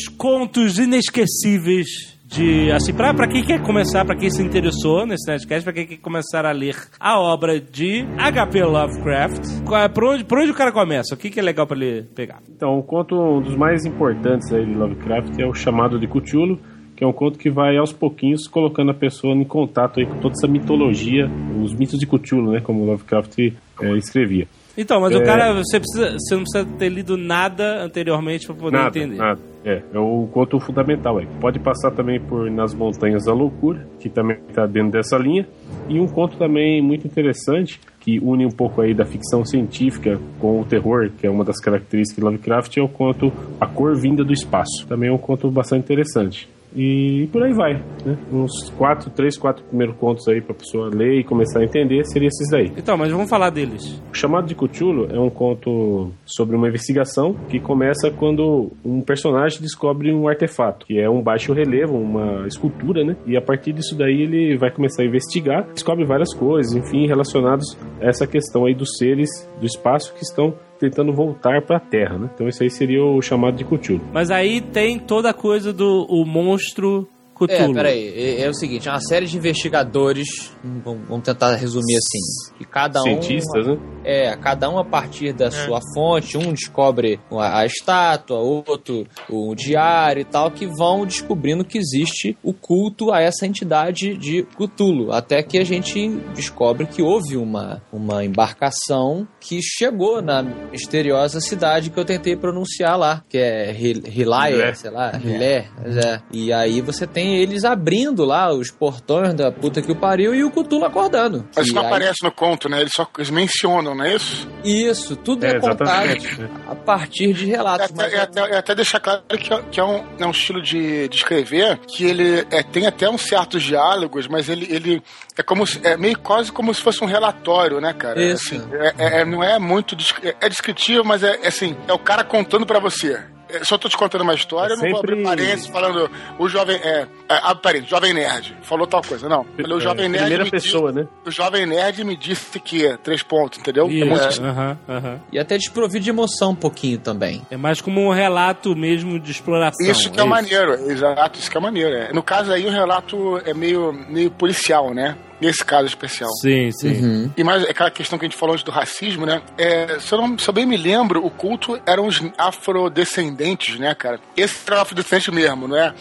contos 0.07 0.77
inesquecíveis 0.79 2.15
de 2.25 2.71
assim 2.71 2.93
para 2.93 3.13
para 3.13 3.27
quem 3.27 3.43
quer 3.43 3.61
começar, 3.61 4.03
para 4.03 4.15
quem 4.15 4.29
se 4.29 4.41
interessou 4.41 5.05
nesse 5.05 5.27
Nerdcast, 5.27 5.63
para 5.63 5.73
quem 5.73 5.85
quer 5.85 5.97
começar 5.97 6.45
a 6.45 6.51
ler 6.51 6.75
a 6.99 7.19
obra 7.19 7.59
de 7.59 8.05
H.P. 8.17 8.63
Lovecraft, 8.63 9.63
qual 9.65 9.81
é, 9.81 9.87
por 9.87 10.03
onde, 10.05 10.23
por 10.23 10.39
onde 10.39 10.51
o 10.51 10.55
cara 10.55 10.71
começa? 10.71 11.13
O 11.13 11.17
que, 11.17 11.29
que 11.29 11.39
é 11.39 11.43
legal 11.43 11.67
para 11.67 11.77
ele 11.77 12.03
pegar? 12.15 12.41
Então, 12.49 12.77
o 12.77 12.83
conto 12.83 13.15
um 13.15 13.41
dos 13.41 13.55
mais 13.55 13.85
importantes 13.85 14.51
aí 14.51 14.65
de 14.65 14.73
Lovecraft 14.73 15.39
é 15.39 15.45
o 15.45 15.53
chamado 15.53 15.99
de 15.99 16.07
Cthulhu, 16.07 16.59
que 16.95 17.03
é 17.03 17.07
um 17.07 17.13
conto 17.13 17.37
que 17.37 17.49
vai 17.49 17.77
aos 17.77 17.93
pouquinhos 17.93 18.47
colocando 18.47 18.91
a 18.91 18.93
pessoa 18.93 19.33
em 19.35 19.43
contato 19.43 19.99
aí 19.99 20.05
com 20.05 20.17
toda 20.19 20.33
essa 20.33 20.47
mitologia, 20.47 21.29
os 21.61 21.73
mitos 21.73 21.99
de 21.99 22.07
Cthulhu, 22.07 22.51
né, 22.51 22.61
como 22.61 22.85
Lovecraft 22.85 23.37
é, 23.39 23.97
escrevia. 23.97 24.47
Então, 24.77 24.99
mas 24.99 25.15
o 25.15 25.19
É. 25.19 25.23
cara, 25.25 25.53
você, 25.53 25.79
precisa, 25.79 26.11
você 26.19 26.35
não 26.35 26.43
precisa 26.43 26.65
ter 26.77 26.89
lido 26.89 27.15
nada 27.17 27.83
anteriormente 27.83 28.45
pra 28.45 28.55
poder 28.55 28.77
Nada, 28.77 28.99
entender. 28.99 29.15
nada. 29.17 29.39
É, 29.63 29.81
é 29.93 29.97
o 29.99 30.27
conto 30.31 30.59
fundamental 30.59 31.17
aí. 31.17 31.27
Pode 31.39 31.59
passar 31.59 31.91
também 31.91 32.19
por 32.19 32.51
Nas 32.51 32.73
Montanhas 32.73 33.25
da 33.25 33.33
Loucura, 33.33 33.87
que 33.99 34.09
também 34.09 34.37
está 34.47 34.65
dentro 34.67 34.91
dessa 34.91 35.17
linha. 35.17 35.47
E 35.89 35.99
um 35.99 36.07
conto 36.07 36.37
também 36.37 36.81
muito 36.81 37.07
interessante, 37.07 37.79
que 37.99 38.19
une 38.19 38.45
um 38.45 38.51
pouco 38.51 38.81
aí 38.81 38.93
da 38.93 39.05
ficção 39.05 39.43
científica 39.43 40.19
com 40.39 40.61
o 40.61 40.65
terror, 40.65 41.09
que 41.17 41.25
é 41.25 41.29
uma 41.29 41.43
das 41.43 41.59
características 41.59 42.17
de 42.17 42.23
Lovecraft, 42.23 42.77
é 42.77 42.81
o 42.81 42.87
conto 42.87 43.31
A 43.59 43.65
Cor 43.65 43.95
Vinda 43.95 44.23
do 44.23 44.33
Espaço. 44.33 44.85
Também 44.87 45.09
é 45.09 45.11
um 45.13 45.17
conto 45.17 45.49
bastante 45.49 45.83
interessante. 45.83 46.47
E 46.75 47.27
por 47.31 47.43
aí 47.43 47.53
vai, 47.53 47.73
né? 48.05 48.17
Uns 48.31 48.69
quatro, 48.71 49.09
três, 49.09 49.37
quatro 49.37 49.63
primeiros 49.63 49.95
contos 49.95 50.27
aí 50.27 50.41
pra 50.41 50.53
pessoa 50.53 50.89
ler 50.93 51.19
e 51.19 51.23
começar 51.23 51.59
a 51.59 51.63
entender, 51.63 52.03
seria 52.05 52.27
esses 52.27 52.49
daí. 52.49 52.71
Então, 52.77 52.97
mas 52.97 53.11
vamos 53.11 53.29
falar 53.29 53.49
deles. 53.49 54.01
O 54.11 54.15
Chamado 54.15 54.47
de 54.47 54.55
Cthulhu 54.55 55.07
é 55.09 55.19
um 55.19 55.29
conto 55.29 56.11
sobre 56.25 56.55
uma 56.55 56.67
investigação 56.67 57.33
que 57.49 57.59
começa 57.59 58.11
quando 58.11 58.71
um 58.83 59.01
personagem 59.01 59.61
descobre 59.61 60.13
um 60.13 60.27
artefato, 60.27 60.85
que 60.85 60.99
é 60.99 61.09
um 61.09 61.21
baixo 61.21 61.53
relevo, 61.53 61.97
uma 61.97 62.45
escultura, 62.47 63.03
né? 63.03 63.15
E 63.25 63.37
a 63.37 63.41
partir 63.41 63.71
disso 63.71 63.97
daí 63.97 64.23
ele 64.23 64.57
vai 64.57 64.71
começar 64.71 65.03
a 65.03 65.05
investigar, 65.05 65.67
descobre 65.73 66.05
várias 66.05 66.33
coisas, 66.33 66.75
enfim, 66.75 67.07
relacionadas 67.07 67.77
a 68.01 68.05
essa 68.05 68.27
questão 68.27 68.65
aí 68.65 68.75
dos 68.75 68.97
seres 68.97 69.29
do 69.59 69.65
espaço 69.65 70.13
que 70.13 70.23
estão 70.23 70.53
tentando 70.79 71.13
voltar 71.13 71.61
para 71.61 71.77
a 71.77 71.79
Terra, 71.79 72.17
né? 72.17 72.29
Então 72.33 72.47
esse 72.47 72.63
aí 72.63 72.69
seria 72.69 73.03
o 73.03 73.21
chamado 73.21 73.55
de 73.55 73.63
Cthulhu. 73.63 74.01
Mas 74.13 74.29
aí 74.31 74.61
tem 74.61 74.99
toda 74.99 75.29
a 75.29 75.33
coisa 75.33 75.71
do 75.73 76.05
o 76.09 76.25
monstro 76.25 77.07
É, 77.41 77.45
Cthulhu. 77.57 77.73
peraí, 77.73 78.07
é, 78.15 78.41
é 78.43 78.49
o 78.49 78.53
seguinte, 78.53 78.87
é 78.87 78.91
uma 78.91 79.01
série 79.01 79.25
de 79.25 79.37
investigadores, 79.37 80.55
vamos 80.83 81.07
vamos 81.07 81.23
tentar 81.25 81.55
resumir 81.55 81.97
assim, 81.97 82.57
que 82.57 82.65
cada 82.65 83.01
um... 83.01 83.03
Cientistas, 83.03 83.67
né? 83.67 83.77
É, 84.05 84.35
cada 84.37 84.69
um 84.69 84.77
a 84.77 84.85
partir 84.85 85.33
da 85.33 85.49
sua 85.51 85.79
fonte, 85.95 86.37
um 86.37 86.53
descobre 86.53 87.19
a, 87.31 87.59
a 87.61 87.65
estátua, 87.65 88.37
outro 88.37 89.07
o 89.29 89.55
diário 89.55 90.21
e 90.21 90.25
tal, 90.25 90.51
que 90.51 90.67
vão 90.67 91.05
descobrindo 91.05 91.65
que 91.65 91.77
existe 91.77 92.37
o 92.43 92.53
culto 92.53 93.11
a 93.11 93.19
essa 93.19 93.45
entidade 93.47 94.15
de 94.15 94.43
Cthulhu, 94.55 95.11
até 95.11 95.41
que 95.41 95.57
a 95.57 95.63
gente 95.63 96.07
descobre 96.35 96.85
que 96.85 97.01
houve 97.01 97.35
uma, 97.35 97.81
uma 97.91 98.23
embarcação 98.23 99.27
que 99.39 99.59
chegou 99.61 100.21
na 100.21 100.43
misteriosa 100.43 101.39
cidade 101.41 101.89
que 101.89 101.99
eu 101.99 102.05
tentei 102.05 102.35
pronunciar 102.35 102.97
lá, 102.97 103.23
que 103.27 103.37
é 103.37 103.71
Hil- 103.71 104.03
Hilaia, 104.05 104.73
sei 104.75 104.91
lá, 104.91 105.11
Hilé, 105.23 105.67
é. 105.83 106.19
E 106.31 106.53
aí 106.53 106.81
você 106.81 107.07
tem 107.07 107.37
eles 107.37 107.63
abrindo 107.63 108.23
lá 108.25 108.53
os 108.53 108.69
portões 108.71 109.33
da 109.33 109.51
puta 109.51 109.81
que 109.81 109.91
o 109.91 109.95
pariu 109.95 110.33
e 110.35 110.43
o 110.43 110.51
Cthulhu 110.51 110.85
acordando. 110.85 111.47
Mas 111.55 111.65
isso 111.65 111.75
não 111.75 111.81
aí- 111.83 111.87
aparece 111.87 112.23
no 112.23 112.31
conto, 112.31 112.69
né? 112.69 112.81
Eles 112.81 112.93
só 112.93 113.07
eles 113.17 113.29
mencionam, 113.29 113.94
não 113.95 114.05
é 114.05 114.15
isso? 114.15 114.47
Isso, 114.63 115.15
tudo 115.15 115.45
é, 115.45 115.51
É, 115.55 115.59
contado 115.59 116.05
né? 116.07 116.49
a 116.67 116.75
partir 116.75 117.33
de 117.33 117.45
É 117.45 117.55
relatos. 117.55 117.85
até, 117.85 117.93
mas 117.95 118.13
é 118.13 118.19
até, 118.21 118.39
é 118.41 118.57
até 118.57 118.75
deixar 118.75 118.99
claro 118.99 119.21
que 119.27 119.53
é, 119.53 119.61
que 119.71 119.79
é 119.79 119.83
um, 119.83 120.03
é 120.19 120.25
um 120.25 120.31
estilo 120.31 120.61
de, 120.61 121.07
de 121.07 121.15
escrever 121.15 121.77
que 121.87 122.05
ele 122.05 122.45
é, 122.51 122.61
tem 122.63 122.85
até 122.87 123.09
uns 123.09 123.21
certos 123.23 123.63
diálogos, 123.63 124.27
mas 124.27 124.49
ele, 124.49 124.67
ele 124.69 125.03
é 125.37 125.43
como 125.43 125.65
se- 125.65 125.79
é 125.83 125.95
meio 125.97 126.17
quase 126.19 126.51
como 126.51 126.73
se 126.73 126.81
fosse 126.81 127.03
um 127.03 127.07
relatório, 127.07 127.79
né, 127.81 127.93
cara? 127.93 128.21
Isso. 128.21 128.55
Assim, 128.55 128.63
é, 128.73 128.93
é- 128.97 129.21
é- 129.21 129.25
não 129.25 129.43
é 129.43 129.57
muito 129.59 129.95
é, 130.23 130.35
é 130.41 130.49
descritivo, 130.49 131.03
mas 131.03 131.23
é, 131.23 131.39
é 131.43 131.47
assim, 131.47 131.75
é 131.87 131.93
o 131.93 131.99
cara 131.99 132.23
contando 132.23 132.65
pra 132.65 132.79
você. 132.79 133.19
É, 133.55 133.73
eu 133.73 133.77
tô 133.77 133.89
te 133.89 133.97
contando 133.97 134.21
uma 134.21 134.33
história, 134.33 134.73
eu 134.73 134.77
não 134.77 134.89
vou 134.89 134.99
abrir 134.99 135.23
parênteses 135.23 135.67
falando 135.67 136.09
o 136.37 136.47
jovem. 136.49 136.75
É, 136.77 137.07
é, 137.29 137.39
abre 137.43 137.61
parênteses, 137.61 137.89
jovem 137.89 138.13
nerd. 138.13 138.55
Falou 138.61 138.85
tal 138.87 139.01
coisa. 139.01 139.27
Não. 139.29 139.43
Falei, 139.55 139.77
o 139.77 139.79
jovem 139.79 140.05
É, 140.05 140.09
nerd. 140.09 140.21
primeira 140.23 140.43
me 140.45 140.51
pessoa, 140.51 140.91
disse, 140.91 141.03
né? 141.05 141.09
O 141.25 141.31
jovem 141.31 141.65
nerd 141.65 142.03
me 142.03 142.15
disse 142.15 142.59
que 142.59 142.85
é 142.85 142.97
três 142.97 143.23
pontos, 143.23 143.59
entendeu? 143.59 143.87
É 143.87 143.91
Isso, 143.91 144.05
muito 144.05 144.43
aham, 144.43 144.77
aham. 144.87 145.19
E 145.31 145.39
até 145.39 145.57
desprovido 145.57 146.03
de 146.03 146.09
emoção 146.09 146.51
um 146.51 146.55
pouquinho 146.55 146.97
também. 146.97 147.41
É 147.49 147.57
mais 147.57 147.81
como 147.81 148.01
um 148.01 148.11
relato 148.11 148.75
mesmo 148.75 149.19
de 149.19 149.31
exploração. 149.31 149.85
Isso 149.85 150.11
que 150.11 150.19
é, 150.19 150.23
maneiro, 150.23 150.73
exato, 150.91 151.39
isso 151.39 151.49
que 151.49 151.57
é 151.57 151.61
maneiro. 151.61 151.95
é. 151.95 152.13
No 152.13 152.23
caso 152.23 152.51
aí, 152.51 152.65
o 152.65 152.71
relato 152.71 153.39
é 153.45 153.53
meio, 153.53 153.91
meio 153.93 154.31
policial, 154.31 154.93
né? 154.93 155.15
Nesse 155.41 155.65
caso 155.65 155.85
especial. 155.87 156.29
Sim, 156.41 156.71
sim. 156.71 156.93
Uhum. 157.03 157.31
E 157.35 157.43
mais 157.43 157.63
aquela 157.63 157.91
questão 157.91 158.17
que 158.17 158.25
a 158.25 158.27
gente 158.29 158.37
falou 158.37 158.53
antes 158.53 158.63
do 158.63 158.71
racismo, 158.71 159.25
né? 159.25 159.41
É, 159.57 159.99
se, 159.99 160.11
eu 160.13 160.17
não, 160.21 160.37
se 160.39 160.49
eu 160.49 160.53
bem 160.53 160.65
me 160.65 160.77
lembro, 160.77 161.25
o 161.25 161.29
culto 161.29 161.79
eram 161.85 162.07
os 162.07 162.21
afrodescendentes, 162.37 163.77
né, 163.79 163.93
cara? 163.93 164.19
Esse 164.35 164.57
era 164.67 164.77
o 164.77 164.81
afrodescendente 164.81 165.31
mesmo, 165.31 165.67
não 165.67 165.77
é? 165.77 165.93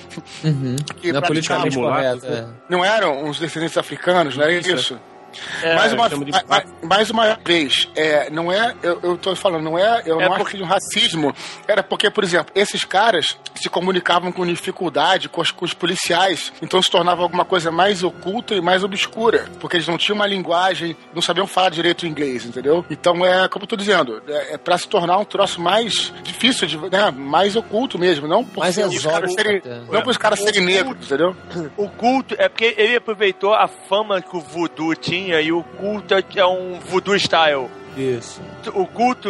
Uhum. 0.45 0.77
Que 1.01 1.13
Não 1.13 1.19
é 1.19 1.27
politicamente 1.27 1.77
praticavam- 1.79 2.21
correto. 2.21 2.27
é. 2.27 2.47
Não 2.69 2.85
eram 2.85 3.25
uns 3.25 3.39
descendentes 3.39 3.77
africanos, 3.77 4.37
não 4.37 4.45
era 4.45 4.53
isso? 4.53 4.99
É, 5.63 5.75
mais, 5.75 5.93
uma, 5.93 6.09
de 6.09 6.31
ma- 6.33 6.43
ma- 6.49 6.65
mais 6.83 7.11
uma 7.11 7.39
vez, 7.45 7.89
é, 7.97 8.31
não 8.31 8.51
é, 8.53 8.75
eu, 8.83 9.01
eu 9.03 9.17
tô 9.17 9.35
falando, 9.37 9.63
não 9.65 9.79
é, 9.79 10.03
eu 10.07 10.21
É 10.21 10.25
não 10.25 10.33
acho 10.35 10.39
porque- 10.45 10.53
que 10.53 10.57
de 10.59 10.63
um 10.63 10.67
racismo, 10.67 11.35
era 11.67 11.83
porque, 11.83 12.11
por 12.11 12.25
exemplo, 12.25 12.53
esses 12.55 12.85
caras 12.85 13.37
se 13.55 13.69
comunicavam 13.69 14.31
com 14.33 14.45
dificuldade 14.47 15.29
com 15.29 15.41
os, 15.41 15.51
com 15.51 15.65
os 15.65 15.73
policiais, 15.75 16.53
então 16.63 16.83
se 16.83 16.91
tornava 16.91 17.23
alguma 17.23 17.45
coisa 17.45 17.71
mais 17.71 18.03
oculta 18.03 18.55
e 18.55 18.61
mais 18.61 18.83
obscura, 18.85 19.47
porque 19.61 19.77
eles 19.77 19.89
não 19.89 19.97
tinham 19.99 20.17
uma 20.17 20.27
linguagem, 20.27 20.97
não 21.15 21.23
sabiam 21.23 21.47
falar 21.47 21.71
direito 21.71 22.03
o 22.03 22.07
inglês, 22.07 22.45
entendeu? 22.45 22.85
Então 22.91 23.25
é, 23.25 23.49
como 23.49 23.65
eu 23.65 23.69
tô 23.69 23.77
dizendo, 23.77 24.23
é, 24.29 24.55
é 24.55 24.59
pra 24.59 24.77
se 24.79 24.89
tornar 24.89 25.19
um 25.19 25.25
troço 25.25 25.61
mais 25.61 26.13
difícil, 26.23 26.67
de, 26.67 26.77
né, 26.77 27.11
mais 27.11 27.57
oculto 27.57 27.99
mesmo, 27.99 28.27
não 28.27 28.45
por 28.45 28.61
Mais 28.61 28.75
ser 28.75 28.87
os 28.87 29.03
caras 29.05 29.33
serem, 29.33 29.63
não 29.91 30.03
por 30.03 30.11
os 30.11 30.19
caras 30.19 30.41
serem 30.41 30.63
negros, 30.65 31.07
entendeu? 31.07 31.35
O 31.77 31.89
culto 31.89 32.35
é 32.39 32.49
porque 32.49 32.75
ele 32.77 32.97
aproveitou 32.97 33.55
a 33.55 33.67
fama 33.69 34.21
que 34.21 34.37
o 34.37 34.41
voodoo 34.41 34.95
tinha 34.95 35.24
e 35.33 35.53
o 35.53 35.63
culto 35.63 36.15
é- 36.15 36.25
é 36.37 36.47
um 36.47 36.79
voodoo 36.81 37.15
style. 37.17 37.69
Isso. 37.97 38.41
O 38.75 38.87
culto 38.87 39.29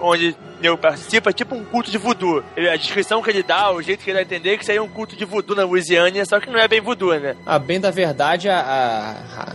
onde 0.00 0.36
eu 0.62 0.76
participo 0.76 1.28
é 1.30 1.32
tipo 1.32 1.54
um 1.54 1.64
culto 1.64 1.90
de 1.90 1.98
voodoo. 1.98 2.42
Ele- 2.56 2.68
a 2.68 2.76
descrição 2.76 3.22
que 3.22 3.30
ele 3.30 3.42
dá, 3.42 3.70
o 3.72 3.80
jeito 3.80 4.02
que 4.02 4.10
ele 4.10 4.14
dá 4.16 4.20
a 4.20 4.22
entender 4.22 4.54
é 4.54 4.56
que 4.56 4.62
isso 4.62 4.70
aí 4.72 4.76
é 4.78 4.82
um 4.82 4.88
culto 4.88 5.14
de 5.16 5.24
voodoo 5.24 5.54
na 5.56 5.64
Louisiana, 5.64 6.24
só 6.24 6.40
que 6.40 6.50
não 6.50 6.58
é 6.58 6.66
bem 6.66 6.80
voodoo, 6.80 7.14
né? 7.18 7.36
A 7.46 7.58
bem 7.58 7.78
da 7.80 7.90
verdade, 7.90 8.48
a, 8.48 8.58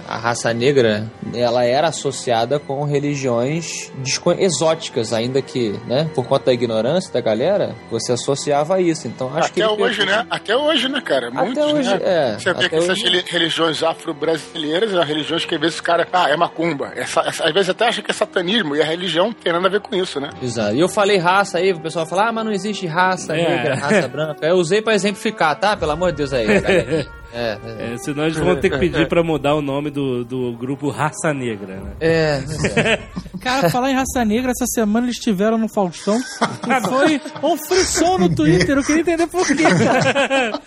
a, 0.07 0.13
a 0.15 0.17
raça 0.17 0.53
negra, 0.53 1.11
ela 1.33 1.65
era 1.65 1.87
associada 1.89 2.57
com 2.59 2.83
religiões 2.85 3.91
exóticas, 4.39 5.13
ainda 5.13 5.41
que, 5.41 5.71
né, 5.85 6.09
por 6.15 6.25
conta 6.25 6.45
da 6.45 6.53
ignorância 6.53 7.11
da 7.11 7.21
galera, 7.21 7.75
você 7.91 8.13
associava 8.13 8.75
a 8.75 8.81
isso. 8.81 9.07
Então 9.07 9.29
acho 9.35 9.51
que 9.51 9.61
Até 9.61 9.73
ele 9.73 9.83
hoje, 9.83 9.99
pegou- 9.99 10.15
né? 10.15 10.27
Até 10.29 10.55
hoje, 10.55 10.89
né, 10.89 11.01
cara? 11.01 11.27
Até 11.27 11.41
Muitos, 11.45 11.63
hoje, 11.73 11.89
né? 11.89 11.99
é. 12.03 12.33
Você 12.39 12.43
vê 12.45 12.49
Até 12.51 12.69
que 12.69 12.75
essas 12.75 12.89
hoje- 12.89 13.03
reli- 13.03 13.23
religiões 13.27 13.83
afro-brasileiras 13.83 14.91
são 14.91 15.03
religiões 15.03 15.45
que 15.45 15.55
às 15.55 15.61
vezes 15.61 15.79
o 15.79 15.83
cara, 15.83 16.07
ah, 16.11 16.29
é 16.29 16.35
macumba. 16.37 16.91
Essa, 16.95 17.21
essa- 17.21 17.45
às 17.45 17.53
vezes 17.53 17.69
até 17.69 17.87
acha 17.87 18.01
que 18.01 18.11
é 18.11 18.13
satanismo 18.13 18.75
e 18.75 18.81
a 18.81 18.85
religião 18.85 19.25
não 19.27 19.33
tem 19.33 19.51
nada 19.51 19.67
a 19.67 19.69
ver 19.71 19.81
com 19.81 19.95
isso, 19.95 20.12
né? 20.19 20.29
Exato. 20.41 20.75
E 20.75 20.79
eu 20.79 20.89
falei 20.89 21.17
raça 21.17 21.57
aí, 21.57 21.71
o 21.71 21.79
pessoal 21.79 22.05
fala, 22.05 22.29
ah, 22.29 22.31
mas 22.31 22.45
não 22.45 22.51
existe 22.51 22.85
raça 22.85 23.35
É. 23.35 23.49
negra, 23.49 23.75
raça 23.75 24.07
branca. 24.09 24.45
Eu 24.45 24.55
usei 24.55 24.81
pra 24.81 24.93
exemplificar, 24.93 25.57
tá? 25.59 25.75
Pelo 25.77 25.91
amor 25.91 26.11
de 26.11 26.17
Deus 26.17 26.33
aí. 26.33 26.45
galera. 26.61 27.07
É, 27.33 27.57
é. 27.65 27.93
É, 27.93 27.97
senão 27.97 28.25
eles 28.25 28.37
vão 28.37 28.55
ter 28.55 28.69
que 28.69 28.77
pedir 28.77 29.07
pra 29.07 29.23
mudar 29.23 29.55
o 29.55 29.61
nome 29.61 29.89
do, 29.89 30.23
do 30.23 30.53
grupo 30.53 30.89
Raça 30.89 31.33
Negra, 31.33 31.77
né? 31.77 31.91
É, 31.99 32.43
é. 32.75 32.99
Cara, 33.43 33.69
falar 33.69 33.91
em 33.91 33.93
raça 33.93 34.23
negra, 34.23 34.51
essa 34.51 34.65
semana 34.67 35.07
eles 35.07 35.17
estiveram 35.17 35.57
no 35.57 35.67
Faustão 35.67 36.17
e 36.17 36.87
foi 36.87 37.21
um 37.43 37.57
frisson 37.57 38.17
no 38.17 38.33
Twitter. 38.33 38.77
Eu 38.77 38.83
queria 38.83 39.01
entender 39.01 39.27
por 39.27 39.45
quê, 39.45 39.55
cara. 39.63 40.61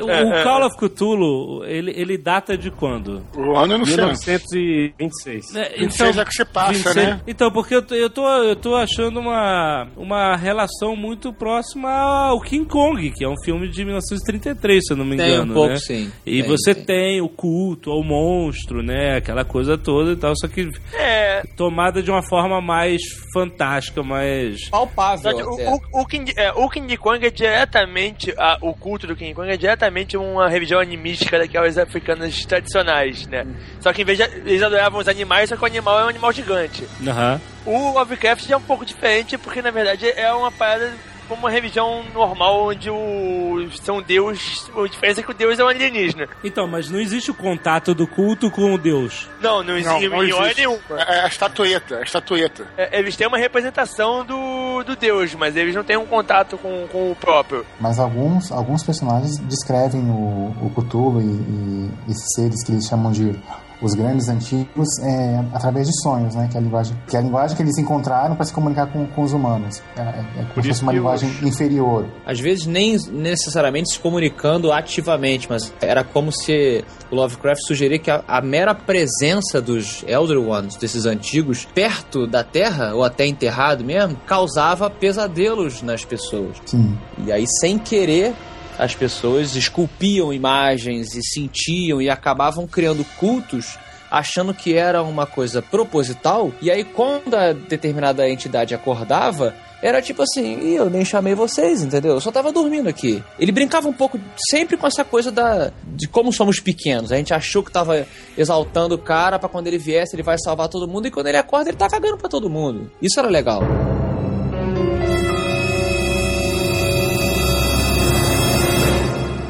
O 0.00 0.44
Call 0.44 0.66
of 0.66 0.76
Cthulhu, 0.76 1.64
ele, 1.64 1.90
ele 1.96 2.16
data 2.16 2.56
de 2.56 2.70
quando? 2.70 3.20
O 3.36 3.56
ano 3.56 3.74
eu 3.74 3.78
não 3.78 3.84
sei. 3.84 3.96
1926. 3.96 5.56
É, 5.56 5.78
26 5.80 6.18
é 6.18 6.24
que 6.24 6.32
você 6.34 6.44
passa, 6.44 6.72
26 6.72 6.94
né? 6.94 7.20
Então, 7.26 7.50
porque 7.50 7.74
eu 7.74 7.82
tô, 7.82 7.94
eu 7.96 8.10
tô, 8.10 8.28
eu 8.28 8.54
tô 8.54 8.76
achando 8.76 9.18
uma, 9.18 9.88
uma 9.96 10.36
relação 10.36 10.94
muito 10.94 11.32
próxima 11.32 11.90
ao 11.90 12.40
King 12.40 12.66
Kong, 12.66 13.10
que 13.10 13.24
é 13.24 13.28
um 13.28 13.36
filme 13.44 13.68
de 13.68 13.84
1933, 13.84 14.86
se 14.86 14.92
eu 14.92 14.96
não 14.96 15.04
me 15.04 15.16
Tem 15.16 15.45
um 15.50 15.54
pouco, 15.54 15.68
né? 15.70 15.78
sim. 15.78 16.12
E 16.24 16.40
Tem, 16.42 16.48
você 16.50 16.74
tem. 16.74 16.84
tem. 16.84 17.20
o 17.20 17.28
culto 17.28 17.90
ao 17.90 18.02
monstro, 18.02 18.82
né? 18.82 19.16
Aquela 19.16 19.44
coisa 19.44 19.76
toda 19.78 20.12
e 20.12 20.16
tal, 20.16 20.32
só 20.36 20.48
que 20.48 20.70
É. 20.94 21.42
tomada 21.56 22.02
de 22.02 22.10
uma 22.10 22.22
forma 22.22 22.60
mais 22.60 23.00
fantástica, 23.32 24.02
mais. 24.02 24.68
Palpável 24.70 25.36
que 25.36 25.42
o, 25.42 25.74
o, 25.74 26.00
o 26.02 26.06
King, 26.06 26.32
é, 26.36 26.52
o 26.52 26.68
King 26.68 26.96
Kong 26.96 27.24
é 27.26 27.30
diretamente. 27.30 28.32
a- 28.36 28.58
o 28.60 28.74
culto 28.74 29.06
do 29.06 29.14
King 29.16 29.34
Kong 29.34 29.48
é 29.50 29.56
diretamente 29.56 30.16
uma 30.16 30.48
religião 30.48 30.80
animística 30.80 31.38
daquelas 31.38 31.76
africanas 31.78 32.44
tradicionais, 32.44 33.26
né? 33.26 33.46
Só 33.80 33.92
que 33.92 34.02
em 34.02 34.04
vez 34.04 34.18
de 34.18 34.24
eles 34.24 34.62
adoravam 34.62 35.00
os 35.00 35.08
animais, 35.08 35.48
só 35.48 35.56
que 35.56 35.62
o 35.62 35.66
animal 35.66 36.00
é 36.00 36.04
um 36.06 36.08
animal 36.08 36.32
gigante. 36.32 36.84
Aham. 37.06 37.40
O 37.64 37.92
Lovecraft 37.92 38.48
é 38.50 38.56
um 38.56 38.62
pouco 38.62 38.84
diferente, 38.84 39.36
porque 39.38 39.60
na 39.60 39.70
verdade 39.70 40.08
é 40.08 40.32
uma 40.32 40.50
parada 40.52 40.92
como 41.26 41.40
uma 41.42 41.50
religião 41.50 42.04
normal 42.14 42.66
onde 42.68 42.90
o 42.90 43.68
são 43.82 44.00
deus. 44.02 44.70
A 44.76 44.86
diferença 44.88 45.20
é 45.20 45.22
que 45.22 45.30
o 45.30 45.34
deus 45.34 45.58
é 45.58 45.64
um 45.64 45.68
alienígena. 45.68 46.28
Então, 46.42 46.66
mas 46.66 46.90
não 46.90 46.98
existe 47.00 47.30
o 47.30 47.34
contato 47.34 47.94
do 47.94 48.06
culto 48.06 48.50
com 48.50 48.74
o 48.74 48.78
Deus. 48.78 49.28
Não, 49.40 49.62
não 49.62 49.76
existe 49.76 50.08
Não, 50.08 50.16
não 50.18 50.22
existe. 50.24 50.56
nenhuma. 50.58 50.80
É 51.08 51.20
a 51.24 51.26
estatueta, 51.26 51.98
a 51.98 52.02
estatueta. 52.02 52.66
É, 52.76 52.98
Eles 52.98 53.16
têm 53.16 53.26
uma 53.26 53.38
representação 53.38 54.24
do, 54.24 54.82
do 54.84 54.96
deus, 54.96 55.34
mas 55.34 55.56
eles 55.56 55.74
não 55.74 55.84
têm 55.84 55.96
um 55.96 56.06
contato 56.06 56.56
com, 56.58 56.86
com 56.88 57.10
o 57.10 57.16
próprio. 57.16 57.64
Mas 57.80 57.98
alguns, 57.98 58.50
alguns 58.52 58.82
personagens 58.82 59.38
descrevem 59.38 60.02
o, 60.10 60.54
o 60.62 60.70
Cthulhu 60.74 61.20
e, 61.20 61.24
e 61.24 62.10
esses 62.10 62.26
seres 62.34 62.64
que 62.64 62.72
eles 62.72 62.86
chamam 62.86 63.12
de 63.12 63.34
os 63.80 63.94
grandes 63.94 64.28
antigos 64.28 64.88
é, 65.02 65.44
através 65.52 65.86
de 65.86 66.02
sonhos, 66.02 66.34
né? 66.34 66.48
Que 66.50 66.56
é 66.56 66.60
a 66.60 66.62
linguagem 66.62 66.96
que, 67.06 67.16
é 67.16 67.18
a 67.18 67.22
linguagem 67.22 67.56
que 67.56 67.62
eles 67.62 67.76
encontraram 67.78 68.34
para 68.34 68.44
se 68.44 68.52
comunicar 68.52 68.86
com, 68.86 69.06
com 69.06 69.22
os 69.22 69.32
humanos. 69.32 69.82
É, 69.96 70.00
é, 70.00 70.04
é 70.04 70.44
como 70.52 70.62
se 70.62 70.68
fosse 70.68 70.82
uma 70.82 70.92
linguagem 70.92 71.30
inferior. 71.42 72.06
Às 72.24 72.40
vezes 72.40 72.66
nem 72.66 72.96
necessariamente 73.10 73.92
se 73.92 73.98
comunicando 73.98 74.72
ativamente, 74.72 75.46
mas 75.48 75.72
era 75.80 76.02
como 76.02 76.32
se 76.32 76.84
o 77.10 77.14
Lovecraft 77.14 77.60
sugeria 77.66 77.98
que 77.98 78.10
a, 78.10 78.24
a 78.26 78.40
mera 78.40 78.74
presença 78.74 79.60
dos 79.60 80.04
Elder 80.06 80.38
Ones, 80.38 80.76
desses 80.76 81.06
antigos, 81.06 81.66
perto 81.74 82.26
da 82.26 82.42
Terra, 82.42 82.94
ou 82.94 83.04
até 83.04 83.26
enterrado 83.26 83.84
mesmo, 83.84 84.16
causava 84.26 84.88
pesadelos 84.88 85.82
nas 85.82 86.04
pessoas. 86.04 86.56
Sim. 86.64 86.96
E 87.24 87.32
aí, 87.32 87.44
sem 87.60 87.78
querer, 87.78 88.34
as 88.78 88.94
pessoas 88.94 89.56
esculpiam 89.56 90.32
imagens 90.32 91.14
e 91.14 91.20
sentiam 91.22 92.00
e 92.00 92.08
acabavam 92.10 92.66
criando 92.66 93.04
cultos 93.18 93.78
achando 94.10 94.54
que 94.54 94.74
era 94.74 95.02
uma 95.02 95.26
coisa 95.26 95.60
proposital. 95.60 96.52
E 96.62 96.70
aí, 96.70 96.84
quando 96.84 97.34
a 97.34 97.52
determinada 97.52 98.28
entidade 98.28 98.74
acordava, 98.74 99.54
era 99.82 100.00
tipo 100.00 100.22
assim, 100.22 100.58
"Ih, 100.60 100.76
eu 100.76 100.88
nem 100.88 101.04
chamei 101.04 101.34
vocês, 101.34 101.82
entendeu? 101.82 102.14
Eu 102.14 102.20
só 102.20 102.30
tava 102.30 102.52
dormindo 102.52 102.88
aqui. 102.88 103.22
Ele 103.38 103.52
brincava 103.52 103.88
um 103.88 103.92
pouco 103.92 104.18
sempre 104.50 104.76
com 104.76 104.86
essa 104.86 105.04
coisa 105.04 105.30
da 105.30 105.70
de 105.84 106.08
como 106.08 106.32
somos 106.32 106.60
pequenos. 106.60 107.12
A 107.12 107.16
gente 107.16 107.34
achou 107.34 107.62
que 107.62 107.70
tava 107.70 108.06
exaltando 108.36 108.94
o 108.94 108.98
cara 108.98 109.38
pra 109.38 109.48
quando 109.48 109.66
ele 109.66 109.78
viesse 109.78 110.16
ele 110.16 110.22
vai 110.22 110.38
salvar 110.38 110.68
todo 110.68 110.88
mundo 110.88 111.06
e 111.06 111.10
quando 111.10 111.26
ele 111.26 111.38
acorda 111.38 111.70
ele 111.70 111.76
tá 111.76 111.88
cagando 111.88 112.16
pra 112.16 112.28
todo 112.28 112.48
mundo. 112.48 112.90
Isso 113.02 113.18
era 113.18 113.28
legal. 113.28 113.62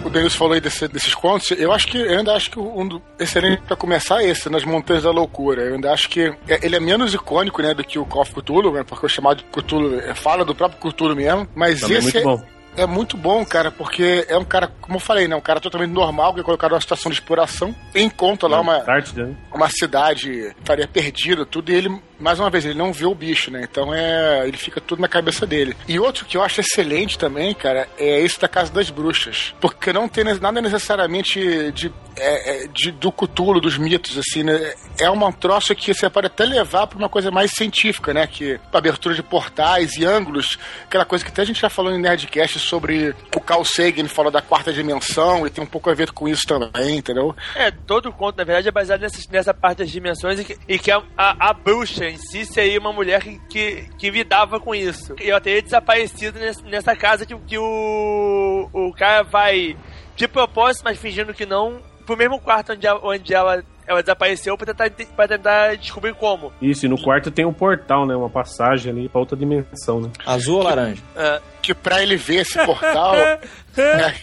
O 0.06 0.10
Denis 0.10 0.34
falou 0.34 0.54
aí 0.54 0.60
desse- 0.60 0.86
desses 0.88 1.14
contos, 1.14 1.50
eu 1.50 1.72
acho 1.72 1.88
que 1.88 1.98
eu 1.98 2.18
ainda 2.18 2.32
acho 2.34 2.50
que 2.50 2.58
um 2.58 2.86
do 2.86 3.02
excelente 3.18 3.60
pra 3.62 3.76
começar 3.76 4.22
é 4.22 4.28
esse, 4.28 4.48
nas 4.48 4.62
Montanhas 4.64 5.02
da 5.02 5.10
Loucura. 5.10 5.62
Eu 5.62 5.74
ainda 5.74 5.92
acho 5.92 6.08
que 6.08 6.32
é- 6.48 6.60
ele 6.62 6.76
é 6.76 6.80
menos 6.80 7.12
icônico, 7.12 7.60
né, 7.60 7.74
do 7.74 7.82
que 7.82 7.98
o 7.98 8.04
Call 8.06 8.22
of 8.22 8.32
Cthulhu, 8.32 8.72
né, 8.72 8.84
porque 8.86 9.04
o 9.04 9.08
chamado 9.08 9.38
de 9.38 9.44
Cthulhu 9.44 9.98
é, 10.00 10.14
fala 10.14 10.44
do 10.44 10.54
próprio 10.54 10.78
Cthulhu 10.80 11.16
mesmo, 11.16 11.48
mas 11.54 11.80
Também 11.80 11.96
é 11.96 11.98
esse 11.98 12.12
muito 12.24 12.24
bom. 12.38 12.46
é 12.76 12.86
muito 12.86 13.16
bom, 13.16 13.44
cara, 13.44 13.70
porque 13.72 14.24
é 14.28 14.36
um 14.38 14.44
cara, 14.44 14.68
como 14.80 14.96
eu 14.96 15.00
falei, 15.00 15.26
né, 15.26 15.34
um 15.34 15.40
cara 15.40 15.60
totalmente 15.60 15.90
normal, 15.90 16.32
que 16.34 16.40
é 16.40 16.42
colocado 16.44 16.70
numa 16.72 16.80
situação 16.80 17.10
de 17.10 17.18
exploração, 17.18 17.74
encontra 17.94 18.48
lá 18.48 18.60
uma, 18.60 18.76
Antártida, 18.76 19.24
né? 19.26 19.34
uma 19.52 19.68
cidade 19.70 20.54
estaria 20.58 20.86
perdida, 20.86 21.44
tudo, 21.44 21.72
e 21.72 21.74
ele, 21.74 22.00
mais 22.18 22.38
uma 22.38 22.50
vez, 22.50 22.64
ele 22.64 22.78
não 22.78 22.92
vê 22.92 23.04
o 23.04 23.14
bicho, 23.14 23.50
né? 23.50 23.66
Então 23.70 23.94
é. 23.94 24.46
Ele 24.46 24.56
fica 24.56 24.80
tudo 24.80 25.00
na 25.00 25.08
cabeça 25.08 25.46
dele. 25.46 25.76
E 25.88 25.98
outro 25.98 26.24
que 26.24 26.36
eu 26.36 26.42
acho 26.42 26.60
excelente 26.60 27.18
também, 27.18 27.54
cara, 27.54 27.88
é 27.98 28.20
esse 28.20 28.40
da 28.40 28.48
Casa 28.48 28.72
das 28.72 28.90
Bruxas. 28.90 29.54
Porque 29.60 29.92
não 29.92 30.08
tem 30.08 30.24
nada 30.24 30.60
necessariamente 30.60 31.72
de, 31.72 31.92
é, 32.16 32.64
é, 32.64 32.68
de 32.68 32.90
do 32.90 33.12
Cthulhu, 33.12 33.60
dos 33.60 33.76
mitos, 33.76 34.16
assim, 34.18 34.42
né? 34.42 34.74
É 34.98 35.10
uma 35.10 35.32
troça 35.32 35.74
que 35.74 35.92
você 35.92 36.08
pode 36.08 36.26
até 36.26 36.44
levar 36.44 36.86
pra 36.86 36.98
uma 36.98 37.08
coisa 37.08 37.30
mais 37.30 37.50
científica, 37.52 38.14
né? 38.14 38.26
Que 38.26 38.58
abertura 38.72 39.14
de 39.14 39.22
portais 39.22 39.96
e 39.96 40.04
ângulos, 40.04 40.58
aquela 40.84 41.04
coisa 41.04 41.24
que 41.24 41.30
até 41.30 41.42
a 41.42 41.44
gente 41.44 41.60
já 41.60 41.68
falou 41.68 41.92
em 41.92 42.00
Nerdcast 42.00 42.58
sobre 42.58 43.14
o 43.34 43.40
Carl 43.40 43.64
Sagan 43.64 44.08
falou 44.08 44.30
da 44.30 44.42
quarta 44.42 44.72
dimensão 44.72 45.46
e 45.46 45.50
tem 45.50 45.62
um 45.62 45.66
pouco 45.66 45.90
a 45.90 45.94
ver 45.94 46.12
com 46.12 46.28
isso 46.28 46.46
também, 46.46 46.96
entendeu? 46.98 47.34
É, 47.54 47.70
todo 47.70 48.08
o 48.08 48.12
conto, 48.12 48.36
na 48.38 48.44
verdade, 48.44 48.68
é 48.68 48.72
baseado 48.72 49.00
nessa, 49.00 49.20
nessa 49.30 49.54
parte 49.54 49.78
das 49.78 49.90
dimensões 49.90 50.40
e 50.40 50.44
que, 50.44 50.58
e 50.68 50.78
que 50.78 50.90
a, 50.90 51.02
a, 51.16 51.50
a 51.50 51.52
bruxa 51.52 52.05
em 52.08 52.16
si 52.16 52.44
seria 52.44 52.78
uma 52.78 52.92
mulher 52.92 53.22
que, 53.22 53.38
que, 53.48 53.88
que 53.98 54.10
lidava 54.10 54.58
com 54.60 54.74
isso. 54.74 55.14
E 55.20 55.30
ela 55.30 55.40
teria 55.40 55.62
desaparecido 55.62 56.38
nessa, 56.38 56.62
nessa 56.62 56.96
casa 56.96 57.24
que, 57.26 57.34
que 57.36 57.58
o, 57.58 58.68
o 58.72 58.92
cara 58.92 59.22
vai 59.22 59.76
de 60.14 60.26
propósito, 60.28 60.82
mas 60.84 60.98
fingindo 60.98 61.34
que 61.34 61.44
não, 61.46 61.80
pro 62.04 62.16
mesmo 62.16 62.38
quarto 62.40 62.72
onde, 62.72 62.86
a- 62.86 62.96
onde 63.02 63.34
ela, 63.34 63.62
ela 63.86 64.00
desapareceu 64.02 64.56
pra 64.56 64.72
tentar, 64.74 64.90
pra 65.14 65.28
tentar 65.28 65.76
descobrir 65.76 66.14
como. 66.14 66.52
Isso, 66.60 66.86
e 66.86 66.88
no 66.88 67.00
quarto 67.00 67.30
tem 67.30 67.44
um 67.44 67.52
portal, 67.52 68.06
né? 68.06 68.16
Uma 68.16 68.30
passagem 68.30 68.90
ali 68.92 69.08
pra 69.08 69.20
outra 69.20 69.36
dimensão, 69.36 70.00
né? 70.00 70.10
Azul 70.24 70.56
ou 70.58 70.62
laranja? 70.62 71.02
É, 71.14 71.40
Que 71.66 71.74
pra 71.74 72.00
ele 72.00 72.16
ver 72.16 72.42
esse 72.42 72.64
portal. 72.64 73.16
é, 73.76 74.14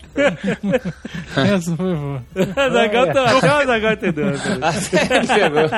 Essa 1.35 1.75
foi 1.75 1.93
boa. 1.93 2.23
Zagal 2.71 3.13
tá- 3.13 3.39
Zagal 3.65 3.91
entendeu. 3.93 4.27
Ele 4.31 5.27
pegou. 5.27 5.69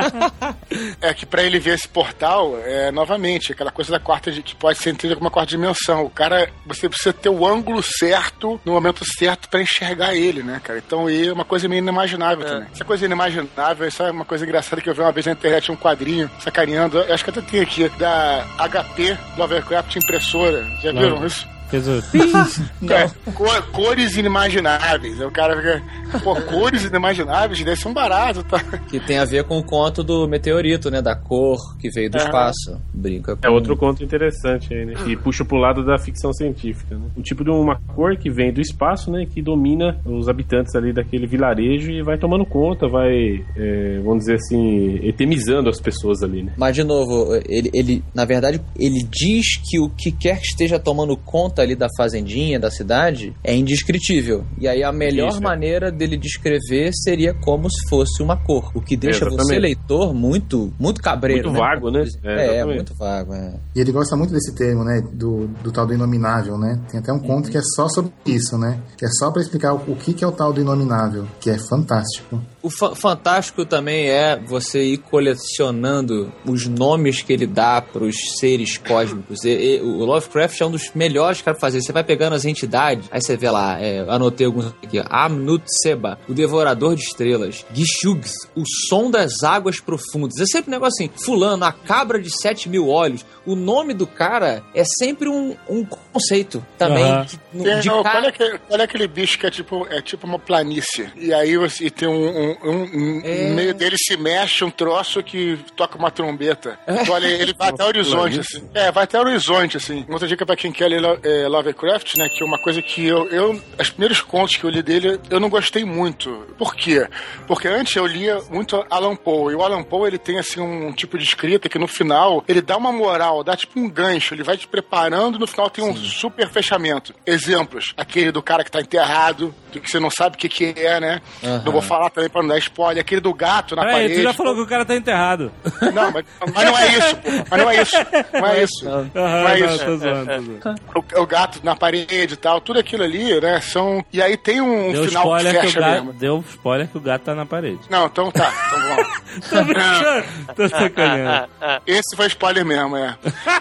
É 1.01 1.11
que 1.13 1.25
pra 1.25 1.41
ele 1.41 1.57
ver 1.59 1.73
esse 1.73 1.87
portal, 1.87 2.55
é, 2.63 2.91
novamente, 2.91 3.51
aquela 3.51 3.71
coisa 3.71 3.91
da 3.91 3.99
quarta, 3.99 4.31
di- 4.31 4.43
que 4.43 4.55
pode 4.55 4.77
ser 4.77 4.91
entendida 4.91 5.15
como 5.15 5.25
uma 5.25 5.31
quarta 5.31 5.49
dimensão. 5.49 6.05
O 6.05 6.09
cara, 6.11 6.47
você 6.67 6.87
precisa 6.87 7.11
ter 7.11 7.29
o 7.29 7.47
ângulo 7.47 7.81
certo, 7.81 8.61
no 8.63 8.73
momento 8.73 9.03
certo, 9.17 9.49
pra 9.49 9.59
enxergar 9.61 10.13
ele, 10.13 10.43
né, 10.43 10.61
cara? 10.63 10.77
Então, 10.85 11.09
e 11.09 11.27
é 11.29 11.33
uma 11.33 11.45
coisa 11.45 11.67
meio 11.67 11.79
inimaginável 11.79 12.45
também. 12.45 12.67
Essa 12.71 12.85
coisa 12.85 13.05
inimaginável, 13.05 13.87
isso 13.87 14.03
é 14.03 14.11
uma 14.11 14.23
coisa 14.25 14.45
engraçada 14.45 14.81
que 14.83 14.89
eu 14.89 14.93
vi 14.93 15.01
uma 15.01 15.11
vez 15.11 15.25
na 15.25 15.31
internet, 15.31 15.71
um 15.71 15.75
quadrinho, 15.75 16.29
sacaneando, 16.39 16.99
eu 16.99 17.13
acho 17.13 17.23
que 17.23 17.31
até 17.31 17.41
tem 17.41 17.61
aqui, 17.61 17.89
da 17.97 18.45
HP 18.69 19.17
Lovecraft 19.35 19.95
Impressora. 19.95 20.63
Já 20.83 20.91
viram 20.91 21.19
Não. 21.19 21.25
isso? 21.25 21.54
Fez 21.75 21.87
o... 22.81 22.91
É, 22.91 23.09
cor- 23.33 23.61
cores 23.71 24.15
inimagináveis. 24.17 25.19
O 25.21 25.31
cara 25.31 25.55
fica, 25.57 26.19
pô, 26.23 26.35
cores 26.41 26.83
inimagináveis, 26.83 27.63
deve 27.63 27.79
ser 27.81 27.87
um 27.87 27.93
barato, 27.93 28.43
tá? 28.43 28.59
Que 28.89 28.99
tem 28.99 29.17
a 29.17 29.25
ver 29.25 29.43
com 29.43 29.57
o 29.57 29.63
conto 29.63 30.03
do 30.03 30.27
meteorito, 30.27 30.89
né? 30.89 31.01
Da 31.01 31.15
cor 31.15 31.57
que 31.79 31.89
veio 31.89 32.09
do 32.09 32.17
É. 32.17 32.23
espaço. 32.23 32.79
Brinca 32.93 33.35
com... 33.35 33.47
É 33.47 33.49
outro 33.49 33.75
conto 33.75 34.03
interessante 34.03 34.73
aí, 34.73 34.85
né? 34.85 34.93
Que 35.03 35.15
puxa 35.15 35.43
pro 35.45 35.57
lado 35.57 35.83
da 35.85 35.97
ficção 35.97 36.31
científica, 36.33 36.95
né? 36.97 37.05
Um 37.17 37.21
tipo 37.21 37.43
de 37.43 37.49
uma 37.49 37.79
cor 37.95 38.15
que 38.17 38.29
vem 38.29 38.51
do 38.53 38.61
espaço, 38.61 39.11
né? 39.11 39.25
Que 39.25 39.41
domina 39.41 39.99
os 40.05 40.27
habitantes 40.29 40.75
ali 40.75 40.93
daquele 40.93 41.27
vilarejo 41.27 41.91
e 41.91 42.01
vai 42.03 42.17
tomando 42.17 42.45
conta, 42.45 42.87
vai, 42.87 43.43
é, 43.57 43.99
vamos 44.03 44.19
dizer 44.25 44.35
assim, 44.35 44.99
etemizando 45.03 45.69
as 45.69 45.79
pessoas 45.79 46.21
ali, 46.23 46.43
né? 46.43 46.53
Mas, 46.57 46.75
de 46.75 46.83
novo, 46.83 47.35
ele, 47.47 47.69
ele, 47.73 48.03
na 48.13 48.25
verdade, 48.25 48.61
ele 48.77 49.03
diz 49.09 49.45
que 49.69 49.79
o 49.79 49.89
que 49.89 50.11
quer 50.11 50.37
que 50.39 50.47
esteja 50.47 50.79
tomando 50.79 51.15
conta 51.17 51.61
ali 51.65 51.75
da 51.75 51.87
fazendinha, 51.97 52.59
da 52.59 52.71
cidade, 52.71 53.33
é 53.43 53.55
indescritível. 53.55 54.45
E 54.59 54.67
aí 54.67 54.83
a 54.83 54.91
melhor 54.91 55.29
Isso, 55.29 55.37
é. 55.39 55.41
maneira 55.41 55.91
dele 55.91 56.15
descrever 56.17 56.91
seria 56.93 57.33
como 57.33 57.69
se 57.69 57.87
fosse 57.89 58.21
uma 58.23 58.37
cor. 58.37 58.71
O 58.73 58.81
que 58.81 58.95
deixa 58.95 59.25
Exatamente. 59.25 59.47
você, 59.47 59.59
leitor, 59.59 60.13
muito, 60.13 60.73
muito 60.79 61.01
cabreiro. 61.01 61.49
Muito 61.49 61.59
vago, 61.59 61.91
né? 61.91 62.05
É, 62.23 62.45
É, 62.45 62.57
é, 62.59 62.65
muito 62.65 62.93
vago, 62.95 63.33
é. 63.33 63.55
E 63.75 63.79
ele 63.81 63.91
gosta 63.91 64.15
muito 64.15 64.31
desse 64.33 64.53
termo, 64.55 64.83
né? 64.83 65.01
Do, 65.13 65.47
do 65.63 65.71
tal 65.71 65.85
do 65.85 65.93
inominável, 65.93 66.57
né? 66.57 66.79
Tem 66.89 66.99
até 66.99 67.11
um 67.11 67.19
conto 67.19 67.49
que 67.49 67.57
é 67.57 67.61
só 67.75 67.87
sobre 67.89 68.11
isso, 68.25 68.57
né? 68.57 68.79
Que 68.97 69.05
é 69.05 69.09
só 69.09 69.31
pra 69.31 69.41
explicar 69.41 69.73
o, 69.73 69.77
o 69.91 69.95
que, 69.95 70.13
que 70.13 70.23
é 70.23 70.27
o 70.27 70.31
tal 70.31 70.53
do 70.53 70.61
inominável, 70.61 71.25
que 71.39 71.49
é 71.49 71.57
fantástico. 71.57 72.41
O 72.61 72.69
fa- 72.69 72.95
fantástico 72.95 73.65
também 73.65 74.09
é 74.09 74.39
você 74.39 74.81
ir 74.83 74.97
colecionando 74.97 76.31
os 76.45 76.67
nomes 76.67 77.21
que 77.21 77.31
ele 77.33 77.45
dá 77.47 77.81
pros 77.81 78.15
seres 78.39 78.77
cósmicos. 78.77 79.43
E- 79.43 79.77
e 79.77 79.81
o 79.81 80.03
Lovecraft 80.05 80.59
é 80.61 80.65
um 80.65 80.71
dos 80.71 80.91
melhores 80.93 81.41
para 81.45 81.55
fazer. 81.55 81.81
Você 81.81 81.91
vai 81.93 82.03
pegando 82.03 82.33
as 82.35 82.43
entidades, 82.45 83.07
aí 83.11 83.21
você 83.21 83.37
vê 83.37 83.49
lá, 83.49 83.79
é, 83.79 83.99
anotei 84.09 84.45
alguns 84.47 84.67
aqui: 84.83 85.01
Amnut 85.09 85.63
Seba, 85.81 86.19
o 86.27 86.33
Devorador 86.33 86.95
de 86.95 87.03
Estrelas, 87.03 87.65
Gishugs, 87.73 88.33
o 88.55 88.63
Som 88.89 89.09
das 89.11 89.43
Águas 89.43 89.79
Profundas. 89.79 90.39
É 90.41 90.45
sempre 90.45 90.69
um 90.69 90.73
negócio 90.73 90.93
assim: 91.05 91.11
Fulano, 91.23 91.63
a 91.63 91.71
cabra 91.71 92.19
de 92.21 92.29
sete 92.41 92.67
mil 92.67 92.89
olhos. 92.89 93.25
O 93.45 93.55
nome 93.55 93.93
do 93.93 94.07
cara 94.07 94.63
é 94.73 94.83
sempre 94.83 95.29
um, 95.29 95.55
um 95.69 95.85
conceito 95.85 96.65
também. 96.77 97.03
Aham. 97.05 97.25
que- 97.25 97.39
no- 97.53 97.63
Tem- 97.63 97.79
de 97.79 97.87
não, 97.87 98.01
cara- 98.03 98.15
qual, 98.15 98.23
é 98.25 98.27
aquele, 98.29 98.57
qual 98.59 98.79
é 98.79 98.83
aquele 98.83 99.07
bicho 99.07 99.37
que 99.39 99.45
é 99.45 99.51
tipo, 99.51 99.85
é 99.89 100.01
tipo 100.01 100.25
uma 100.25 100.39
planície? 100.39 101.09
E 101.15 101.31
aí 101.33 101.55
você 101.55 101.85
e 101.85 101.91
tem 101.91 102.07
um, 102.07 102.13
um- 102.13 102.57
um- 102.63 103.21
É. 103.23 103.49
no 103.49 103.55
meio 103.55 103.73
dele 103.75 103.95
se 103.97 104.17
mexe 104.17 104.63
um 104.63 104.71
troço 104.71 105.21
que 105.21 105.59
toca 105.75 105.95
uma 105.97 106.09
trombeta. 106.09 106.79
Então, 106.87 107.13
olha, 107.13 107.27
ele 107.27 107.53
vai 107.53 107.69
até 107.69 107.83
o 107.83 107.87
horizonte, 107.87 108.39
assim. 108.39 108.67
É, 108.73 108.91
vai 108.91 109.03
até 109.03 109.19
o 109.19 109.21
horizonte, 109.21 109.77
assim. 109.77 110.03
Outra 110.09 110.27
dica 110.27 110.45
pra 110.45 110.55
quem 110.55 110.71
quer 110.71 110.87
ler 110.87 110.99
Lo- 111.01 111.19
é, 111.43 111.47
Lovecraft, 111.47 112.15
né? 112.17 112.29
Que 112.29 112.43
é 112.43 112.45
uma 112.45 112.57
coisa 112.57 112.81
que 112.81 113.05
eu, 113.05 113.27
eu. 113.29 113.61
Os 113.79 113.89
primeiros 113.89 114.21
contos 114.21 114.55
que 114.55 114.63
eu 114.63 114.69
li 114.69 114.81
dele, 114.81 115.19
eu 115.29 115.39
não 115.39 115.49
gostei 115.49 115.83
muito. 115.83 116.45
Por 116.57 116.75
quê? 116.75 117.07
Porque 117.47 117.67
antes 117.67 117.95
eu 117.95 118.05
lia 118.05 118.39
muito 118.49 118.85
Alan 118.89 119.15
Poe. 119.15 119.53
E 119.53 119.55
o 119.55 119.63
Alan 119.63 119.83
Poe, 119.83 120.07
ele 120.07 120.17
tem, 120.17 120.37
assim, 120.37 120.61
um 120.61 120.91
tipo 120.91 121.17
de 121.17 121.23
escrita 121.23 121.69
que 121.69 121.79
no 121.79 121.87
final, 121.87 122.43
ele 122.47 122.61
dá 122.61 122.77
uma 122.77 122.91
moral, 122.91 123.43
dá 123.43 123.55
tipo 123.55 123.79
um 123.79 123.89
gancho. 123.89 124.33
Ele 124.33 124.43
vai 124.43 124.57
te 124.57 124.67
preparando 124.67 125.37
e 125.37 125.39
no 125.39 125.47
final 125.47 125.69
tem 125.69 125.83
um 125.83 125.95
super 125.95 126.49
fechamento. 126.49 127.13
Exemplos. 127.25 127.93
Aquele 127.97 128.31
do 128.31 128.41
cara 128.41 128.63
que 128.63 128.71
tá 128.71 128.81
enterrado, 128.81 129.53
do 129.71 129.79
que 129.79 129.89
você 129.89 129.99
não 129.99 130.09
sabe 130.09 130.35
o 130.35 130.39
que 130.39 130.49
que 130.49 130.73
é, 130.77 130.99
né? 130.99 131.21
Aham. 131.43 131.61
Não 131.65 131.71
vou 131.71 131.81
falar 131.81 132.09
também 132.09 132.29
pra 132.29 132.41
não 132.41 132.49
dar 132.49 132.57
spoiler. 132.59 133.01
Aquele 133.01 133.21
do 133.21 133.33
gato 133.33 133.75
na 133.75 133.83
Peraí, 133.83 133.95
parede. 133.95 134.15
tu 134.15 134.23
já 134.23 134.33
falou 134.33 134.55
que 134.55 134.61
o 134.61 134.67
cara 134.67 134.85
tá 134.85 134.95
enterrado. 134.95 135.51
Não, 135.93 136.11
mas, 136.11 136.25
mas 136.53 136.65
não 136.65 136.77
é 136.77 136.87
isso, 136.97 137.15
pô. 137.17 137.29
Mas 137.49 137.61
não 137.61 137.69
é 137.69 137.81
isso. 137.81 137.95
Não 138.33 138.47
é 138.47 138.63
isso. 138.63 138.85
Não 138.85 139.47
é 139.47 139.59
não, 139.59 139.67
isso. 139.67 139.85
tô 139.85 139.97
zoando, 139.97 140.25
tô 140.25 140.61
zoando. 140.61 141.21
O, 141.21 141.24
o 141.25 141.27
gato 141.27 141.59
na 141.63 141.75
parede 141.75 142.33
e 142.33 142.37
tal, 142.37 142.61
tudo 142.61 142.79
aquilo 142.79 143.03
ali, 143.03 143.39
né? 143.41 143.59
São. 143.61 144.03
E 144.13 144.21
aí 144.21 144.37
tem 144.37 144.61
um 144.61 144.91
Deu 144.91 145.05
final 145.05 145.23
que 145.23 145.27
spoiler 145.29 145.51
que, 145.51 145.57
o 145.57 145.61
fecha 145.61 145.79
gato, 145.79 145.91
mesmo. 146.05 146.13
deu 146.13 146.43
spoiler 146.49 146.87
que 146.87 146.97
o 146.97 147.01
gato 147.01 147.21
tá 147.23 147.35
na 147.35 147.45
parede. 147.45 147.79
Não, 147.89 148.05
então 148.05 148.31
tá, 148.31 148.51
então 148.67 148.79
vamos. 148.89 149.25
Tô 149.49 149.63
brincando, 149.65 150.25
tô 150.55 150.69
sacaneando. 150.69 151.49
Esse 151.85 152.15
foi 152.15 152.27
spoiler 152.27 152.63
mesmo, 152.65 152.95
é. 152.95 153.17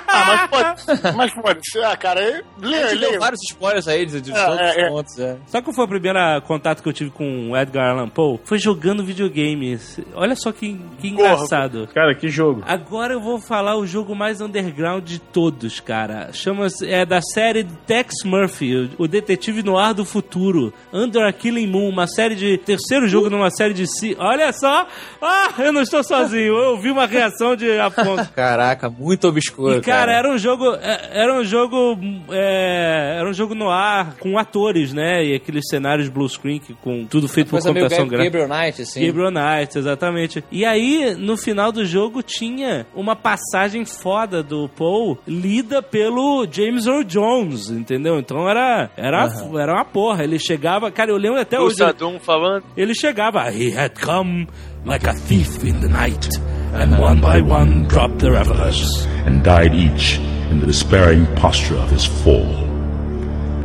Ah, 0.07 0.25
mas 0.27 0.47
pode. 0.49 1.17
Mas 1.17 1.35
pode 1.35 1.61
ah, 1.85 1.97
cara, 1.97 2.21
aí, 2.21 2.43
A 2.63 2.67
lê, 2.67 2.89
gente 2.91 3.01
deu 3.01 3.11
lê. 3.13 3.19
vários 3.19 3.41
spoilers 3.51 3.89
aí 3.89 4.07
de, 4.07 4.21
de 4.21 4.31
É, 4.33 4.45
todos 4.45 4.61
é, 4.61 4.71
os 4.71 4.77
é. 4.77 4.89
pontos, 4.89 5.19
é. 5.19 5.37
Sabe 5.47 5.65
qual 5.65 5.75
foi 5.75 5.85
o 5.85 5.89
primeiro 5.89 6.19
contato 6.47 6.81
que 6.83 6.89
eu 6.89 6.93
tive 6.93 7.11
com 7.11 7.51
o 7.51 7.57
Edgar 7.57 7.91
Allan 7.91 8.09
Poe? 8.09 8.39
Foi 8.45 8.59
jogando 8.59 9.05
videogame. 9.05 9.79
Olha 10.15 10.37
só 10.37 10.53
que, 10.53 10.81
que 11.01 11.09
engraçado. 11.09 11.89
Cara, 11.93 12.15
que 12.15 12.29
jogo. 12.29 12.63
Agora 12.67 13.15
eu 13.15 13.21
vou 13.21 13.41
falar 13.41 13.77
o 13.77 13.87
jogo 13.87 14.15
mais 14.15 14.41
underground 14.41 15.05
de 15.05 15.19
todos, 15.19 15.81
cara. 15.81 16.31
Chama-se 16.33 16.89
é 16.89 17.05
da 17.05 17.21
série 17.21 17.54
de 17.63 17.71
Tex 17.87 18.15
Murphy, 18.25 18.91
o 18.99 19.07
detetive 19.07 19.63
no 19.63 19.79
ar 19.79 19.95
do 19.95 20.05
futuro. 20.05 20.73
Under 20.93 21.23
a 21.27 21.33
Killing 21.33 21.67
Moon, 21.67 21.89
uma 21.89 22.07
série 22.07 22.35
de 22.35 22.59
terceiro 22.59 23.07
jogo 23.09 23.31
numa 23.31 23.51
série 23.51 23.75
de 23.75 23.87
si. 23.87 24.17
Olha 24.19 24.53
só! 24.53 24.87
Ah, 25.23 25.53
eu 25.59 25.73
não 25.73 25.83
estou 25.83 26.03
sozinho. 26.03 26.55
Eu 26.57 26.77
vi 26.79 26.91
uma 26.91 27.07
reação 27.07 27.55
de 27.57 27.79
Afonso. 27.79 28.31
Caraca, 28.35 28.89
muito 28.91 29.29
obscuro, 29.29 29.79
E, 29.79 29.81
cara, 29.81 30.13
era 30.13 30.31
um 30.31 30.39
jogo. 30.39 30.75
é, 30.75 31.11
Era 31.13 31.35
um 31.39 31.45
jogo. 31.45 31.99
é, 32.31 33.17
era 33.19 33.29
um 33.29 33.33
jogo 33.33 33.55
no 33.55 33.69
ar 33.71 34.17
com 34.19 34.37
atores, 34.39 34.93
né? 34.93 35.25
E 35.25 35.35
aqueles 35.35 35.65
cenários 35.69 36.09
blue 36.09 36.29
screen 36.29 36.59
que 36.59 36.75
com 36.75 37.05
tudo 37.07 37.29
feito 37.29 37.51
por 37.51 37.61
computação 37.63 38.07
gráfica. 38.09 38.25
Gabriel 38.39 38.49
Knight, 38.49 38.83
assim. 38.83 39.07
Gabriel 39.07 39.31
Knight, 39.31 39.79
exatamente. 39.79 40.45
E 40.51 40.65
aí, 40.65 41.15
no 41.17 41.37
final 41.37 41.71
do 41.71 41.85
jogo, 41.85 42.23
tinha 42.23 42.87
uma 42.95 43.15
passagem 43.17 43.85
foda 43.85 44.43
do 44.43 44.69
Paul 44.69 45.19
lida 45.27 45.83
pelo 45.83 46.47
James 46.51 46.87
Earl 46.87 47.03
Jones, 47.05 47.44
entendeu? 47.71 48.19
Então 48.19 48.49
era, 48.49 48.91
era, 48.97 49.29
era 49.61 49.73
uma 49.75 49.85
porra. 49.85 50.25
Ele 50.25 50.39
chegava, 50.39 50.91
cara, 50.91 51.11
eu 51.11 51.17
lembro 51.17 51.41
até 51.41 51.59
O 51.59 51.65
hoje. 51.65 51.77
Sadum 51.77 52.19
falando. 52.19 52.65
Ele 52.77 52.95
chegava, 52.95 53.51
he 53.51 53.71
had 53.77 53.93
come 54.01 54.47
like 54.85 55.07
a 55.09 55.15
thief 55.15 55.65
in 55.65 55.81
the 55.81 55.89
night, 55.89 56.29
and 56.75 56.99
one 57.01 57.21
by 57.21 57.41
one 57.41 57.87
dropped 57.89 58.19
their 58.19 58.33
revelers. 58.33 59.07
and 59.27 59.43
died 59.43 59.75
each 59.75 60.19
in 60.51 60.61
the 60.61 60.67
despairing 60.67 61.27
posture 61.37 61.77
of 61.79 61.91
his 61.95 62.05
fall. 62.05 62.65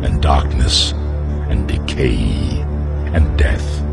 And 0.01 0.21
darkness, 0.21 0.93
and 1.49 1.67
decay, 1.67 2.63
and 3.13 3.37
death 3.37 3.83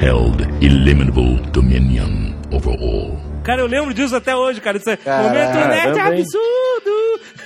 held 0.00 0.40
illimitable 0.62 1.36
dominion 1.52 2.34
over 2.52 2.70
all. 2.70 3.18
Cara, 3.42 3.62
eu 3.62 3.66
lembro 3.66 3.92
disso 3.92 4.14
até 4.14 4.36
hoje, 4.36 4.60
cara. 4.60 4.76
Isso 4.76 4.88
é 4.90 4.96
Caraca, 4.96 5.28
momento 5.28 5.68
nerd 5.68 5.98
também. 5.98 6.20
absurdo! 6.20 6.69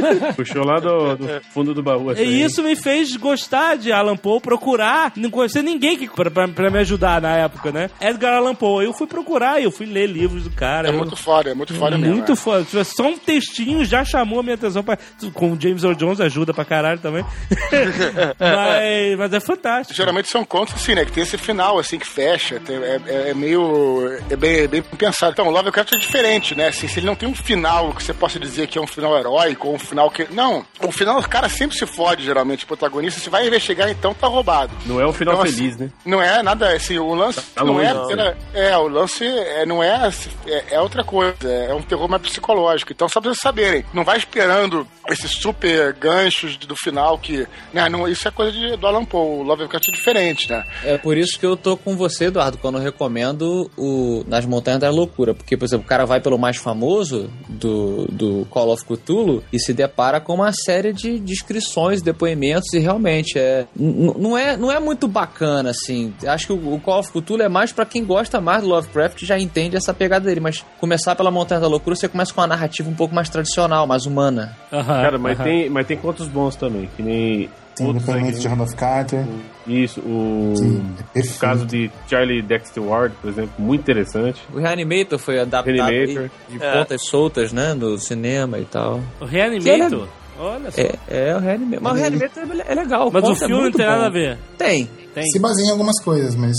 Puxou 0.36 0.64
lá 0.64 0.78
do, 0.80 1.16
do 1.16 1.28
fundo 1.52 1.74
do 1.74 1.82
baú. 1.82 2.10
essa 2.10 2.22
E 2.22 2.42
isso 2.42 2.62
me 2.62 2.76
fez 2.76 3.14
gostar 3.16 3.76
de 3.76 3.92
Alan 3.92 4.16
Poe, 4.16 4.40
procurar. 4.40 5.12
Não 5.16 5.30
conhecer 5.30 5.62
ninguém 5.62 5.96
que, 5.96 6.08
pra, 6.08 6.30
pra, 6.30 6.48
pra 6.48 6.70
me 6.70 6.78
ajudar 6.78 7.20
na 7.20 7.36
época, 7.36 7.70
né? 7.72 7.90
Edgar 8.00 8.34
Allan 8.34 8.54
Poe. 8.54 8.84
Eu 8.84 8.92
fui 8.92 9.06
procurar, 9.06 9.60
eu 9.62 9.70
fui 9.70 9.86
ler 9.86 10.06
livros 10.06 10.44
do 10.44 10.50
cara. 10.50 10.88
É 10.88 10.90
eu- 10.90 10.96
muito 10.98 11.16
foda, 11.16 11.50
é 11.50 11.54
muito 11.54 11.74
foda 11.74 11.96
mesmo. 11.98 12.14
Muito 12.14 12.32
é. 12.32 12.36
foda. 12.36 12.64
Só 12.84 13.08
um 13.08 13.16
textinho 13.18 13.84
já 13.84 14.04
chamou 14.04 14.40
a 14.40 14.42
minha 14.42 14.54
atenção. 14.54 14.82
Pra, 14.82 14.98
com 15.32 15.52
o 15.52 15.60
James 15.60 15.82
Earl 15.84 15.94
Jones 15.96 16.20
ajuda 16.20 16.52
pra 16.54 16.64
caralho 16.64 16.98
também. 17.00 17.24
mas, 18.38 19.18
mas 19.18 19.32
é 19.32 19.40
fantástico. 19.40 19.94
Geralmente 19.96 20.28
são 20.28 20.44
contos 20.44 20.74
assim, 20.74 20.94
né? 20.94 21.04
Que 21.04 21.12
tem 21.12 21.22
esse 21.22 21.36
final, 21.38 21.78
assim, 21.78 21.98
que 21.98 22.06
fecha. 22.06 22.60
tem- 22.60 22.76
é, 22.76 23.00
é- 23.06 23.30
é 23.30 23.34
meio. 23.34 24.08
É 24.30 24.36
bem, 24.36 24.56
é 24.60 24.68
bem 24.68 24.82
pensado. 24.82 25.32
Então, 25.32 25.46
o 25.46 25.50
Lovecraft 25.50 25.92
é 25.92 25.98
diferente, 25.98 26.54
né? 26.54 26.68
Assim, 26.68 26.88
se 26.88 26.98
ele 26.98 27.06
não 27.06 27.14
tem 27.14 27.28
um 27.28 27.34
final 27.34 27.92
que 27.92 28.02
você 28.02 28.12
possa 28.14 28.38
dizer 28.38 28.66
que 28.66 28.78
é 28.78 28.80
um 28.80 28.86
final 28.86 29.16
heróico 29.18 29.68
ou 29.68 29.74
um 29.74 29.78
final 29.78 29.93
que. 30.10 30.26
Não. 30.32 30.64
O 30.82 30.92
final, 30.92 31.18
o 31.18 31.28
cara 31.28 31.48
sempre 31.48 31.76
se 31.76 31.86
fode, 31.86 32.24
geralmente, 32.24 32.64
o 32.64 32.66
protagonista. 32.66 33.20
Se 33.20 33.30
vai 33.30 33.46
investigar, 33.46 33.88
então 33.90 34.12
tá 34.14 34.26
roubado. 34.26 34.72
Não 34.86 35.00
é 35.00 35.06
um 35.06 35.12
final 35.12 35.34
Então, 35.34 35.44
assim, 35.46 35.56
feliz, 35.56 35.76
né? 35.76 35.90
Não 36.04 36.20
é 36.22 36.42
nada, 36.42 36.72
assim, 36.74 36.98
o 36.98 37.14
lance 37.14 37.40
Tá 37.54 37.64
não 37.64 37.80
é, 37.80 37.92
não. 37.94 38.06
pela- 38.08 38.36
é, 38.52 38.76
o 38.76 38.88
lance 38.88 39.24
é, 39.26 39.64
não 39.66 39.82
é, 39.82 40.10
é, 40.46 40.64
é 40.74 40.80
outra 40.80 41.02
coisa, 41.04 41.34
é 41.48 41.72
um 41.74 41.82
terror 41.82 42.08
mais 42.08 42.22
psicológico. 42.22 42.92
Então, 42.92 43.08
só 43.08 43.20
pra 43.20 43.30
vocês 43.30 43.40
saberem, 43.42 43.84
não 43.92 44.04
vai 44.04 44.18
esperando 44.18 44.86
esses 45.08 45.30
super 45.32 45.92
ganchos 45.94 46.56
do 46.56 46.74
final 46.76 47.18
que, 47.18 47.46
né, 47.72 47.88
não, 47.88 48.08
isso 48.08 48.26
é 48.26 48.30
coisa 48.30 48.52
de, 48.52 48.76
do 48.76 48.86
Alan 48.86 49.04
Poe, 49.04 49.40
o 49.40 49.42
Lovecraft 49.42 49.88
é 49.88 49.92
diferente, 49.92 50.50
né? 50.50 50.64
É 50.82 50.96
por 50.98 51.16
isso 51.16 51.38
que 51.38 51.44
eu 51.46 51.56
tô 51.56 51.76
com 51.76 51.96
você, 51.96 52.26
Eduardo, 52.26 52.58
quando 52.58 52.78
eu 52.78 52.82
recomendo 52.82 53.70
o 53.76 54.24
Nas 54.26 54.44
Montanhas 54.46 54.80
da 54.80 54.90
Loucura. 54.90 55.34
Porque, 55.34 55.56
por 55.56 55.64
exemplo, 55.64 55.84
o 55.84 55.88
cara 55.88 56.04
vai 56.06 56.20
pelo 56.20 56.38
mais 56.38 56.56
famoso 56.56 57.30
do, 57.48 58.06
do 58.10 58.46
Call 58.50 58.70
of 58.72 58.84
Cthulhu 58.84 59.42
e 59.52 59.58
se 59.58 59.72
depara 59.84 60.20
com 60.20 60.34
uma 60.34 60.52
série 60.52 60.92
de 60.92 61.18
descrições, 61.18 62.02
depoimentos 62.02 62.72
e 62.72 62.78
realmente 62.78 63.38
é 63.38 63.66
não 63.76 64.36
é 64.36 64.56
não 64.56 64.70
é 64.70 64.80
muito 64.80 65.06
bacana 65.06 65.70
assim. 65.70 66.12
Acho 66.26 66.46
que 66.46 66.52
o, 66.52 66.74
o 66.74 66.80
Call 66.80 67.00
of 67.00 67.12
Cthulhu 67.12 67.42
é 67.42 67.48
mais 67.48 67.72
pra 67.72 67.84
quem 67.84 68.04
gosta 68.04 68.40
mais 68.40 68.62
do 68.62 68.68
Lovecraft 68.68 69.22
e 69.22 69.26
já 69.26 69.38
entende 69.38 69.76
essa 69.76 69.92
pegada 69.92 70.26
dele, 70.26 70.40
mas 70.40 70.64
começar 70.80 71.14
pela 71.14 71.30
Montanha 71.30 71.60
da 71.60 71.68
Loucura, 71.68 71.96
você 71.96 72.08
começa 72.08 72.32
com 72.32 72.40
uma 72.40 72.46
narrativa 72.46 72.88
um 72.88 72.94
pouco 72.94 73.14
mais 73.14 73.28
tradicional, 73.28 73.86
mais 73.86 74.06
humana. 74.06 74.56
Cara, 74.70 75.18
mas 75.18 75.38
tem, 75.38 75.68
mas 75.68 75.86
tem 75.86 75.96
contos 75.96 76.26
bons 76.28 76.56
também, 76.56 76.88
que 76.96 77.02
nem 77.02 77.48
Tem 77.76 77.88
o 77.88 77.92
depoimento 77.92 78.34
que- 78.34 78.40
de 78.40 78.48
Randolph 78.48 78.74
Carter. 78.74 79.24
Isso, 79.66 80.00
o, 80.00 80.52
Sim, 80.56 80.84
é 81.14 81.20
o 81.20 81.34
caso 81.38 81.64
de 81.66 81.90
Charlie 82.08 82.42
Dexter 82.42 82.82
Ward, 82.82 83.14
por 83.20 83.30
exemplo, 83.30 83.52
muito 83.58 83.80
interessante. 83.80 84.40
O 84.52 84.58
Reanimator 84.58 85.18
foi 85.18 85.40
adaptado 85.40 85.74
Reanimator. 85.90 86.30
de 86.48 86.62
É. 86.62 86.72
pontas 86.72 87.02
soltas, 87.06 87.52
né, 87.52 87.74
do 87.74 87.98
cinema 87.98 88.58
e 88.58 88.64
tal. 88.64 89.00
O 89.20 89.24
Reanimator? 89.24 90.06
Olha 90.38 90.70
só. 90.70 90.80
É, 90.80 90.98
é 91.08 91.36
o 91.36 91.38
Reanimator. 91.38 91.82
Mas 91.82 91.92
o 91.92 91.96
Reanimator 91.96 92.42
é- 92.42 92.72
é 92.72 92.74
legal. 92.74 93.10
mas 93.12 93.24
o 93.24 93.32
é 93.32 93.34
filme 93.36 93.54
não 93.54 93.60
muito 93.62 93.76
tem 93.76 93.86
bom. 93.86 93.92
nada 93.92 94.06
a 94.06 94.10
ver. 94.10 94.38
Tem. 94.58 94.88
Tem. 95.14 95.24
Se 95.30 95.38
baseia 95.38 95.66
em 95.68 95.70
algumas 95.70 96.02
coisas, 96.02 96.34
mas 96.34 96.56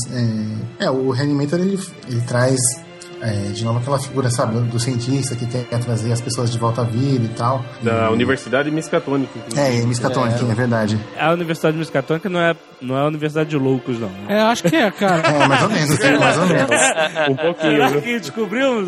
é, 0.79 0.85
é, 0.85 0.89
o 0.89 1.11
Reanimator 1.11 1.59
ele, 1.59 1.77
ele 2.09 2.21
traz 2.21 2.57
é, 3.21 3.31
de 3.51 3.63
novo 3.63 3.79
aquela 3.79 3.99
figura, 3.99 4.29
sabe, 4.29 4.59
do 4.59 4.79
cientista 4.79 5.35
que 5.35 5.45
quer, 5.45 5.65
trazer 5.79 6.11
as 6.11 6.21
pessoas 6.21 6.51
de 6.51 6.57
volta 6.57 6.81
à 6.81 6.83
vida 6.83 7.25
e 7.25 7.29
tal. 7.29 7.63
Da 7.81 8.09
E- 8.09 8.13
Universidade 8.13 8.69
Miskatonic. 8.71 9.29
É, 9.55 9.75
e 9.77 9.85
Miskatonic, 9.85 10.43
é. 10.49 10.53
verdade. 10.53 10.99
A 11.19 11.31
Universidade 11.31 11.77
Miskatonic 11.77 12.27
não 12.29 12.39
é, 12.39 12.55
não 12.81 12.97
é 12.97 13.01
a 13.01 13.05
Universidade 13.07 13.49
de 13.49 13.57
loucos, 13.57 13.99
não. 13.99 14.11
É, 14.27 14.41
acho 14.41 14.63
que 14.63 14.75
é, 14.75 14.89
cara. 14.91 15.27
É, 15.27 15.47
mais 15.47 15.63
ou 15.63 15.69
menos, 15.69 15.99
mais 16.19 16.37
ou 16.37 16.45
menos. 16.47 16.69
Um 17.29 17.35
pouquinho, 17.35 17.87
Será 17.87 18.01
que 18.01 18.19
descobrimos? 18.19 18.87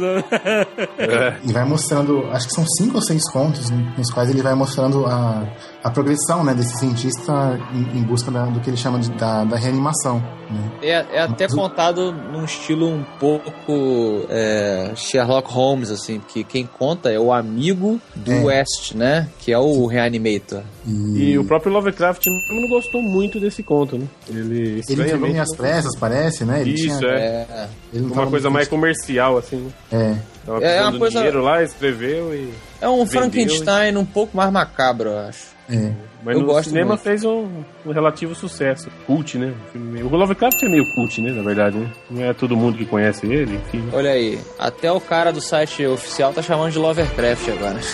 E 1.44 1.52
vai 1.54 1.64
mostrando, 1.66 2.28
acho 2.32 2.48
que 2.48 2.54
são 2.54 2.66
cinco 2.78 2.95
ou 2.95 3.02
seis 3.02 3.22
contos 3.32 3.70
nos 3.70 4.12
quais 4.12 4.30
ele 4.30 4.41
vai 4.41 4.54
mostrando 4.54 5.06
a, 5.06 5.44
a 5.84 5.90
progressão 5.90 6.44
né, 6.44 6.54
desse 6.54 6.78
cientista 6.80 7.60
em, 7.74 7.99
em 7.99 8.04
busca 8.04 8.30
da- 8.32 8.45
do 8.45 8.60
que 8.60 8.70
ele 8.70 8.78
chama 8.78 8.99
de, 8.99 9.10
da, 9.12 9.44
da 9.44 9.56
reanimação. 9.58 10.22
Né? 10.49 10.72
É, 10.82 10.91
é 11.18 11.20
até 11.22 11.44
Mas 11.45 11.54
contado 11.54 12.12
num 12.12 12.45
estilo 12.45 12.88
um 12.88 13.04
pouco 13.20 14.26
é, 14.30 14.91
Sherlock 14.95 15.52
Holmes, 15.52 15.90
assim, 15.91 16.20
porque 16.20 16.44
quem 16.44 16.66
conta 16.66 17.12
é 17.12 17.20
o 17.20 17.32
amigo 17.34 17.99
do 18.16 18.32
É. 18.32 18.44
West, 18.44 18.94
né? 18.95 19.28
Que 19.40 19.52
é 19.52 19.60
o 19.60 19.86
Reanimator. 19.86 20.62
E, 20.86 21.32
E 21.32 21.38
o 21.38 21.44
próprio 21.44 21.72
Lovecraft 21.74 22.26
não 22.49 22.68
gostou 22.70 23.02
muito 23.02 23.40
desse 23.40 23.62
conto, 23.62 23.98
né? 23.98 24.06
Ele, 24.30 24.82
ele 24.88 25.28
em 25.28 25.40
as 25.40 25.54
pressas, 25.56 25.95
parece, 25.98 26.45
né? 26.45 26.62
Ele 26.62 26.74
Isso, 26.74 26.98
tinha, 26.99 27.10
é. 27.12 27.45
É, 27.49 27.68
ele 27.94 28.04
não 28.04 28.10
Uma 28.12 28.16
tava 28.16 28.32
coisa 28.32 28.49
mais 28.49 28.68
comercial, 28.68 29.38
assim. 29.38 29.58
né? 29.58 29.72
É, 29.91 30.16
Tava 30.45 30.58
É 30.60 30.62
precisando 30.62 30.84
uma 30.86 30.91
do 30.94 30.99
coisa- 30.99 31.18
dinheiro 31.18 31.41
lá, 31.44 31.62
escreveu 31.62 32.34
e... 32.34 32.54
é 32.82 32.88
um 32.88 33.04
Vendeu, 33.04 33.08
Frankenstein 33.08 33.98
um 33.98 34.06
pouco 34.06 34.36
mais 34.38 34.49
macabro, 34.49 35.10
eu 35.10 35.20
acho. 35.20 35.56
É. 35.69 35.91
Mas 36.23 36.35
Eu 36.35 36.41
no 36.44 36.64
cinema 36.64 36.88
muito. 36.89 37.03
fez 37.03 37.23
um, 37.23 37.48
um 37.85 37.91
relativo 37.91 38.34
sucesso. 38.35 38.89
Cult, 39.06 39.38
né? 39.38 39.53
O 39.76 40.10
Lovecraft 40.15 40.61
é 40.64 40.68
meio 40.69 40.84
cult, 40.95 41.22
né? 41.22 41.31
Na 41.31 41.41
verdade, 41.44 41.77
né? 41.77 41.89
Não 42.10 42.23
é 42.23 42.34
todo 42.34 42.57
mundo 42.57 42.77
que 42.77 42.85
conhece 42.85 43.26
ele, 43.27 43.56
enfim. 43.56 43.88
Olha 43.94 44.10
aí, 44.11 44.39
até 44.60 44.91
o 44.91 44.99
cara 44.99 45.31
do 45.31 45.39
site 45.39 45.85
oficial 45.85 46.34
tá 46.34 46.41
chamando 46.41 46.72
de 46.72 46.80
Lovecraft 46.80 47.48
agora. 47.49 47.80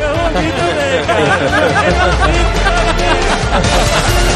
Eu 0.00 0.10
ouvi 0.10 0.52
também, 0.56 1.04
cara. 1.06 1.30